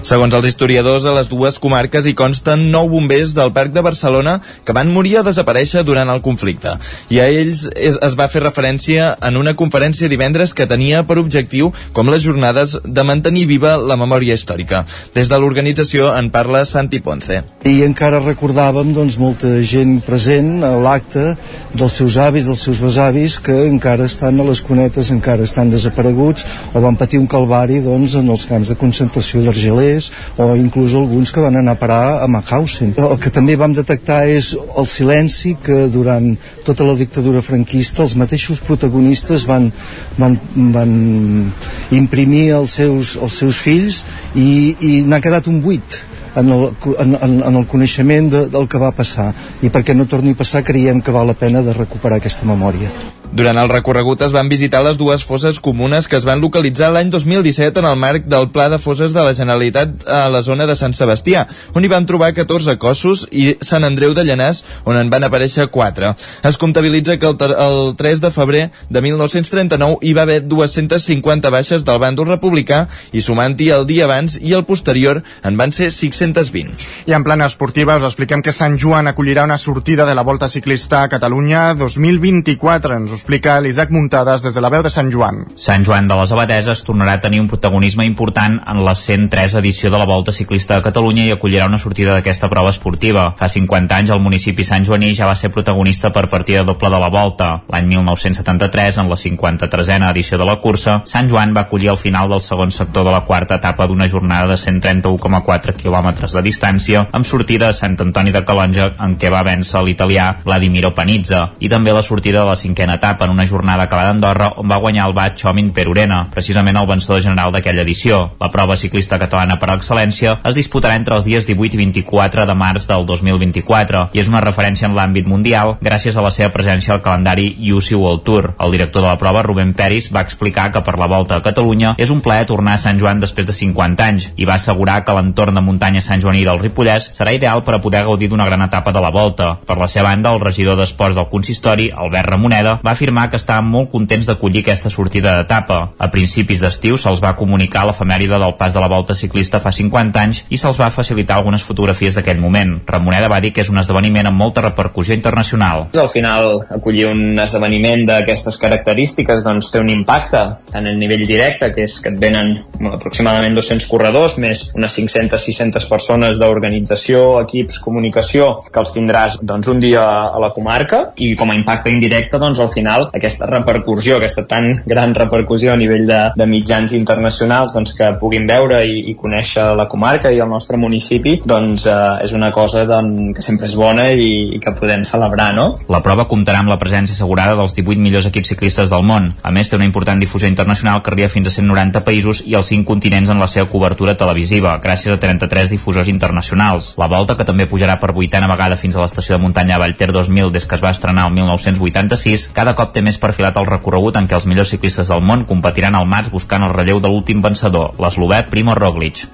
Segons 0.04 0.34
els 0.36 0.44
historiadors, 0.44 1.06
a 1.08 1.14
les 1.16 1.30
dues 1.30 1.56
comarques 1.56 2.04
hi 2.04 2.12
consten 2.12 2.66
nou 2.68 2.90
bombers 2.92 3.30
del 3.32 3.54
Parc 3.56 3.70
de 3.72 3.80
Barcelona 3.80 4.34
que 4.66 4.74
van 4.76 4.90
morir 4.92 5.14
o 5.16 5.22
desaparèixer 5.24 5.80
durant 5.88 6.10
el 6.12 6.20
conflicte. 6.20 6.74
I 7.08 7.22
a 7.22 7.28
ells 7.32 7.62
es, 7.72 7.96
es 7.96 8.16
va 8.18 8.26
fer 8.28 8.42
referència 8.44 9.06
en 9.24 9.38
una 9.40 9.54
conferència 9.56 10.10
divendres 10.12 10.52
que 10.52 10.66
tenia 10.68 11.00
per 11.08 11.16
objectiu 11.22 11.70
com 11.96 12.10
les 12.12 12.20
jornades 12.20 12.74
de 12.84 13.04
mantenir 13.08 13.46
viva 13.48 13.78
la 13.80 13.96
memòria 13.96 14.36
històrica. 14.36 14.82
Des 15.16 15.32
de 15.32 15.38
l'organització 15.40 16.10
en 16.18 16.28
parla 16.34 16.66
Santi 16.68 17.00
Ponce. 17.00 17.40
I 17.64 17.80
encara 17.88 18.20
recordàvem 18.20 18.92
doncs, 18.92 19.16
molta 19.16 19.54
gent 19.64 20.02
present 20.04 20.60
a 20.68 20.74
l'acte 20.84 21.30
dels 21.72 21.96
seus 21.96 22.20
avis, 22.20 22.44
dels 22.44 22.60
seus 22.60 22.84
besavis, 22.84 23.38
que 23.40 23.56
encara 23.70 24.04
estan 24.12 24.36
a 24.36 24.48
les 24.52 24.60
cunetes, 24.60 25.08
encara 25.16 25.48
estan 25.48 25.72
desapareguts 25.72 26.44
o 26.76 26.84
van 26.84 27.00
patir 27.00 27.24
un 27.24 27.30
calvari 27.30 27.80
doncs, 27.88 28.20
en 28.20 28.28
els 28.28 28.44
camps 28.52 28.68
de 28.68 28.76
concentració 28.84 29.40
d'Argelers 29.48 29.93
Figueres 29.94 30.12
o 30.36 30.56
inclús 30.56 30.94
alguns 30.94 31.30
que 31.30 31.40
van 31.40 31.56
anar 31.56 31.72
a 31.72 31.78
parar 31.78 32.22
a 32.22 32.28
Mauthausen. 32.28 32.94
El 32.98 33.18
que 33.18 33.30
també 33.30 33.56
vam 33.56 33.74
detectar 33.74 34.26
és 34.28 34.54
el 34.54 34.86
silenci 34.86 35.56
que 35.62 35.88
durant 35.88 36.34
tota 36.64 36.84
la 36.84 36.96
dictadura 36.98 37.42
franquista 37.42 38.02
els 38.02 38.16
mateixos 38.16 38.60
protagonistes 38.60 39.46
van, 39.46 39.70
van, 40.18 40.38
van 40.74 41.52
imprimir 41.92 42.50
els 42.58 42.78
seus, 42.80 43.16
els 43.16 43.38
seus 43.38 43.60
fills 43.60 44.02
i, 44.34 44.74
i 44.80 44.92
n'ha 45.06 45.22
quedat 45.22 45.48
un 45.48 45.60
buit 45.62 46.00
en 46.34 46.50
el, 46.50 46.70
en, 46.98 47.14
en 47.22 47.54
el 47.54 47.66
coneixement 47.70 48.30
de, 48.30 48.46
del 48.50 48.66
que 48.68 48.80
va 48.82 48.94
passar 48.94 49.30
i 49.62 49.70
perquè 49.70 49.94
no 49.94 50.08
torni 50.10 50.34
a 50.34 50.40
passar 50.40 50.64
creiem 50.66 51.00
que 51.00 51.14
val 51.14 51.30
la 51.30 51.38
pena 51.38 51.62
de 51.62 51.76
recuperar 51.76 52.18
aquesta 52.18 52.48
memòria. 52.48 52.90
Durant 53.34 53.58
el 53.58 53.66
recorregut 53.66 54.20
es 54.22 54.30
van 54.30 54.46
visitar 54.46 54.78
les 54.86 54.94
dues 54.94 55.24
fosses 55.26 55.56
comunes 55.58 56.06
que 56.06 56.14
es 56.14 56.22
van 56.22 56.38
localitzar 56.38 56.92
l'any 56.94 57.08
2017 57.10 57.80
en 57.80 57.86
el 57.88 57.96
marc 57.98 58.28
del 58.30 58.44
Pla 58.54 58.68
de 58.70 58.76
Fosses 58.78 59.10
de 59.10 59.24
la 59.26 59.32
Generalitat 59.34 60.04
a 60.06 60.28
la 60.30 60.38
zona 60.46 60.68
de 60.70 60.76
Sant 60.78 60.92
Sebastià, 60.94 61.42
on 61.74 61.82
hi 61.82 61.90
van 61.90 62.06
trobar 62.06 62.28
14 62.36 62.76
cossos 62.78 63.24
i 63.34 63.56
Sant 63.58 63.82
Andreu 63.82 64.14
de 64.14 64.22
Llanàs, 64.22 64.60
on 64.86 64.94
en 65.00 65.10
van 65.10 65.26
aparèixer 65.26 65.66
4. 65.66 66.12
Es 66.46 66.58
comptabilitza 66.62 67.16
que 67.18 67.32
el, 67.32 67.56
el 67.64 67.96
3 67.98 68.22
de 68.22 68.30
febrer 68.36 68.62
de 68.86 69.02
1939 69.02 69.98
hi 70.06 70.14
va 70.14 70.22
haver 70.28 70.38
250 70.46 71.50
baixes 71.50 71.82
del 71.82 71.98
bàndol 71.98 72.30
republicà 72.30 72.84
i 73.10 73.18
sumant-hi 73.18 73.72
el 73.74 73.88
dia 73.90 74.06
abans 74.06 74.38
i 74.38 74.54
el 74.54 74.62
posterior 74.70 75.24
en 75.42 75.58
van 75.58 75.74
ser 75.74 75.90
620. 75.90 76.78
I 77.10 77.18
en 77.18 77.26
plana 77.26 77.50
esportiva 77.50 77.98
us 77.98 78.06
expliquem 78.12 78.46
que 78.46 78.54
Sant 78.54 78.78
Joan 78.78 79.10
acollirà 79.10 79.42
una 79.50 79.58
sortida 79.58 80.06
de 80.06 80.14
la 80.14 80.22
Volta 80.22 80.46
Ciclista 80.46 81.02
a 81.02 81.10
Catalunya 81.10 81.66
2024. 81.82 83.02
Ens 83.02 83.23
explica 83.24 83.56
l'Isaac 83.56 83.88
Muntades 83.88 84.42
des 84.44 84.52
de 84.52 84.60
la 84.60 84.68
veu 84.68 84.82
de 84.84 84.90
Sant 84.92 85.08
Joan. 85.08 85.38
Sant 85.56 85.84
Joan 85.86 86.04
de 86.10 86.16
les 86.18 86.32
Abadeses 86.34 86.82
tornarà 86.84 87.14
a 87.16 87.20
tenir 87.24 87.38
un 87.40 87.46
protagonisme 87.48 88.04
important 88.04 88.58
en 88.68 88.82
la 88.84 88.92
103 88.94 89.54
edició 89.62 89.88
de 89.88 89.96
la 89.96 90.04
Volta 90.04 90.32
Ciclista 90.32 90.76
de 90.76 90.84
Catalunya 90.84 91.24
i 91.24 91.32
acollirà 91.32 91.64
una 91.64 91.80
sortida 91.80 92.12
d'aquesta 92.12 92.50
prova 92.52 92.68
esportiva. 92.74 93.30
Fa 93.38 93.48
50 93.48 93.96
anys 93.96 94.12
el 94.12 94.20
municipi 94.20 94.66
Sant 94.68 94.84
Joaní 94.84 95.14
ja 95.16 95.24
va 95.24 95.38
ser 95.40 95.48
protagonista 95.54 96.10
per 96.12 96.26
partida 96.28 96.66
doble 96.68 96.90
de 96.92 97.00
la 97.00 97.08
Volta. 97.08 97.48
L'any 97.72 97.88
1973, 97.94 99.00
en 99.00 99.08
la 99.08 99.16
53a 99.16 100.10
edició 100.10 100.36
de 100.36 100.44
la 100.44 100.58
cursa, 100.60 100.98
Sant 101.08 101.32
Joan 101.32 101.56
va 101.56 101.64
acollir 101.64 101.94
el 101.94 102.02
final 102.04 102.28
del 102.28 102.44
segon 102.44 102.76
sector 102.76 103.08
de 103.08 103.16
la 103.16 103.24
quarta 103.24 103.56
etapa 103.56 103.88
d'una 103.88 104.06
jornada 104.06 104.52
de 104.52 104.60
131,4 104.60 105.78
quilòmetres 105.80 106.36
de 106.36 106.44
distància 106.44 107.06
amb 107.10 107.24
sortida 107.24 107.72
a 107.72 107.72
Sant 107.72 107.96
Antoni 108.04 108.36
de 108.36 108.44
Calonja 108.44 108.92
en 109.00 109.16
què 109.16 109.32
va 109.32 109.46
vèncer 109.48 109.80
l'italià 109.80 110.28
Vladimiro 110.44 110.92
Panizza 110.92 111.54
i 111.64 111.72
també 111.72 111.96
la 111.96 112.04
sortida 112.04 112.42
de 112.42 112.52
la 112.52 112.60
cinquena 112.60 113.00
etapa 113.00 113.13
etapa 113.14 113.26
en 113.26 113.30
una 113.30 113.46
jornada 113.46 113.84
acabada 113.84 114.08
a 114.08 114.10
Andorra 114.10 114.52
on 114.56 114.68
va 114.70 114.80
guanyar 114.82 115.06
el 115.06 115.14
bat 115.14 115.36
Chomin 115.38 115.70
Perurena, 115.72 116.28
precisament 116.34 116.76
el 116.76 116.86
vencedor 116.86 117.22
general 117.22 117.52
d'aquella 117.54 117.82
edició. 117.82 118.32
La 118.40 118.50
prova 118.50 118.76
ciclista 118.76 119.20
catalana 119.22 119.58
per 119.60 119.70
excel·lència 119.70 120.38
es 120.42 120.56
disputarà 120.58 120.96
entre 120.98 121.14
els 121.14 121.24
dies 121.24 121.46
18 121.46 121.76
i 121.76 121.80
24 121.84 122.46
de 122.46 122.56
març 122.58 122.88
del 122.90 123.06
2024 123.06 124.08
i 124.12 124.22
és 124.22 124.30
una 124.30 124.42
referència 124.42 124.88
en 124.88 124.96
l'àmbit 124.98 125.28
mundial 125.30 125.76
gràcies 125.80 126.16
a 126.16 126.24
la 126.24 126.32
seva 126.34 126.50
presència 126.50 126.94
al 126.94 127.02
calendari 127.04 127.54
UCI 127.54 127.94
World 127.94 128.24
Tour. 128.26 128.50
El 128.58 128.74
director 128.74 129.02
de 129.02 129.08
la 129.08 129.18
prova, 129.18 129.44
Rubén 129.46 129.74
Peris, 129.78 130.10
va 130.10 130.24
explicar 130.26 130.70
que 130.72 130.82
per 130.82 130.96
la 130.98 131.06
volta 131.06 131.38
a 131.38 131.44
Catalunya 131.44 131.94
és 131.98 132.10
un 132.10 132.22
plaer 132.24 132.48
tornar 132.50 132.74
a 132.74 132.82
Sant 132.82 132.98
Joan 132.98 133.22
després 133.22 133.46
de 133.46 133.54
50 133.54 134.08
anys 134.08 134.30
i 134.36 134.48
va 134.48 134.58
assegurar 134.58 135.04
que 135.04 135.14
l'entorn 135.14 135.54
de 135.54 135.62
muntanya 135.62 136.02
Sant 136.02 136.22
Joaní 136.24 136.42
del 136.44 136.58
Ripollès 136.58 137.12
serà 137.14 137.34
ideal 137.36 137.62
per 137.62 137.78
a 137.78 137.82
poder 137.84 138.02
gaudir 138.08 138.32
d'una 138.32 138.48
gran 138.50 138.66
etapa 138.66 138.92
de 138.92 139.04
la 139.04 139.14
volta. 139.14 139.54
Per 139.66 139.78
la 139.78 139.88
seva 139.88 140.10
banda, 140.10 140.34
el 140.34 140.42
regidor 140.42 140.76
d'Esports 140.80 141.14
del 141.14 141.30
consistori, 141.30 141.90
Albert 141.94 142.34
Ramoneda, 142.34 142.78
va 142.84 142.93
afirmar 142.94 143.28
que 143.30 143.38
estaven 143.40 143.68
molt 143.70 143.90
contents 143.92 144.26
d'acollir 144.30 144.64
aquesta 144.64 144.90
sortida 144.90 145.36
d'etapa. 145.38 145.80
A 145.98 146.10
principis 146.14 146.62
d'estiu 146.64 146.96
se'ls 147.00 147.22
va 147.22 147.34
comunicar 147.36 147.84
l'efemèride 147.86 148.38
del 148.40 148.56
pas 148.58 148.74
de 148.74 148.80
la 148.82 148.90
volta 148.90 149.14
ciclista 149.14 149.60
fa 149.60 149.72
50 149.74 150.22
anys 150.22 150.44
i 150.48 150.58
se'ls 150.60 150.80
va 150.80 150.90
facilitar 150.94 151.38
algunes 151.38 151.62
fotografies 151.62 152.16
d'aquell 152.16 152.40
moment. 152.40 152.78
Ramoneda 152.86 153.28
va 153.30 153.40
dir 153.44 153.52
que 153.52 153.62
és 153.64 153.70
un 153.72 153.78
esdeveniment 153.82 154.30
amb 154.30 154.40
molta 154.40 154.64
repercussió 154.64 155.14
internacional. 155.14 155.88
Al 155.98 156.10
final, 156.12 156.60
acollir 156.70 157.08
un 157.10 157.38
esdeveniment 157.38 158.06
d'aquestes 158.08 158.58
característiques 158.62 159.44
doncs, 159.44 159.70
té 159.72 159.82
un 159.82 159.90
impacte 159.92 160.42
tant 160.72 160.86
a 160.88 160.94
nivell 160.94 161.26
directe, 161.26 161.70
que 161.74 161.84
és 161.86 161.98
que 162.02 162.12
et 162.12 162.18
venen 162.20 162.54
aproximadament 162.92 163.56
200 163.56 163.86
corredors, 163.90 164.38
més 164.42 164.66
unes 164.76 164.96
500-600 164.98 165.88
persones 165.90 166.38
d'organització, 166.40 167.40
equips, 167.44 167.80
comunicació, 167.82 168.50
que 168.70 168.82
els 168.82 168.94
tindràs 168.94 169.38
doncs, 169.42 169.70
un 169.70 169.82
dia 169.82 170.04
a 170.04 170.40
la 170.42 170.52
comarca, 170.54 171.04
i 171.16 171.34
com 171.38 171.50
a 171.50 171.58
impacte 171.58 171.92
indirecte, 171.92 172.40
doncs, 172.42 172.60
al 172.60 172.72
final 172.74 172.83
final 172.84 173.08
aquesta 173.16 173.48
repercussió, 173.48 174.18
aquesta 174.18 174.44
tan 174.46 174.74
gran 174.84 175.14
repercussió 175.16 175.72
a 175.72 175.76
nivell 175.80 176.06
de, 176.06 176.20
de 176.36 176.46
mitjans 176.46 176.92
internacionals 176.92 177.74
doncs, 177.74 177.94
que 177.96 178.10
puguin 178.20 178.46
veure 178.46 178.82
i, 178.84 179.00
i 179.10 179.14
conèixer 179.16 179.70
la 179.78 179.88
comarca 179.88 180.32
i 180.32 180.40
el 180.42 180.50
nostre 180.50 180.76
municipi 180.76 181.38
doncs 181.44 181.86
eh, 181.88 182.24
és 182.26 182.34
una 182.36 182.50
cosa 182.52 182.84
doncs, 182.88 183.32
que 183.36 183.44
sempre 183.44 183.68
és 183.70 183.76
bona 183.78 184.10
i, 184.12 184.56
i 184.56 184.60
que 184.60 184.74
podem 184.76 185.04
celebrar, 185.08 185.52
no? 185.56 185.66
La 185.88 186.02
prova 186.04 186.26
comptarà 186.28 186.60
amb 186.60 186.72
la 186.72 186.78
presència 186.80 187.16
assegurada 187.16 187.56
dels 187.56 187.76
18 187.78 188.02
millors 188.04 188.28
equips 188.28 188.52
ciclistes 188.52 188.92
del 188.92 189.04
món. 189.06 189.32
A 189.42 189.52
més, 189.54 189.70
té 189.70 189.78
una 189.78 189.88
important 189.88 190.20
difusió 190.20 190.48
internacional 190.50 191.00
que 191.02 191.12
arriba 191.12 191.30
fins 191.32 191.48
a 191.48 191.54
190 191.54 192.04
països 192.04 192.42
i 192.44 192.56
els 192.58 192.68
5 192.72 192.84
continents 192.88 193.32
en 193.32 193.40
la 193.40 193.48
seva 193.50 193.70
cobertura 193.72 194.16
televisiva, 194.18 194.76
gràcies 194.82 195.14
a 195.14 195.20
33 195.22 195.72
difusors 195.72 196.10
internacionals. 196.12 196.92
La 197.00 197.08
volta, 197.08 197.38
que 197.38 197.48
també 197.48 197.68
pujarà 197.70 197.96
per 198.02 198.12
vuitena 198.16 198.50
vegada 198.50 198.78
fins 198.80 198.96
a 198.96 199.04
l'estació 199.04 199.38
de 199.38 199.42
muntanya 199.46 199.80
Vallter 199.80 200.10
2000 200.12 200.52
des 200.52 200.68
que 200.68 200.76
es 200.76 200.84
va 200.84 200.92
estrenar 200.92 201.28
el 201.28 201.36
1986, 201.38 202.50
cada 202.54 202.73
cop 202.78 202.92
té 202.94 203.02
més 203.02 203.18
perfilat 203.20 203.56
el 203.60 203.68
recorregut 203.68 204.16
en 204.20 204.28
què 204.28 204.36
els 204.38 204.46
millors 204.50 204.74
ciclistes 204.74 205.10
del 205.12 205.22
món 205.22 205.46
competiran 205.48 205.94
al 205.94 206.06
març 206.06 206.30
buscant 206.32 206.66
el 206.66 206.74
relleu 206.74 207.00
de 207.00 207.10
l'últim 207.10 207.42
vencedor, 207.44 207.94
l'eslovè 207.98 208.44
Primo 208.50 208.74
Roglic. 208.74 209.26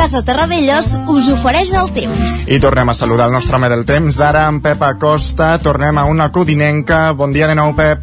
Casa 0.00 0.24
Terradellos 0.26 0.94
us 1.12 1.28
ofereix 1.30 1.70
el 1.76 1.92
temps. 1.94 2.40
I 2.50 2.58
tornem 2.58 2.88
a 2.90 2.96
saludar 2.98 3.28
el 3.28 3.36
nostre 3.36 3.54
home 3.60 3.68
del 3.70 3.84
temps, 3.86 4.18
ara 4.24 4.48
amb 4.48 4.64
Pep 4.64 4.82
Acosta. 4.82 5.52
Tornem 5.62 6.00
a 6.02 6.06
una 6.10 6.32
codinenca. 6.34 7.12
Bon 7.14 7.30
dia 7.36 7.46
de 7.46 7.54
nou, 7.54 7.70
Pep. 7.78 8.02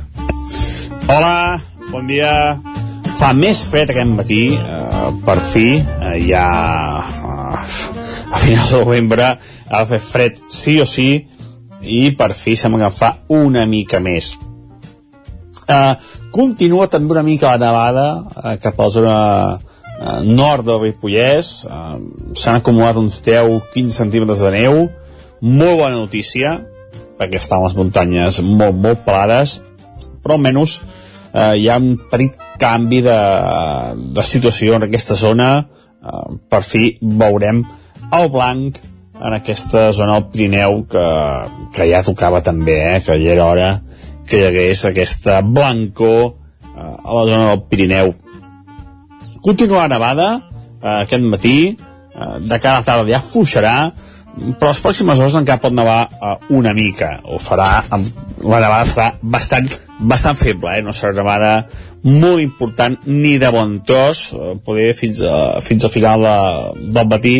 Hola, 1.12 1.60
bon 1.92 2.08
dia. 2.08 2.32
Fa 3.18 3.32
més 3.34 3.64
fred 3.66 3.90
aquest 3.90 4.12
matí, 4.14 4.44
eh, 4.54 5.08
per 5.26 5.40
fi, 5.42 5.68
eh, 5.82 6.18
ja 6.28 6.46
eh, 7.02 7.62
a 8.32 8.42
finals 8.44 8.72
de 8.76 8.84
novembre 8.84 9.32
ha 9.70 9.80
de 9.82 9.88
fer 9.90 10.00
fred 10.04 10.44
sí 10.54 10.78
o 10.82 10.86
sí, 10.86 11.10
i 11.82 12.12
per 12.18 12.34
fi 12.38 12.56
sembla 12.56 12.88
que 12.88 12.98
fa 12.98 13.10
una 13.34 13.66
mica 13.66 14.00
més. 14.00 14.36
Eh, 15.68 15.94
continua 16.32 16.88
també 16.88 17.16
una 17.16 17.26
mica 17.26 17.56
la 17.56 17.60
nevada 17.66 18.08
eh, 18.44 18.56
cap 18.62 18.80
a 18.80 18.86
la 18.86 18.94
zona 18.94 19.18
eh, 19.58 20.22
nord 20.24 20.64
del 20.70 20.80
Ripollès 20.86 21.50
eh, 21.66 21.98
s'han 22.40 22.62
acumulat 22.62 23.00
uns 23.02 23.18
10-15 23.26 23.98
centímetres 23.98 24.46
de 24.46 24.54
neu 24.54 24.86
molt 25.42 25.82
bona 25.82 25.98
notícia 25.98 26.54
perquè 27.20 27.42
estan 27.42 27.66
les 27.66 27.76
muntanyes 27.76 28.40
molt, 28.46 28.78
molt 28.80 29.04
pelades 29.04 29.58
però 30.24 30.38
almenys 30.38 30.80
eh, 31.34 31.58
hi 31.60 31.68
ha 31.68 31.80
un 31.82 31.98
petit 32.12 32.47
canvi 32.60 33.02
de, 33.06 33.18
de 34.16 34.24
situació 34.26 34.78
en 34.78 34.88
aquesta 34.88 35.18
zona 35.20 35.50
eh, 35.62 36.28
per 36.50 36.62
fi 36.66 36.98
veurem 37.02 37.64
el 38.18 38.30
blanc 38.34 38.80
en 39.18 39.34
aquesta 39.34 39.92
zona 39.98 40.18
del 40.18 40.30
Pirineu 40.34 40.84
que, 40.90 41.06
que 41.74 41.88
ja 41.90 42.04
tocava 42.06 42.44
també, 42.46 42.78
eh, 42.94 43.02
que 43.06 43.18
ja 43.18 43.34
era 43.34 43.48
hora 43.50 43.70
que 44.28 44.42
hi 44.42 44.48
hagués 44.50 44.86
aquesta 44.86 45.42
blancor 45.42 46.24
eh, 46.28 46.80
a 46.82 47.18
la 47.18 47.24
zona 47.30 47.46
del 47.52 47.64
Pirineu. 47.72 48.14
Continua 49.44 49.86
la 49.86 49.94
nevada 49.96 50.28
eh, 50.36 51.00
aquest 51.04 51.24
matí 51.24 51.58
eh, 51.72 52.36
de 52.44 52.60
cara 52.60 52.82
a 52.82 52.86
tarda 52.86 53.10
ja 53.10 53.24
fluixarà 53.24 53.78
però 54.60 54.70
les 54.70 54.82
pròximes 54.84 55.20
hores 55.20 55.36
encara 55.40 55.62
pot 55.62 55.74
nevar 55.74 56.00
eh, 56.08 56.36
una 56.54 56.74
mica. 56.78 57.18
Ho 57.26 57.40
farà 57.42 57.82
amb, 57.90 58.10
la 58.44 58.62
nevada 58.62 58.90
serà 58.92 59.08
bastant, 59.22 59.72
bastant 60.00 60.38
feble 60.38 60.78
eh? 60.78 60.84
no 60.86 60.94
serà 60.94 61.16
nevada 61.18 61.52
molt 62.04 62.42
important 62.44 63.00
ni 63.08 63.38
de 63.42 63.50
bon 63.54 63.80
tros 63.86 64.28
eh, 64.34 64.54
poder 64.64 64.94
fins, 64.98 65.24
a, 65.26 65.60
fins 65.66 65.86
al 65.86 65.94
final 65.94 66.26
de, 66.26 66.38
del 66.94 67.10
matí 67.10 67.36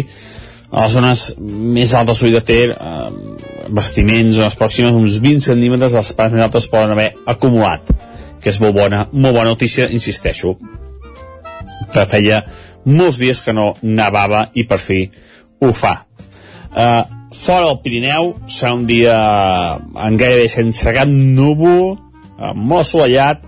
a 0.68 0.84
les 0.84 0.96
zones 0.98 1.22
més 1.40 1.94
altes 1.96 2.20
de 2.20 2.42
Ter 2.44 2.64
eh, 2.74 4.32
zones 4.36 4.58
pròximes 4.60 4.98
uns 4.98 5.22
20 5.24 5.48
centímetres 5.52 5.96
les 5.96 6.14
parts 6.18 6.34
més 6.34 6.44
altes 6.44 6.68
poden 6.68 6.96
haver 6.96 7.14
acumulat 7.26 7.94
que 8.42 8.50
és 8.50 8.60
molt 8.62 8.76
bona, 8.76 9.08
molt 9.12 9.36
bona 9.36 9.50
notícia 9.50 9.90
insisteixo 9.90 10.58
que 11.94 12.06
feia 12.10 12.42
molts 12.88 13.20
dies 13.20 13.42
que 13.44 13.54
no 13.54 13.74
nevava 13.82 14.48
i 14.56 14.64
per 14.68 14.80
fi 14.80 15.02
ho 15.60 15.72
fa. 15.76 15.94
Uh, 16.72 17.04
fora 17.34 17.68
del 17.68 17.80
Pirineu 17.84 18.34
serà 18.48 18.74
un 18.78 18.86
dia 18.88 19.16
en 20.08 20.20
gairebé 20.20 20.48
sense 20.52 20.94
cap 20.96 21.10
núvol, 21.10 21.98
uh, 22.38 22.54
molt 22.54 22.86
assolellat, 22.86 23.44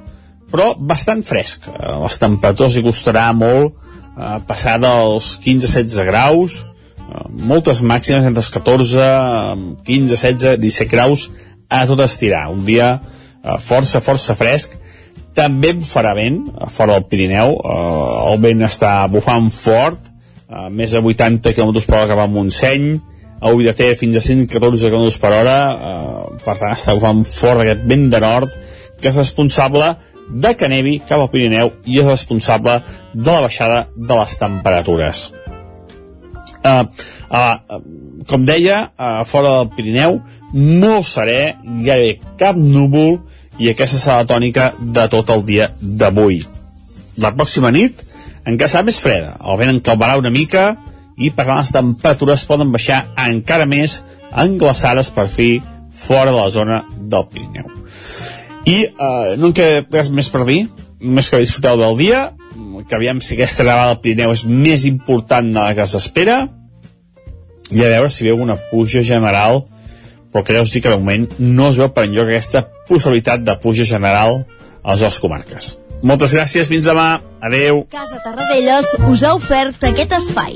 però 0.50 0.74
bastant 0.78 1.24
fresc. 1.26 1.70
Uh, 1.70 2.00
les 2.04 2.20
temperatures 2.22 2.76
hi 2.76 2.86
costarà 2.86 3.30
molt 3.38 3.76
uh, 3.76 4.40
passar 4.50 4.80
dels 4.82 5.36
15-16 5.46 6.10
graus, 6.10 6.60
uh, 7.06 7.28
moltes 7.30 7.82
màximes 7.82 8.28
entre 8.28 8.44
els 8.44 8.52
14, 8.58 9.08
15, 9.88 10.16
16, 10.16 10.60
17 10.60 10.92
graus 10.92 11.30
a 11.70 11.86
tot 11.90 12.02
estirar. 12.06 12.50
Un 12.54 12.66
dia 12.68 12.96
uh, 13.00 13.58
força, 13.62 14.02
força 14.04 14.38
fresc, 14.38 14.80
també 15.40 15.74
farà 15.86 16.14
vent 16.18 16.42
fora 16.74 16.98
del 16.98 17.06
Pirineu. 17.10 17.56
Eh, 17.60 18.32
el 18.32 18.42
vent 18.44 18.66
està 18.68 18.94
bufant 19.12 19.50
fort 19.54 20.10
eh, 20.10 20.68
més 20.74 20.96
de 20.96 21.02
80 21.04 21.54
km 21.56 21.80
per 21.86 22.00
hora 22.00 22.10
cap 22.12 22.24
a 22.24 22.28
Montseny. 22.32 22.92
A 23.40 23.54
Ubidater 23.56 23.94
fins 23.96 24.18
a 24.20 24.24
114 24.26 24.90
km 24.92 25.14
per 25.22 25.32
hora. 25.38 25.60
Eh, 25.72 26.42
per 26.44 26.58
tant 26.60 26.76
està 26.76 26.98
bufant 26.98 27.24
fort 27.28 27.64
aquest 27.64 27.86
vent 27.88 28.10
de 28.12 28.22
nord 28.24 28.58
que 29.02 29.12
és 29.12 29.20
responsable 29.20 29.96
de 30.30 30.54
que 30.56 30.70
nevi 30.70 31.00
cap 31.02 31.20
al 31.20 31.32
Pirineu 31.34 31.74
i 31.90 32.00
és 32.02 32.08
responsable 32.10 32.80
de 33.14 33.32
la 33.32 33.42
baixada 33.48 33.86
de 33.96 34.20
les 34.20 34.38
temperatures 34.42 35.30
uh, 36.64 36.86
uh, 37.30 37.80
com 38.28 38.46
deia 38.46 38.82
uh, 38.90 39.24
fora 39.26 39.60
del 39.60 39.72
Pirineu 39.76 40.20
molt 40.54 41.08
serè, 41.08 41.56
gairebé 41.86 42.36
cap 42.40 42.58
núvol 42.58 43.20
i 43.60 43.70
aquesta 43.72 44.00
serà 44.00 44.22
la 44.24 44.30
tònica 44.30 44.72
de 44.80 45.06
tot 45.12 45.30
el 45.30 45.44
dia 45.46 45.68
d'avui. 45.80 46.40
La 47.22 47.34
pròxima 47.36 47.70
nit 47.76 48.00
encara 48.48 48.72
serà 48.72 48.86
més 48.88 49.00
freda, 49.02 49.36
el 49.44 49.60
vent 49.60 49.76
encalvarà 49.76 50.18
una 50.18 50.34
mica 50.34 50.72
i 51.20 51.30
per 51.30 51.46
tant 51.46 51.60
les 51.60 51.74
temperatures 51.76 52.48
poden 52.50 52.72
baixar 52.74 53.04
encara 53.28 53.68
més 53.70 54.00
englaçades 54.32 55.12
per 55.14 55.28
fi 55.30 55.52
fora 56.00 56.32
de 56.32 56.40
la 56.40 56.50
zona 56.50 56.84
del 56.98 57.28
Pirineu. 57.30 57.68
I 58.66 58.78
eh, 58.90 59.36
no 59.40 59.50
en 59.50 59.56
queda 59.56 59.86
res 59.92 60.12
més 60.12 60.30
per 60.30 60.46
dir, 60.48 60.68
només 61.00 61.30
que 61.30 61.42
disfruteu 61.42 61.80
del 61.80 61.98
dia, 62.00 62.30
que 62.88 62.96
aviam 62.96 63.20
si 63.22 63.36
aquesta 63.36 63.64
nevada 63.64 63.94
del 63.94 64.02
Pirineu 64.04 64.32
és 64.34 64.46
més 64.48 64.86
important 64.88 65.48
de 65.52 65.60
la 65.60 65.76
que 65.78 65.88
s'espera, 65.88 66.40
i 67.70 67.84
a 67.84 67.92
veure 67.92 68.10
si 68.10 68.26
veu 68.26 68.40
una 68.42 68.58
puja 68.72 69.04
general 69.06 69.64
però 70.32 70.44
que 70.44 70.62
us 70.62 70.72
dir 70.72 70.82
que 70.82 70.90
de 70.90 70.98
moment 70.98 71.28
no 71.40 71.70
es 71.70 71.78
veu 71.78 71.90
per 71.90 72.06
enlloc 72.06 72.30
aquesta 72.30 72.64
possibilitat 72.88 73.44
de 73.46 73.56
puja 73.62 73.86
general 73.86 74.44
a 74.84 74.94
les 74.94 75.02
dues 75.02 75.20
comarques. 75.20 75.78
Moltes 76.02 76.34
gràcies, 76.34 76.70
fins 76.70 76.86
demà. 76.88 77.20
Adeu. 77.42 77.84
Casa 77.92 78.22
Tarradellas 78.24 78.94
us 79.10 79.24
ha 79.24 79.34
ofert 79.36 79.84
aquest 79.90 80.16
espai. 80.20 80.56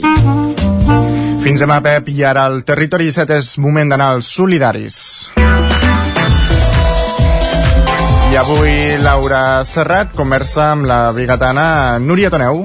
Fins 1.44 1.64
demà, 1.64 1.82
Pep, 1.84 2.12
i 2.14 2.24
ara 2.24 2.46
al 2.48 2.62
Territori 2.68 3.10
17 3.12 3.40
és 3.42 3.56
moment 3.60 3.90
d'anar 3.92 4.14
als 4.14 4.32
solidaris. 4.32 5.43
I 8.34 8.38
avui 8.42 8.98
Laura 8.98 9.62
Serrat 9.62 10.16
conversa 10.18 10.72
amb 10.72 10.88
la 10.90 11.12
bigatana 11.14 12.00
Núria 12.02 12.32
Toneu, 12.34 12.64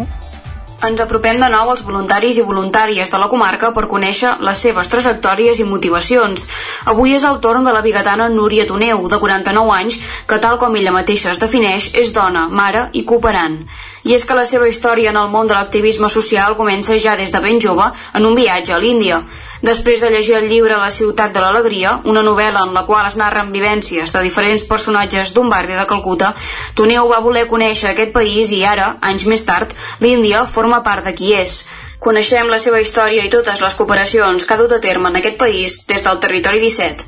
ens 0.79 1.01
apropem 1.03 1.41
de 1.43 1.49
nou 1.51 1.73
als 1.73 1.81
voluntaris 1.83 2.37
i 2.39 2.45
voluntàries 2.47 3.11
de 3.11 3.19
la 3.19 3.27
comarca 3.29 3.73
per 3.75 3.89
conèixer 3.91 4.37
les 4.47 4.61
seves 4.63 4.89
trajectòries 4.93 5.59
i 5.59 5.67
motivacions. 5.67 6.45
Avui 6.93 7.17
és 7.17 7.25
el 7.27 7.41
torn 7.43 7.67
de 7.67 7.73
la 7.75 7.83
bigatana 7.83 8.29
Núria 8.31 8.67
Toneu, 8.69 9.03
de 9.11 9.19
49 9.19 9.75
anys, 9.75 9.99
que 10.31 10.39
tal 10.39 10.55
com 10.63 10.77
ella 10.79 10.95
mateixa 10.95 11.33
es 11.33 11.43
defineix, 11.43 11.91
és 11.99 12.15
dona, 12.15 12.47
mare 12.49 12.87
i 12.93 13.03
cooperant. 13.03 13.59
I 14.09 14.15
és 14.17 14.23
que 14.25 14.37
la 14.37 14.47
seva 14.49 14.65
història 14.71 15.11
en 15.13 15.19
el 15.21 15.27
món 15.29 15.49
de 15.51 15.53
l'activisme 15.53 16.09
social 16.09 16.55
comença 16.57 16.95
ja 16.97 17.13
des 17.19 17.29
de 17.35 17.41
ben 17.45 17.59
jove 17.61 17.91
en 18.17 18.25
un 18.25 18.37
viatge 18.39 18.73
a 18.73 18.79
l'Índia. 18.81 19.19
Després 19.61 20.01
de 20.01 20.09
llegir 20.15 20.39
el 20.39 20.47
llibre 20.49 20.79
La 20.81 20.89
ciutat 20.89 21.35
de 21.35 21.43
l'alegria, 21.45 21.99
una 22.09 22.23
novel·la 22.25 22.63
en 22.65 22.73
la 22.73 22.87
qual 22.89 23.05
es 23.05 23.19
narren 23.21 23.53
vivències 23.53 24.15
de 24.15 24.23
diferents 24.25 24.65
personatges 24.65 25.35
d'un 25.37 25.53
barri 25.53 25.77
de 25.77 25.85
Calcuta, 25.85 26.33
Toneu 26.75 27.13
va 27.13 27.21
voler 27.21 27.45
conèixer 27.53 27.91
aquest 27.93 28.17
país 28.17 28.49
i 28.57 28.65
ara, 28.65 28.95
anys 29.03 29.29
més 29.29 29.45
tard, 29.45 29.77
l'Índia 30.01 30.47
forma 30.47 30.81
part 30.83 31.05
de 31.05 31.13
qui 31.13 31.35
és. 31.37 31.59
Coneixem 32.01 32.49
la 32.49 32.65
seva 32.65 32.81
història 32.81 33.29
i 33.29 33.33
totes 33.37 33.61
les 33.61 33.77
cooperacions 33.77 34.47
que 34.47 34.55
ha 34.55 34.63
dut 34.65 34.73
a 34.73 34.81
terme 34.81 35.13
en 35.13 35.21
aquest 35.21 35.37
país 35.37 35.83
des 35.87 36.07
del 36.07 36.23
territori 36.25 36.65
17. 36.65 37.05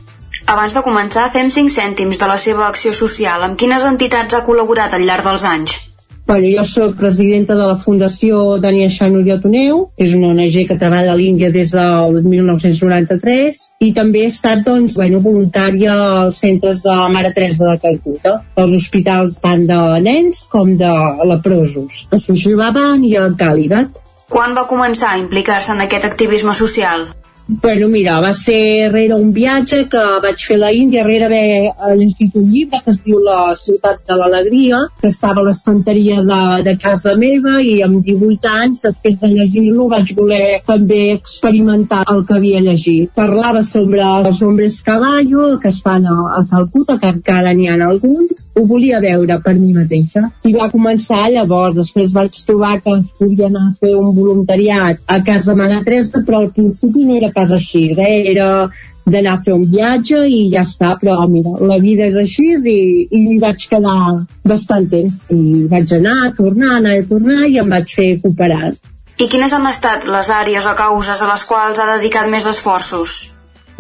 Abans 0.53 0.77
de 0.77 0.85
començar, 0.85 1.31
fem 1.33 1.49
5 1.49 1.73
cèntims 1.73 2.21
de 2.21 2.29
la 2.29 2.37
seva 2.37 2.69
acció 2.69 2.93
social. 2.93 3.47
Amb 3.47 3.57
quines 3.57 3.89
entitats 3.89 4.37
ha 4.37 4.45
col·laborat 4.45 4.99
al 4.99 5.09
llarg 5.09 5.25
dels 5.25 5.49
anys? 5.49 5.85
Bueno, 6.31 6.47
jo 6.47 6.65
sóc 6.65 6.93
presidenta 6.95 7.57
de 7.59 7.65
la 7.67 7.75
Fundació 7.75 8.61
Daniel 8.63 8.93
Xanuriel 8.95 9.41
Toneu, 9.43 9.81
que 9.99 10.07
és 10.07 10.13
una 10.15 10.29
ONG 10.31 10.61
que 10.69 10.77
treballa 10.79 11.11
a 11.11 11.19
l'Índia 11.19 11.49
des 11.51 11.73
del 11.75 12.21
1993, 12.23 13.59
i 13.83 13.89
també 13.97 14.23
he 14.23 14.29
estat 14.31 14.63
doncs, 14.63 14.95
bueno, 15.01 15.19
voluntària 15.25 15.97
als 16.21 16.45
centres 16.47 16.85
de 16.87 16.95
la 16.95 17.09
Mare 17.11 17.35
Teresa 17.35 17.73
de 17.73 17.83
Calcuta, 17.83 18.37
als 18.55 18.79
hospitals 18.79 19.43
tant 19.43 19.67
de 19.67 19.81
nens 20.07 20.47
com 20.55 20.77
de 20.79 20.95
leprosos, 21.33 22.05
a 22.15 22.23
Sujibaban 22.23 23.03
i 23.11 23.17
a 23.19 23.27
Càlidat. 23.35 23.99
Quan 24.31 24.55
va 24.55 24.69
començar 24.71 25.17
a 25.17 25.19
implicar-se 25.19 25.75
en 25.75 25.83
aquest 25.89 26.07
activisme 26.07 26.55
social? 26.55 27.09
Bueno, 27.51 27.89
mira, 27.89 28.21
va 28.21 28.31
ser 28.33 28.93
rere 28.93 29.17
un 29.19 29.33
viatge 29.35 29.81
que 29.91 30.01
vaig 30.23 30.43
fer 30.47 30.55
a 30.55 30.61
la 30.61 30.69
Índia, 30.71 31.03
rere 31.03 31.27
haver 31.27 31.97
llegit 31.99 32.37
un 32.39 32.45
llibre 32.47 32.79
que 32.85 32.93
es 32.93 33.01
diu 33.03 33.19
La 33.27 33.57
ciutat 33.59 34.05
de 34.07 34.19
l'alegria, 34.21 34.85
que 35.01 35.11
estava 35.11 35.43
a 35.43 35.47
l'estanteria 35.49 36.21
de, 36.29 36.39
de 36.69 36.77
casa 36.79 37.17
meva 37.19 37.57
i 37.59 37.81
amb 37.83 38.05
18 38.07 38.53
anys, 38.53 38.85
després 38.85 39.17
de 39.19 39.31
llegir-lo, 39.33 39.89
vaig 39.91 40.13
voler 40.15 40.61
també 40.69 41.01
experimentar 41.17 42.05
el 42.13 42.23
que 42.29 42.37
havia 42.37 42.61
llegit. 42.63 43.11
Parlava 43.19 43.65
sobre 43.67 44.07
els 44.21 44.45
hombres 44.47 44.79
caballo 44.87 45.59
que 45.59 45.75
es 45.75 45.83
fan 45.83 46.07
a, 46.07 46.17
a 46.39 46.45
Calcuta, 46.53 47.01
que 47.03 47.11
encara 47.17 47.51
n'hi 47.51 47.67
ha 47.67 47.81
alguns. 47.89 48.47
Ho 48.55 48.67
volia 48.71 49.03
veure 49.03 49.41
per 49.43 49.57
mi 49.59 49.73
mateixa. 49.75 50.29
I 50.47 50.55
va 50.55 50.71
començar 50.71 51.25
llavors. 51.35 51.75
Després 51.83 52.15
vaig 52.15 52.41
trobar 52.47 52.77
que 52.87 53.01
podia 53.19 53.51
anar 53.51 53.67
a 53.73 53.75
fer 53.83 53.97
un 53.99 54.15
voluntariat 54.15 55.03
a 55.11 55.21
casa 55.27 55.59
Mare 55.59 55.83
Teresa, 55.83 56.23
però 56.23 56.45
al 56.45 56.51
principi 56.55 57.11
no 57.11 57.19
era 57.19 57.35
eh? 57.49 58.31
era 58.31 58.71
d'anar 59.11 59.39
a 59.39 59.43
fer 59.45 59.55
un 59.57 59.65
viatge 59.71 60.21
i 60.29 60.51
ja 60.53 60.63
està, 60.67 60.93
però 61.01 61.17
mira, 61.29 61.57
la 61.67 61.79
vida 61.83 62.07
és 62.11 62.17
així 62.21 62.53
i, 62.53 62.77
i 63.11 63.23
hi 63.33 63.39
vaig 63.43 63.67
quedar 63.71 63.97
bastant 64.45 64.89
temps. 64.93 65.17
I 65.33 65.67
vaig 65.73 65.93
anar, 65.97 66.33
tornar, 66.37 66.77
anar 66.77 66.97
a 66.99 67.09
tornar 67.09 67.49
i 67.49 67.59
em 67.63 67.69
vaig 67.75 67.95
fer 67.97 68.11
cooperar. 68.23 68.75
I 69.21 69.29
quines 69.29 69.53
han 69.53 69.67
estat 69.69 70.07
les 70.09 70.31
àrees 70.33 70.67
o 70.67 70.77
causes 70.77 71.21
a 71.21 71.29
les 71.33 71.45
quals 71.45 71.81
ha 71.81 71.91
dedicat 71.97 72.31
més 72.33 72.47
esforços? 72.49 73.31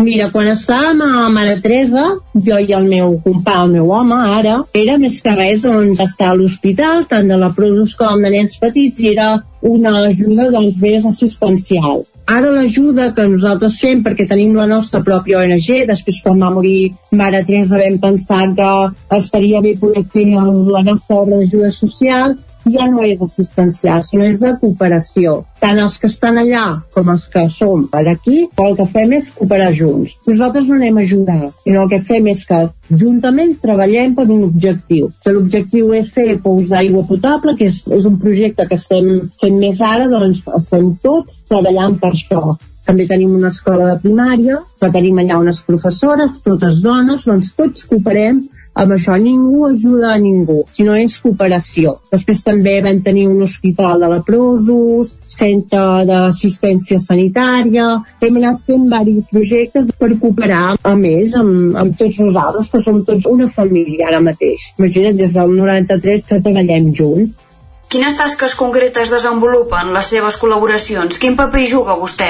Mira, 0.00 0.30
quan 0.32 0.48
estàvem 0.48 1.02
a 1.04 1.26
Mare 1.28 1.58
Teresa, 1.60 2.04
jo 2.46 2.56
i 2.56 2.72
el 2.72 2.86
meu 2.88 3.18
compà, 3.20 3.58
el 3.66 3.74
meu 3.74 3.90
home, 3.92 4.16
ara, 4.38 4.54
era 4.82 4.96
més 5.02 5.18
que 5.20 5.34
res 5.36 5.66
doncs, 5.66 6.00
estar 6.00 6.30
a 6.30 6.38
l'hospital, 6.38 7.04
tant 7.10 7.28
de 7.28 7.36
la 7.36 7.50
Produs 7.52 7.92
com 7.98 8.24
de 8.24 8.30
nens 8.32 8.56
petits, 8.62 9.02
i 9.04 9.10
era 9.12 9.28
una 9.60 9.92
ajuda 10.06 10.48
doncs, 10.54 10.78
més 10.80 11.04
assistencial. 11.10 12.06
Ara 12.30 12.54
l'ajuda 12.54 13.10
que 13.12 13.28
nosaltres 13.28 13.76
fem, 13.82 14.00
perquè 14.06 14.24
tenim 14.30 14.56
la 14.56 14.68
nostra 14.70 15.02
pròpia 15.04 15.42
ONG, 15.42 15.68
després 15.90 16.22
quan 16.24 16.40
va 16.40 16.52
morir 16.54 16.94
Mare 17.12 17.44
Teresa 17.44 17.82
vam 17.82 18.00
pensar 18.00 18.46
que 18.56 18.70
estaria 19.18 19.60
bé 19.60 19.76
poder 19.80 20.06
fer 20.14 20.30
la 20.32 20.84
nostra 20.86 21.20
obra 21.20 21.42
d'ajuda 21.42 21.74
social, 21.76 22.38
ja 22.68 22.86
no 22.90 23.02
és 23.06 23.20
assistencial, 23.22 24.02
sinó 24.04 24.26
és 24.28 24.40
de 24.42 24.52
cooperació. 24.60 25.40
Tant 25.60 25.80
els 25.80 25.98
que 26.00 26.08
estan 26.10 26.40
allà 26.40 26.64
com 26.94 27.10
els 27.12 27.26
que 27.32 27.46
som 27.52 27.86
per 27.92 28.04
aquí, 28.12 28.44
el 28.64 28.76
que 28.78 28.86
fem 28.94 29.16
és 29.18 29.30
cooperar 29.36 29.72
junts. 29.76 30.16
Nosaltres 30.28 30.68
no 30.68 30.78
anem 30.78 31.00
a 31.00 31.04
ajudar, 31.06 31.50
sinó 31.64 31.84
el 31.84 31.92
que 31.92 32.00
fem 32.08 32.30
és 32.32 32.44
que 32.48 32.60
juntament 33.02 33.56
treballem 33.62 34.16
per 34.18 34.28
un 34.28 34.46
objectiu. 34.48 35.10
Que 35.24 35.34
l'objectiu 35.34 35.94
és 35.98 36.10
fer 36.14 36.38
pous 36.44 36.72
d'aigua 36.72 37.06
potable, 37.08 37.56
que 37.56 37.70
és, 37.70 37.82
és 37.88 38.08
un 38.08 38.18
projecte 38.22 38.66
que 38.68 38.78
estem 38.80 39.12
fent 39.40 39.60
més 39.60 39.80
ara, 39.80 40.08
doncs 40.10 40.42
estem 40.60 40.94
tots 41.02 41.44
treballant 41.48 41.98
per 42.00 42.14
això 42.14 42.58
també 42.90 43.04
tenim 43.06 43.36
una 43.36 43.52
escola 43.54 43.84
de 43.86 43.98
primària, 44.02 44.56
que 44.80 44.88
tenim 44.90 45.20
allà 45.22 45.36
unes 45.38 45.60
professores, 45.62 46.40
totes 46.42 46.80
dones, 46.82 47.26
doncs 47.28 47.52
tots 47.54 47.86
cooperem 47.86 48.40
amb 48.80 48.94
això 48.96 49.16
ningú 49.20 49.66
ajuda 49.68 50.14
a 50.14 50.18
ningú, 50.20 50.62
sinó 50.76 50.94
és 50.96 51.18
cooperació. 51.20 51.98
Després 52.12 52.40
també 52.46 52.78
vam 52.84 53.02
tenir 53.04 53.26
un 53.28 53.42
hospital 53.44 54.00
de 54.00 54.08
leprosos, 54.14 55.12
centre 55.28 56.06
d'assistència 56.08 57.00
sanitària, 57.04 57.90
hem 58.24 58.40
anat 58.40 58.64
fent 58.66 58.88
diversos 58.88 59.28
projectes 59.34 59.92
per 60.00 60.14
cooperar 60.22 60.78
a 60.80 60.94
més 60.96 61.36
amb, 61.36 61.76
amb 61.82 61.98
tots 62.00 62.22
nosaltres, 62.24 62.70
que 62.72 62.82
som 62.86 63.04
tots 63.04 63.28
una 63.28 63.50
família 63.52 64.08
ara 64.08 64.22
mateix. 64.24 64.70
Imagina't, 64.78 65.20
des 65.20 65.36
del 65.36 65.54
93 65.58 66.26
que 66.28 66.40
treballem 66.40 66.90
junts. 66.96 67.46
Quines 67.90 68.14
tasques 68.16 68.54
concretes 68.54 69.10
desenvolupen 69.10 69.90
les 69.92 70.08
seves 70.14 70.36
col·laboracions? 70.38 71.18
Quin 71.18 71.36
paper 71.36 71.64
hi 71.64 71.70
juga 71.72 71.98
vostè? 71.98 72.28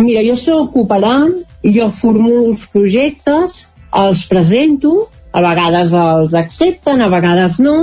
Mira, 0.00 0.22
jo 0.24 0.36
sóc 0.40 0.72
cooperant, 0.72 1.34
jo 1.62 1.90
formulo 1.92 2.46
els 2.50 2.64
projectes, 2.72 3.66
els 3.96 4.24
presento 4.28 5.06
a 5.36 5.42
vegades 5.44 5.92
els 6.00 6.34
accepten, 6.38 7.02
a 7.04 7.10
vegades 7.12 7.60
no, 7.60 7.76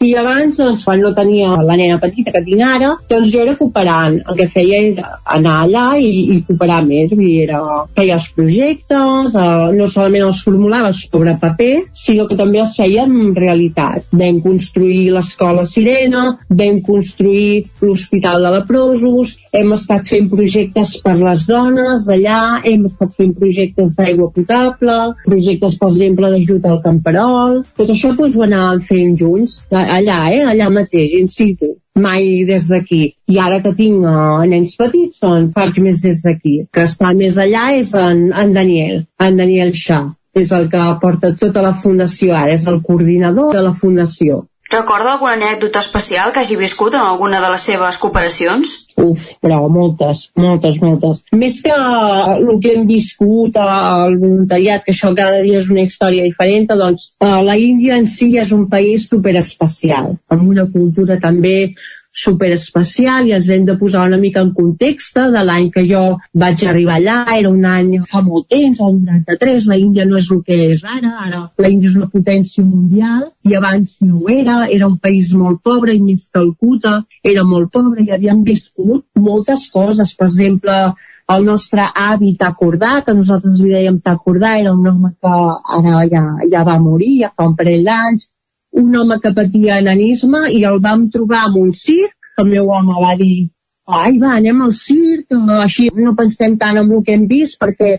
i 0.00 0.12
abans, 0.14 0.56
doncs, 0.58 0.84
quan 0.86 1.00
no 1.02 1.10
tenia 1.14 1.56
la 1.66 1.74
nena 1.78 1.98
petita 1.98 2.30
que 2.30 2.42
tinc 2.46 2.62
ara, 2.62 2.92
doncs 3.10 3.32
jo 3.32 3.40
era 3.42 3.56
cooperant. 3.58 4.20
El 4.30 4.36
que 4.38 4.46
feia 4.52 4.78
era 4.92 5.08
anar 5.36 5.54
allà 5.64 5.86
i, 5.98 6.10
i 6.34 6.36
cooperar 6.46 6.84
més. 6.86 7.10
Dir, 7.18 7.32
era, 7.48 7.58
feia 7.96 8.18
els 8.18 8.28
projectes, 8.36 9.34
eh, 9.34 9.72
no 9.74 9.88
solament 9.90 10.28
els 10.28 10.42
formulava 10.46 10.92
sobre 10.94 11.34
paper, 11.42 11.72
sinó 11.98 12.28
que 12.30 12.38
també 12.38 12.62
els 12.62 12.76
feia 12.78 13.08
en 13.08 13.34
realitat. 13.34 14.06
Vam 14.12 14.38
construir 14.44 15.08
l'escola 15.16 15.66
Sirena, 15.66 16.24
vam 16.60 16.78
construir 16.86 17.64
l'Hospital 17.82 18.46
de 18.46 18.54
Leprosos, 18.54 19.34
hem 19.50 19.74
estat 19.74 20.06
fent 20.12 20.30
projectes 20.30 20.94
per 21.02 21.16
les 21.18 21.48
dones 21.50 22.06
allà, 22.14 22.38
hem 22.62 22.86
estat 22.86 23.18
fent 23.18 23.34
projectes 23.34 23.96
d'aigua 23.98 24.30
potable, 24.36 24.98
projectes, 25.26 25.74
per 25.80 25.90
exemple, 25.90 26.30
d'ajut 26.30 26.70
al 26.70 26.80
camperol, 26.86 27.60
tot 27.74 27.90
això 27.90 28.14
doncs, 28.14 28.38
ho 28.38 28.46
anàvem 28.46 28.86
fent 28.86 29.18
junts 29.18 29.58
allà, 29.96 30.18
eh, 30.34 30.44
allà 30.52 30.68
mateix, 30.74 31.14
in 31.18 31.28
situ, 31.32 31.74
mai 31.98 32.44
des 32.48 32.68
d'aquí. 32.70 33.00
I 33.28 33.40
ara 33.44 33.60
que 33.64 33.74
tinc 33.78 34.04
uh, 34.06 34.44
nens 34.50 34.76
petits, 34.78 35.18
doncs 35.22 35.54
faig 35.56 35.80
més 35.84 36.02
des 36.04 36.22
d'aquí. 36.24 36.54
Que 36.72 36.86
està 36.88 37.14
més 37.16 37.38
allà 37.40 37.64
és 37.78 37.94
en, 37.98 38.28
en 38.32 38.54
Daniel, 38.56 39.02
en 39.24 39.40
Daniel 39.42 39.74
Xà. 39.76 40.04
És 40.38 40.52
el 40.54 40.68
que 40.70 40.84
porta 41.02 41.32
tota 41.40 41.64
la 41.64 41.74
fundació 41.74 42.36
ara, 42.36 42.54
és 42.54 42.66
el 42.70 42.80
coordinador 42.86 43.54
de 43.56 43.64
la 43.64 43.74
fundació. 43.74 44.44
Recorda 44.70 45.14
alguna 45.14 45.32
anècdota 45.32 45.80
especial 45.80 46.32
que 46.32 46.42
hagi 46.42 46.56
viscut 46.60 46.92
en 46.94 47.00
alguna 47.00 47.40
de 47.40 47.48
les 47.54 47.62
seves 47.70 47.96
cooperacions? 48.02 48.72
Uf, 49.00 49.28
però 49.40 49.62
moltes, 49.72 50.26
moltes, 50.36 50.76
moltes. 50.82 51.22
Més 51.32 51.62
que 51.64 51.72
el 51.72 52.58
que 52.60 52.74
hem 52.74 52.84
viscut 52.90 53.56
al 53.62 54.18
voluntariat, 54.20 54.84
que 54.84 54.92
això 54.92 55.14
cada 55.16 55.40
dia 55.46 55.62
és 55.62 55.70
una 55.72 55.86
història 55.86 56.26
diferent, 56.26 56.68
doncs 56.82 57.08
eh, 57.16 57.30
la 57.48 57.56
Índia 57.56 57.96
en 57.96 58.10
si 58.12 58.34
és 58.36 58.52
un 58.52 58.66
país 58.68 59.08
superespecial, 59.08 60.18
amb 60.28 60.52
una 60.52 60.66
cultura 60.74 61.16
també 61.22 61.56
super 62.12 62.50
especial 62.52 63.28
i 63.28 63.34
ens 63.36 63.48
hem 63.52 63.64
de 63.66 63.76
posar 63.78 64.06
una 64.08 64.18
mica 64.18 64.40
en 64.40 64.52
context 64.54 65.18
de 65.18 65.42
l'any 65.44 65.68
que 65.74 65.84
jo 65.86 66.02
vaig 66.42 66.64
arribar 66.66 66.96
allà, 66.98 67.18
era 67.36 67.50
un 67.50 67.64
any 67.68 67.92
fa 68.10 68.22
molt 68.26 68.48
temps, 68.54 68.80
el 68.80 68.96
93, 69.04 69.68
la 69.70 69.78
Índia 69.78 70.06
no 70.08 70.18
és 70.18 70.30
el 70.34 70.42
que 70.46 70.58
és 70.72 70.84
ara, 70.84 71.12
ara 71.26 71.42
la 71.58 71.72
Índia 71.74 71.90
és 71.92 71.98
una 72.00 72.10
potència 72.14 72.64
mundial 72.64 73.28
i 73.44 73.54
abans 73.58 73.98
no 74.00 74.22
ho 74.22 74.32
era, 74.32 74.64
era 74.78 74.88
un 74.88 74.96
país 74.98 75.34
molt 75.34 75.62
pobre 75.62 75.94
i 75.94 76.02
més 76.02 76.26
Calcuta 76.32 77.02
era 77.22 77.44
molt 77.44 77.70
pobre 77.72 78.02
i 78.02 78.10
havíem 78.14 78.42
viscut 78.46 79.04
moltes 79.28 79.68
coses, 79.70 80.14
per 80.16 80.26
exemple, 80.28 80.74
el 81.28 81.44
nostre 81.44 81.84
avi 81.94 82.32
Tacordà, 82.40 83.02
que 83.04 83.14
nosaltres 83.14 83.60
li 83.60 83.70
dèiem 83.74 84.00
Tacordà, 84.04 84.54
era 84.62 84.72
un 84.72 84.86
home 84.88 85.12
que 85.20 85.34
ara 85.78 86.04
ja, 86.08 86.24
ja 86.54 86.64
va 86.64 86.78
morir, 86.80 87.18
ja 87.22 87.32
fa 87.36 87.48
un 87.50 87.56
parell 87.58 87.84
d'anys, 87.84 88.30
un 88.72 88.96
home 88.96 89.20
que 89.22 89.34
patia 89.36 89.78
enanisme 89.82 90.48
i 90.54 90.64
el 90.64 90.80
vam 90.84 91.08
trobar 91.10 91.46
en 91.48 91.62
un 91.62 91.72
circ, 91.72 92.14
que 92.36 92.44
el 92.44 92.52
meu 92.56 92.68
home 92.70 93.00
va 93.04 93.14
dir 93.20 93.48
ai 93.88 94.18
va, 94.20 94.36
anem 94.36 94.60
al 94.62 94.74
circ, 94.76 95.32
així 95.62 95.88
no 95.96 96.14
pensem 96.16 96.58
tant 96.60 96.76
en 96.76 96.92
el 96.92 97.04
que 97.04 97.16
hem 97.16 97.26
vist 97.30 97.56
perquè 97.60 97.96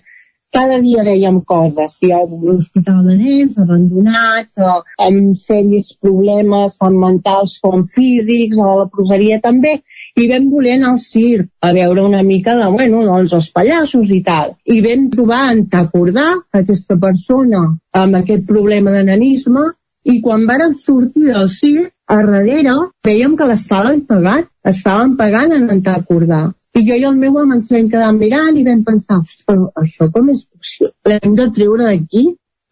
cada 0.53 0.79
dia 0.81 1.03
veiem 1.05 1.35
coses, 1.45 1.97
hi 2.01 2.09
ha 2.11 2.19
un 2.25 2.55
hospital 2.55 3.03
de 3.05 3.15
nens 3.17 3.57
abandonats, 3.61 4.55
o 4.57 4.79
amb 5.05 5.35
sèries 5.45 5.91
problemes 6.01 6.77
tant 6.79 6.97
mentals 6.97 7.59
com 7.61 7.83
físics, 7.85 8.57
a 8.57 8.71
la 8.79 8.87
proseria 8.89 9.37
també, 9.43 9.75
i 10.17 10.25
vam 10.31 10.47
voler 10.53 10.79
anar 10.79 10.95
al 10.95 11.01
circ 11.03 11.51
a 11.61 11.73
veure 11.77 12.05
una 12.07 12.23
mica 12.25 12.57
de, 12.57 12.69
bueno, 12.73 13.03
doncs 13.05 13.35
els 13.37 13.51
pallassos 13.53 14.09
i 14.09 14.23
tal. 14.25 14.55
I 14.65 14.81
vam 14.85 15.05
trobar 15.13 15.43
en 15.51 15.67
t'acordar 15.69 16.31
aquesta 16.63 16.97
persona 16.97 17.67
amb 18.01 18.17
aquest 18.23 18.49
problema 18.49 18.95
de 18.97 19.05
nanisme 19.05 19.67
i 20.09 20.19
quan 20.25 20.45
varen 20.49 20.75
sortir 20.81 21.29
del 21.33 21.49
circ, 21.53 21.91
a 22.09 22.15
darrere 22.25 22.75
veiem 23.05 23.35
que 23.37 23.47
l'estaven 23.49 24.01
pagant, 24.09 24.47
estaven 24.71 25.15
pagant 25.19 25.53
en 25.53 25.67
recordar. 25.85 26.45
I 26.77 26.81
jo 26.87 26.97
i 26.97 27.05
el 27.09 27.17
meu 27.21 27.37
home 27.37 27.57
ens 27.57 27.69
vam 27.73 27.89
quedar 27.91 28.11
mirant 28.15 28.57
i 28.57 28.65
vam 28.65 28.81
pensar, 28.87 29.19
però 29.45 29.67
això 29.83 30.09
com 30.15 30.31
és 30.33 30.45
possible? 30.45 30.93
L'hem 31.11 31.35
de 31.37 31.47
treure 31.57 31.89
d'aquí? 31.89 32.23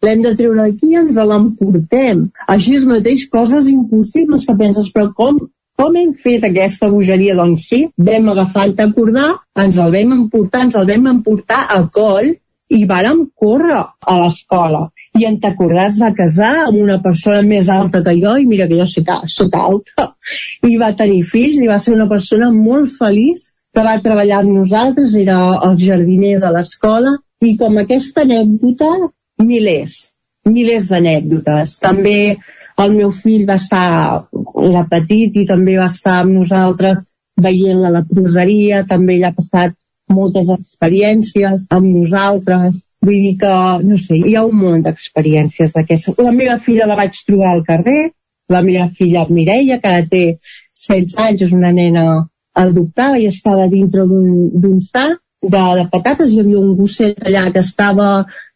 L'hem 0.06 0.24
de 0.24 0.34
treure 0.40 0.64
d'aquí 0.64 0.90
i 0.92 0.98
ens 1.02 1.20
l'emportem. 1.30 2.26
Així 2.54 2.76
és 2.78 2.88
mateix, 2.90 3.28
coses 3.30 3.70
impossibles 3.70 4.46
que 4.48 4.58
penses, 4.58 4.90
però 4.94 5.08
com, 5.20 5.40
com 5.78 5.96
hem 6.02 6.12
fet 6.26 6.46
aquesta 6.46 6.90
bogeria? 6.90 7.38
Doncs 7.38 7.70
sí, 7.70 7.80
vam 8.10 8.30
agafar 8.34 8.68
el 8.68 8.76
t'acordar, 8.78 9.30
ens 9.64 9.78
el 9.78 9.94
vam 9.94 10.14
emportar, 10.20 10.66
ens 10.66 10.78
el 10.78 10.86
vam 10.90 11.10
emportar 11.14 11.64
a 11.74 11.82
coll 11.98 12.34
i 12.74 12.84
vàrem 12.86 13.26
córrer 13.38 13.82
a 13.82 14.22
l'escola. 14.22 14.88
I 15.18 15.26
en 15.26 15.38
Tacordà 15.42 15.88
es 15.88 15.98
va 15.98 16.12
casar 16.14 16.52
amb 16.66 16.78
una 16.78 16.98
persona 17.02 17.42
més 17.46 17.68
alta 17.74 18.02
que 18.06 18.14
jo, 18.20 18.34
i 18.38 18.46
mira 18.46 18.68
que 18.70 18.78
jo 18.78 18.86
soc, 18.86 19.08
soc 19.32 19.56
alta, 19.58 20.12
i 20.68 20.76
va 20.80 20.92
tenir 20.98 21.24
fills, 21.26 21.56
i 21.58 21.70
va 21.70 21.78
ser 21.82 21.94
una 21.96 22.08
persona 22.10 22.50
molt 22.54 22.92
feliç 23.00 23.48
que 23.74 23.84
va 23.86 23.96
treballar 24.04 24.42
amb 24.42 24.54
nosaltres, 24.60 25.16
era 25.18 25.38
el 25.68 25.74
jardiner 25.80 26.36
de 26.44 26.52
l'escola, 26.54 27.16
i 27.42 27.56
com 27.58 27.80
aquesta 27.82 28.24
anècdota, 28.26 28.92
milers, 29.42 29.98
milers 30.48 30.88
d'anècdotes. 30.92 31.76
També 31.82 32.18
el 32.78 32.94
meu 32.94 33.12
fill 33.14 33.44
va 33.48 33.58
estar, 33.58 34.24
la 34.74 34.84
petit, 34.90 35.36
i 35.42 35.46
també 35.46 35.76
va 35.78 35.90
estar 35.90 36.20
amb 36.22 36.36
nosaltres 36.38 37.04
veient 37.38 37.82
la 37.82 37.94
leproseria, 37.94 38.84
també 38.86 39.18
ell 39.18 39.28
ha 39.28 39.34
passat 39.36 39.76
moltes 40.10 40.48
experiències 40.54 41.66
amb 41.74 41.86
nosaltres, 41.86 42.74
vull 43.04 43.20
dir 43.24 43.34
que, 43.40 43.52
no 43.90 43.98
sé, 44.00 44.18
hi 44.18 44.34
ha 44.36 44.44
un 44.46 44.56
munt 44.62 44.86
d'experiències 44.86 45.74
d'aquestes. 45.76 46.18
La 46.24 46.34
meva 46.34 46.58
filla 46.64 46.88
la 46.90 46.98
vaig 46.98 47.18
trobar 47.26 47.52
al 47.52 47.64
carrer, 47.68 48.00
la 48.48 48.62
meva 48.64 48.88
filla 48.98 49.26
Mireia, 49.28 49.78
que 49.82 49.92
ara 49.92 50.08
té 50.10 50.24
16 50.88 51.16
anys, 51.24 51.46
és 51.48 51.54
una 51.56 51.72
nena 51.76 52.04
adoptada 52.58 53.18
i 53.20 53.28
estava 53.30 53.68
dintre 53.70 54.06
d'un 54.08 54.80
sac 54.88 55.20
de, 55.42 55.60
de 55.78 55.84
patates, 55.92 56.32
hi 56.32 56.40
havia 56.42 56.58
un 56.58 56.74
gosset 56.78 57.20
allà 57.28 57.44
que 57.54 57.62
estava 57.62 58.08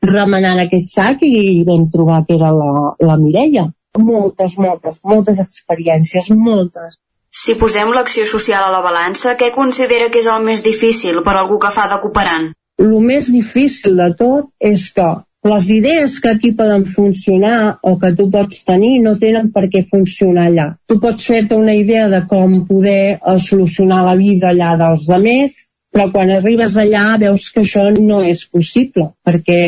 remenant 0.03 0.59
aquest 0.63 0.91
sac 0.91 1.23
i 1.23 1.63
vam 1.69 1.87
trobar 1.93 2.25
que 2.27 2.35
era 2.39 2.51
la, 2.57 2.73
la 2.99 3.17
Mireia. 3.21 3.69
Moltes, 3.99 4.57
moltes, 4.59 4.97
moltes 5.05 5.39
experiències, 5.39 6.31
moltes. 6.33 6.99
Si 7.33 7.55
posem 7.61 7.93
l'acció 7.93 8.25
social 8.29 8.65
a 8.67 8.73
la 8.73 8.83
balança, 8.85 9.37
què 9.41 9.53
considera 9.53 10.11
que 10.13 10.21
és 10.21 10.29
el 10.29 10.43
més 10.45 10.65
difícil 10.65 11.23
per 11.25 11.37
algú 11.37 11.59
que 11.61 11.71
fa 11.73 11.87
de 11.93 12.01
cooperant? 12.03 12.51
El 12.83 12.95
més 13.07 13.29
difícil 13.31 14.01
de 14.01 14.09
tot 14.19 14.51
és 14.73 14.89
que 14.97 15.11
les 15.51 15.69
idees 15.75 16.21
que 16.21 16.31
aquí 16.31 16.53
poden 16.53 16.85
funcionar 16.87 17.79
o 17.83 17.97
que 17.99 18.13
tu 18.19 18.29
pots 18.31 18.63
tenir 18.67 19.01
no 19.03 19.17
tenen 19.19 19.51
per 19.55 19.65
què 19.71 19.83
funcionar 19.89 20.47
allà. 20.51 20.67
Tu 20.87 20.99
pots 21.03 21.27
fer-te 21.31 21.59
una 21.59 21.75
idea 21.75 22.09
de 22.13 22.23
com 22.31 22.61
poder 22.69 23.19
eh, 23.19 23.39
solucionar 23.43 24.05
la 24.07 24.15
vida 24.19 24.53
allà 24.53 24.77
dels 24.79 25.09
altres, 25.11 25.59
però 25.93 26.09
quan 26.15 26.31
arribes 26.31 26.79
allà 26.79 27.19
veus 27.21 27.51
que 27.53 27.67
això 27.67 27.89
no 27.99 28.23
és 28.25 28.47
possible, 28.49 29.11
perquè 29.27 29.61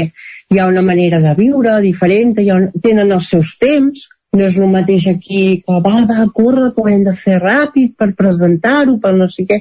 hi 0.50 0.60
ha 0.60 0.70
una 0.70 0.82
manera 0.82 1.20
de 1.20 1.34
viure 1.36 1.80
diferent, 1.82 2.38
hi 2.38 2.50
ha, 2.50 2.60
tenen 2.82 3.12
els 3.18 3.30
seus 3.34 3.56
temps, 3.60 4.06
no 4.34 4.46
és 4.46 4.56
el 4.58 4.70
mateix 4.70 5.08
aquí 5.10 5.42
que 5.66 5.80
va, 5.84 6.00
va, 6.08 6.26
corre, 6.34 6.70
que 6.74 6.82
ho 6.82 6.90
hem 6.90 7.04
de 7.06 7.14
fer 7.18 7.38
ràpid 7.42 7.94
per 7.98 8.14
presentar-ho, 8.18 8.96
per 9.02 9.14
no 9.18 9.28
sé 9.30 9.46
què. 9.50 9.60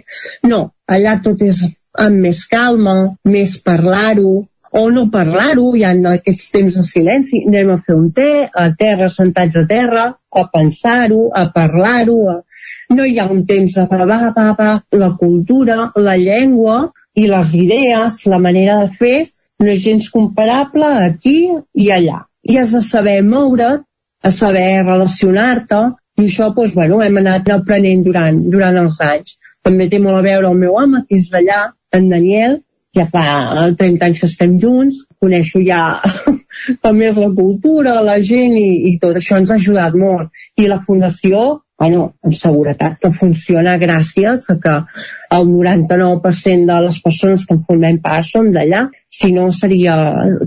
No, 0.50 0.68
allà 0.90 1.20
tot 1.26 1.42
és 1.46 1.66
amb 2.00 2.26
més 2.26 2.46
calma, 2.50 2.96
més 3.26 3.58
parlar-ho, 3.62 4.34
o 4.74 4.84
no 4.90 5.04
parlar-ho, 5.14 5.68
hi 5.78 5.84
ha 5.86 5.92
aquests 6.16 6.50
temps 6.54 6.78
de 6.80 6.84
silenci, 6.88 7.44
anem 7.48 7.76
a 7.76 7.78
fer 7.86 7.96
un 7.96 8.08
té, 8.12 8.30
a 8.50 8.72
terra, 8.78 9.10
sentats 9.14 9.60
a 9.62 9.68
terra, 9.70 10.08
a 10.34 10.44
pensar-ho, 10.56 11.28
a 11.30 11.46
parlar-ho, 11.54 12.18
a 12.32 12.40
no 12.98 13.06
hi 13.06 13.20
ha 13.20 13.28
un 13.30 13.44
temps 13.46 13.76
de 13.78 13.86
va, 13.92 14.06
va, 14.08 14.48
va, 14.58 14.72
la 14.98 15.12
cultura, 15.20 15.92
la 15.96 16.18
llengua 16.18 16.78
i 17.14 17.28
les 17.30 17.54
idees, 17.60 18.24
la 18.34 18.40
manera 18.42 18.80
de 18.82 18.90
fer, 18.98 19.18
no 19.62 19.70
és 19.70 19.84
gens 19.84 20.10
comparable 20.10 20.90
aquí 21.06 21.38
i 21.54 21.90
allà. 21.94 22.24
I 22.44 22.58
has 22.60 22.74
de 22.74 22.82
saber 22.82 23.20
moure't, 23.24 23.86
a 24.24 24.32
saber 24.32 24.84
relacionar-te, 24.88 25.84
i 26.18 26.26
això, 26.26 26.50
doncs, 26.56 26.74
bueno, 26.74 27.02
hem 27.04 27.18
anat 27.22 27.50
aprenent 27.54 28.04
durant, 28.06 28.42
durant 28.50 28.78
els 28.82 29.00
anys. 29.02 29.38
També 29.64 29.88
té 29.90 30.00
molt 30.02 30.20
a 30.20 30.26
veure 30.26 30.50
el 30.50 30.60
meu 30.60 30.76
home, 30.80 31.06
que 31.08 31.20
és 31.22 31.30
d'allà, 31.34 31.62
en 31.94 32.10
Daniel, 32.12 32.62
ja 32.94 33.08
fa 33.10 33.24
30 33.78 34.06
anys 34.06 34.22
que 34.22 34.30
estem 34.30 34.58
junts, 34.62 35.04
coneixo 35.22 35.62
ja 35.66 36.00
és 37.10 37.18
la 37.18 37.32
cultura, 37.34 38.02
la 38.06 38.20
gent 38.22 38.54
i, 38.60 38.94
i 38.94 38.98
tot 39.02 39.18
això 39.18 39.40
ens 39.42 39.52
ha 39.52 39.58
ajudat 39.62 39.98
molt. 39.98 40.30
I 40.60 40.68
la 40.70 40.82
fundació 40.84 41.64
bueno, 41.84 42.14
amb 42.24 42.36
seguretat 42.38 43.00
que 43.02 43.12
funciona 43.12 43.76
gràcies 43.82 44.46
a 44.54 44.56
que 44.62 44.76
el 45.36 45.48
99% 45.50 46.70
de 46.70 46.80
les 46.86 47.00
persones 47.04 47.46
que 47.48 47.58
en 47.58 47.64
formem 47.68 48.00
part 48.04 48.28
són 48.30 48.52
d'allà, 48.56 48.86
si 49.10 49.34
no 49.36 49.50
seria, 49.52 49.96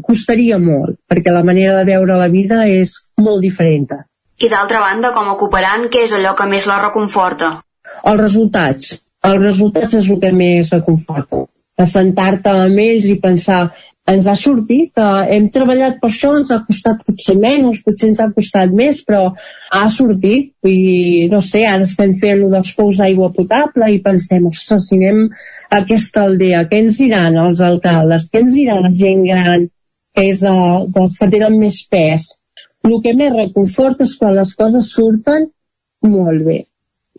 costaria 0.06 0.60
molt, 0.62 0.96
perquè 1.10 1.34
la 1.34 1.44
manera 1.44 1.76
de 1.80 1.84
veure 1.90 2.20
la 2.22 2.30
vida 2.32 2.62
és 2.70 2.94
molt 3.20 3.42
diferent. 3.44 3.98
I 4.36 4.48
d'altra 4.52 4.80
banda, 4.80 5.12
com 5.16 5.28
a 5.32 5.36
cooperant, 5.40 5.88
què 5.92 6.06
és 6.06 6.14
allò 6.16 6.34
que 6.38 6.46
més 6.48 6.68
la 6.68 6.78
reconforta? 6.86 7.52
Els 8.04 8.20
resultats. 8.20 8.96
Els 9.26 9.42
resultats 9.42 9.98
és 9.98 10.08
el 10.12 10.20
que 10.22 10.32
més 10.32 10.72
reconforta. 10.74 11.44
Assentar-te 11.82 12.52
amb 12.64 12.80
ells 12.82 13.06
i 13.10 13.16
pensar 13.22 13.60
ens 14.12 14.26
ha 14.30 14.34
sortit, 14.38 15.00
eh, 15.02 15.22
hem 15.34 15.48
treballat 15.54 15.96
per 16.02 16.10
això, 16.12 16.30
ens 16.40 16.52
ha 16.54 16.60
costat 16.66 17.00
potser 17.06 17.34
menys, 17.42 17.80
potser 17.86 18.10
ens 18.12 18.20
ha 18.22 18.28
costat 18.36 18.74
més, 18.80 19.00
però 19.08 19.22
ha 19.78 19.88
sortit, 19.94 20.52
i 20.70 21.26
no 21.32 21.40
sé, 21.46 21.64
ara 21.66 21.88
estem 21.88 22.14
fent 22.20 22.38
lo 22.42 22.50
dels 22.52 22.70
pous 22.78 23.00
d'aigua 23.02 23.32
potable 23.38 23.90
i 23.92 23.98
pensem, 24.04 24.46
ostres, 24.52 24.86
si 24.88 25.00
anem 25.00 25.24
a 25.26 25.80
aquesta 25.80 26.22
aldea, 26.28 26.62
què 26.70 26.84
ens 26.84 27.00
diran 27.02 27.40
els 27.46 27.64
alcaldes, 27.70 28.28
què 28.30 28.44
ens 28.44 28.54
diran 28.54 28.86
la 28.86 28.94
gent 29.02 29.26
gran, 29.26 29.66
que 30.14 30.28
és 30.30 30.38
de, 30.44 30.54
de 30.94 31.08
que 31.18 31.30
tenen 31.34 31.58
més 31.64 31.82
pes. 31.90 32.30
El 32.86 33.00
que 33.02 33.18
més 33.18 33.34
reconforta 33.34 34.06
és 34.06 34.14
quan 34.20 34.38
les 34.38 34.54
coses 34.54 34.94
surten 34.94 35.50
molt 36.06 36.46
bé 36.46 36.62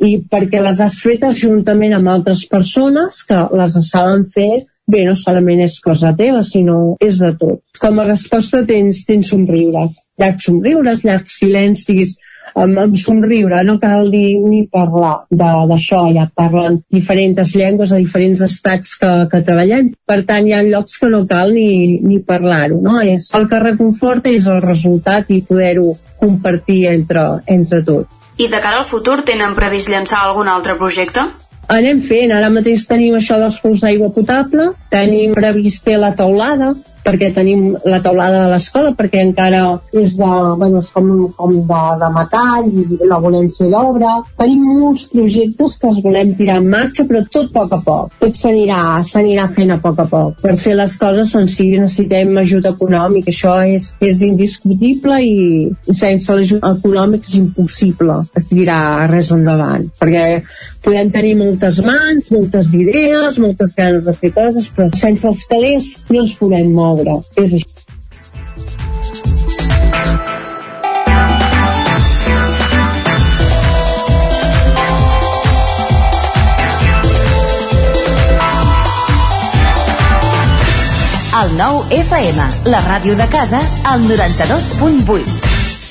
i 0.05 0.17
perquè 0.29 0.61
les 0.61 0.81
has 0.83 0.99
fetes 1.03 1.39
juntament 1.41 1.95
amb 1.97 2.11
altres 2.13 2.45
persones 2.49 3.23
que 3.27 3.39
les 3.57 3.77
saben 3.89 4.27
fer 4.33 4.65
bé, 4.87 5.03
no 5.03 5.15
solament 5.19 5.61
és 5.65 5.79
cosa 5.83 6.13
teva, 6.15 6.43
sinó 6.47 6.95
és 7.03 7.19
de 7.19 7.33
tot. 7.39 7.59
Com 7.81 7.99
a 7.99 8.07
resposta 8.07 8.63
tens, 8.65 9.03
tens 9.09 9.33
somriures, 9.33 9.99
llargs 10.21 10.47
somriures, 10.47 11.03
llargs 11.03 11.35
silencis, 11.41 12.15
amb, 12.55 12.77
amb 12.81 12.95
somriure, 12.99 13.59
no 13.67 13.77
cal 13.81 14.07
dir 14.13 14.37
ni 14.47 14.63
parlar 14.71 15.27
d'això, 15.29 16.05
ja 16.15 16.27
parlen 16.33 16.79
diferents 16.93 17.53
llengües 17.55 17.91
a 17.91 17.99
diferents 18.01 18.41
estats 18.47 18.95
que, 19.01 19.11
que 19.31 19.43
treballem, 19.49 19.91
per 20.07 20.21
tant 20.29 20.47
hi 20.47 20.55
ha 20.55 20.63
llocs 20.65 20.97
que 21.01 21.11
no 21.13 21.25
cal 21.29 21.53
ni, 21.53 21.99
ni 22.03 22.21
parlar-ho, 22.23 22.79
no? 22.83 23.01
És, 23.03 23.33
el 23.37 23.49
que 23.51 23.63
reconforta 23.63 24.31
és 24.33 24.47
el 24.47 24.63
resultat 24.63 25.33
i 25.35 25.43
poder-ho 25.47 25.97
compartir 26.21 26.85
entre, 26.93 27.27
entre 27.59 27.83
tot. 27.85 28.26
I 28.37 28.47
de 28.47 28.61
cara 28.61 28.83
al 28.83 28.85
futur 28.85 29.23
tenen 29.25 29.55
previst 29.57 29.89
llançar 29.89 30.21
algun 30.23 30.47
altre 30.47 30.77
projecte? 30.77 31.25
anem 31.67 31.99
fent, 31.99 32.31
ara 32.31 32.49
mateix 32.53 32.85
tenim 32.87 33.17
això 33.17 33.37
dels 33.41 33.57
pous 33.59 33.81
d'aigua 33.83 34.09
potable, 34.15 34.69
tenim 34.93 35.33
previst 35.35 35.83
fer 35.83 35.97
la 35.99 36.13
taulada, 36.15 36.73
perquè 37.07 37.31
tenim 37.35 37.69
la 37.87 38.01
taulada 38.03 38.43
de 38.43 38.51
l'escola, 38.51 38.91
perquè 38.97 39.23
encara 39.23 39.63
és, 39.95 40.17
de, 40.19 40.31
bueno, 40.59 40.81
és 40.83 40.91
com, 40.93 41.11
com 41.37 41.55
de, 41.69 41.81
de 42.01 42.09
metall 42.15 42.67
i 42.67 43.07
la 43.07 43.21
volem 43.23 43.47
fer 43.55 43.69
d'obra. 43.71 44.17
Tenim 44.39 44.65
molts 44.81 45.07
projectes 45.13 45.79
que 45.79 45.91
els 45.91 46.01
volem 46.03 46.33
tirar 46.39 46.59
en 46.61 46.69
marxa, 46.73 47.07
però 47.07 47.23
tot 47.31 47.49
a 47.49 47.55
poc 47.57 47.77
a 47.77 47.81
poc. 47.85 48.17
Tot 48.23 48.39
s'anirà 48.41 49.47
fent 49.55 49.73
a 49.73 49.79
poc 49.83 50.03
a 50.03 50.07
poc. 50.11 50.41
Per 50.43 50.55
fer 50.59 50.75
les 50.77 50.97
coses 50.99 51.31
doncs, 51.37 51.55
sí, 51.57 51.69
necessitem 51.77 52.35
ajuda 52.43 52.73
econòmica, 52.75 53.31
això 53.31 53.55
és, 53.65 53.93
és 54.03 54.23
indiscutible 54.27 55.21
i 55.23 55.95
sense 55.95 56.35
l'ajut 56.35 56.65
econòmic 56.67 57.25
és 57.27 57.37
impossible 57.39 58.19
tirar 58.49 59.07
res 59.11 59.31
endavant, 59.35 59.87
perquè 59.99 60.25
podem 60.87 61.09
tenir 61.11 61.35
moltes 61.35 61.81
mans, 61.83 62.29
moltes 62.31 62.69
idees, 62.71 63.37
moltes 63.43 63.73
ganes 63.75 64.05
de 64.07 64.13
fer 64.15 64.31
coses, 64.31 64.69
però 64.71 64.87
sense 64.95 65.27
els 65.27 65.43
calés 65.49 65.89
no 66.07 66.23
ens 66.23 66.37
podem 66.39 66.71
moure. 66.71 67.19
És 67.43 67.57
això. 67.59 67.83
El 81.37 81.51
nou 81.59 81.83
FM, 81.93 82.47
la 82.71 82.79
ràdio 82.87 83.13
de 83.19 83.27
casa, 83.35 83.59
al 83.91 84.07
92.8. 84.07 85.46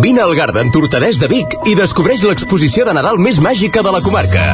Vine 0.00 0.20
al 0.20 0.34
Garden 0.34 0.70
Tortadès 0.72 1.18
de 1.20 1.28
Vic 1.30 1.54
i 1.70 1.74
descobreix 1.78 2.22
l'exposició 2.26 2.86
de 2.86 2.94
Nadal 2.96 3.18
més 3.22 3.38
màgica 3.42 3.82
de 3.84 3.92
la 3.94 4.00
comarca. 4.02 4.44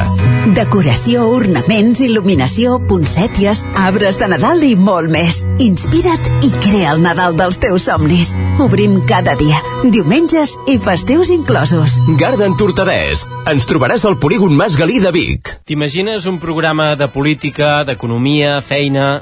Decoració, 0.55 1.27
ornaments, 1.31 2.01
il·luminació, 2.03 2.77
poncèties, 2.89 3.63
arbres 3.77 4.19
de 4.21 4.27
Nadal 4.31 4.63
i 4.67 4.73
molt 4.75 5.09
més. 5.13 5.41
Inspira't 5.63 6.45
i 6.45 6.51
crea 6.57 6.93
el 6.95 7.01
Nadal 7.05 7.37
dels 7.39 7.61
teus 7.63 7.87
somnis. 7.89 8.35
Obrim 8.61 8.99
cada 9.09 9.37
dia, 9.39 9.61
diumenges 9.83 10.57
i 10.69 10.77
festius 10.81 11.31
inclosos. 11.33 11.97
Garden 12.21 12.57
Tortadès. 12.59 13.25
Ens 13.49 13.69
trobaràs 13.69 14.05
al 14.09 14.19
polígon 14.21 14.53
Mas 14.57 14.77
Galí 14.77 14.99
de 15.01 15.13
Vic. 15.15 15.55
T'imagines 15.65 16.27
un 16.29 16.41
programa 16.43 16.93
de 16.95 17.09
política, 17.09 17.81
d'economia, 17.87 18.59
feina... 18.61 19.21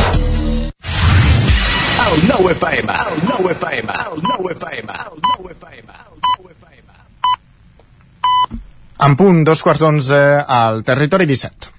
El 2.01 2.27
9 2.27 2.51
FM, 2.53 2.93
el 3.13 3.23
9 3.23 3.51
FM, 3.51 3.91
el 3.91 4.21
9 4.21 4.53
FM, 4.55 4.91
el 4.91 5.21
9 5.39 5.55
FM. 5.59 5.93
En 9.05 9.15
punt, 9.17 9.43
dos 9.45 9.63
quarts 9.65 9.81
d'onze 9.81 10.17
al 10.47 10.83
territori 10.85 11.25
17. 11.25 11.71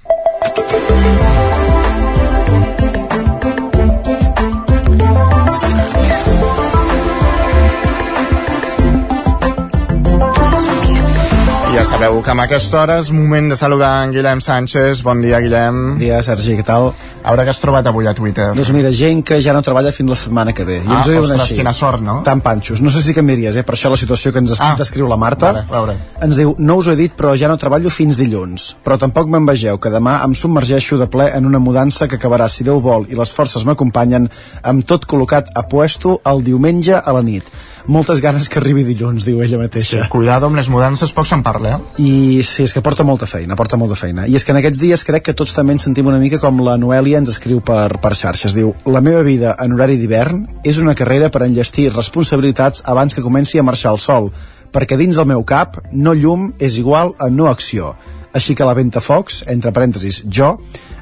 Ja 11.73 11.85
sabeu 11.89 12.19
que 12.23 12.31
amb 12.31 12.43
aquesta 12.45 12.83
hora 12.83 12.99
és 13.03 13.09
moment 13.15 13.49
de 13.51 13.57
saludar 13.57 13.95
en 14.05 14.11
Guillem 14.15 14.43
Sánchez. 14.45 15.01
Bon 15.03 15.23
dia, 15.25 15.39
Guillem. 15.41 15.79
Bon 15.95 16.01
dia, 16.03 16.19
Sergi, 16.23 16.59
què 16.59 16.67
tal? 16.67 16.91
A 17.23 17.31
veure 17.31 17.45
què 17.47 17.51
has 17.55 17.61
trobat 17.63 17.87
avui 17.87 18.07
a 18.07 18.15
Twitter. 18.15 18.49
Doncs 18.57 18.71
mira, 18.75 18.91
gent 18.91 19.23
que 19.25 19.41
ja 19.41 19.53
no 19.55 19.63
treballa 19.63 19.93
fins 19.93 20.11
la 20.11 20.17
setmana 20.17 20.53
que 20.53 20.65
ve. 20.65 20.77
I 20.81 20.87
Ah, 20.89 20.97
ens 20.99 21.07
ho 21.07 21.11
diuen 21.11 21.23
ostres, 21.25 21.43
així. 21.43 21.55
quina 21.57 21.73
sort, 21.73 22.01
no? 22.03 22.23
Tan 22.25 22.41
panxos. 22.41 22.81
No 22.83 22.91
sé 22.91 23.03
si 23.03 23.15
canviaries, 23.15 23.57
eh? 23.57 23.63
Per 23.63 23.75
això 23.77 23.91
la 23.91 23.97
situació 23.97 24.33
que 24.33 24.39
ens 24.41 24.61
Ah. 24.61 24.75
descriu 24.79 25.07
la 25.09 25.17
Marta. 25.17 25.53
Vale, 25.53 25.65
a 25.69 25.73
veure. 25.81 25.97
Ens 26.21 26.37
diu, 26.37 26.55
no 26.59 26.77
us 26.77 26.87
ho 26.89 26.93
he 26.93 26.97
dit, 26.97 27.13
però 27.17 27.37
ja 27.39 27.49
no 27.49 27.57
treballo 27.59 27.91
fins 27.91 28.17
dilluns. 28.17 28.77
Però 28.85 28.99
tampoc 28.99 29.29
me'n 29.29 29.47
vegeu, 29.47 29.79
que 29.79 29.89
demà 29.91 30.25
em 30.25 30.35
submergeixo 30.35 30.99
de 30.99 31.07
ple 31.07 31.31
en 31.37 31.47
una 31.47 31.59
mudança 31.59 32.09
que 32.09 32.17
acabarà, 32.17 32.49
si 32.49 32.65
Déu 32.65 32.81
vol 32.81 33.07
i 33.09 33.15
les 33.15 33.33
forces 33.33 33.65
m'acompanyen, 33.65 34.29
amb 34.63 34.85
tot 34.85 35.07
col·locat 35.07 35.47
a 35.55 35.63
puesto 35.63 36.21
el 36.25 36.43
diumenge 36.43 36.95
a 36.95 37.13
la 37.13 37.23
nit. 37.23 37.45
Moltes 37.87 38.21
ganes 38.21 38.49
que 38.49 38.61
arribi 38.61 38.85
dilluns, 38.85 39.25
diu 39.25 39.41
ella 39.43 39.59
mateixa. 39.59 40.03
Sí, 40.05 40.09
cuidado 40.09 40.47
amb 40.47 40.55
les 40.57 40.69
mudances, 40.69 41.11
poc 41.13 41.27
se'n 41.27 41.43
parla, 41.43 41.71
eh? 41.71 42.03
I 42.03 42.43
sí, 42.45 42.63
és 42.63 42.73
que 42.73 42.81
porta 42.81 43.03
molta 43.03 43.27
feina, 43.27 43.57
porta 43.57 43.77
molta 43.77 43.97
feina. 43.97 44.27
I 44.29 44.37
és 44.37 44.45
que 44.45 44.53
en 44.53 44.59
aquests 44.59 44.79
dies 44.79 45.03
crec 45.05 45.25
que 45.25 45.35
tots 45.35 45.53
també 45.53 45.73
ens 45.73 45.83
sentim 45.83 46.07
una 46.07 46.19
mica 46.19 46.39
com 46.39 46.61
la 46.65 46.77
Noèlia 47.13 47.27
ens 47.27 47.35
escriu 47.35 47.59
per, 47.61 47.99
per 48.01 48.15
xarxes. 48.17 48.55
Diu, 48.57 48.71
la 48.89 49.03
meva 49.05 49.21
vida 49.21 49.51
en 49.61 49.75
horari 49.75 49.99
d'hivern 50.01 50.47
és 50.65 50.79
una 50.81 50.95
carrera 50.97 51.29
per 51.29 51.43
enllestir 51.45 51.91
responsabilitats 51.93 52.87
abans 52.89 53.13
que 53.13 53.21
comenci 53.21 53.61
a 53.61 53.65
marxar 53.69 53.93
el 53.93 54.01
sol, 54.01 54.31
perquè 54.73 54.97
dins 54.97 55.19
del 55.21 55.29
meu 55.29 55.45
cap 55.45 55.77
no 55.93 56.15
llum 56.17 56.55
és 56.57 56.79
igual 56.81 57.13
a 57.21 57.29
no 57.29 57.51
acció. 57.51 57.93
Així 58.33 58.57
que 58.57 58.65
la 58.65 58.73
Ventafocs, 58.73 59.43
entre 59.53 59.75
parèntesis 59.77 60.23
jo, 60.25 60.55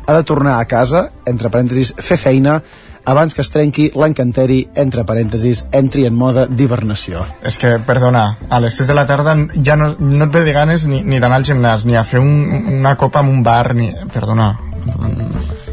ha 0.02 0.16
de 0.16 0.26
tornar 0.26 0.56
a 0.58 0.66
casa, 0.66 1.04
entre 1.30 1.46
parèntesis 1.46 1.94
fer 1.94 2.18
feina, 2.18 2.58
abans 3.06 3.30
que 3.30 3.46
es 3.46 3.54
trenqui 3.54 3.92
l'encanteri, 3.94 4.64
entre 4.74 5.06
parèntesis, 5.06 5.68
entri 5.70 6.08
en 6.10 6.18
moda 6.18 6.48
d'hibernació. 6.50 7.22
És 7.46 7.54
que, 7.62 7.76
perdona, 7.86 8.32
a 8.50 8.58
les 8.58 8.82
6 8.82 8.90
de 8.90 8.98
la 8.98 9.06
tarda 9.06 9.38
ja 9.62 9.78
no, 9.78 9.92
no 10.02 10.26
et 10.26 10.34
ve 10.34 10.42
de 10.42 10.58
ganes 10.58 10.90
ni, 10.90 11.04
ni 11.06 11.22
d'anar 11.22 11.38
al 11.38 11.46
gimnàs, 11.46 11.86
ni 11.86 11.94
a 11.94 12.02
fer 12.02 12.18
un, 12.18 12.34
una 12.80 12.98
copa 12.98 13.22
en 13.22 13.30
un 13.30 13.44
bar, 13.46 13.76
ni... 13.78 13.92
Perdona. 14.10 14.56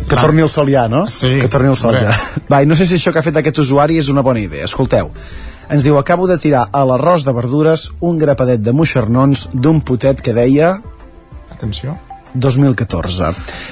Que 0.07 0.15
torni 0.15 0.41
el 0.41 0.49
sol 0.49 0.71
ja, 0.71 0.87
no? 0.87 1.05
Sí. 1.11 1.35
Que 1.41 1.49
torni 1.51 1.69
el 1.69 1.77
sol 1.79 1.97
Bé. 1.97 2.05
ja. 2.05 2.15
Va, 2.51 2.61
i 2.63 2.69
no 2.69 2.77
sé 2.79 2.87
si 2.87 2.95
això 2.95 3.11
que 3.13 3.19
ha 3.19 3.25
fet 3.25 3.37
aquest 3.41 3.59
usuari 3.63 3.99
és 3.99 4.09
una 4.13 4.23
bona 4.23 4.39
idea. 4.39 4.65
Escolteu. 4.65 5.11
Ens 5.67 5.83
diu, 5.83 5.97
acabo 5.99 6.27
de 6.29 6.37
tirar 6.39 6.67
a 6.71 6.83
l'arròs 6.87 7.25
de 7.27 7.33
verdures 7.35 7.89
un 7.99 8.19
grapadet 8.21 8.63
de 8.63 8.71
moixernons 8.71 9.49
d'un 9.53 9.81
potet 9.83 10.23
que 10.23 10.35
deia... 10.35 10.77
Atenció. 11.51 11.97
2014. 12.37 13.31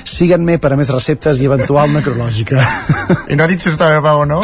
Siguen-me 0.09 0.57
per 0.59 0.73
a 0.73 0.79
més 0.79 0.89
receptes 0.91 1.39
i 1.39 1.47
eventual 1.47 1.91
necrològica. 1.93 2.59
I 3.31 3.37
no 3.37 3.45
ha 3.45 3.51
dit 3.51 3.61
si 3.61 3.69
estava 3.71 4.01
bo 4.03 4.23
o 4.23 4.25
no? 4.27 4.41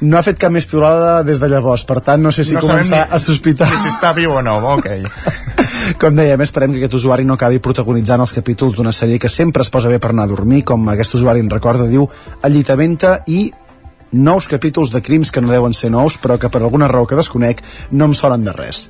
No 0.00 0.18
ha 0.18 0.22
fet 0.22 0.38
cap 0.38 0.52
més 0.54 0.66
piulada 0.70 1.22
des 1.26 1.40
de 1.42 1.48
llavors, 1.50 1.82
per 1.84 2.00
tant 2.06 2.22
no 2.22 2.30
sé 2.30 2.44
si 2.46 2.54
No 2.54 2.60
començar 2.62 3.06
ni- 3.08 3.14
a 3.16 3.18
sospitar. 3.18 3.66
ni 3.70 3.76
si 3.82 3.88
està 3.90 4.12
viu 4.14 4.30
o 4.30 4.42
no, 4.42 4.58
ok. 4.76 4.86
Com 6.00 6.14
dèiem, 6.14 6.40
esperem 6.44 6.70
que 6.72 6.78
aquest 6.84 6.94
usuari 6.94 7.24
no 7.24 7.34
acabi 7.34 7.58
protagonitzant 7.58 8.20
els 8.20 8.32
capítols 8.36 8.76
d'una 8.76 8.92
sèrie 8.92 9.18
que 9.18 9.28
sempre 9.28 9.62
es 9.62 9.70
posa 9.70 9.88
bé 9.88 9.98
per 9.98 10.10
anar 10.10 10.24
a 10.28 10.30
dormir, 10.30 10.62
com 10.64 10.86
aquest 10.92 11.14
usuari 11.18 11.40
en 11.40 11.50
recorda, 11.50 11.86
diu 11.90 12.06
Allitamenta 12.42 13.22
i 13.26 13.48
nous 14.12 14.46
capítols 14.48 14.90
de 14.92 15.02
crims 15.02 15.32
que 15.32 15.40
no 15.40 15.50
deuen 15.50 15.74
ser 15.74 15.90
nous, 15.90 16.16
però 16.20 16.38
que 16.38 16.48
per 16.48 16.62
alguna 16.62 16.88
raó 16.88 17.06
que 17.06 17.16
desconec 17.18 17.62
no 17.90 18.06
em 18.06 18.14
sonen 18.14 18.44
de 18.44 18.52
res. 18.52 18.88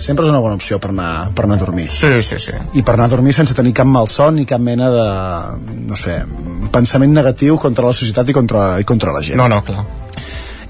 Sempre 0.00 0.24
és 0.24 0.30
una 0.30 0.40
bona 0.40 0.54
opció 0.56 0.78
per 0.80 0.90
anar, 0.94 1.30
per 1.36 1.44
anar 1.44 1.56
a 1.58 1.60
dormir. 1.60 1.88
Sí, 1.92 2.08
sí, 2.22 2.38
sí. 2.40 2.52
I 2.78 2.82
per 2.82 2.94
anar 2.94 3.08
a 3.10 3.12
dormir 3.12 3.34
sense 3.36 3.52
tenir 3.54 3.74
cap 3.76 3.86
malson 3.86 4.36
ni 4.40 4.46
cap 4.48 4.60
mena 4.64 4.88
de, 4.94 5.08
no 5.90 5.96
sé, 5.96 6.20
pensament 6.72 7.12
negatiu 7.12 7.58
contra 7.60 7.84
la 7.84 7.92
societat 7.92 8.28
i 8.32 8.36
contra, 8.36 8.78
i 8.80 8.84
contra 8.88 9.12
la 9.12 9.20
gent. 9.20 9.36
No, 9.36 9.48
no, 9.48 9.60
clar. 9.66 9.84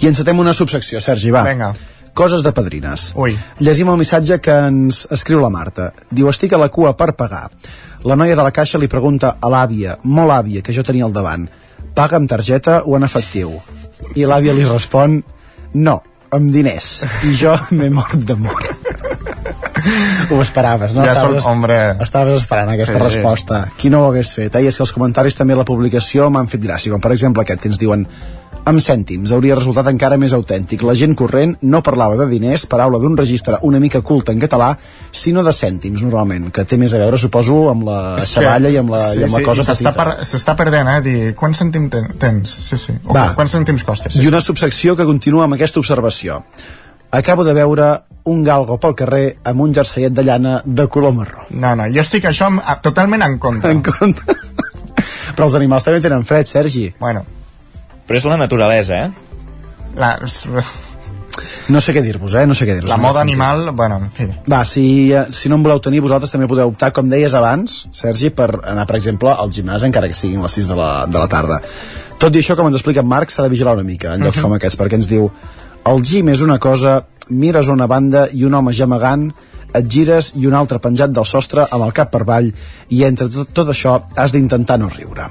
I 0.00 0.06
encetem 0.08 0.38
una 0.40 0.52
subsecció, 0.56 1.00
Sergi, 1.00 1.30
va. 1.34 1.42
Vinga. 1.48 1.72
Coses 2.14 2.42
de 2.42 2.50
padrines. 2.52 3.12
Ui. 3.14 3.36
Llegim 3.62 3.88
el 3.92 3.98
missatge 4.00 4.40
que 4.42 4.54
ens 4.68 5.04
escriu 5.14 5.40
la 5.40 5.50
Marta. 5.52 5.92
Diu, 6.10 6.28
estic 6.32 6.52
a 6.56 6.58
la 6.58 6.68
cua 6.68 6.94
per 6.98 7.12
pagar. 7.16 7.50
La 8.04 8.16
noia 8.16 8.34
de 8.36 8.42
la 8.42 8.50
caixa 8.50 8.80
li 8.80 8.88
pregunta 8.90 9.36
a 9.40 9.50
l'àvia, 9.52 9.98
molt 10.02 10.32
àvia, 10.34 10.62
que 10.64 10.72
jo 10.74 10.82
tenia 10.82 11.04
al 11.06 11.12
davant, 11.14 11.46
paga 11.94 12.16
amb 12.18 12.28
targeta 12.28 12.80
o 12.84 12.96
en 12.96 13.04
efectiu? 13.06 13.52
I 14.16 14.24
l'àvia 14.26 14.54
li 14.56 14.64
respon, 14.66 15.20
no, 15.74 16.00
amb 16.32 16.50
diners. 16.50 17.04
I 17.28 17.36
jo 17.36 17.54
m'he 17.76 17.90
mort 17.94 18.16
d'amor. 18.26 18.66
Ho 20.30 20.40
esperaves, 20.42 20.92
no? 20.94 21.04
Ja 21.06 21.12
estaves, 21.14 21.42
sol- 21.42 21.52
hombre. 21.52 21.76
estaves 22.02 22.34
esperant 22.42 22.70
aquesta 22.74 22.98
Sí. 22.98 23.04
resposta. 23.04 23.68
Qui 23.78 23.88
no 23.90 24.02
ho 24.02 24.10
hagués 24.10 24.34
fet, 24.34 24.54
eh? 24.56 24.62
I 24.64 24.66
és 24.68 24.76
que 24.76 24.82
els 24.82 24.92
comentaris 24.92 25.36
també 25.36 25.54
a 25.54 25.60
la 25.62 25.64
publicació 25.64 26.28
m'han 26.30 26.48
fet 26.48 26.60
gràcia, 26.62 26.90
com 26.92 27.00
per 27.00 27.12
exemple 27.12 27.42
aquest 27.42 27.62
que 27.62 27.68
ens 27.68 27.78
diuen 27.78 28.06
amb 28.68 28.80
cèntims 28.82 29.32
hauria 29.32 29.54
resultat 29.56 29.88
encara 29.90 30.18
més 30.20 30.32
autèntic. 30.36 30.82
La 30.86 30.94
gent 30.98 31.14
corrent 31.18 31.56
no 31.62 31.80
parlava 31.82 32.16
de 32.20 32.26
diners, 32.30 32.66
paraula 32.70 32.98
d'un 33.02 33.16
registre 33.16 33.58
una 33.66 33.80
mica 33.80 34.02
culte 34.02 34.32
en 34.32 34.40
català, 34.42 34.74
sinó 35.10 35.42
de 35.46 35.52
cèntims, 35.56 36.02
normalment, 36.04 36.50
que 36.54 36.64
té 36.68 36.76
més 36.80 36.92
a 36.94 37.00
veure, 37.02 37.18
suposo, 37.18 37.68
amb 37.72 37.86
la 37.88 38.18
És 38.20 38.34
xavalla 38.36 38.68
i 38.70 38.76
amb 38.80 38.92
la, 38.94 39.00
sí, 39.12 39.20
i 39.20 39.24
amb 39.24 39.32
la 39.38 39.40
sí, 39.40 39.44
cosa 39.48 39.62
i 39.62 39.64
s'està 39.70 39.94
petita. 39.94 40.04
per- 40.04 40.56
perdent, 40.60 40.88
eh? 40.88 41.00
Dir, 41.06 41.34
quants 41.34 41.62
cèntims 41.62 41.90
ten, 41.90 42.06
tens? 42.18 42.54
Sí, 42.68 42.76
sí. 42.76 42.92
O 43.06 43.14
Va. 43.16 43.32
quants 43.34 43.54
cèntims 43.56 43.84
costes? 43.84 44.14
Sí, 44.14 44.22
I 44.22 44.28
una 44.28 44.40
subsecció 44.40 44.94
que 44.96 45.04
continua 45.08 45.44
amb 45.44 45.54
aquesta 45.54 45.80
observació. 45.80 46.44
Acabo 47.10 47.42
de 47.44 47.54
veure 47.54 47.88
un 48.30 48.44
galgo 48.44 48.78
pel 48.78 48.94
carrer 48.94 49.36
amb 49.44 49.60
un 49.64 49.74
jerseiet 49.74 50.12
de 50.12 50.22
llana 50.22 50.60
de 50.64 50.86
color 50.86 51.12
marró. 51.12 51.46
No, 51.50 51.74
no, 51.74 51.88
jo 51.90 52.00
estic 52.04 52.24
això 52.28 52.50
totalment 52.82 53.22
en 53.22 53.38
contra. 53.38 53.72
En 53.72 53.82
contra. 53.82 54.34
Però 55.34 55.48
els 55.48 55.54
animals 55.54 55.82
també 55.84 56.00
tenen 56.00 56.24
fred, 56.24 56.46
Sergi. 56.46 56.92
Bueno. 57.00 57.24
Però 58.10 58.18
és 58.18 58.24
la 58.26 58.36
naturalesa, 58.40 59.04
eh? 59.06 59.10
La, 59.94 60.16
No 61.70 61.78
sé 61.80 61.92
què 61.94 62.00
dir-vos, 62.02 62.34
eh? 62.34 62.42
No 62.46 62.56
sé 62.58 62.66
què 62.66 62.74
dir-vos. 62.74 62.90
la 62.90 62.96
moda 62.98 63.20
animal, 63.22 63.70
bueno, 63.78 64.00
en 64.02 64.08
fi. 64.10 64.26
Va, 64.50 64.64
si, 64.66 65.12
si 65.30 65.48
no 65.48 65.60
en 65.60 65.62
voleu 65.62 65.78
tenir, 65.80 66.00
vosaltres 66.02 66.32
també 66.34 66.48
podeu 66.50 66.72
optar, 66.72 66.90
com 66.92 67.06
deies 67.08 67.32
abans, 67.38 67.84
Sergi, 67.94 68.32
per 68.34 68.48
anar, 68.66 68.88
per 68.90 68.96
exemple, 68.98 69.30
al 69.30 69.52
gimnàs, 69.54 69.84
encara 69.86 70.10
que 70.10 70.18
siguin 70.18 70.42
les 70.42 70.56
6 70.58 70.72
de 70.72 70.78
la, 70.80 70.88
de 71.06 71.18
la 71.22 71.28
tarda. 71.30 71.60
Tot 72.20 72.34
i 72.34 72.42
això, 72.42 72.56
com 72.58 72.66
ens 72.66 72.80
explica 72.80 73.04
en 73.04 73.08
Marc, 73.08 73.30
s'ha 73.30 73.46
de 73.46 73.52
vigilar 73.54 73.76
una 73.78 73.86
mica 73.86 74.16
en 74.16 74.26
llocs 74.26 74.40
Mhm. 74.40 74.42
com 74.48 74.56
aquests, 74.58 74.76
perquè 74.82 74.98
ens 74.98 75.08
diu 75.08 75.30
el 75.86 76.02
gym 76.02 76.28
és 76.34 76.42
una 76.42 76.58
cosa, 76.58 77.04
mires 77.30 77.68
a 77.68 77.72
una 77.78 77.86
banda 77.86 78.26
i 78.34 78.42
un 78.44 78.54
home 78.58 78.72
gemegant, 78.74 79.30
et 79.72 79.86
gires 79.88 80.32
i 80.34 80.46
un 80.50 80.54
altre 80.58 80.80
penjat 80.82 81.12
del 81.14 81.24
sostre 81.24 81.62
amb 81.70 81.84
el 81.86 81.92
cap 81.94 82.10
per 82.10 82.22
avall 82.22 82.50
i 82.90 83.04
entre 83.06 83.28
tot, 83.30 83.52
tot 83.54 83.68
això 83.70 84.00
has 84.16 84.32
d'intentar 84.32 84.80
no 84.80 84.88
riure. 84.90 85.28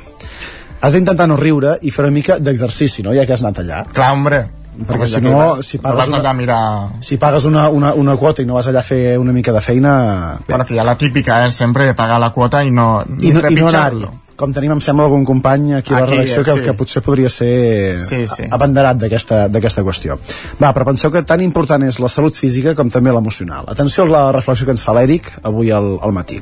Has 0.81 0.93
d'intentar 0.95 1.27
no 1.27 1.35
riure 1.35 1.77
i 1.81 1.91
fer 1.91 2.05
una 2.05 2.13
mica 2.15 2.37
d'exercici, 2.39 3.03
no? 3.03 3.11
Ja 3.15 3.25
que 3.27 3.33
has 3.35 3.43
anat 3.43 3.59
allà. 3.65 3.83
Clar, 3.93 4.11
hombre. 4.15 4.45
Perquè 4.79 5.05
si 5.11 5.19
no, 5.19 5.33
vas- 5.35 5.65
si 5.67 5.77
no 5.77 5.83
pagues 5.83 6.05
vas 6.07 6.19
una- 6.21 6.33
mirar... 6.33 6.59
Si 7.03 7.17
pagues 7.19 7.43
una, 7.45 7.67
una, 7.69 7.91
una 7.99 8.15
quota 8.15 8.41
i 8.41 8.45
no 8.47 8.55
vas 8.55 8.67
allà 8.71 8.79
a 8.79 8.83
fer 8.87 9.17
una 9.19 9.33
mica 9.35 9.51
de 9.51 9.59
feina... 9.61 10.39
Bueno, 10.47 10.63
que 10.65 10.73
hi 10.75 10.79
ha 10.79 10.85
la 10.87 10.95
típica, 10.97 11.41
eh, 11.45 11.51
sempre 11.51 11.85
de 11.89 11.93
pagar 11.93 12.19
la 12.23 12.29
quota 12.31 12.63
i 12.63 12.71
no... 12.71 13.03
I 13.19 13.33
no, 13.35 13.43
i 13.49 13.55
no 13.59 13.67
anar-hi. 13.67 14.07
Com 14.39 14.53
tenim, 14.55 14.71
em 14.71 14.79
sembla, 14.79 15.03
algun 15.09 15.25
company 15.27 15.73
aquí 15.81 15.91
a 15.93 15.99
la 15.99 16.05
redacció 16.07 16.45
que, 16.47 16.53
sí. 16.55 16.61
que 16.63 16.73
potser 16.79 17.01
podria 17.03 17.27
ser 17.27 17.99
Sí, 18.07 18.21
sí. 18.31 18.45
abanderat 18.55 18.95
d'aquesta 19.03 19.83
qüestió. 19.83 20.15
Va, 20.61 20.69
però 20.71 20.85
penseu 20.87 21.11
que 21.11 21.25
tan 21.27 21.43
important 21.43 21.83
és 21.83 21.99
la 21.99 22.07
salut 22.07 22.31
física 22.39 22.71
com 22.73 22.87
també 22.87 23.11
l'emocional. 23.11 23.67
Atenció 23.67 24.05
a 24.07 24.13
la 24.13 24.21
reflexió 24.31 24.63
que 24.69 24.77
ens 24.77 24.85
fa 24.87 24.95
l'Eric 24.95 25.27
avui 25.43 25.73
al, 25.75 25.97
al 25.99 26.15
matí. 26.15 26.39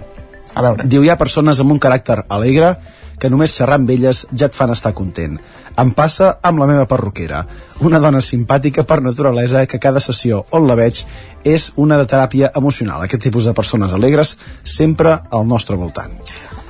A 0.53 0.61
veure. 0.61 0.85
Diu, 0.85 1.01
hi 1.01 1.09
ha 1.09 1.17
persones 1.17 1.57
amb 1.59 1.73
un 1.73 1.81
caràcter 1.81 2.19
alegre 2.29 2.75
que 3.19 3.29
només 3.29 3.55
xerrar 3.57 3.79
amb 3.79 3.89
elles 3.93 4.25
ja 4.31 4.47
et 4.47 4.55
fan 4.55 4.73
estar 4.73 4.93
content. 4.97 5.37
Em 5.77 5.93
passa 5.93 6.37
amb 6.41 6.61
la 6.61 6.67
meva 6.69 6.87
perruquera, 6.89 7.43
una 7.85 8.01
dona 8.01 8.21
simpàtica 8.21 8.85
per 8.87 9.01
naturalesa 9.05 9.65
que 9.69 9.81
cada 9.81 10.01
sessió 10.03 10.43
on 10.51 10.67
la 10.69 10.77
veig 10.77 11.03
és 11.45 11.71
una 11.75 11.97
de 11.97 12.07
teràpia 12.09 12.51
emocional. 12.55 13.03
Aquest 13.03 13.27
tipus 13.29 13.45
de 13.45 13.55
persones 13.57 13.93
alegres 13.93 14.37
sempre 14.63 15.19
al 15.29 15.47
nostre 15.47 15.77
voltant. 15.77 16.17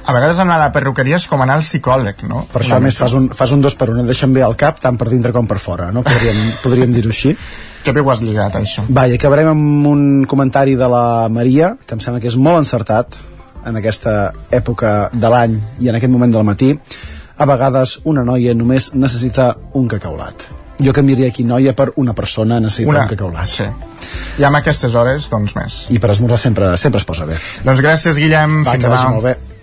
A 0.07 0.13
vegades 0.15 0.37
anar 0.39 0.55
a 0.55 0.61
la 0.61 0.71
perruqueria 0.71 1.17
és 1.19 1.25
com 1.27 1.41
anar 1.43 1.57
al 1.59 1.65
psicòleg, 1.65 2.21
no? 2.29 2.45
Per 2.47 2.61
això, 2.61 2.77
a 2.77 2.83
més, 2.83 2.95
fas 2.95 3.11
un, 3.17 3.25
fas 3.35 3.51
un 3.51 3.63
dos 3.63 3.75
per 3.75 3.89
un, 3.91 3.99
et 3.99 4.07
deixen 4.07 4.31
bé 4.31 4.39
al 4.45 4.55
cap, 4.55 4.79
tant 4.79 4.95
per 4.95 5.09
dintre 5.11 5.33
com 5.35 5.49
per 5.49 5.57
fora, 5.59 5.89
no? 5.91 6.03
Podríem, 6.07 6.37
podríem 6.63 6.93
dir-ho 6.95 7.11
així. 7.11 7.33
Que 7.83 7.91
bé 7.91 7.99
ho 7.99 8.11
has 8.13 8.23
lligat, 8.23 8.55
això. 8.55 8.85
Va, 8.87 9.03
i 9.11 9.17
acabarem 9.17 9.51
amb 9.51 9.89
un 9.91 10.05
comentari 10.31 10.77
de 10.79 10.87
la 10.91 11.27
Maria, 11.27 11.73
que 11.83 11.99
em 11.99 12.03
sembla 12.03 12.23
que 12.23 12.31
és 12.31 12.39
molt 12.39 12.61
encertat 12.61 13.19
en 13.67 13.75
aquesta 13.79 14.31
època 14.51 15.09
de 15.13 15.29
l'any 15.33 15.57
i 15.83 15.89
en 15.91 15.95
aquest 15.99 16.11
moment 16.13 16.33
del 16.33 16.45
matí. 16.47 16.73
A 17.37 17.45
vegades 17.45 17.99
una 18.09 18.23
noia 18.25 18.55
només 18.57 18.93
necessita 18.95 19.51
un 19.77 19.87
cacaulat. 19.87 20.47
Jo 20.81 20.93
canviaria 20.93 21.27
aquí 21.29 21.43
noia 21.43 21.73
per 21.73 21.91
una 21.97 22.13
persona 22.13 22.59
necessita 22.61 22.89
Una, 22.89 23.03
un 23.05 23.11
cacaulat. 23.11 23.49
Sí. 23.49 23.65
I 24.37 24.45
amb 24.45 24.59
aquestes 24.59 24.93
hores, 24.95 25.27
doncs 25.29 25.55
més. 25.57 25.77
I 25.89 25.99
per 25.99 26.11
esmorzar 26.13 26.37
sempre, 26.37 26.71
sempre 26.77 27.01
es 27.01 27.05
posa 27.05 27.25
bé. 27.25 27.37
Doncs 27.65 27.81
gràcies, 27.81 28.17
Guillem. 28.17 28.63
Va, 28.63 28.75
Fins 28.77 28.83
que 28.83 28.91
vagi 28.91 29.03
demà. 29.03 29.13
molt 29.15 29.25
bé. 29.25 29.56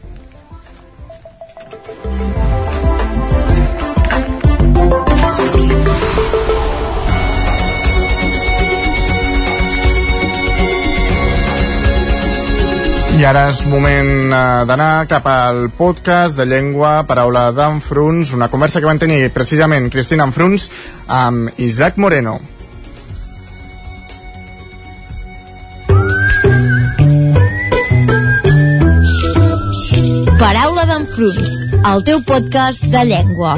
Ara 13.24 13.46
és 13.48 13.62
moment 13.64 14.32
eh, 14.36 14.38
d'anar 14.68 15.06
cap 15.08 15.24
al 15.30 15.70
podcast 15.72 16.36
de 16.36 16.44
llengua, 16.44 17.06
paraula 17.08 17.46
d'Enfruns, 17.56 18.34
una 18.36 18.50
conversa 18.52 18.82
que 18.82 18.90
van 18.90 19.00
tenir 19.00 19.30
precisament 19.32 19.88
Cristina 19.88 20.26
Enfruns 20.28 20.68
amb 21.08 21.48
Isaac 21.56 21.96
Moreno. 21.96 22.36
Paraula 30.36 30.84
d'enfruns, 30.92 31.60
el 31.94 32.04
teu 32.04 32.20
podcast 32.28 32.84
de 32.92 33.08
llengua. 33.08 33.56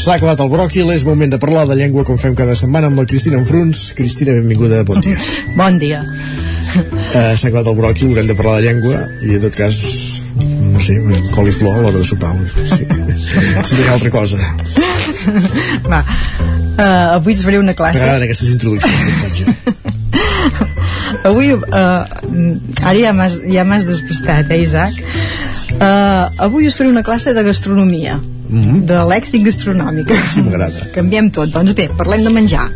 S'ha 0.00 0.14
acabat 0.16 0.40
el 0.40 0.48
bròquil, 0.48 0.88
és 0.94 1.02
moment 1.04 1.28
de 1.28 1.36
parlar 1.40 1.66
de 1.68 1.74
llengua 1.76 2.06
com 2.08 2.16
fem 2.16 2.32
cada 2.36 2.54
setmana 2.56 2.88
amb 2.88 3.02
la 3.02 3.04
Cristina 3.08 3.36
Enfruns. 3.36 3.90
Cristina, 3.98 4.32
benvinguda, 4.32 4.80
bon 4.88 5.02
dia. 5.04 5.18
Bon 5.58 5.76
dia. 5.82 6.00
Uh, 6.70 7.34
S'ha 7.36 7.50
acabat 7.50 7.68
el 7.68 7.76
bròquil, 7.76 8.08
haurem 8.08 8.30
de 8.30 8.36
parlar 8.38 8.54
de 8.60 8.70
llengua 8.70 8.96
i 9.26 9.36
en 9.36 9.44
tot 9.44 9.58
cas, 9.60 9.76
no 10.40 10.80
sé, 10.80 10.96
coliflor 11.34 11.76
a 11.76 11.84
l'hora 11.84 12.00
de 12.00 12.06
sopar. 12.08 12.32
Sí, 12.56 12.88
seria 13.68 13.92
altra 13.98 14.14
cosa. 14.14 14.40
Va, 15.92 16.00
uh, 16.00 17.20
avui 17.20 17.36
us 17.36 17.44
faré 17.44 17.60
una 17.60 17.76
classe. 17.76 18.00
T'agraden 18.00 18.24
aquestes 18.30 18.56
introduccions? 18.56 19.68
Avui, 21.28 21.52
uh, 21.52 21.60
ara 22.80 22.96
ja 22.96 23.12
m'has 23.12 23.40
ja 23.44 23.68
despistat, 23.84 24.48
eh, 24.48 24.62
Isaac? 24.64 24.96
Uh, 25.76 26.32
avui 26.48 26.72
us 26.72 26.78
faré 26.78 26.88
una 26.88 27.04
classe 27.04 27.36
de 27.36 27.44
gastronomia, 27.44 28.16
Mm 28.50 28.62
-hmm. 28.62 28.80
de 28.84 28.98
lèxic 29.06 29.44
gastronòmic. 29.46 30.10
M'agrada. 30.44 30.80
Canviem 30.96 31.30
tot. 31.30 31.48
Doncs 31.52 31.74
bé, 31.74 31.88
parlem 31.96 32.24
de 32.24 32.30
menjar. 32.30 32.70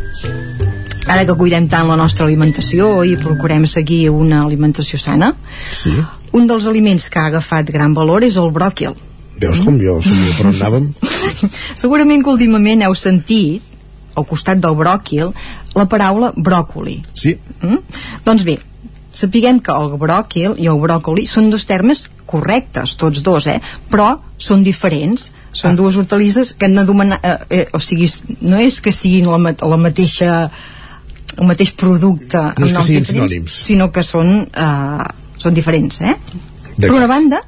Ara 1.05 1.25
que 1.25 1.35
cuidem 1.37 1.67
tant 1.67 1.87
la 1.87 1.95
nostra 1.95 2.25
alimentació 2.25 3.03
i 3.03 3.15
procurem 3.17 3.67
seguir 3.67 4.09
una 4.09 4.41
alimentació 4.43 4.97
sana, 4.97 5.35
Sí. 5.71 5.91
un 6.31 6.47
dels 6.47 6.65
aliments 6.65 7.09
que 7.09 7.19
ha 7.19 7.25
agafat 7.25 7.69
gran 7.69 7.93
valor 7.93 8.23
és 8.23 8.35
el 8.37 8.51
bròquil. 8.51 8.95
Veus 9.39 9.59
com 9.61 9.77
jo 9.79 10.01
sabia 10.01 10.33
per 10.37 10.45
on 10.47 10.55
anàvem? 10.55 10.93
Segurament 11.83 12.23
que 12.23 12.29
últimament 12.29 12.81
heu 12.81 12.95
sentit, 12.95 13.61
al 14.15 14.25
costat 14.25 14.61
del 14.63 14.75
bròquil, 14.79 15.33
la 15.75 15.85
paraula 15.91 16.31
bròcoli. 16.35 17.01
Sí. 17.13 17.35
Mm? 17.61 17.81
Doncs 18.25 18.45
bé, 18.47 18.57
sapiguem 19.15 19.61
que 19.63 19.73
el 19.73 19.95
bròquil 20.01 20.59
i 20.61 20.69
el 20.71 20.79
bròcoli 20.81 21.25
són 21.29 21.49
dos 21.53 21.65
termes 21.69 22.05
correctes, 22.27 22.95
tots 22.99 23.23
dos, 23.23 23.47
eh? 23.47 23.59
però 23.91 24.13
són 24.37 24.63
diferents. 24.65 25.31
Són 25.55 25.71
ah. 25.71 25.77
dues 25.79 25.95
hortalisses 25.95 26.53
que 26.59 26.67
han 26.67 26.75
de. 26.75 27.19
Eh, 27.21 27.35
eh, 27.61 27.65
o 27.73 27.79
sigui, 27.79 28.09
no 28.43 28.59
és 28.59 28.81
que 28.83 28.91
siguin 28.91 29.29
la, 29.31 29.55
la 29.55 29.79
mateixa 29.79 30.49
el 31.35 31.47
mateix 31.49 31.73
producte 31.75 32.39
No 32.39 32.51
amb 32.51 32.67
que 32.67 32.73
noms 32.73 32.87
diferents, 32.87 33.11
sinònims. 33.11 33.57
sinó 33.69 33.89
que 33.91 34.03
són, 34.03 34.45
eh, 34.45 35.07
són 35.41 35.55
diferents, 35.55 36.01
eh? 36.01 36.15
Per 36.75 36.91
una 36.91 37.07
banda, 37.07 37.41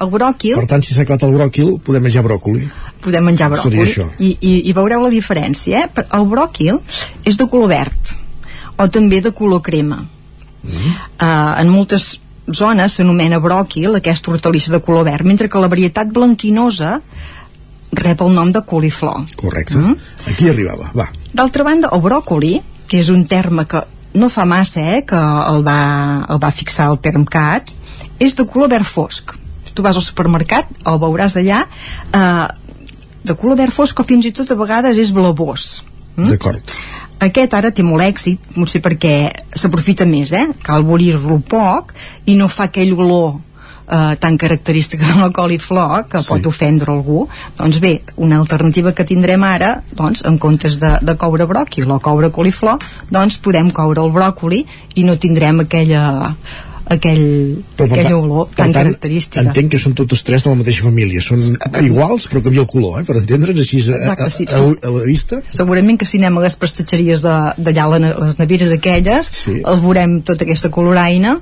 el 0.00 0.10
bròquil 0.12 0.58
Per 0.60 0.68
tant, 0.70 0.82
si 0.84 0.94
s'ha 0.94 1.04
acabat 1.04 1.24
el 1.26 1.34
bròquil, 1.36 1.78
podem 1.84 2.04
menjar 2.04 2.24
bròcoli. 2.24 2.68
podem 3.04 3.24
menjar 3.24 3.50
això. 3.52 4.06
i, 4.18 4.36
i, 4.40 4.52
i 4.70 4.72
veureu 4.72 5.02
la 5.02 5.10
diferència 5.12 5.84
eh? 5.84 6.04
El 6.16 6.26
bròquil 6.30 6.78
és 7.24 7.36
de 7.36 7.46
color 7.50 7.68
verd 7.68 8.14
o 8.78 8.88
també 8.88 9.20
de 9.20 9.32
color 9.32 9.60
crema 9.62 9.98
uh, 10.64 11.60
en 11.60 11.70
moltes 11.72 12.14
zones 12.52 12.98
s'anomena 12.98 13.40
bròquil 13.40 13.96
aquesta 13.96 14.32
hortalissa 14.32 14.72
de 14.74 14.82
color 14.84 15.06
verd 15.08 15.26
mentre 15.26 15.48
que 15.48 15.60
la 15.60 15.70
varietat 15.72 16.12
blanquinosa 16.12 16.98
rep 17.94 18.20
el 18.20 18.34
nom 18.34 18.50
de 18.52 18.60
coliflor 18.66 19.24
Correcte. 19.36 19.78
Mm? 19.78 19.96
Aquí 20.32 20.48
arribava, 20.50 20.90
va. 20.96 21.08
D'altra 21.34 21.64
banda, 21.66 21.90
el 21.94 22.02
bròcoli, 22.02 22.58
que 22.88 23.00
és 23.00 23.08
un 23.12 23.24
terme 23.26 23.64
que 23.70 23.84
no 24.14 24.28
fa 24.30 24.44
massa 24.46 24.82
eh, 24.94 25.00
que 25.06 25.18
el 25.18 25.64
va, 25.66 25.78
el 26.30 26.40
va 26.42 26.50
fixar 26.54 26.90
el 26.92 27.00
termcat, 27.02 27.70
és 28.22 28.36
de 28.38 28.46
color 28.46 28.70
verd 28.70 28.86
fosc. 28.86 29.34
Tu 29.74 29.82
vas 29.82 29.96
al 29.98 30.04
supermercat, 30.06 30.70
el 30.86 31.00
veuràs 31.02 31.34
allà, 31.40 31.64
eh, 32.14 32.46
de 33.24 33.34
color 33.40 33.58
verd 33.58 33.74
fosc 33.74 33.98
o 33.98 34.06
fins 34.06 34.28
i 34.28 34.34
tot 34.36 34.52
a 34.52 34.58
vegades 34.58 35.00
és 35.00 35.10
blavós. 35.14 35.82
Mm? 36.14 36.30
D'acord. 36.30 36.76
Aquest 37.22 37.54
ara 37.54 37.70
té 37.70 37.84
molt 37.86 38.02
èxit, 38.02 38.50
potser 38.56 38.82
perquè 38.84 39.14
s'aprofita 39.54 40.06
més, 40.06 40.32
eh? 40.32 40.48
Cal 40.66 40.82
bullir-lo 40.84 41.38
poc 41.48 41.94
i 42.26 42.34
no 42.34 42.48
fa 42.48 42.66
aquell 42.68 42.92
olor 42.96 43.36
eh, 43.88 44.16
tan 44.18 44.36
característica 44.36 45.06
de 45.06 45.20
la 45.20 45.30
coliflor 45.30 46.06
que 46.08 46.18
sí. 46.18 46.28
pot 46.28 46.46
ofendre 46.46 46.92
algú 46.92 47.26
doncs 47.58 47.80
bé, 47.80 48.00
una 48.16 48.38
alternativa 48.40 48.92
que 48.92 49.06
tindrem 49.08 49.44
ara 49.44 49.76
doncs 49.92 50.24
en 50.24 50.38
comptes 50.38 50.78
de, 50.80 50.96
de 51.02 51.16
coure 51.20 51.46
bròquil 51.46 51.90
o 51.90 52.00
coure 52.00 52.32
coliflor 52.32 52.82
doncs 53.10 53.38
podem 53.38 53.70
coure 53.70 54.02
el 54.02 54.12
bròcoli 54.14 54.64
i 54.94 55.04
no 55.04 55.18
tindrem 55.20 55.64
aquella 55.64 56.04
aquell, 56.86 57.62
Però, 57.76 57.76
per 57.76 57.86
aquella 57.86 58.10
tant- 58.10 58.18
olor 58.24 58.48
per 58.48 58.56
tan 58.56 58.72
tant, 58.72 58.84
característica 58.86 59.40
Entenc 59.40 59.70
que 59.72 59.78
són 59.78 59.94
totes 59.94 60.22
tres 60.24 60.44
de 60.44 60.50
la 60.50 60.56
mateixa 60.60 60.84
família. 60.84 61.20
Són 61.24 61.40
iguals, 61.82 62.26
però 62.28 62.42
canvia 62.44 62.60
el 62.60 62.66
color, 62.68 63.00
eh? 63.00 63.04
per 63.08 63.16
entendre'ns 63.22 63.60
així 63.60 63.80
a, 63.88 63.94
a, 63.94 64.00
Exacte, 64.02 64.30
sí, 64.30 64.44
a, 64.50 64.58
a, 64.60 64.88
a 64.88 64.90
la 64.98 65.04
vista. 65.08 65.40
segurament 65.50 65.98
que 65.98 66.04
si 66.06 66.18
anem 66.20 66.38
a 66.38 66.44
les 66.44 66.56
prestatgeries 66.60 67.22
d'allà, 67.24 67.88
les 67.98 68.38
neveres 68.38 68.72
aquelles, 68.72 69.30
Sí. 69.32 69.60
els 69.64 69.80
veurem 69.80 70.20
tota 70.22 70.44
aquesta 70.44 70.68
coloraina, 70.70 71.38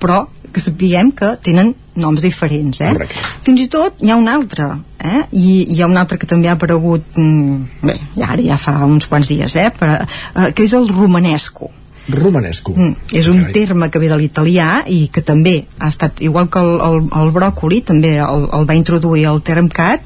però 0.00 0.26
que 0.52 0.60
sapiguem 0.60 1.10
que 1.12 1.34
tenen 1.42 1.74
noms 1.96 2.22
diferents, 2.22 2.80
eh? 2.80 2.92
Correcte. 2.92 3.20
Fins 3.44 3.60
i 3.60 3.66
tot 3.68 4.00
hi 4.04 4.10
ha 4.10 4.16
un 4.16 4.28
altre, 4.28 4.70
eh? 5.00 5.22
I 5.32 5.74
hi 5.74 5.80
ha 5.82 5.86
un 5.88 5.96
altre 5.96 6.16
que 6.18 6.26
també 6.28 6.48
ha 6.48 6.52
aparegut, 6.56 7.04
mm, 7.16 7.82
bé, 7.82 7.96
ja 8.16 8.30
ara 8.32 8.42
ja 8.42 8.56
fa 8.56 8.78
uns 8.84 9.06
quants 9.08 9.28
dies, 9.28 9.56
eh? 9.56 9.70
Per, 9.78 9.88
eh 10.36 10.52
que 10.54 10.64
és 10.64 10.72
el 10.72 10.88
romanesco. 10.88 11.70
Romanesco. 12.08 12.72
Mm, 12.76 12.94
és 13.18 13.26
un 13.26 13.40
terme 13.52 13.88
que 13.90 13.98
ve 13.98 14.08
de 14.10 14.18
l'italià 14.20 14.84
i 14.86 15.06
que 15.12 15.22
també 15.26 15.56
ha 15.78 15.90
estat, 15.90 16.20
igual 16.22 16.50
que 16.52 16.62
el, 16.62 16.76
el, 16.88 17.00
el 17.20 17.32
bròcoli, 17.34 17.80
també 17.86 18.16
el, 18.22 18.46
el 18.54 18.68
va 18.68 18.76
introduir 18.78 19.26
el 19.30 19.42
termcat, 19.42 20.04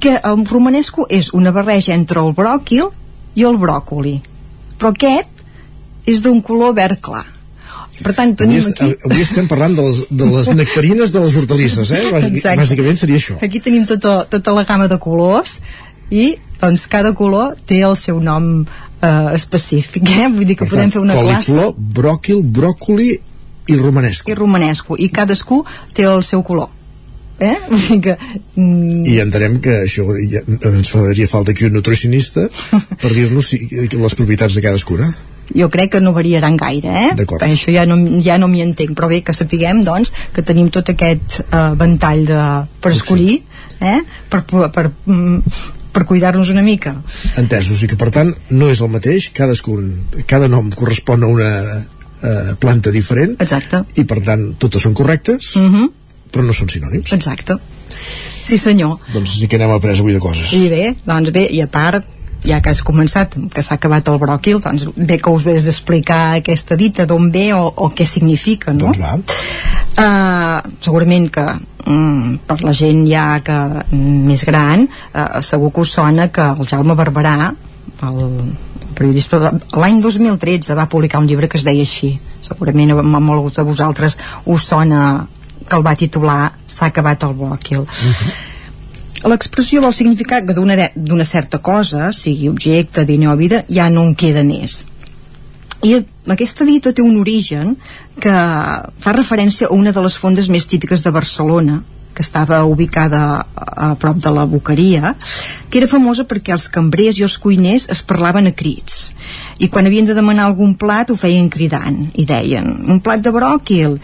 que 0.00 0.16
el 0.16 0.46
romanesco 0.48 1.04
és 1.12 1.34
una 1.36 1.52
barreja 1.52 1.92
entre 1.94 2.24
el 2.24 2.32
bròquil 2.36 2.88
i 3.36 3.44
el 3.44 3.60
bròcoli. 3.60 4.16
Però 4.80 4.94
aquest 4.94 6.08
és 6.08 6.24
d'un 6.24 6.40
color 6.40 6.72
verd 6.78 7.02
clar. 7.04 7.26
Per 8.00 8.14
tant, 8.16 8.32
tenim 8.32 8.62
avui, 8.62 8.72
aquí... 8.72 8.94
avui 9.04 9.20
estem 9.20 9.48
parlant 9.48 9.74
de 9.76 9.84
les, 9.84 10.04
de 10.08 10.28
les 10.32 10.52
nectarines 10.62 11.12
de 11.12 11.24
les 11.26 11.36
hortalisses, 11.36 11.90
eh? 11.92 12.04
Bàsic, 12.14 12.38
Exacte. 12.40 12.62
bàsicament 12.62 13.00
seria 13.00 13.20
això. 13.20 13.36
Aquí 13.44 13.60
tenim 13.60 13.84
tota, 13.88 14.22
tota 14.30 14.56
la 14.56 14.64
gamma 14.68 14.88
de 14.88 14.96
colors 15.02 15.58
i 16.10 16.32
doncs 16.60 16.86
cada 16.92 17.12
color 17.16 17.58
té 17.68 17.82
el 17.84 17.96
seu 18.00 18.20
nom 18.24 18.64
eh, 19.02 19.34
específic, 19.34 20.02
eh? 20.08 20.28
Vull 20.28 20.46
dir 20.46 20.56
que 20.56 20.64
Per 20.66 20.74
podem 20.74 20.88
tant, 20.90 20.92
fer 20.98 21.00
una 21.04 21.14
classe 21.18 21.50
coliflor, 21.52 21.74
bròquil, 22.00 22.42
bròcoli 22.42 23.10
i 23.70 23.76
romanesco. 23.78 24.30
i 24.30 24.34
romanesco 24.34 24.96
i 24.98 25.08
cadascú 25.14 25.62
té 25.94 26.02
el 26.08 26.24
seu 26.26 26.42
color 26.42 26.68
eh? 27.38 27.56
Que 28.04 28.16
mm, 28.56 29.04
I 29.06 29.18
entenem 29.22 29.58
que 29.62 29.82
això 29.86 30.06
ja, 30.28 30.42
ens 30.72 30.90
faria 30.90 31.28
falta 31.30 31.52
aquí 31.52 31.68
un 31.68 31.76
nutricionista 31.78 32.48
per 33.02 33.12
dir-nos 33.14 33.52
si, 33.52 33.60
les 33.92 34.14
propietats 34.18 34.54
de 34.58 34.64
cadascuna. 34.64 35.10
jo 35.54 35.66
crec 35.70 35.90
que 35.92 36.00
no 36.00 36.12
variaran 36.14 36.56
gaire 36.56 36.90
eh? 37.06 37.10
D'acord. 37.18 37.42
això 37.42 37.72
ja 37.74 37.86
no, 37.86 37.96
ja 38.22 38.36
no 38.38 38.46
m'hi 38.48 38.60
entenc 38.62 38.92
però 38.98 39.08
bé 39.10 39.22
que 39.26 39.32
sapiguem 39.34 39.84
doncs 39.86 40.12
que 40.34 40.42
tenim 40.46 40.68
tot 40.70 40.90
aquest 40.92 41.40
eh, 41.42 41.72
ventall 41.78 42.24
de, 42.28 42.42
per 42.80 42.92
escollir 42.94 43.40
eh? 43.80 44.00
per, 44.30 44.44
per, 44.46 44.68
per, 44.70 44.90
mm, 45.06 45.42
per 45.92 46.04
cuidar-nos 46.08 46.50
una 46.52 46.62
mica. 46.62 46.94
Entesos, 47.40 47.82
i 47.82 47.88
que 47.90 47.98
per 48.00 48.10
tant 48.14 48.32
no 48.50 48.70
és 48.70 48.82
el 48.82 48.92
mateix, 48.92 49.30
cadascun, 49.36 49.90
cada 50.30 50.48
nom 50.48 50.70
correspon 50.76 51.24
a 51.24 51.30
una 51.30 51.50
eh, 52.22 52.54
planta 52.60 52.92
diferent. 52.94 53.36
Exacte. 53.40 53.84
i 53.96 54.04
per 54.04 54.20
tant 54.26 54.54
totes 54.58 54.82
són 54.82 54.94
correctes 54.94 55.56
uh 55.56 55.66
-huh. 55.66 55.90
però 56.30 56.44
no 56.44 56.52
són 56.52 56.68
sinònims. 56.68 57.12
Exacte. 57.12 57.58
Sí 58.44 58.58
senyor. 58.58 58.98
Doncs 59.12 59.38
sí 59.40 59.48
que 59.48 59.58
n'hem 59.58 59.70
après 59.70 59.98
avui 59.98 60.12
de 60.12 60.20
coses. 60.20 60.52
I 60.52 60.68
bé, 60.68 60.96
doncs 61.04 61.30
bé, 61.30 61.46
i 61.50 61.60
a 61.60 61.66
part 61.66 62.04
ja 62.44 62.60
que 62.62 62.70
has 62.70 62.82
començat, 62.82 63.34
que 63.52 63.62
s'ha 63.62 63.74
acabat 63.74 64.08
el 64.08 64.18
bròquil 64.18 64.60
doncs 64.60 64.86
bé 64.96 65.18
que 65.18 65.30
us 65.30 65.44
vés 65.44 65.64
d'explicar 65.66 66.36
aquesta 66.38 66.76
dita 66.76 67.06
d'on 67.06 67.30
ve 67.30 67.52
o, 67.52 67.66
o 67.68 67.90
què 67.90 68.06
significa 68.06 68.72
no? 68.72 68.86
doncs 68.86 68.98
va. 68.98 69.18
Uh, 70.00 70.70
segurament 70.80 71.28
que 71.30 71.44
mm, 71.90 72.36
per 72.46 72.60
la 72.64 72.74
gent 72.76 73.04
ja 73.08 73.26
que 73.44 73.58
mm, 73.58 74.26
més 74.28 74.44
gran 74.48 74.86
uh, 74.86 75.40
segur 75.44 75.72
que 75.74 75.84
us 75.84 75.94
sona 75.98 76.28
que 76.32 76.46
el 76.54 76.68
Jaume 76.70 76.96
Barberà 76.98 77.50
el, 78.06 78.20
periodista 78.96 79.40
l'any 79.80 80.00
2013 80.04 80.76
va 80.76 80.88
publicar 80.92 81.20
un 81.20 81.28
llibre 81.28 81.48
que 81.48 81.58
es 81.60 81.64
deia 81.64 81.84
així. 81.84 82.14
Segurament 82.44 82.94
a 82.96 83.20
molts 83.20 83.58
de 83.58 83.66
vosaltres 83.66 84.16
us 84.44 84.68
sona 84.72 85.26
que 85.66 85.76
el 85.76 85.84
va 85.86 85.96
titular 85.96 86.40
S'ha 86.66 86.88
acabat 86.90 87.26
el 87.26 87.36
bròquil 87.36 87.84
l'expressió 89.28 89.82
vol 89.84 89.92
significar 89.92 90.40
que 90.46 90.54
d'una 90.54 91.24
certa 91.24 91.58
cosa, 91.58 92.12
sigui 92.12 92.48
objecte, 92.48 93.04
diner 93.04 93.28
o 93.28 93.36
vida, 93.36 93.64
ja 93.68 93.90
no 93.90 94.04
en 94.06 94.14
queda 94.14 94.44
més. 94.44 94.86
I 95.80 95.94
aquesta 96.28 96.66
dita 96.68 96.92
té 96.92 97.00
un 97.00 97.16
origen 97.20 97.72
que 98.20 98.34
fa 99.00 99.14
referència 99.16 99.68
a 99.68 99.76
una 99.76 99.94
de 99.96 100.02
les 100.04 100.16
fondes 100.20 100.50
més 100.52 100.68
típiques 100.68 101.04
de 101.04 101.12
Barcelona, 101.14 101.80
que 102.14 102.24
estava 102.26 102.58
ubicada 102.68 103.20
a, 103.54 103.94
prop 103.96 104.18
de 104.20 104.32
la 104.34 104.44
Boqueria, 104.44 105.14
que 105.70 105.80
era 105.80 105.88
famosa 105.88 106.26
perquè 106.28 106.52
els 106.52 106.68
cambrers 106.68 107.20
i 107.20 107.24
els 107.24 107.38
cuiners 107.40 107.86
es 107.94 108.02
parlaven 108.04 108.50
a 108.50 108.52
crits. 108.52 109.06
I 109.58 109.70
quan 109.72 109.88
havien 109.88 110.08
de 110.08 110.16
demanar 110.18 110.50
algun 110.50 110.74
plat 110.76 111.08
ho 111.08 111.16
feien 111.16 111.48
cridant 111.48 112.10
i 112.12 112.26
deien, 112.28 112.66
un 112.90 113.00
plat 113.00 113.22
de 113.24 113.32
bròquil. 113.32 113.96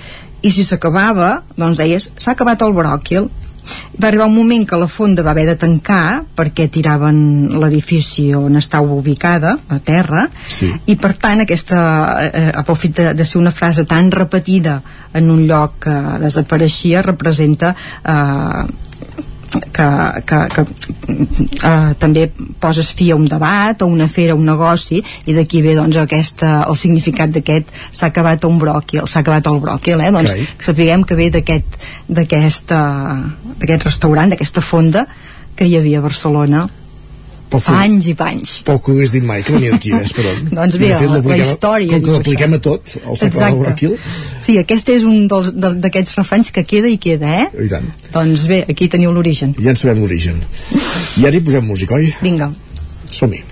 I 0.47 0.53
si 0.55 0.65
s'acabava, 0.65 1.43
doncs 1.59 1.81
deies, 1.81 2.09
s'ha 2.17 2.37
acabat 2.37 2.63
el 2.63 2.73
bròquil 2.77 3.29
va 4.01 4.09
arribar 4.09 4.27
un 4.27 4.37
moment 4.37 4.67
que 4.69 4.79
la 4.79 4.89
fonda 4.89 5.25
va 5.27 5.33
haver 5.35 5.47
de 5.51 5.57
tancar 5.61 6.23
perquè 6.37 6.69
tiraven 6.73 7.19
l'edifici 7.61 8.29
on 8.37 8.57
estava 8.61 8.93
ubicada, 8.95 9.57
a 9.69 9.79
terra 9.79 10.27
sí. 10.49 10.71
i 10.87 10.97
per 11.01 11.15
tant 11.21 11.43
aquesta 11.45 11.81
eh, 12.29 12.51
pel 12.67 12.81
fet 12.81 12.97
de, 13.01 13.13
de 13.19 13.27
ser 13.29 13.41
una 13.41 13.55
frase 13.55 13.87
tan 13.89 14.11
repetida 14.13 14.81
en 15.17 15.31
un 15.31 15.47
lloc 15.49 15.81
que 15.87 15.97
desapareixia 16.23 17.03
representa 17.07 17.75
eh, 18.03 18.86
que, 19.73 19.89
que, 20.27 20.41
que 20.55 20.65
eh, 21.65 21.93
també 22.01 22.27
poses 22.61 22.91
fi 22.97 23.11
a 23.13 23.19
un 23.19 23.27
debat 23.31 23.83
o 23.83 23.91
una 23.91 24.09
fera, 24.09 24.37
un 24.37 24.47
negoci 24.49 25.01
i 25.01 25.37
d'aquí 25.37 25.63
ve 25.65 25.77
doncs 25.79 25.99
aquesta, 26.03 26.53
el 26.69 26.79
significat 26.79 27.35
d'aquest 27.35 27.71
s'ha 27.91 28.11
acabat 28.13 28.45
un 28.49 28.59
bròquil 28.63 29.07
s'ha 29.07 29.23
acabat 29.25 29.51
el 29.53 29.61
bròquil, 29.63 30.01
eh? 30.01 30.13
doncs 30.15 30.35
que 30.57 30.71
sapiguem 30.71 31.05
que 31.05 31.19
ve 31.19 31.31
d'aquest 31.35 31.79
d'aquest 32.09 32.73
restaurant, 33.87 34.33
d'aquesta 34.33 34.65
fonda 34.65 35.07
que 35.57 35.67
hi 35.67 35.77
havia 35.79 36.03
a 36.03 36.07
Barcelona 36.09 36.67
Poc 37.51 37.69
anys 37.71 38.09
i 38.11 38.15
panys 38.19 38.57
poc 38.67 38.81
que 38.85 38.91
ho 38.91 38.95
hagués 38.97 39.13
dit 39.15 39.23
mai 39.23 39.43
que 39.47 39.53
venia 39.55 39.71
d'aquí, 39.71 39.93
eh, 39.95 40.01
Esperon. 40.09 40.49
Doncs 40.51 40.77
bé, 40.81 40.89
fet, 40.99 41.11
la- 41.13 41.21
la 41.23 41.37
història 41.39 41.93
Com 41.93 42.03
que 42.03 42.15
l'apliquem 42.17 42.57
a 42.57 42.59
tot, 42.59 42.97
el 43.07 43.17
segle 43.21 43.41
del 43.45 43.59
bròquil, 43.63 43.95
sí, 44.43 44.59
aquest 44.59 44.89
és 44.97 45.05
un 45.07 45.29
d'aquests 45.31 46.17
refranys 46.19 46.51
que 46.53 46.65
queda 46.67 46.91
i 46.91 46.99
queda, 46.99 47.31
eh? 47.45 47.49
i 47.65 47.69
tant. 47.71 47.87
Doncs 48.13 48.49
bé, 48.51 48.65
aquí 48.69 48.89
teniu 48.93 49.13
l'origen 49.15 49.55
Ja 49.61 49.71
en 49.71 49.77
sabem 49.79 50.03
l'origen. 50.03 50.43
I 51.21 51.27
ara 51.31 51.37
hi 51.39 51.45
posem 51.47 51.65
música, 51.65 51.95
oi? 52.01 52.11
Vinga. 52.23 52.51
Som-hi. 53.13 53.45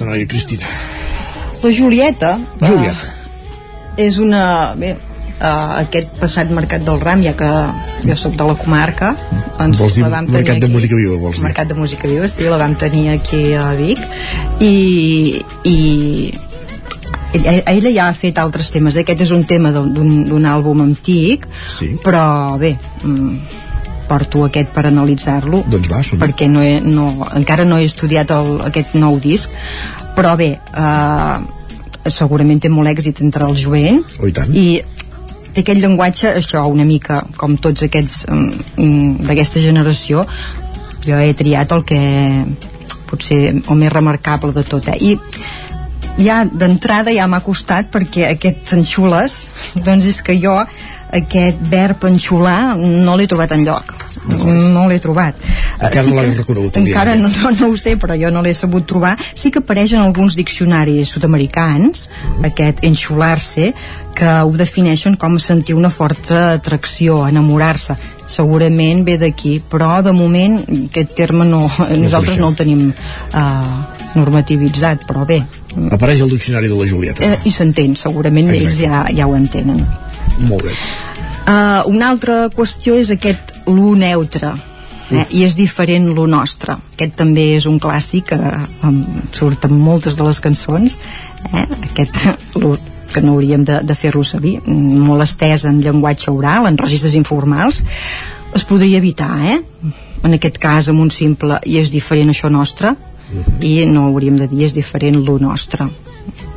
Aquesta 0.00 0.08
noia, 0.08 0.26
Cristina? 0.26 0.66
La 1.62 1.70
Julieta 1.72 2.38
Julieta. 2.60 3.06
eh, 3.96 4.08
és 4.08 4.18
una... 4.18 4.74
Bé, 4.76 4.94
uh, 4.96 5.76
aquest 5.82 6.18
passat 6.20 6.50
Mercat 6.50 6.84
del 6.86 7.00
Ram, 7.00 7.22
ja 7.24 7.34
que 7.36 7.48
jo 8.06 8.16
sóc 8.16 8.36
de 8.36 8.46
la 8.48 8.56
comarca, 8.56 9.14
doncs 9.58 9.80
Vols 9.80 9.98
dir 9.98 10.04
la 10.06 10.12
vam 10.14 10.28
tenir 10.28 10.40
Mercat 10.40 10.60
de 10.60 10.66
aquí. 10.66 10.74
Música 10.74 10.96
Viva, 10.96 11.16
vols 11.20 11.36
dir? 11.36 11.48
Mercat 11.48 11.68
de 11.68 11.76
Música 11.76 12.08
Viva, 12.08 12.28
sí, 12.28 12.48
la 12.48 12.60
vam 12.60 12.76
tenir 12.80 13.10
aquí 13.12 13.42
a 13.52 13.72
Vic 13.76 14.00
i, 14.64 15.42
i 15.68 15.76
ella, 17.36 17.90
ja 17.92 18.08
ha 18.08 18.14
fet 18.16 18.40
altres 18.40 18.72
temes 18.72 18.96
aquest 18.98 19.26
és 19.26 19.34
un 19.36 19.44
tema 19.46 19.70
d'un 19.70 20.46
àlbum 20.50 20.80
antic 20.82 21.44
sí. 21.68 21.92
però 22.02 22.56
bé 22.58 22.72
mm, 23.04 23.68
porto 24.10 24.44
aquest 24.48 24.74
per 24.74 24.88
analitzar-lo 24.90 25.62
doncs 25.70 25.90
va, 25.92 26.02
som 26.06 26.20
perquè 26.20 26.50
no 26.50 26.64
he, 26.66 26.78
no, 26.82 27.10
encara 27.38 27.66
no 27.68 27.78
he 27.78 27.86
estudiat 27.88 28.34
el, 28.34 28.56
aquest 28.66 28.96
nou 28.98 29.20
disc 29.22 29.54
però 30.18 30.34
bé 30.40 30.52
eh, 30.58 31.36
segurament 32.10 32.62
té 32.62 32.70
molt 32.72 32.90
èxit 32.90 33.22
entre 33.26 33.46
el 33.46 33.58
jovent 33.60 34.02
Oh, 34.18 34.26
i 34.28 34.34
tant. 34.34 34.50
i 34.50 34.66
té 35.54 35.62
aquell 35.62 35.80
llenguatge 35.82 36.34
això 36.38 36.64
una 36.70 36.86
mica 36.88 37.22
com 37.38 37.56
tots 37.58 37.86
aquests 37.86 38.26
mm, 38.30 38.66
mm, 38.76 39.14
d'aquesta 39.28 39.62
generació 39.62 40.26
jo 41.06 41.18
he 41.18 41.32
triat 41.34 41.72
el 41.74 41.86
que 41.86 42.00
potser 43.10 43.40
el 43.50 43.76
més 43.80 43.92
remarcable 43.92 44.54
de 44.56 44.64
tot 44.66 44.90
eh? 44.92 44.98
i 45.00 45.16
ja 46.20 46.42
d'entrada 46.44 47.14
ja 47.14 47.26
m'ha 47.30 47.42
costat 47.44 47.90
perquè 47.92 48.28
aquest 48.30 48.74
enxules 48.76 49.42
doncs 49.86 50.10
és 50.14 50.22
que 50.26 50.38
jo 50.40 50.56
aquest 51.12 51.58
verb 51.70 52.04
enxular 52.10 52.76
no 52.78 53.16
l'he 53.16 53.26
trobat 53.30 53.52
en 53.56 53.64
lloc 53.66 53.94
no 54.30 54.84
l'he 54.88 54.98
trobat 55.00 55.34
Encara 55.80 56.04
no 56.06 56.14
l'has 56.18 56.36
reconegut, 56.42 56.76
Encara 56.76 57.14
no, 57.16 57.28
no, 57.32 57.50
no 57.56 57.68
ho 57.72 57.76
sé, 57.80 57.94
però 57.96 58.14
jo 58.20 58.28
no 58.30 58.42
l'he 58.44 58.52
sabut 58.54 58.84
trobar. 58.86 59.14
Sí 59.34 59.48
que 59.50 59.62
apareix 59.62 59.94
en 59.96 60.02
alguns 60.02 60.34
diccionaris 60.36 61.08
sud-americans, 61.14 62.02
aquest 62.44 62.82
enxular-se, 62.84 63.70
que 64.14 64.34
ho 64.44 64.52
defineixen 64.60 65.16
com 65.16 65.38
sentir 65.40 65.74
una 65.78 65.88
forta 65.88 66.50
atracció, 66.58 67.22
enamorar-se. 67.30 67.96
Segurament 68.28 69.06
ve 69.08 69.16
d'aquí, 69.22 69.54
però 69.72 70.02
de 70.04 70.12
moment 70.12 70.60
aquest 70.90 71.16
terme 71.16 71.48
no, 71.48 71.64
nosaltres 72.04 72.36
no 72.42 72.52
el 72.52 72.60
tenim 72.60 72.84
uh, 72.92 73.80
normativitzat, 74.20 75.08
però 75.08 75.24
bé, 75.24 75.40
Apareix 75.94 76.20
al 76.20 76.30
diccionari 76.34 76.68
de 76.68 76.76
la 76.76 76.86
Julieta. 76.86 77.24
eh, 77.24 77.38
i 77.46 77.50
s'entén, 77.54 77.96
segurament 77.96 78.50
Exacte. 78.50 78.68
ells 78.68 78.80
ja, 78.84 79.04
ja 79.16 79.26
ho 79.30 79.36
entenen. 79.38 79.80
Molt 80.40 80.64
bé. 80.64 80.74
Uh, 81.50 81.82
una 81.90 82.10
altra 82.12 82.42
qüestió 82.54 82.96
és 83.00 83.10
aquest 83.12 83.54
lo 83.66 83.94
neutre 83.98 84.52
eh? 85.10 85.24
i 85.34 85.44
és 85.46 85.56
diferent 85.58 86.10
lo 86.14 86.26
nostre 86.30 86.76
aquest 86.94 87.16
també 87.18 87.46
és 87.56 87.66
un 87.70 87.80
clàssic 87.82 88.30
que 88.32 88.38
um, 88.86 89.00
surt 89.36 89.66
en 89.68 89.76
moltes 89.78 90.18
de 90.18 90.26
les 90.26 90.40
cançons 90.44 90.98
eh? 91.50 91.66
aquest 91.90 92.20
lo, 92.62 92.76
que 93.10 93.22
no 93.24 93.34
hauríem 93.34 93.64
de, 93.66 93.80
de 93.86 93.96
fer-lo 93.98 94.22
servir 94.26 94.58
molt 94.66 95.26
estès 95.26 95.66
en 95.68 95.80
llenguatge 95.84 96.30
oral 96.32 96.68
en 96.70 96.78
registres 96.78 97.16
informals 97.18 97.82
es 98.54 98.66
podria 98.66 99.00
evitar 99.00 99.32
eh? 99.54 99.58
en 100.22 100.36
aquest 100.36 100.60
cas 100.62 100.90
amb 100.92 101.02
un 101.02 101.10
simple 101.14 101.60
i 101.66 101.80
és 101.80 101.92
diferent 101.94 102.30
això 102.32 102.52
nostre 102.52 102.94
i 103.62 103.86
no 103.86 104.08
hauríem 104.08 104.38
de 104.40 104.48
dir 104.50 104.66
és 104.66 104.74
diferent 104.74 105.20
lo 105.24 105.38
nostre 105.42 105.86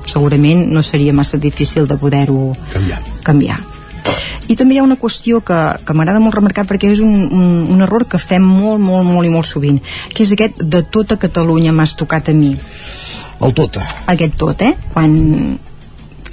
segurament 0.05 0.67
no 0.71 0.83
seria 0.83 1.13
massa 1.13 1.37
difícil 1.37 1.87
de 1.87 1.97
poder-ho 1.97 2.53
canviar. 2.73 3.01
canviar 3.23 3.59
i 4.51 4.55
també 4.59 4.75
hi 4.75 4.79
ha 4.81 4.85
una 4.85 4.99
qüestió 4.99 5.39
que, 5.45 5.59
que 5.85 5.95
m'agrada 5.95 6.21
molt 6.23 6.35
remarcar 6.35 6.65
perquè 6.67 6.91
és 6.91 7.01
un, 7.03 7.13
un, 7.31 7.51
un 7.73 7.83
error 7.85 8.05
que 8.09 8.19
fem 8.19 8.43
molt, 8.43 8.81
molt, 8.83 9.07
molt 9.07 9.27
i 9.27 9.31
molt 9.31 9.47
sovint 9.47 9.79
que 10.13 10.25
és 10.25 10.33
aquest 10.35 10.63
de 10.63 10.83
tota 10.83 11.17
Catalunya 11.21 11.73
m'has 11.75 11.95
tocat 11.99 12.29
a 12.29 12.35
mi 12.35 12.53
El 13.43 13.53
tota. 13.55 13.83
aquest 14.07 14.35
tot, 14.39 14.61
eh? 14.61 14.75
Quan 14.93 15.13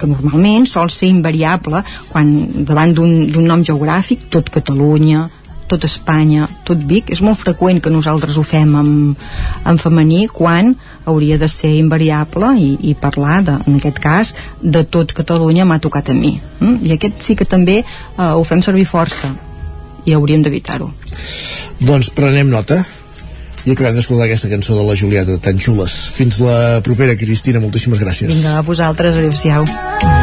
que 0.01 0.09
normalment 0.09 0.67
sol 0.71 0.91
ser 0.91 1.11
invariable 1.13 1.83
quan 2.09 2.31
davant 2.65 2.95
d'un 2.97 3.27
d'un 3.31 3.47
nom 3.47 3.63
geogràfic 3.67 4.29
tot 4.33 4.49
Catalunya, 4.51 5.27
tot 5.71 5.87
Espanya 5.87 6.49
tot 6.67 6.83
Vic, 6.91 7.11
és 7.15 7.23
molt 7.25 7.41
freqüent 7.41 7.81
que 7.83 7.93
nosaltres 7.93 8.39
ho 8.39 8.45
fem 8.47 8.75
en, 8.81 8.93
en 9.67 9.81
femení 9.81 10.25
quan 10.33 10.75
hauria 11.09 11.39
de 11.41 11.49
ser 11.51 11.73
invariable 11.79 12.53
i, 12.61 12.71
i 12.91 12.97
parlar, 12.99 13.41
de, 13.47 13.57
en 13.67 13.81
aquest 13.81 14.01
cas 14.03 14.35
de 14.61 14.85
tot 14.85 15.15
Catalunya 15.17 15.67
m'ha 15.69 15.81
tocat 15.83 16.13
a 16.13 16.17
mi 16.17 16.37
mm? 16.61 16.81
i 16.87 16.97
aquest 16.97 17.23
sí 17.25 17.39
que 17.39 17.49
també 17.49 17.81
eh, 17.81 18.31
ho 18.31 18.45
fem 18.47 18.63
servir 18.67 18.89
força 18.91 19.33
i 20.07 20.17
hauríem 20.17 20.43
d'evitar-ho 20.47 20.91
Doncs 21.81 22.11
prenem 22.17 22.51
nota 22.53 22.81
i 23.65 23.75
acabem 23.75 23.97
d'escoltar 23.97 24.27
aquesta 24.29 24.49
cançó 24.49 24.77
de 24.79 24.87
la 24.87 24.97
Julieta 24.97 25.37
tan 25.45 25.61
xules. 25.61 25.97
Fins 26.17 26.41
la 26.41 26.81
propera, 26.85 27.17
Cristina, 27.17 27.61
moltíssimes 27.61 28.01
gràcies. 28.01 28.33
vinga, 28.33 28.57
a 28.57 28.65
vosaltres, 28.65 29.21
adeu-siau 29.21 29.69
Que 29.69 30.20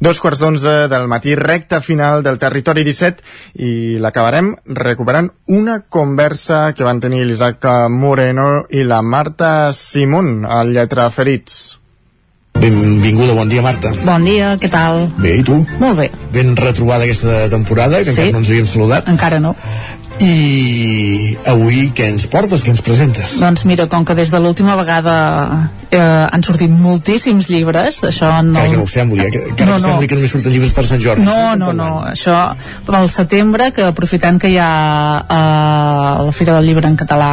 Dos 0.00 0.16
quarts 0.18 0.40
d'onze 0.40 0.88
del 0.88 1.06
matí, 1.12 1.34
recta 1.36 1.82
final 1.84 2.22
del 2.24 2.38
Territori 2.40 2.80
17 2.86 3.20
i 3.60 3.98
l'acabarem 4.00 4.54
recuperant 4.64 5.28
una 5.52 5.82
conversa 5.92 6.70
que 6.72 6.86
van 6.86 7.02
tenir 7.04 7.26
l'Isaac 7.28 7.66
Moreno 7.92 8.64
i 8.72 8.80
la 8.88 9.02
Marta 9.04 9.50
Simón 9.76 10.46
al 10.48 10.72
Lletra 10.72 11.10
Ferits. 11.12 11.76
Benvinguda, 12.60 13.34
bon 13.36 13.48
dia, 13.52 13.60
Marta. 13.64 13.92
Bon 14.04 14.24
dia, 14.24 14.54
què 14.60 14.70
tal? 14.72 15.02
Bé, 15.20 15.34
i 15.40 15.44
tu? 15.44 15.58
Molt 15.80 16.00
bé. 16.00 16.08
Ben 16.32 16.56
retrobada 16.56 17.04
aquesta 17.04 17.50
temporada, 17.52 18.00
que 18.00 18.12
Sí. 18.12 18.16
encara 18.16 18.32
no 18.32 18.38
ens 18.40 18.48
havíem 18.48 18.66
saludat. 18.66 19.08
Encara 19.12 19.38
no. 19.40 19.54
I 20.20 21.36
avui 21.48 21.92
què 21.96 22.08
ens 22.08 22.26
portes, 22.26 22.64
què 22.64 22.72
ens 22.72 22.80
presentes? 22.84 23.36
Doncs 23.40 23.64
mira, 23.68 23.86
com 23.86 24.04
que 24.04 24.14
des 24.14 24.30
de 24.32 24.40
l'última 24.40 24.76
vegada 24.76 25.70
eh, 25.90 25.98
han 26.30 26.42
sortit 26.46 26.70
moltíssims 26.70 27.48
llibres, 27.50 28.00
això 28.06 28.30
no... 28.42 28.54
Encara 28.54 28.70
que 28.70 28.76
no 28.78 28.84
ho 28.84 28.90
sembli, 28.90 29.20
eh? 29.26 29.30
que, 29.34 29.42
encara 29.50 29.70
No, 29.70 29.76
que 29.76 29.82
no. 29.82 29.88
sembli 29.88 30.08
que 30.10 30.18
només 30.18 30.32
surten 30.34 30.52
llibres 30.54 30.72
per 30.76 30.84
Sant 30.88 31.02
Jordi. 31.02 31.24
No, 31.26 31.54
no, 31.58 31.72
no, 31.76 31.90
això 32.10 32.36
pel 32.86 33.08
setembre, 33.12 33.70
que 33.76 33.84
aprofitant 33.88 34.38
que 34.42 34.50
hi 34.52 34.58
ha 34.62 34.70
eh, 35.26 36.24
la 36.26 36.32
Fira 36.36 36.54
del 36.58 36.68
Llibre 36.70 36.88
en 36.88 36.96
català 37.00 37.30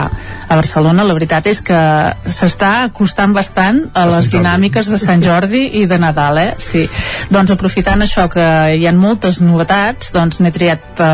a 0.47 0.55
Barcelona, 0.55 1.03
la 1.07 1.15
veritat 1.17 1.47
és 1.51 1.61
que 1.65 1.79
s'està 2.25 2.71
acostant 2.88 3.34
bastant 3.35 3.84
a 3.93 4.05
les 4.09 4.29
dinàmiques 4.34 4.89
de 4.91 4.99
Sant 5.01 5.23
Jordi 5.23 5.65
i 5.81 5.85
de 5.89 5.97
Nadal, 5.99 6.38
eh? 6.41 6.51
Sí. 6.59 6.85
Doncs 7.34 7.51
aprofitant 7.55 8.01
això 8.05 8.27
que 8.31 8.45
hi 8.77 8.88
ha 8.88 8.93
moltes 8.95 9.41
novetats, 9.43 10.13
doncs 10.15 10.39
n'he 10.41 10.51
triat 10.55 11.01
eh, 11.03 11.09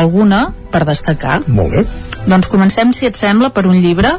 alguna 0.00 0.46
per 0.74 0.82
destacar. 0.88 1.40
Molt 1.46 1.70
bé. 1.76 1.84
Doncs 2.26 2.48
comencem, 2.50 2.90
si 2.96 3.06
et 3.06 3.16
sembla, 3.20 3.50
per 3.54 3.66
un 3.70 3.76
llibre 3.78 4.14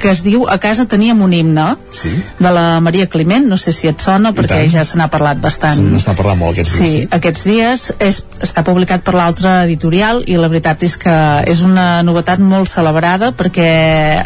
que 0.00 0.10
es 0.12 0.20
diu 0.22 0.44
A 0.48 0.58
casa 0.62 0.84
teníem 0.86 1.22
un 1.24 1.32
himne, 1.32 1.64
sí. 1.90 2.12
De 2.38 2.52
la 2.52 2.80
Maria 2.80 3.06
Climent, 3.10 3.46
no 3.48 3.58
sé 3.60 3.72
si 3.72 3.88
et 3.90 4.00
sona, 4.02 4.32
perquè 4.36 4.62
ja 4.72 4.84
se 4.84 4.98
n'ha 4.98 5.08
parlat 5.12 5.40
bastant. 5.42 5.78
Se 5.78 5.86
n'està 5.96 6.16
parlant 6.18 6.40
molt 6.40 6.56
aquests 6.56 6.76
dies. 6.78 6.92
Sí, 6.92 7.08
aquests 7.18 7.46
dies 7.48 7.86
és, 7.98 8.20
està 8.44 8.64
publicat 8.66 9.04
per 9.06 9.16
l'altra 9.16 9.58
editorial 9.64 10.22
i 10.26 10.38
la 10.40 10.50
veritat 10.52 10.82
és 10.86 10.96
que 11.00 11.16
és 11.48 11.62
una 11.66 12.02
novetat 12.06 12.42
molt 12.42 12.70
celebrada 12.70 13.32
perquè 13.36 13.70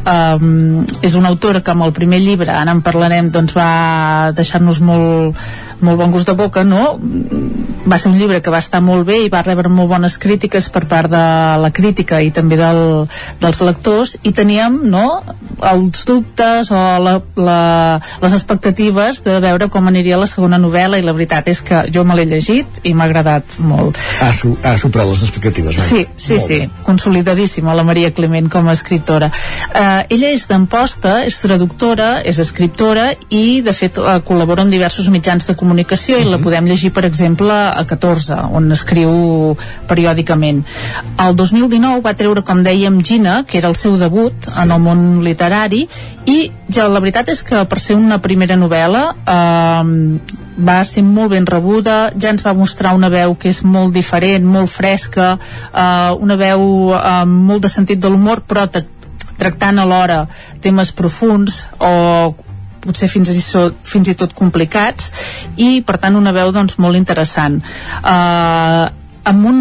um, 0.01 0.85
és 1.03 1.17
una 1.19 1.31
autora 1.33 1.63
que 1.65 1.75
amb 1.75 1.87
el 1.87 1.95
primer 1.97 2.21
llibre, 2.23 2.53
ara 2.53 2.75
en 2.75 2.83
parlarem, 2.85 3.31
doncs 3.33 3.55
va 3.57 4.31
deixar-nos 4.37 4.81
molt, 4.85 5.39
molt 5.81 6.01
bon 6.01 6.13
gust 6.13 6.29
de 6.29 6.37
boca, 6.37 6.65
no? 6.65 6.99
Va 7.89 7.99
ser 7.99 8.11
un 8.11 8.19
llibre 8.19 8.41
que 8.45 8.53
va 8.53 8.61
estar 8.61 8.83
molt 8.85 9.07
bé 9.09 9.23
i 9.25 9.31
va 9.33 9.43
rebre 9.47 9.71
molt 9.73 9.91
bones 9.91 10.19
crítiques 10.21 10.69
per 10.73 10.85
part 10.91 11.11
de 11.11 11.25
la 11.63 11.71
crítica 11.75 12.21
i 12.21 12.31
també 12.35 12.59
del, 12.61 12.83
dels 13.41 13.63
lectors 13.65 14.17
i 14.23 14.35
teníem, 14.37 14.83
no?, 14.93 15.07
els 15.71 16.05
dubtes 16.09 16.71
o 16.73 16.81
la, 17.05 17.17
la, 17.37 17.61
les 18.23 18.35
expectatives 18.37 19.23
de 19.25 19.39
veure 19.43 19.69
com 19.73 19.89
aniria 19.91 20.19
la 20.21 20.29
segona 20.31 20.59
novel·la 20.61 21.01
i 21.01 21.07
la 21.07 21.15
veritat 21.17 21.49
és 21.53 21.63
que 21.67 21.85
jo 21.93 22.05
me 22.05 22.17
l'he 22.19 22.27
llegit 22.31 22.81
i 22.83 22.95
m'ha 22.95 23.07
agradat 23.09 23.57
molt. 23.59 23.99
Ha, 24.23 24.33
su 24.37 24.55
ha 24.65 24.77
superat 24.79 25.09
les 25.11 25.23
expectatives. 25.27 25.79
Sí, 25.91 26.07
sí, 26.17 26.35
Molt 26.37 26.47
sí, 26.47 26.59
bé. 26.61 26.71
consolidadíssima 26.87 27.75
la 27.75 27.85
Maria 27.87 28.13
Clement 28.15 28.51
com 28.53 28.69
a 28.69 28.75
escriptora. 28.77 29.31
Eh, 29.75 30.17
ella 30.17 30.33
és 30.35 30.47
d'Amposta, 30.51 31.21
és 31.27 31.39
traductora, 31.43 32.11
és 32.27 32.39
escriptora 32.43 33.11
i 33.29 33.61
de 33.67 33.75
fet 33.77 33.99
eh, 34.01 34.19
col·labora 34.27 34.65
amb 34.67 34.75
diversos 34.75 35.09
mitjans 35.13 35.47
de 35.49 35.57
comunicació 35.59 36.19
i 36.21 36.29
la 36.29 36.41
podem 36.43 36.69
llegir 36.71 36.93
per 36.97 37.05
exemple 37.09 37.53
a 37.53 37.85
14, 37.89 38.39
on 38.57 38.71
escriu 38.73 39.57
periòdicament. 39.91 40.63
El 41.21 41.37
2019 41.37 42.03
va 42.05 42.15
treure, 42.19 42.45
com 42.47 42.63
dèiem, 42.65 43.01
Gina, 43.05 43.41
que 43.49 43.59
era 43.59 43.71
el 43.71 43.77
seu 43.79 43.97
debut 44.01 44.51
en 44.57 44.71
el 44.71 44.81
món 44.83 45.05
literari 45.25 45.87
i 46.31 46.51
ja 46.71 46.87
la 46.89 47.01
veritat 47.03 47.31
és 47.33 47.43
que 47.47 47.63
per 47.71 47.79
ser 47.79 47.95
una 47.95 48.19
primera 48.19 48.59
novel·la 48.59 49.03
eh, 49.15 49.91
va 50.61 50.79
ser 50.85 51.05
molt 51.07 51.33
ben 51.33 51.47
rebuda, 51.47 52.11
ja 52.19 52.33
ens 52.35 52.45
va 52.45 52.55
mostrar 52.59 52.97
una 52.99 53.09
veu 53.13 53.37
que 53.39 53.49
és 53.53 53.63
molt 53.65 53.95
diferent, 53.95 54.45
molt 54.45 54.73
fresca, 54.73 55.37
eh, 55.71 56.11
una 56.19 56.37
veu 56.41 56.93
amb 56.99 57.51
molt 57.53 57.67
de 57.67 57.73
sentit 57.73 58.03
de 58.03 58.11
l'humor, 58.11 58.43
però 58.47 58.67
tra- 58.69 58.87
tractant 59.41 59.81
alhora 59.81 60.25
temes 60.61 60.93
profuns 60.93 61.65
o 61.79 62.35
potser 62.81 63.09
fins 63.13 63.31
i, 63.33 63.41
so, 63.45 63.71
fins 63.85 64.09
i 64.09 64.17
tot 64.17 64.33
complicats 64.37 65.11
i 65.61 65.81
per 65.87 65.99
tant 66.01 66.17
una 66.17 66.33
veu 66.37 66.53
doncs 66.53 66.79
molt 66.81 66.97
interessant. 66.97 67.61
Uh, 68.01 68.89
amb 69.25 69.47
un 69.47 69.59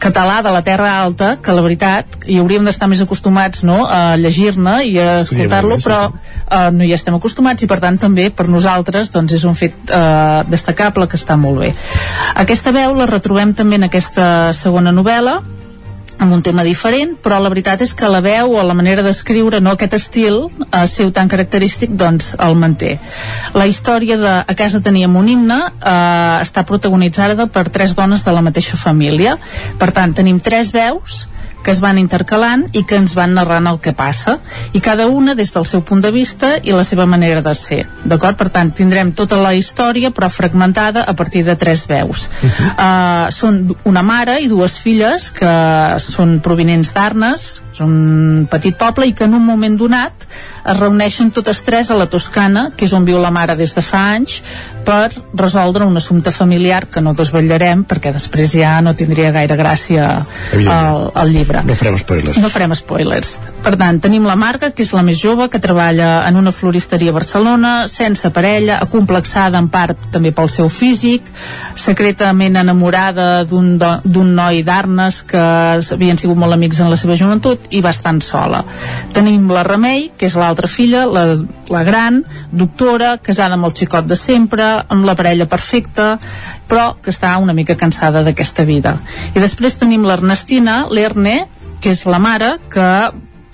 català 0.00 0.38
de 0.42 0.52
la 0.54 0.62
Terra 0.64 0.92
Alta 1.02 1.34
que 1.42 1.52
la 1.52 1.62
veritat 1.64 2.16
hi 2.26 2.38
hauríem 2.40 2.64
d'estar 2.68 2.88
més 2.90 3.02
acostumats 3.04 3.64
no, 3.66 3.82
a 3.84 4.16
llegir-ne 4.20 4.78
i 4.88 4.96
a 5.02 5.18
escoltar-lo 5.22 5.78
sí, 5.78 5.88
però 5.88 6.00
uh, 6.08 6.70
no 6.74 6.86
hi 6.86 6.94
estem 6.96 7.18
acostumats 7.18 7.66
i 7.66 7.68
per 7.70 7.80
tant 7.82 7.98
també 8.00 8.28
per 8.30 8.48
nosaltres 8.48 9.12
doncs 9.14 9.36
és 9.36 9.44
un 9.48 9.58
fet 9.58 9.92
uh, 9.92 10.44
destacable 10.48 11.08
que 11.08 11.20
està 11.20 11.36
molt 11.36 11.60
bé. 11.64 11.74
Aquesta 12.40 12.72
veu 12.72 12.96
la 12.96 13.08
retrobem 13.10 13.54
també 13.58 13.80
en 13.80 13.88
aquesta 13.90 14.52
segona 14.56 14.94
novel·la 14.94 15.40
amb 16.18 16.34
un 16.34 16.42
tema 16.42 16.64
diferent, 16.66 17.14
però 17.22 17.38
la 17.40 17.50
veritat 17.52 17.82
és 17.84 17.94
que 17.94 18.10
la 18.10 18.20
veu 18.24 18.56
o 18.58 18.64
la 18.66 18.74
manera 18.74 19.04
d'escriure, 19.06 19.60
no 19.62 19.74
aquest 19.76 19.94
estil 19.98 20.40
eh, 20.48 20.84
seu 20.90 21.12
tan 21.14 21.30
característic, 21.30 21.94
doncs 21.98 22.34
el 22.42 22.58
manté. 22.58 22.96
La 23.54 23.68
història 23.70 24.18
de 24.18 24.34
A 24.48 24.54
casa 24.58 24.80
teníem 24.82 25.14
un 25.16 25.28
himne 25.28 25.58
eh, 25.68 26.42
està 26.42 26.64
protagonitzada 26.66 27.48
per 27.52 27.68
tres 27.72 27.94
dones 27.94 28.24
de 28.24 28.34
la 28.34 28.42
mateixa 28.44 28.76
família. 28.76 29.36
Per 29.78 29.90
tant, 29.94 30.14
tenim 30.14 30.40
tres 30.40 30.72
veus 30.74 31.26
que 31.64 31.72
es 31.74 31.80
van 31.80 31.98
intercalant 31.98 32.66
i 32.72 32.84
que 32.88 32.98
ens 33.00 33.14
van 33.18 33.34
narrant 33.36 33.66
el 33.70 33.80
que 33.84 33.92
passa 33.96 34.38
i 34.72 34.80
cada 34.84 35.06
una 35.06 35.34
des 35.38 35.52
del 35.54 35.66
seu 35.66 35.82
punt 35.82 36.02
de 36.04 36.12
vista 36.14 36.54
i 36.62 36.72
la 36.72 36.84
seva 36.84 37.06
manera 37.06 37.42
de 37.42 37.54
ser 37.54 37.84
d'acord? 38.04 38.38
Per 38.38 38.48
tant, 38.54 38.72
tindrem 38.72 39.12
tota 39.12 39.40
la 39.42 39.54
història 39.54 40.10
però 40.14 40.30
fragmentada 40.32 41.04
a 41.04 41.14
partir 41.14 41.44
de 41.44 41.56
tres 41.56 41.86
veus 41.88 42.28
uh 42.28 42.48
-huh. 42.48 42.72
uh, 42.72 43.30
són 43.30 43.76
una 43.84 44.02
mare 44.02 44.38
i 44.40 44.48
dues 44.48 44.78
filles 44.78 45.30
que 45.30 45.54
són 45.98 46.40
provinents 46.40 46.92
d'Arnes 46.94 47.62
és 47.78 47.84
un 47.84 48.46
petit 48.50 48.74
poble 48.76 49.06
i 49.06 49.14
que 49.14 49.26
en 49.28 49.36
un 49.38 49.44
moment 49.44 49.76
donat 49.78 50.26
es 50.68 50.78
reuneixen 50.78 51.30
totes 51.34 51.62
tres 51.66 51.90
a 51.90 51.98
la 51.98 52.08
Toscana 52.10 52.70
que 52.76 52.88
és 52.88 52.94
on 52.96 53.06
viu 53.06 53.20
la 53.22 53.30
mare 53.34 53.56
des 53.58 53.74
de 53.76 53.84
fa 53.84 54.02
anys 54.16 54.40
per 54.88 55.10
resoldre 55.36 55.84
un 55.84 55.96
assumpte 56.00 56.32
familiar 56.32 56.86
que 56.88 57.02
no 57.04 57.12
desvetllarem 57.12 57.84
perquè 57.88 58.12
després 58.14 58.54
ja 58.56 58.78
no 58.80 58.94
tindria 58.96 59.30
gaire 59.34 59.56
gràcia 59.58 60.06
el, 60.56 61.02
el 61.12 61.32
llibre. 61.34 61.60
No 61.68 61.76
farem 61.76 61.98
spoilers. 62.00 62.38
No 62.40 62.48
farem 62.48 62.72
spoilers. 62.78 63.34
Per 63.64 63.74
tant, 63.76 63.98
tenim 64.00 64.24
la 64.24 64.36
Marga, 64.38 64.70
que 64.72 64.86
és 64.86 64.94
la 64.96 65.02
més 65.04 65.20
jove 65.20 65.50
que 65.52 65.60
treballa 65.60 66.22
en 66.28 66.38
una 66.40 66.54
floristeria 66.56 67.12
a 67.12 67.18
Barcelona 67.18 67.72
sense 67.92 68.30
parella, 68.32 68.78
acomplexada 68.80 69.60
en 69.60 69.68
part 69.68 70.08
també 70.14 70.32
pel 70.32 70.48
seu 70.48 70.70
físic 70.72 71.28
secretament 71.76 72.56
enamorada 72.56 73.44
d'un 73.44 74.32
noi 74.32 74.62
d'Arnes 74.64 75.20
que 75.28 75.44
havien 75.98 76.16
sigut 76.16 76.40
molt 76.40 76.56
amics 76.56 76.80
en 76.80 76.88
la 76.88 76.96
seva 76.96 77.18
joventut 77.18 77.67
i 77.70 77.82
bastant 77.84 78.20
sola. 78.24 78.62
Tenim 79.14 79.48
la 79.52 79.64
Remei, 79.66 80.08
que 80.16 80.28
és 80.28 80.36
l'altra 80.38 80.70
filla 80.70 81.04
la, 81.08 81.24
la 81.72 81.82
gran, 81.84 82.22
doctora 82.50 83.16
casada 83.22 83.58
amb 83.58 83.68
el 83.68 83.76
xicot 83.76 84.08
de 84.08 84.16
sempre 84.18 84.68
amb 84.88 85.06
la 85.08 85.16
parella 85.18 85.48
perfecta 85.48 86.16
però 86.68 86.90
que 87.02 87.12
està 87.14 87.32
una 87.40 87.56
mica 87.56 87.76
cansada 87.80 88.22
d'aquesta 88.26 88.66
vida. 88.68 88.98
I 89.34 89.40
després 89.40 89.78
tenim 89.80 90.04
l'Ernestina 90.04 90.82
l'Erne, 90.92 91.40
que 91.80 91.94
és 91.94 92.04
la 92.06 92.18
mare 92.20 92.56
que 92.72 92.88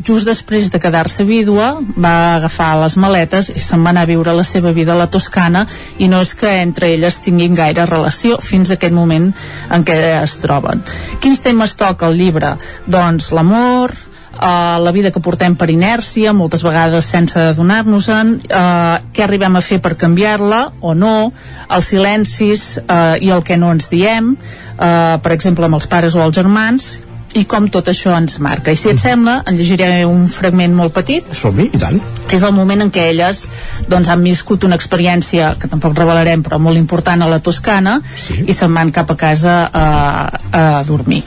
just 0.05 0.29
després 0.29 0.71
de 0.71 0.81
quedar-se 0.81 1.25
vídua 1.25 1.79
va 1.97 2.37
agafar 2.37 2.75
les 2.83 2.97
maletes 3.01 3.51
i 3.55 3.61
se'n 3.61 3.85
va 3.85 3.93
anar 3.95 4.05
a 4.05 4.11
viure 4.11 4.35
la 4.37 4.45
seva 4.45 4.73
vida 4.77 4.93
a 4.95 4.99
la 5.01 5.09
Toscana 5.11 5.65
i 5.99 6.09
no 6.13 6.21
és 6.25 6.35
que 6.39 6.51
entre 6.61 6.93
elles 6.95 7.21
tinguin 7.25 7.57
gaire 7.57 7.87
relació 7.89 8.39
fins 8.41 8.71
a 8.71 8.79
aquest 8.79 8.95
moment 8.95 9.31
en 9.73 9.85
què 9.85 9.99
es 10.21 10.39
troben. 10.43 10.85
Quins 11.21 11.41
temes 11.45 11.77
toca 11.81 12.11
el 12.11 12.19
llibre? 12.21 12.57
Doncs 12.87 13.33
l'amor, 13.33 13.97
Uh, 14.35 14.83
la 14.83 14.91
vida 14.91 15.13
que 15.15 15.21
portem 15.23 15.55
per 15.55 15.69
inèrcia, 15.71 16.33
moltes 16.35 16.65
vegades 16.67 17.07
sense 17.07 17.39
adonar-nos-en, 17.39 18.33
uh, 18.51 18.97
què 19.15 19.23
arribem 19.23 19.55
a 19.55 19.63
fer 19.63 19.79
per 19.79 19.93
canviar-la 19.95 20.73
o 20.83 20.91
no, 20.99 21.31
els 21.71 21.93
silencis 21.93 22.65
uh, 22.83 23.15
i 23.23 23.31
el 23.31 23.45
que 23.47 23.55
no 23.55 23.71
ens 23.71 23.87
diem, 23.93 24.33
uh, 24.35 25.23
per 25.23 25.37
exemple 25.37 25.71
amb 25.71 25.79
els 25.79 25.87
pares 25.87 26.19
o 26.19 26.25
els 26.27 26.35
germans, 26.35 26.97
i 27.35 27.45
com 27.51 27.67
tot 27.73 27.89
això 27.91 28.15
ens 28.17 28.39
marca. 28.43 28.73
I 28.73 28.79
si 28.79 28.91
et 28.93 29.01
sembla, 29.03 29.41
en 29.49 29.59
llegiré 29.59 30.05
un 30.07 30.27
fragment 30.31 30.75
molt 30.77 30.95
petit. 30.97 31.27
Som-hi, 31.35 31.69
i 31.75 31.81
tant. 31.83 32.01
És 32.33 32.47
el 32.47 32.55
moment 32.57 32.87
en 32.87 32.93
què 32.95 33.09
elles 33.11 33.45
doncs, 33.91 34.09
han 34.09 34.23
viscut 34.25 34.65
una 34.69 34.79
experiència, 34.79 35.55
que 35.61 35.71
tampoc 35.71 35.97
revelarem, 35.99 36.45
però 36.47 36.61
molt 36.63 36.79
important 36.81 37.23
a 37.25 37.31
la 37.31 37.41
Toscana, 37.45 37.99
sí. 38.17 38.45
i 38.47 38.57
se'n 38.57 38.75
van 38.75 38.93
cap 38.95 39.11
a 39.11 39.19
casa 39.19 39.57
a, 39.67 39.87
a 40.51 40.65
dormir. 40.87 41.25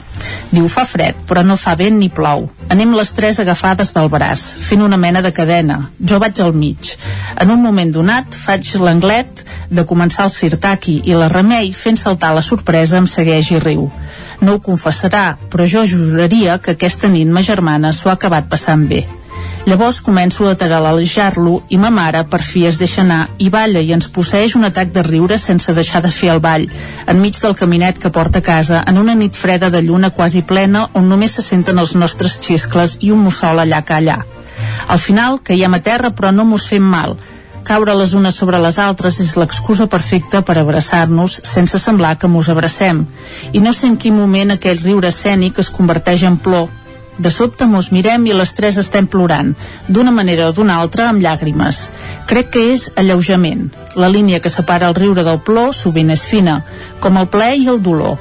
Diu, 0.50 0.66
fa 0.72 0.84
fred, 0.88 1.18
però 1.28 1.44
no 1.44 1.58
fa 1.60 1.74
vent 1.78 1.98
ni 2.00 2.08
plou. 2.12 2.48
Anem 2.72 2.94
les 2.96 3.12
tres 3.16 3.38
agafades 3.42 3.92
del 3.96 4.08
braç, 4.12 4.44
fent 4.64 4.82
una 4.84 4.96
mena 5.00 5.22
de 5.24 5.32
cadena. 5.36 5.78
Jo 6.00 6.18
vaig 6.22 6.40
al 6.40 6.54
mig. 6.56 6.94
En 7.40 7.52
un 7.52 7.62
moment 7.62 7.92
donat, 7.92 8.36
faig 8.36 8.72
l'anglet 8.80 9.44
de 9.70 9.84
començar 9.88 10.26
el 10.28 10.34
sirtaki 10.34 10.98
i 11.04 11.16
la 11.16 11.28
remei, 11.32 11.72
fent 11.76 12.00
saltar 12.00 12.34
la 12.36 12.44
sorpresa, 12.44 12.98
em 12.98 13.06
segueix 13.08 13.52
i 13.52 13.60
riu. 13.62 13.88
No 14.40 14.54
ho 14.54 14.60
confessarà, 14.62 15.36
però 15.50 15.66
jo 15.66 15.84
juraria 15.86 16.58
que 16.62 16.76
aquesta 16.76 17.08
nit 17.10 17.28
ma 17.28 17.42
germana 17.42 17.92
s'ho 17.92 18.10
ha 18.10 18.18
acabat 18.18 18.46
passant 18.50 18.86
bé. 18.90 19.06
Llavors 19.68 19.98
començo 20.00 20.46
a 20.48 20.54
taral·lejar-lo 20.56 21.58
i 21.74 21.76
ma 21.76 21.90
mare 21.92 22.22
per 22.32 22.38
fi 22.46 22.62
es 22.68 22.78
deixa 22.80 23.02
anar 23.02 23.18
i 23.44 23.50
balla 23.52 23.82
i 23.84 23.90
ens 23.92 24.06
posseix 24.08 24.54
un 24.56 24.64
atac 24.68 24.94
de 24.94 25.02
riure 25.04 25.36
sense 25.42 25.74
deixar 25.76 26.00
de 26.04 26.12
fer 26.14 26.30
el 26.32 26.40
ball, 26.40 26.64
enmig 27.12 27.36
del 27.42 27.56
caminet 27.58 27.98
que 28.00 28.12
porta 28.14 28.40
a 28.40 28.46
casa, 28.46 28.80
en 28.86 28.96
una 29.02 29.16
nit 29.18 29.36
freda 29.36 29.68
de 29.74 29.82
lluna 29.82 30.10
quasi 30.10 30.40
plena 30.40 30.86
on 30.94 31.10
només 31.10 31.36
se 31.36 31.44
senten 31.44 31.82
els 31.82 31.92
nostres 31.96 32.38
xiscles 32.40 32.96
i 33.02 33.12
un 33.12 33.26
mussol 33.26 33.60
allà 33.60 33.82
que 33.84 33.98
allà. 33.98 34.22
Al 34.88 34.98
final 34.98 35.42
caiem 35.44 35.76
a 35.76 35.82
terra 35.84 36.14
però 36.16 36.32
no 36.32 36.48
mos 36.48 36.70
fem 36.72 36.88
mal, 36.94 37.18
caure 37.68 37.92
les 37.94 38.14
unes 38.16 38.36
sobre 38.40 38.58
les 38.64 38.78
altres 38.80 39.18
és 39.20 39.34
l'excusa 39.36 39.86
perfecta 39.92 40.40
per 40.40 40.56
abraçar-nos 40.56 41.34
sense 41.44 41.78
semblar 41.82 42.14
que 42.16 42.30
mos 42.32 42.48
abracem. 42.48 43.04
I 43.52 43.60
no 43.60 43.74
sé 43.76 43.90
en 43.90 43.98
quin 44.00 44.16
moment 44.16 44.54
aquell 44.54 44.80
riure 44.80 45.10
escènic 45.12 45.60
es 45.60 45.68
converteix 45.68 46.24
en 46.24 46.38
plor. 46.40 46.70
De 47.18 47.32
sobte 47.34 47.66
mos 47.66 47.90
mirem 47.92 48.24
i 48.30 48.34
les 48.38 48.54
tres 48.54 48.78
estem 48.80 49.08
plorant, 49.10 49.52
d'una 49.88 50.14
manera 50.14 50.48
o 50.48 50.54
d'una 50.56 50.78
altra 50.80 51.10
amb 51.10 51.20
llàgrimes. 51.20 51.82
Crec 52.30 52.52
que 52.54 52.64
és 52.72 52.88
alleujament. 52.96 53.68
La 53.98 54.08
línia 54.08 54.40
que 54.40 54.54
separa 54.54 54.88
el 54.88 54.96
riure 54.96 55.26
del 55.26 55.42
plor 55.44 55.74
sovint 55.74 56.14
és 56.14 56.24
fina, 56.30 56.62
com 57.04 57.20
el 57.20 57.28
plaer 57.28 57.58
i 57.58 57.68
el 57.74 57.82
dolor. 57.82 58.16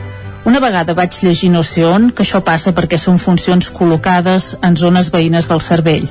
Una 0.49 0.59
vegada 0.63 0.97
vaig 0.97 1.21
llegir 1.23 1.53
no 1.53 1.63
sé 1.63 1.85
on 1.85 2.09
que 2.11 2.25
això 2.25 2.43
passa 2.43 2.75
perquè 2.75 2.99
són 2.99 3.21
funcions 3.21 3.69
col·locades 3.71 4.55
en 4.63 4.75
zones 4.75 5.13
veïnes 5.13 5.47
del 5.47 5.61
cervell. 5.61 6.09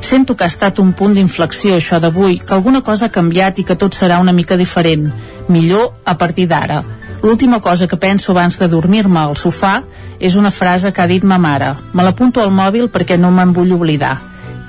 Sento 0.00 0.36
que 0.36 0.44
ha 0.44 0.52
estat 0.52 0.78
un 0.78 0.92
punt 0.92 1.16
d'inflexió 1.16 1.76
això 1.76 1.98
d'avui, 2.00 2.38
que 2.38 2.54
alguna 2.54 2.82
cosa 2.82 3.06
ha 3.06 3.14
canviat 3.14 3.58
i 3.58 3.64
que 3.64 3.76
tot 3.76 3.94
serà 3.94 4.20
una 4.22 4.32
mica 4.32 4.56
diferent. 4.56 5.10
Millor 5.48 5.92
a 6.04 6.16
partir 6.18 6.46
d'ara. 6.48 6.82
L'última 7.22 7.60
cosa 7.60 7.88
que 7.88 7.96
penso 7.96 8.32
abans 8.32 8.58
de 8.58 8.68
dormir-me 8.68 9.18
al 9.18 9.36
sofà 9.36 9.80
és 10.20 10.36
una 10.36 10.50
frase 10.50 10.92
que 10.92 11.02
ha 11.02 11.08
dit 11.10 11.24
ma 11.24 11.38
mare. 11.38 11.72
Me 11.92 12.04
l'apunto 12.04 12.42
al 12.42 12.52
mòbil 12.54 12.90
perquè 12.92 13.18
no 13.18 13.32
me'n 13.34 13.54
vull 13.56 13.72
oblidar. 13.74 14.16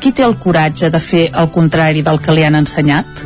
Qui 0.02 0.12
té 0.12 0.24
el 0.24 0.38
coratge 0.38 0.90
de 0.90 0.99
fer 0.99 1.28
el 1.34 1.52
contrari 1.52 2.02
del 2.06 2.22
que 2.22 2.34
li 2.34 2.45
han 2.45 2.58
ensenyat? 2.58 3.26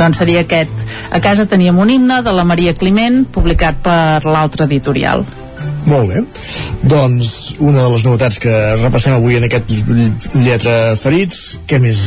Doncs 0.00 0.18
seria 0.22 0.42
aquest. 0.46 0.72
A 1.12 1.20
casa 1.20 1.46
teníem 1.46 1.78
un 1.78 1.90
himne 1.90 2.22
de 2.22 2.32
la 2.32 2.44
Maria 2.44 2.74
Climent, 2.74 3.24
publicat 3.30 3.82
per 3.84 4.24
l'altre 4.24 4.64
editorial. 4.64 5.26
Molt 5.86 6.10
bé. 6.12 6.22
Doncs 6.90 7.56
una 7.60 7.84
de 7.84 7.92
les 7.92 8.04
novetats 8.04 8.38
que 8.40 8.52
repassem 8.80 9.14
avui 9.16 9.36
en 9.38 9.46
aquest 9.46 9.70
Lletra 10.36 10.96
Ferits, 11.00 11.40
què 11.68 11.80
més? 11.80 12.02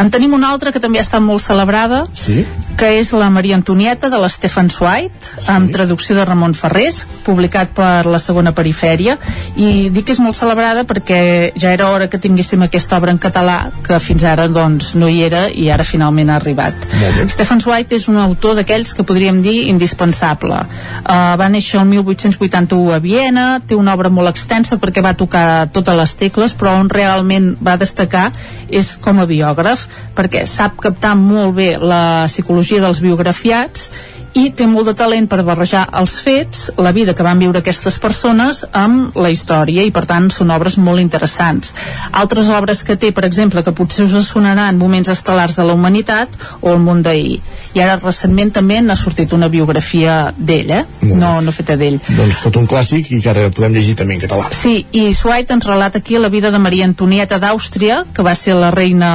En 0.00 0.10
tenim 0.12 0.34
una 0.36 0.50
altra 0.52 0.72
que 0.72 0.80
també 0.80 1.00
ha 1.00 1.04
estat 1.06 1.22
molt 1.24 1.44
celebrada, 1.44 2.04
sí? 2.16 2.44
que 2.78 2.92
és 3.00 3.10
la 3.16 3.26
Maria 3.34 3.56
Antonieta 3.58 4.10
de 4.12 4.20
l'Stefan 4.22 4.70
White, 4.70 5.32
sí? 5.32 5.48
amb 5.52 5.72
traducció 5.74 6.16
de 6.16 6.24
Ramon 6.28 6.54
Ferrés, 6.54 7.02
publicat 7.26 7.72
per 7.76 8.06
la 8.06 8.20
segona 8.22 8.52
perifèria, 8.56 9.18
i 9.56 9.88
dic 9.92 10.08
que 10.08 10.14
és 10.16 10.22
molt 10.22 10.38
celebrada 10.38 10.86
perquè 10.88 11.20
ja 11.58 11.72
era 11.74 11.90
hora 11.92 12.08
que 12.08 12.20
tinguéssim 12.22 12.62
aquesta 12.64 12.96
obra 13.00 13.12
en 13.12 13.20
català, 13.20 13.58
que 13.84 13.98
fins 14.00 14.24
ara 14.24 14.48
doncs 14.48 14.94
no 14.96 15.08
hi 15.10 15.22
era 15.26 15.46
i 15.50 15.68
ara 15.74 15.84
finalment 15.84 16.30
ha 16.30 16.38
arribat. 16.40 16.88
Stefan 17.32 17.60
White 17.64 17.96
és 17.98 18.08
un 18.08 18.20
autor 18.22 18.56
d'aquells 18.60 18.94
que 18.94 19.04
podríem 19.04 19.42
dir 19.44 19.68
indispensable. 19.72 20.62
Uh, 21.02 21.34
va 21.40 21.48
néixer 21.52 21.80
el 21.82 21.88
1881 21.90 22.94
a 22.94 23.02
Viena, 23.02 23.17
Viena, 23.18 23.58
té 23.66 23.74
una 23.74 23.96
obra 23.98 24.12
molt 24.14 24.30
extensa 24.30 24.76
perquè 24.78 25.02
va 25.02 25.10
tocar 25.18 25.66
totes 25.74 25.96
les 25.98 26.12
tecles, 26.20 26.52
però 26.54 26.76
on 26.78 26.86
realment 26.92 27.48
va 27.58 27.74
destacar 27.80 28.28
és 28.70 28.92
com 29.02 29.18
a 29.18 29.24
biògraf, 29.26 29.82
perquè 30.14 30.44
sap 30.46 30.76
captar 30.84 31.16
molt 31.18 31.56
bé 31.56 31.72
la 31.82 32.28
psicologia 32.30 32.78
dels 32.84 33.00
biografiats 33.02 33.88
i 34.34 34.50
té 34.52 34.66
molt 34.68 34.90
de 34.90 34.94
talent 34.98 35.28
per 35.30 35.40
barrejar 35.46 35.86
els 35.98 36.18
fets, 36.24 36.64
la 36.76 36.92
vida 36.92 37.14
que 37.16 37.24
van 37.26 37.40
viure 37.40 37.62
aquestes 37.62 37.98
persones 38.02 38.64
amb 38.76 39.16
la 39.16 39.30
història 39.32 39.84
i 39.86 39.92
per 39.94 40.04
tant 40.08 40.28
són 40.32 40.52
obres 40.54 40.78
molt 40.78 41.00
interessants. 41.00 41.74
Altres 42.12 42.50
obres 42.52 42.82
que 42.84 42.98
té, 43.00 43.12
per 43.14 43.24
exemple, 43.28 43.62
que 43.64 43.74
potser 43.76 44.06
us 44.08 44.16
sonaran 44.28 44.78
moments 44.78 45.10
estel·lars 45.12 45.58
de 45.58 45.66
la 45.66 45.76
humanitat 45.76 46.34
o 46.60 46.72
el 46.72 46.82
món 46.82 47.02
d'ahir. 47.02 47.38
I 47.74 47.84
ara 47.84 47.98
recentment 48.00 48.52
també 48.58 48.80
n'ha 48.82 48.96
sortit 48.96 49.32
una 49.36 49.48
biografia 49.52 50.18
d'ell, 50.36 50.72
eh? 50.80 50.84
No, 51.02 51.38
no 51.44 51.54
feta 51.54 51.76
d'ell. 51.80 52.00
Doncs 52.08 52.42
tot 52.44 52.58
un 52.60 52.68
clàssic 52.70 53.12
i 53.12 53.22
que 53.22 53.32
ara 53.32 53.48
podem 53.54 53.78
llegir 53.78 53.96
també 53.98 54.18
en 54.18 54.24
català. 54.26 54.50
Sí, 54.54 54.82
i 54.92 55.08
Swight 55.14 55.50
ens 55.54 55.68
relata 55.68 56.02
aquí 56.02 56.18
la 56.18 56.32
vida 56.32 56.50
de 56.50 56.58
Maria 56.62 56.88
Antonieta 56.88 57.40
d'Àustria, 57.42 58.04
que 58.14 58.26
va 58.26 58.34
ser 58.38 58.58
la 58.58 58.70
reina 58.74 59.10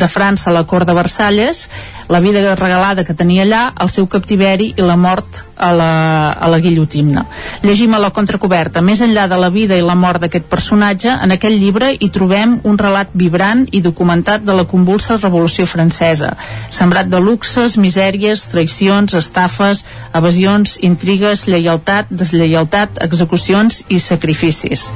de 0.00 0.08
França 0.08 0.50
a 0.50 0.56
la 0.56 0.64
cort 0.64 0.88
de 0.88 0.96
Versalles, 0.96 1.68
la 2.08 2.20
vida 2.20 2.56
regalada 2.56 3.04
que 3.04 3.14
tenia 3.14 3.44
allà, 3.46 3.62
el 3.78 3.92
seu 3.92 4.08
captiveri 4.10 4.72
i 4.76 4.82
la 4.82 4.96
mort 4.98 5.44
a 5.60 5.70
la, 5.76 6.32
a 6.32 6.48
la 6.48 6.58
guillotina. 6.58 7.26
Llegim 7.62 7.94
a 7.94 8.00
la 8.00 8.10
contracoberta. 8.16 8.80
Més 8.82 9.02
enllà 9.04 9.26
de 9.28 9.36
la 9.38 9.50
vida 9.52 9.76
i 9.76 9.84
la 9.84 9.94
mort 9.94 10.24
d'aquest 10.24 10.48
personatge, 10.50 11.12
en 11.12 11.34
aquest 11.36 11.54
llibre 11.60 11.92
hi 11.92 12.08
trobem 12.10 12.56
un 12.64 12.78
relat 12.80 13.12
vibrant 13.14 13.66
i 13.70 13.82
documentat 13.84 14.42
de 14.46 14.56
la 14.56 14.64
convulsa 14.64 15.18
Revolució 15.20 15.68
Francesa, 15.68 16.32
sembrat 16.72 17.10
de 17.12 17.20
luxes, 17.20 17.76
misèries, 17.78 18.46
traïcions, 18.50 19.14
estafes, 19.20 19.84
evasions, 20.16 20.78
intrigues, 20.86 21.44
lleialtat, 21.46 22.08
deslleialtat, 22.10 23.02
execucions 23.04 23.82
i 23.88 24.00
sacrificis. 24.00 24.88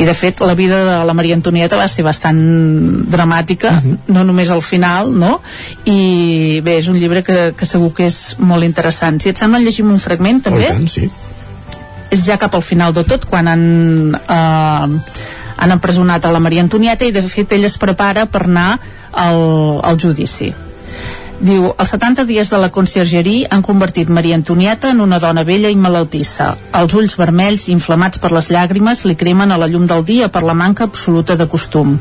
I 0.00 0.08
de 0.08 0.16
fet, 0.16 0.40
la 0.40 0.56
vida 0.58 0.82
de 0.88 0.98
la 1.04 1.14
Maria 1.14 1.36
Antonieta 1.36 1.76
va 1.76 1.88
ser 1.92 2.06
bastant 2.06 2.40
dramàtica, 3.12 3.76
uh 3.76 3.84
-huh. 3.84 3.96
no 4.08 4.24
només 4.24 4.45
al 4.50 4.62
final, 4.62 5.12
no? 5.12 5.38
I 5.84 6.60
bé, 6.64 6.78
és 6.80 6.90
un 6.92 6.98
llibre 7.00 7.22
que, 7.26 7.52
que 7.56 7.68
segur 7.68 7.92
que 7.96 8.08
és 8.08 8.36
molt 8.38 8.66
interessant. 8.66 9.20
Si 9.22 9.32
et 9.32 9.40
sembla, 9.40 9.62
llegim 9.62 9.90
un 9.92 10.02
fragment 10.02 10.42
també? 10.48 10.66
Oh, 10.68 10.76
tant, 10.76 10.90
sí. 10.90 11.10
és 12.10 12.26
ja 12.26 12.38
cap 12.38 12.54
al 12.54 12.62
final 12.62 12.94
de 12.94 13.02
tot 13.08 13.26
quan 13.26 13.48
han 13.50 13.64
eh, 14.14 15.16
han 15.56 15.72
empresonat 15.72 16.24
a 16.24 16.30
la 16.30 16.42
Maria 16.42 16.62
Antonieta 16.62 17.06
i 17.08 17.14
de 17.14 17.24
fet 17.24 17.56
ella 17.56 17.70
es 17.70 17.78
prepara 17.80 18.26
per 18.28 18.44
anar 18.44 18.76
al, 19.12 19.40
al 19.82 19.98
judici 19.98 20.52
Diu, 21.36 21.66
els 21.76 21.90
70 21.92 22.24
dies 22.24 22.48
de 22.48 22.56
la 22.56 22.70
conciergeria 22.72 23.50
han 23.52 23.60
convertit 23.60 24.08
Maria 24.08 24.38
Antonieta 24.38 24.88
en 24.94 25.02
una 25.04 25.18
dona 25.20 25.42
vella 25.44 25.68
i 25.68 25.76
malaltissa. 25.76 26.46
Els 26.80 26.94
ulls 26.96 27.16
vermells, 27.20 27.66
inflamats 27.68 28.22
per 28.22 28.30
les 28.32 28.48
llàgrimes, 28.48 29.04
li 29.04 29.18
cremen 29.20 29.52
a 29.52 29.58
la 29.60 29.68
llum 29.68 29.84
del 29.90 30.06
dia 30.08 30.30
per 30.32 30.42
la 30.48 30.56
manca 30.56 30.88
absoluta 30.88 31.36
de 31.36 31.44
costum. 31.52 31.98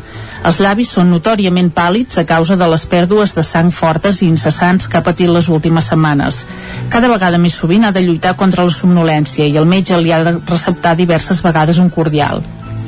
Els 0.47 0.63
llavis 0.63 0.95
són 0.95 1.11
notòriament 1.11 1.73
pàl·lids 1.75 2.21
a 2.21 2.23
causa 2.23 2.55
de 2.55 2.69
les 2.71 2.87
pèrdues 2.87 3.35
de 3.35 3.43
sang 3.43 3.75
fortes 3.75 4.23
i 4.23 4.29
incessants 4.31 4.87
que 4.87 5.01
ha 5.01 5.03
patit 5.03 5.27
les 5.27 5.51
últimes 5.51 5.91
setmanes. 5.91 6.45
Cada 6.89 7.11
vegada 7.11 7.37
més 7.37 7.59
sovint 7.59 7.83
ha 7.83 7.91
de 7.91 8.07
lluitar 8.07 8.37
contra 8.39 8.63
la 8.63 8.71
somnolència 8.71 9.51
i 9.51 9.57
el 9.59 9.67
metge 9.67 9.99
li 9.99 10.15
ha 10.15 10.23
de 10.23 10.37
receptar 10.47 10.95
diverses 10.95 11.43
vegades 11.43 11.83
un 11.83 11.91
cordial 11.91 12.39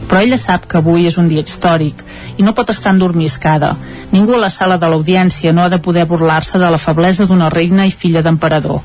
però 0.07 0.21
ella 0.23 0.39
sap 0.41 0.65
que 0.71 0.79
avui 0.79 1.07
és 1.07 1.17
un 1.21 1.27
dia 1.31 1.43
històric 1.43 2.03
i 2.37 2.45
no 2.45 2.55
pot 2.57 2.71
estar 2.73 2.95
endormiscada. 2.95 3.75
Ningú 4.11 4.35
a 4.35 4.43
la 4.45 4.53
sala 4.53 4.77
de 4.81 4.89
l'audiència 4.89 5.53
no 5.53 5.63
ha 5.63 5.69
de 5.69 5.81
poder 5.83 6.07
burlar-se 6.07 6.59
de 6.59 6.69
la 6.71 6.81
feblesa 6.81 7.27
d'una 7.27 7.51
reina 7.53 7.85
i 7.85 7.91
filla 7.91 8.23
d'emperador. 8.23 8.81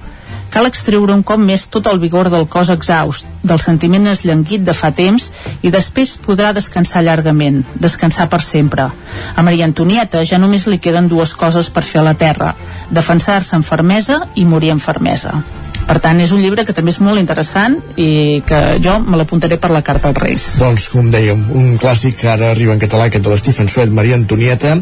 Cal 0.53 0.69
extreure 0.69 1.15
un 1.17 1.23
cop 1.25 1.41
més 1.41 1.63
tot 1.73 1.87
el 1.89 2.01
vigor 2.01 2.29
del 2.29 2.45
cos 2.55 2.69
exhaust, 2.75 3.25
del 3.41 3.63
sentiment 3.65 4.11
esllenguit 4.11 4.67
de 4.67 4.75
fa 4.77 4.91
temps 4.93 5.31
i 5.65 5.73
després 5.73 6.19
podrà 6.27 6.51
descansar 6.53 7.01
llargament, 7.07 7.63
descansar 7.87 8.29
per 8.29 8.43
sempre. 8.45 8.91
A 9.35 9.47
Maria 9.47 9.65
Antonieta 9.71 10.27
ja 10.29 10.43
només 10.43 10.69
li 10.69 10.77
queden 10.77 11.09
dues 11.09 11.33
coses 11.33 11.73
per 11.73 11.87
fer 11.89 12.03
a 12.03 12.07
la 12.11 12.15
terra, 12.21 12.53
defensar-se 12.91 13.57
amb 13.57 13.65
fermesa 13.65 14.27
i 14.37 14.45
morir 14.45 14.77
amb 14.77 14.85
fermesa. 14.85 15.39
Per 15.89 15.99
tant, 16.03 16.21
és 16.23 16.31
un 16.33 16.41
llibre 16.43 16.65
que 16.65 16.75
també 16.77 16.93
és 16.95 17.01
molt 17.03 17.21
interessant 17.21 17.79
i 18.01 18.43
que 18.47 18.61
jo 18.85 18.99
me 19.03 19.19
l'apuntaré 19.21 19.59
per 19.61 19.73
la 19.75 19.83
Carta 19.87 20.11
als 20.13 20.21
Reis. 20.23 20.47
Doncs, 20.63 20.87
com 20.93 21.11
dèiem, 21.13 21.43
un 21.59 21.75
clàssic 21.83 22.21
que 22.23 22.31
ara 22.33 22.53
arriba 22.53 22.77
en 22.77 22.83
català, 22.83 23.09
aquest 23.11 23.27
de 23.27 23.33
l'Stephen 23.33 23.69
Sweat, 23.73 23.93
Maria 23.93 24.17
Antonieta, 24.21 24.77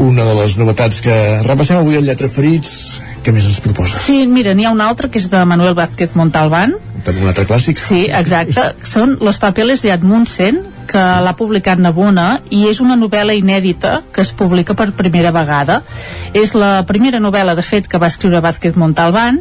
una 0.00 0.26
de 0.26 0.34
les 0.40 0.56
novetats 0.60 1.02
que 1.04 1.14
repassem 1.46 1.80
avui 1.80 1.98
al 1.98 2.08
Lletra 2.08 2.30
Ferits, 2.32 3.00
què 3.20 3.34
més 3.36 3.46
ens 3.46 3.60
proposa? 3.60 4.00
Sí, 4.00 4.24
mira, 4.26 4.54
n'hi 4.56 4.64
ha 4.64 4.72
un 4.72 4.80
altre 4.80 5.10
que 5.12 5.20
és 5.20 5.28
de 5.30 5.44
Manuel 5.44 5.76
Vázquez 5.76 6.16
Montalbán. 6.16 6.76
També 7.04 7.24
un 7.24 7.32
altre 7.32 7.46
clàssic? 7.48 7.80
Sí, 7.80 8.06
exacte. 8.08 8.70
Són 8.88 9.18
Los 9.20 9.40
papeles 9.42 9.84
de 9.84 9.92
Admundsen, 9.92 10.62
que 10.90 11.00
sí. 11.00 11.24
l'ha 11.24 11.34
publicat 11.38 11.78
Nabona 11.78 12.40
i 12.50 12.64
és 12.68 12.80
una 12.82 12.96
novel·la 12.98 13.36
inèdita 13.38 14.00
que 14.12 14.24
es 14.24 14.32
publica 14.36 14.74
per 14.74 14.90
primera 14.98 15.30
vegada. 15.34 15.80
És 16.34 16.56
la 16.58 16.80
primera 16.88 17.20
novel·la, 17.22 17.54
de 17.58 17.64
fet, 17.66 17.86
que 17.90 18.00
va 18.02 18.10
escriure 18.10 18.42
Vázquez 18.42 18.78
Montalbán. 18.80 19.40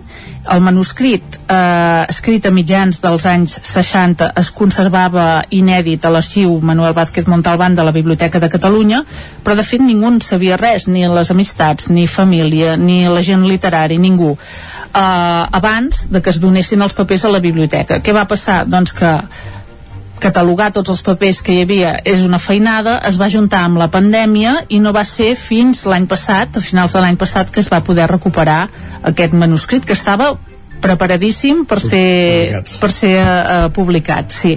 El 0.50 0.62
manuscrit, 0.66 1.38
eh, 1.50 2.06
escrit 2.10 2.46
a 2.46 2.54
mitjans 2.54 3.02
dels 3.02 3.26
anys 3.30 3.60
60, 3.66 4.32
es 4.40 4.52
conservava 4.56 5.44
inèdit 5.50 6.06
a 6.06 6.14
l'arxiu 6.14 6.60
Manuel 6.62 6.96
Vázquez 6.98 7.28
Montalbán 7.28 7.76
de 7.76 7.84
la 7.84 7.92
Biblioteca 7.92 8.40
de 8.40 8.50
Catalunya, 8.50 9.04
però 9.44 9.56
de 9.56 9.66
fet 9.66 9.82
ningú 9.82 10.08
en 10.08 10.22
sabia 10.22 10.58
res, 10.58 10.88
ni 10.88 11.06
les 11.08 11.32
amistats, 11.32 11.90
ni 11.90 12.08
família, 12.08 12.78
ni 12.78 13.04
la 13.08 13.22
gent 13.26 13.46
literari, 13.46 13.98
ningú. 13.98 14.38
Eh, 14.90 15.46
abans 15.60 16.08
de 16.10 16.22
que 16.22 16.30
es 16.30 16.40
donessin 16.42 16.82
els 16.82 16.94
papers 16.98 17.26
a 17.26 17.34
la 17.34 17.44
biblioteca. 17.44 18.00
Què 18.02 18.14
va 18.14 18.26
passar? 18.26 18.64
Doncs 18.66 18.94
que 18.94 19.14
catalogar 20.20 20.70
tots 20.76 20.91
els 20.94 21.02
papers 21.06 21.41
que 21.46 21.56
hi 21.56 21.64
havia 21.64 21.96
és 22.08 22.26
una 22.26 22.40
feinada, 22.40 22.98
es 23.08 23.18
va 23.20 23.30
juntar 23.32 23.64
amb 23.66 23.80
la 23.82 23.90
pandèmia 23.91 24.66
i 24.70 24.82
no 24.84 24.94
va 24.96 25.06
ser 25.08 25.34
fins 25.40 25.86
l'any 25.90 26.08
passat, 26.12 26.58
a 26.58 26.64
finals 26.64 26.96
de 26.96 27.04
l'any 27.04 27.18
passat, 27.20 27.50
que 27.52 27.64
es 27.64 27.72
va 27.72 27.82
poder 27.86 28.10
recuperar 28.12 28.62
aquest 29.04 29.34
manuscrit 29.34 29.88
que 29.88 29.96
estava 29.98 30.34
preparadíssim 30.81 31.64
per 31.69 31.80
ser, 31.84 32.61
per 32.80 32.89
ser 32.93 33.14
uh, 33.22 33.68
publicat, 33.73 34.31
sí. 34.34 34.56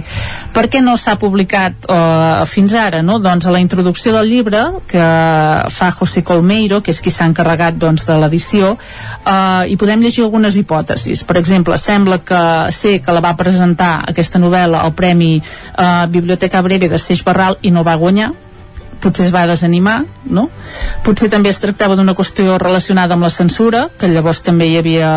Per 0.53 0.65
què 0.71 0.81
no 0.83 0.95
s'ha 0.99 1.15
publicat 1.21 1.87
uh, 1.87 2.43
fins 2.49 2.75
ara? 2.77 3.01
No? 3.05 3.19
Doncs 3.23 3.47
a 3.47 3.53
la 3.53 3.61
introducció 3.63 4.13
del 4.15 4.29
llibre 4.31 4.63
que 4.89 5.07
fa 5.73 5.89
José 5.95 6.23
Colmeiro, 6.25 6.81
que 6.83 6.93
és 6.93 7.01
qui 7.03 7.13
s'ha 7.13 7.27
encarregat 7.29 7.79
doncs, 7.81 8.05
de 8.07 8.17
l'edició, 8.21 8.73
uh, 8.75 9.63
hi 9.67 9.77
podem 9.79 10.03
llegir 10.03 10.25
algunes 10.25 10.57
hipòtesis. 10.59 11.25
Per 11.27 11.39
exemple, 11.41 11.77
sembla 11.81 12.21
que 12.23 12.43
sé 12.75 12.99
que 13.03 13.15
la 13.15 13.23
va 13.23 13.35
presentar 13.39 13.95
aquesta 14.09 14.41
novel·la 14.41 14.83
al 14.83 14.95
Premi 14.97 15.35
uh, 15.39 16.05
Biblioteca 16.11 16.61
Breve 16.65 16.91
de 16.91 17.01
Seix 17.01 17.23
Barral 17.25 17.59
i 17.61 17.71
no 17.73 17.85
va 17.87 17.99
guanyar, 17.99 18.31
potser 19.03 19.27
es 19.27 19.33
va 19.35 19.43
desanimar, 19.49 19.99
no? 20.31 20.47
Potser 21.03 21.29
també 21.31 21.51
es 21.51 21.59
tractava 21.61 21.97
d'una 21.99 22.15
qüestió 22.17 22.57
relacionada 22.61 23.17
amb 23.17 23.27
la 23.27 23.31
censura, 23.33 23.85
que 23.99 24.09
llavors 24.11 24.41
també 24.45 24.69
hi 24.71 24.77
havia, 24.79 25.11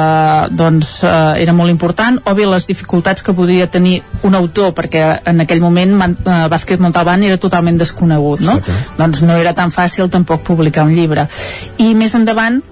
doncs, 0.51 0.99
eh, 1.07 1.43
era 1.45 1.55
molt 1.57 1.73
important, 1.73 2.21
o 2.25 2.35
bé 2.35 2.49
les 2.51 2.67
dificultats 2.67 3.23
que 3.23 3.35
podria 3.37 3.71
tenir 3.71 4.01
un 4.27 4.35
autor, 4.35 4.75
perquè 4.77 5.07
en 5.25 5.45
aquell 5.47 5.63
moment 5.63 5.95
Man, 5.97 6.17
eh, 6.27 6.47
Vázquez 6.51 6.81
Montalbán 6.83 7.23
era 7.25 7.39
totalment 7.39 7.79
desconegut, 7.79 8.41
no? 8.45 8.59
Sí, 8.59 8.79
doncs 8.99 9.23
no 9.23 9.37
era 9.39 9.55
tan 9.55 9.71
fàcil 9.71 10.11
tampoc 10.11 10.43
publicar 10.43 10.85
un 10.85 10.95
llibre. 10.95 11.29
I 11.79 11.95
més 11.95 12.15
endavant 12.19 12.63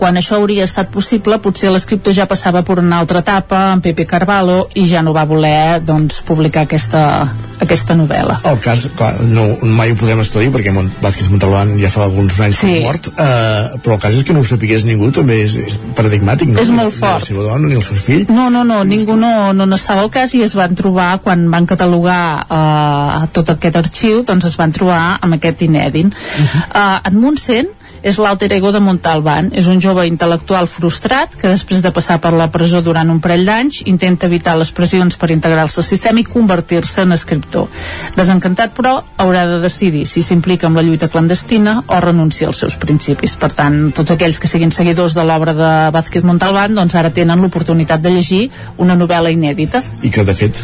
quan 0.00 0.16
això 0.16 0.38
hauria 0.40 0.64
estat 0.64 0.88
possible, 0.94 1.36
potser 1.44 1.68
l'escriptor 1.68 2.14
ja 2.16 2.24
passava 2.28 2.62
per 2.64 2.78
una 2.80 3.02
altra 3.02 3.20
etapa, 3.20 3.66
en 3.74 3.82
Pepe 3.84 4.06
Carvalho, 4.08 4.62
i 4.80 4.86
ja 4.88 5.02
no 5.04 5.12
va 5.12 5.26
voler 5.28 5.82
doncs, 5.84 6.22
publicar 6.24 6.64
aquesta, 6.64 7.02
aquesta 7.60 7.96
novel·la. 7.98 8.38
El 8.48 8.60
cas, 8.64 8.86
clar, 8.96 9.10
no, 9.28 9.44
mai 9.76 9.92
ho 9.92 9.98
podem 10.00 10.22
establir 10.24 10.48
perquè 10.54 10.72
Mont 10.72 10.88
Vázquez 11.02 11.28
Montalbán 11.32 11.74
ja 11.82 11.90
fa 11.92 12.06
alguns 12.06 12.38
anys 12.40 12.62
sí. 12.62 12.70
que 12.70 12.78
és 12.78 12.86
mort, 12.86 13.10
eh, 13.12 13.80
però 13.84 13.98
el 13.98 14.02
cas 14.06 14.16
és 14.16 14.24
que 14.24 14.36
no 14.36 14.40
ho 14.40 14.48
sapigués 14.48 14.86
ningú, 14.88 15.10
també 15.16 15.36
és, 15.44 15.58
és 15.60 15.76
paradigmàtic, 15.98 16.54
no? 16.54 16.62
És 16.64 16.72
molt 16.72 16.96
fort. 16.96 17.20
Ni 17.20 17.26
la 17.26 17.26
seva 17.26 17.44
dona, 17.50 17.68
ni 17.68 17.76
el 17.76 17.84
seu 17.84 18.00
fill. 18.00 18.24
No, 18.32 18.48
no, 18.54 18.64
no, 18.64 18.80
ningú 18.88 19.18
no, 19.20 19.34
no 19.56 19.66
n'estava 19.68 20.06
al 20.06 20.12
cas 20.14 20.32
i 20.38 20.40
es 20.46 20.56
van 20.56 20.78
trobar, 20.78 21.10
quan 21.26 21.44
van 21.52 21.68
catalogar 21.68 22.22
eh, 22.46 23.28
tot 23.36 23.52
aquest 23.52 23.76
arxiu, 23.82 24.24
doncs 24.24 24.48
es 24.48 24.56
van 24.60 24.72
trobar 24.72 25.02
amb 25.20 25.36
aquest 25.36 25.66
inèdit. 25.68 26.08
Uh 26.08 26.48
-huh. 26.48 26.64
eh, 26.72 27.10
en 27.10 27.20
Montsent 27.20 27.76
és 28.02 28.18
l'alter 28.18 28.50
ego 28.56 28.72
de 28.72 28.80
Montalbán. 28.80 29.50
És 29.56 29.68
un 29.70 29.80
jove 29.82 30.06
intel·lectual 30.08 30.68
frustrat 30.70 31.34
que 31.38 31.50
després 31.52 31.82
de 31.84 31.92
passar 31.94 32.18
per 32.22 32.32
la 32.36 32.48
presó 32.52 32.80
durant 32.84 33.10
un 33.10 33.20
parell 33.20 33.44
d'anys 33.46 33.82
intenta 33.90 34.28
evitar 34.30 34.56
les 34.58 34.72
pressions 34.72 35.16
per 35.20 35.30
integrar-se 35.34 35.80
al 35.80 35.86
sistema 35.86 36.20
i 36.20 36.26
convertir-se 36.26 37.04
en 37.04 37.12
escriptor. 37.16 37.68
Desencantat, 38.16 38.74
però, 38.76 38.96
haurà 39.20 39.46
de 39.48 39.60
decidir 39.62 40.06
si 40.08 40.22
s'implica 40.24 40.68
amb 40.68 40.80
la 40.80 40.84
lluita 40.86 41.10
clandestina 41.12 41.80
o 41.86 42.00
renuncia 42.00 42.48
als 42.48 42.62
seus 42.64 42.76
principis. 42.80 43.36
Per 43.40 43.52
tant, 43.56 43.78
tots 43.96 44.14
aquells 44.14 44.40
que 44.40 44.48
siguin 44.50 44.72
seguidors 44.72 45.16
de 45.18 45.24
l'obra 45.26 45.54
de 45.56 45.72
Vázquez 45.94 46.24
Montalbán 46.24 46.74
doncs 46.78 46.96
ara 46.96 47.12
tenen 47.14 47.40
l'oportunitat 47.42 48.00
de 48.00 48.14
llegir 48.14 48.42
una 48.78 48.96
novel·la 48.96 49.32
inèdita. 49.34 49.82
I 50.02 50.10
que, 50.12 50.24
de 50.24 50.34
fet, 50.36 50.58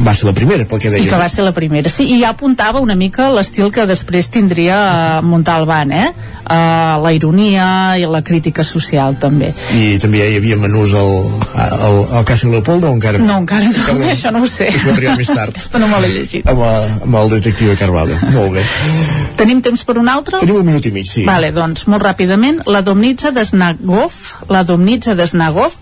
va 0.00 0.14
ser 0.14 0.30
la 0.30 0.34
primera, 0.36 0.66
pel 0.66 0.82
que 0.82 0.90
deies. 0.90 1.06
I 1.06 1.12
que 1.12 1.20
va 1.20 1.28
ser 1.30 1.46
la 1.46 1.54
primera, 1.56 1.90
sí. 1.92 2.08
I 2.14 2.20
ja 2.22 2.34
apuntava 2.34 2.82
una 2.82 2.96
mica 2.98 3.30
l'estil 3.34 3.70
que 3.74 3.86
després 3.86 4.30
tindria 4.32 5.20
Montalbán, 5.24 5.92
eh? 5.94 6.08
Uh, 6.44 6.63
la 7.02 7.12
ironia 7.14 7.66
i 8.00 8.06
la 8.10 8.22
crítica 8.26 8.64
social 8.66 9.16
també. 9.20 9.52
I 9.76 9.98
també 10.02 10.22
hi 10.24 10.38
havia 10.38 10.58
menús 10.60 10.94
al, 10.98 11.12
al, 11.54 11.98
al 12.18 12.26
Caixa 12.28 12.50
Leopoldo 12.52 12.90
o 12.90 12.96
encara? 12.98 13.20
No, 13.22 13.40
encara 13.42 13.68
no, 13.70 13.86
encara 13.94 14.12
això 14.14 14.32
no 14.34 14.44
ho 14.44 14.50
sé. 14.50 14.70
Això 14.72 14.94
arribar 14.94 15.16
més 15.20 15.32
tard. 15.32 15.54
Aquesta 15.58 15.82
no 15.82 15.90
me 15.90 16.00
l'he 16.04 16.12
llegit. 16.16 16.48
Amb, 16.50 16.64
amb 17.08 17.20
el 17.22 17.34
detectiu 17.36 17.74
Carvalho. 17.80 18.18
Molt 18.34 18.56
bé. 18.58 18.64
Tenim 19.40 19.62
temps 19.64 19.84
per 19.86 19.98
un 20.00 20.10
altre? 20.12 20.40
Tenim 20.42 20.62
un 20.62 20.68
minut 20.72 20.86
i 20.86 20.94
mig, 20.94 21.08
sí. 21.10 21.26
Vale, 21.28 21.52
doncs, 21.54 21.88
molt 21.90 22.04
ràpidament, 22.04 22.64
la 22.70 22.84
Domnitza 22.86 23.34
de 23.34 23.44
Snagov, 23.46 24.18
la 24.52 24.64
Domnitza 24.66 25.16
de 25.18 25.26
Snagov 25.28 25.76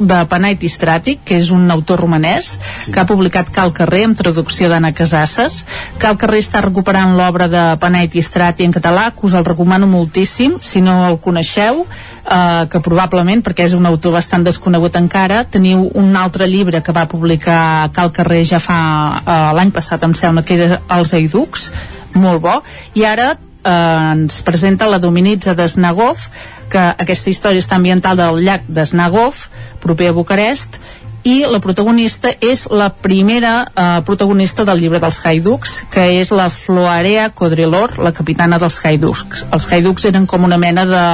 de 0.00 0.18
Panait 0.30 0.62
Istràtic, 0.64 1.20
que 1.28 1.36
és 1.38 1.50
un 1.54 1.70
autor 1.70 2.00
romanès, 2.00 2.54
sí. 2.56 2.92
que 2.92 3.00
ha 3.02 3.06
publicat 3.08 3.50
Cal 3.52 3.72
Carrer 3.76 4.06
amb 4.08 4.18
traducció 4.18 4.70
d'Anna 4.72 4.92
Casasses. 4.96 5.64
Cal 6.00 6.16
Carrer 6.20 6.40
està 6.42 6.62
recuperant 6.64 7.14
l'obra 7.18 7.50
de 7.52 7.64
Panait 7.82 8.16
Istràtic 8.16 8.66
en 8.66 8.74
català, 8.74 9.10
que 9.14 9.26
us 9.28 9.36
el 9.38 9.46
recomano 9.46 9.88
moltíssim, 9.90 10.56
si 10.64 10.82
no 10.84 10.96
el 11.08 11.20
coneixeu, 11.22 11.84
eh, 11.84 12.64
que 12.72 12.80
probablement, 12.80 13.44
perquè 13.44 13.68
és 13.68 13.76
un 13.76 13.86
autor 13.86 14.16
bastant 14.16 14.46
desconegut 14.46 14.96
encara, 14.96 15.44
teniu 15.44 15.90
un 15.94 16.16
altre 16.16 16.48
llibre 16.48 16.82
que 16.82 16.96
va 16.96 17.06
publicar 17.10 17.90
Cal 17.92 18.12
Carrer 18.16 18.42
ja 18.48 18.62
fa 18.62 18.80
eh, 19.20 19.38
l'any 19.56 19.70
passat, 19.76 20.02
em 20.02 20.16
sembla 20.16 20.46
que 20.46 20.56
era 20.56 20.80
Els 20.96 21.14
Eiducs, 21.14 21.70
molt 22.16 22.42
bo, 22.42 22.58
i 22.98 23.04
ara 23.06 23.34
eh, 23.64 24.12
ens 24.12 24.40
presenta 24.46 24.88
la 24.88 24.98
Dominitza 24.98 25.54
de 25.54 25.68
Snagov, 25.68 26.28
que 26.70 26.80
aquesta 26.80 27.30
història 27.30 27.62
està 27.62 27.76
ambientada 27.76 28.28
al 28.28 28.42
llac 28.42 28.66
de 28.68 28.86
Snagov, 28.86 29.48
proper 29.82 30.10
a 30.10 30.16
Bucarest, 30.16 30.78
i 31.20 31.42
la 31.44 31.60
protagonista 31.60 32.30
és 32.40 32.64
la 32.72 32.88
primera 32.88 33.66
eh, 33.68 34.00
protagonista 34.08 34.64
del 34.64 34.80
llibre 34.80 35.00
dels 35.02 35.18
Haiducs, 35.26 35.74
que 35.92 36.06
és 36.16 36.30
la 36.32 36.48
Floarea 36.52 37.28
Codrilor, 37.36 37.98
la 38.00 38.14
capitana 38.16 38.58
dels 38.62 38.78
Haiducs. 38.80 39.44
Els 39.52 39.66
Haiducs 39.68 40.08
eren 40.08 40.24
com 40.30 40.48
una 40.48 40.56
mena 40.60 40.86
de, 40.88 41.04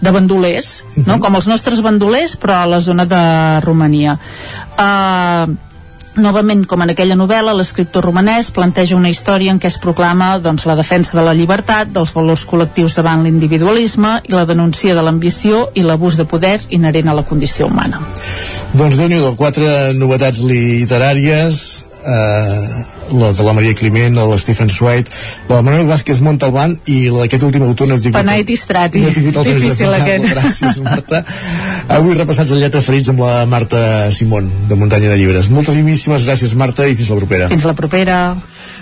de 0.00 0.12
bandolers, 0.14 0.84
no? 0.94 1.02
Uh 1.02 1.06
-huh. 1.08 1.20
com 1.20 1.34
els 1.34 1.48
nostres 1.50 1.82
bandolers, 1.82 2.38
però 2.38 2.62
a 2.62 2.66
la 2.66 2.80
zona 2.80 3.06
de 3.06 3.60
Romania. 3.60 4.18
Eh, 4.78 5.46
Novament, 6.18 6.64
com 6.66 6.82
en 6.82 6.90
aquella 6.90 7.14
novel·la, 7.14 7.52
l'escriptor 7.54 8.02
romanès 8.08 8.48
planteja 8.50 8.96
una 8.98 9.10
història 9.12 9.52
en 9.54 9.60
què 9.62 9.68
es 9.70 9.78
proclama 9.78 10.32
doncs, 10.42 10.66
la 10.66 10.74
defensa 10.74 11.14
de 11.14 11.22
la 11.22 11.34
llibertat, 11.38 11.92
dels 11.94 12.10
valors 12.16 12.42
col·lectius 12.50 12.96
davant 12.98 13.22
l'individualisme 13.22 14.16
i 14.26 14.34
la 14.34 14.46
denúncia 14.48 14.96
de 14.98 15.04
l'ambició 15.06 15.68
i 15.78 15.86
l'abús 15.86 16.18
de 16.18 16.26
poder 16.26 16.56
inherent 16.74 17.12
a 17.12 17.18
la 17.20 17.26
condició 17.28 17.70
humana. 17.70 18.02
Doncs 18.74 18.98
déu 18.98 19.30
quatre 19.38 19.94
novetats 19.94 20.42
literàries 20.42 21.87
eh, 22.04 22.84
la 23.12 23.32
de 23.32 23.42
la 23.42 23.52
Maria 23.56 23.74
Climent, 23.74 24.14
la 24.14 24.26
de 24.26 24.38
Stephen 24.38 24.68
Swight, 24.68 25.08
la 25.48 25.56
de 25.56 25.62
Manuel 25.62 25.86
Vázquez 25.86 26.20
Montalbán 26.20 26.76
i 26.86 27.08
la 27.08 27.24
d'aquest 27.24 27.46
últim 27.48 27.64
autor 27.64 27.88
no 27.88 27.96
he 27.96 28.02
tingut... 28.04 28.20
No 29.00 29.08
he 29.08 29.16
tingut 29.16 29.40
Difícil 29.48 29.94
aquest. 29.96 30.28
Gràcies, 30.34 30.80
Marta. 30.84 31.22
Avui 31.98 32.18
repassats 32.18 32.52
el 32.54 32.62
lletra 32.62 32.84
ferits 32.84 33.12
amb 33.14 33.24
la 33.24 33.46
Marta 33.48 33.80
Simón, 34.14 34.50
de 34.68 34.78
Muntanya 34.78 35.14
de 35.14 35.18
Llibres. 35.20 35.50
Moltíssimes 35.54 36.28
gràcies, 36.28 36.54
Marta, 36.58 36.86
i 36.86 36.98
fins 36.98 37.10
la 37.14 37.20
propera. 37.22 37.50
Fins 37.52 37.66
la 37.68 37.76
propera. 37.78 38.20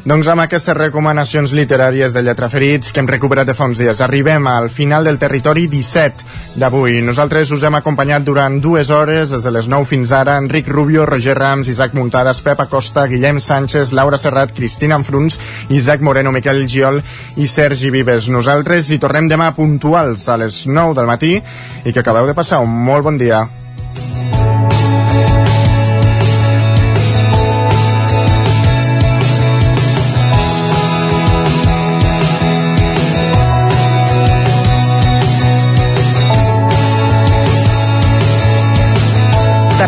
Doncs 0.06 0.28
amb 0.30 0.38
aquestes 0.44 0.76
recomanacions 0.78 1.50
literàries 1.50 2.14
de 2.14 2.20
Lletra 2.22 2.46
Ferits 2.46 2.92
que 2.94 3.02
hem 3.02 3.08
recuperat 3.10 3.48
de 3.48 3.56
fa 3.58 3.66
uns 3.66 3.80
dies, 3.82 3.98
arribem 4.04 4.44
al 4.46 4.68
final 4.70 5.02
del 5.08 5.18
territori 5.18 5.64
17 5.66 6.60
d'avui. 6.62 7.00
Nosaltres 7.02 7.50
us 7.56 7.64
hem 7.66 7.74
acompanyat 7.74 8.22
durant 8.22 8.60
dues 8.62 8.92
hores, 8.94 9.34
des 9.34 9.42
de 9.42 9.50
les 9.50 9.66
9 9.66 9.90
fins 9.90 10.14
ara, 10.14 10.38
Enric 10.38 10.70
Rubio, 10.70 11.08
Roger 11.10 11.34
Rams, 11.34 11.72
Isaac 11.74 11.98
Muntades, 11.98 12.38
Pep 12.38 12.62
Acosta, 12.62 13.08
Guillem 13.10 13.42
Sánchez, 13.42 13.90
Laura 13.98 14.14
Serrat, 14.14 14.54
Cristina 14.54 14.94
Enfruns, 14.94 15.40
Isaac 15.74 16.06
Moreno, 16.06 16.30
Miquel 16.30 16.68
Giol 16.70 17.02
i 17.34 17.50
Sergi 17.50 17.90
Vives. 17.90 18.30
Nosaltres 18.30 18.94
hi 18.94 19.02
tornem 19.02 19.26
demà 19.26 19.50
puntuals 19.58 20.30
a 20.30 20.38
les 20.38 20.68
9 20.70 20.94
del 20.94 21.10
matí 21.10 21.34
i 21.34 21.90
que 21.90 21.98
acabeu 21.98 22.30
de 22.30 22.38
passar 22.38 22.62
un 22.62 22.70
molt 22.70 23.10
bon 23.10 23.18
dia. 23.18 23.48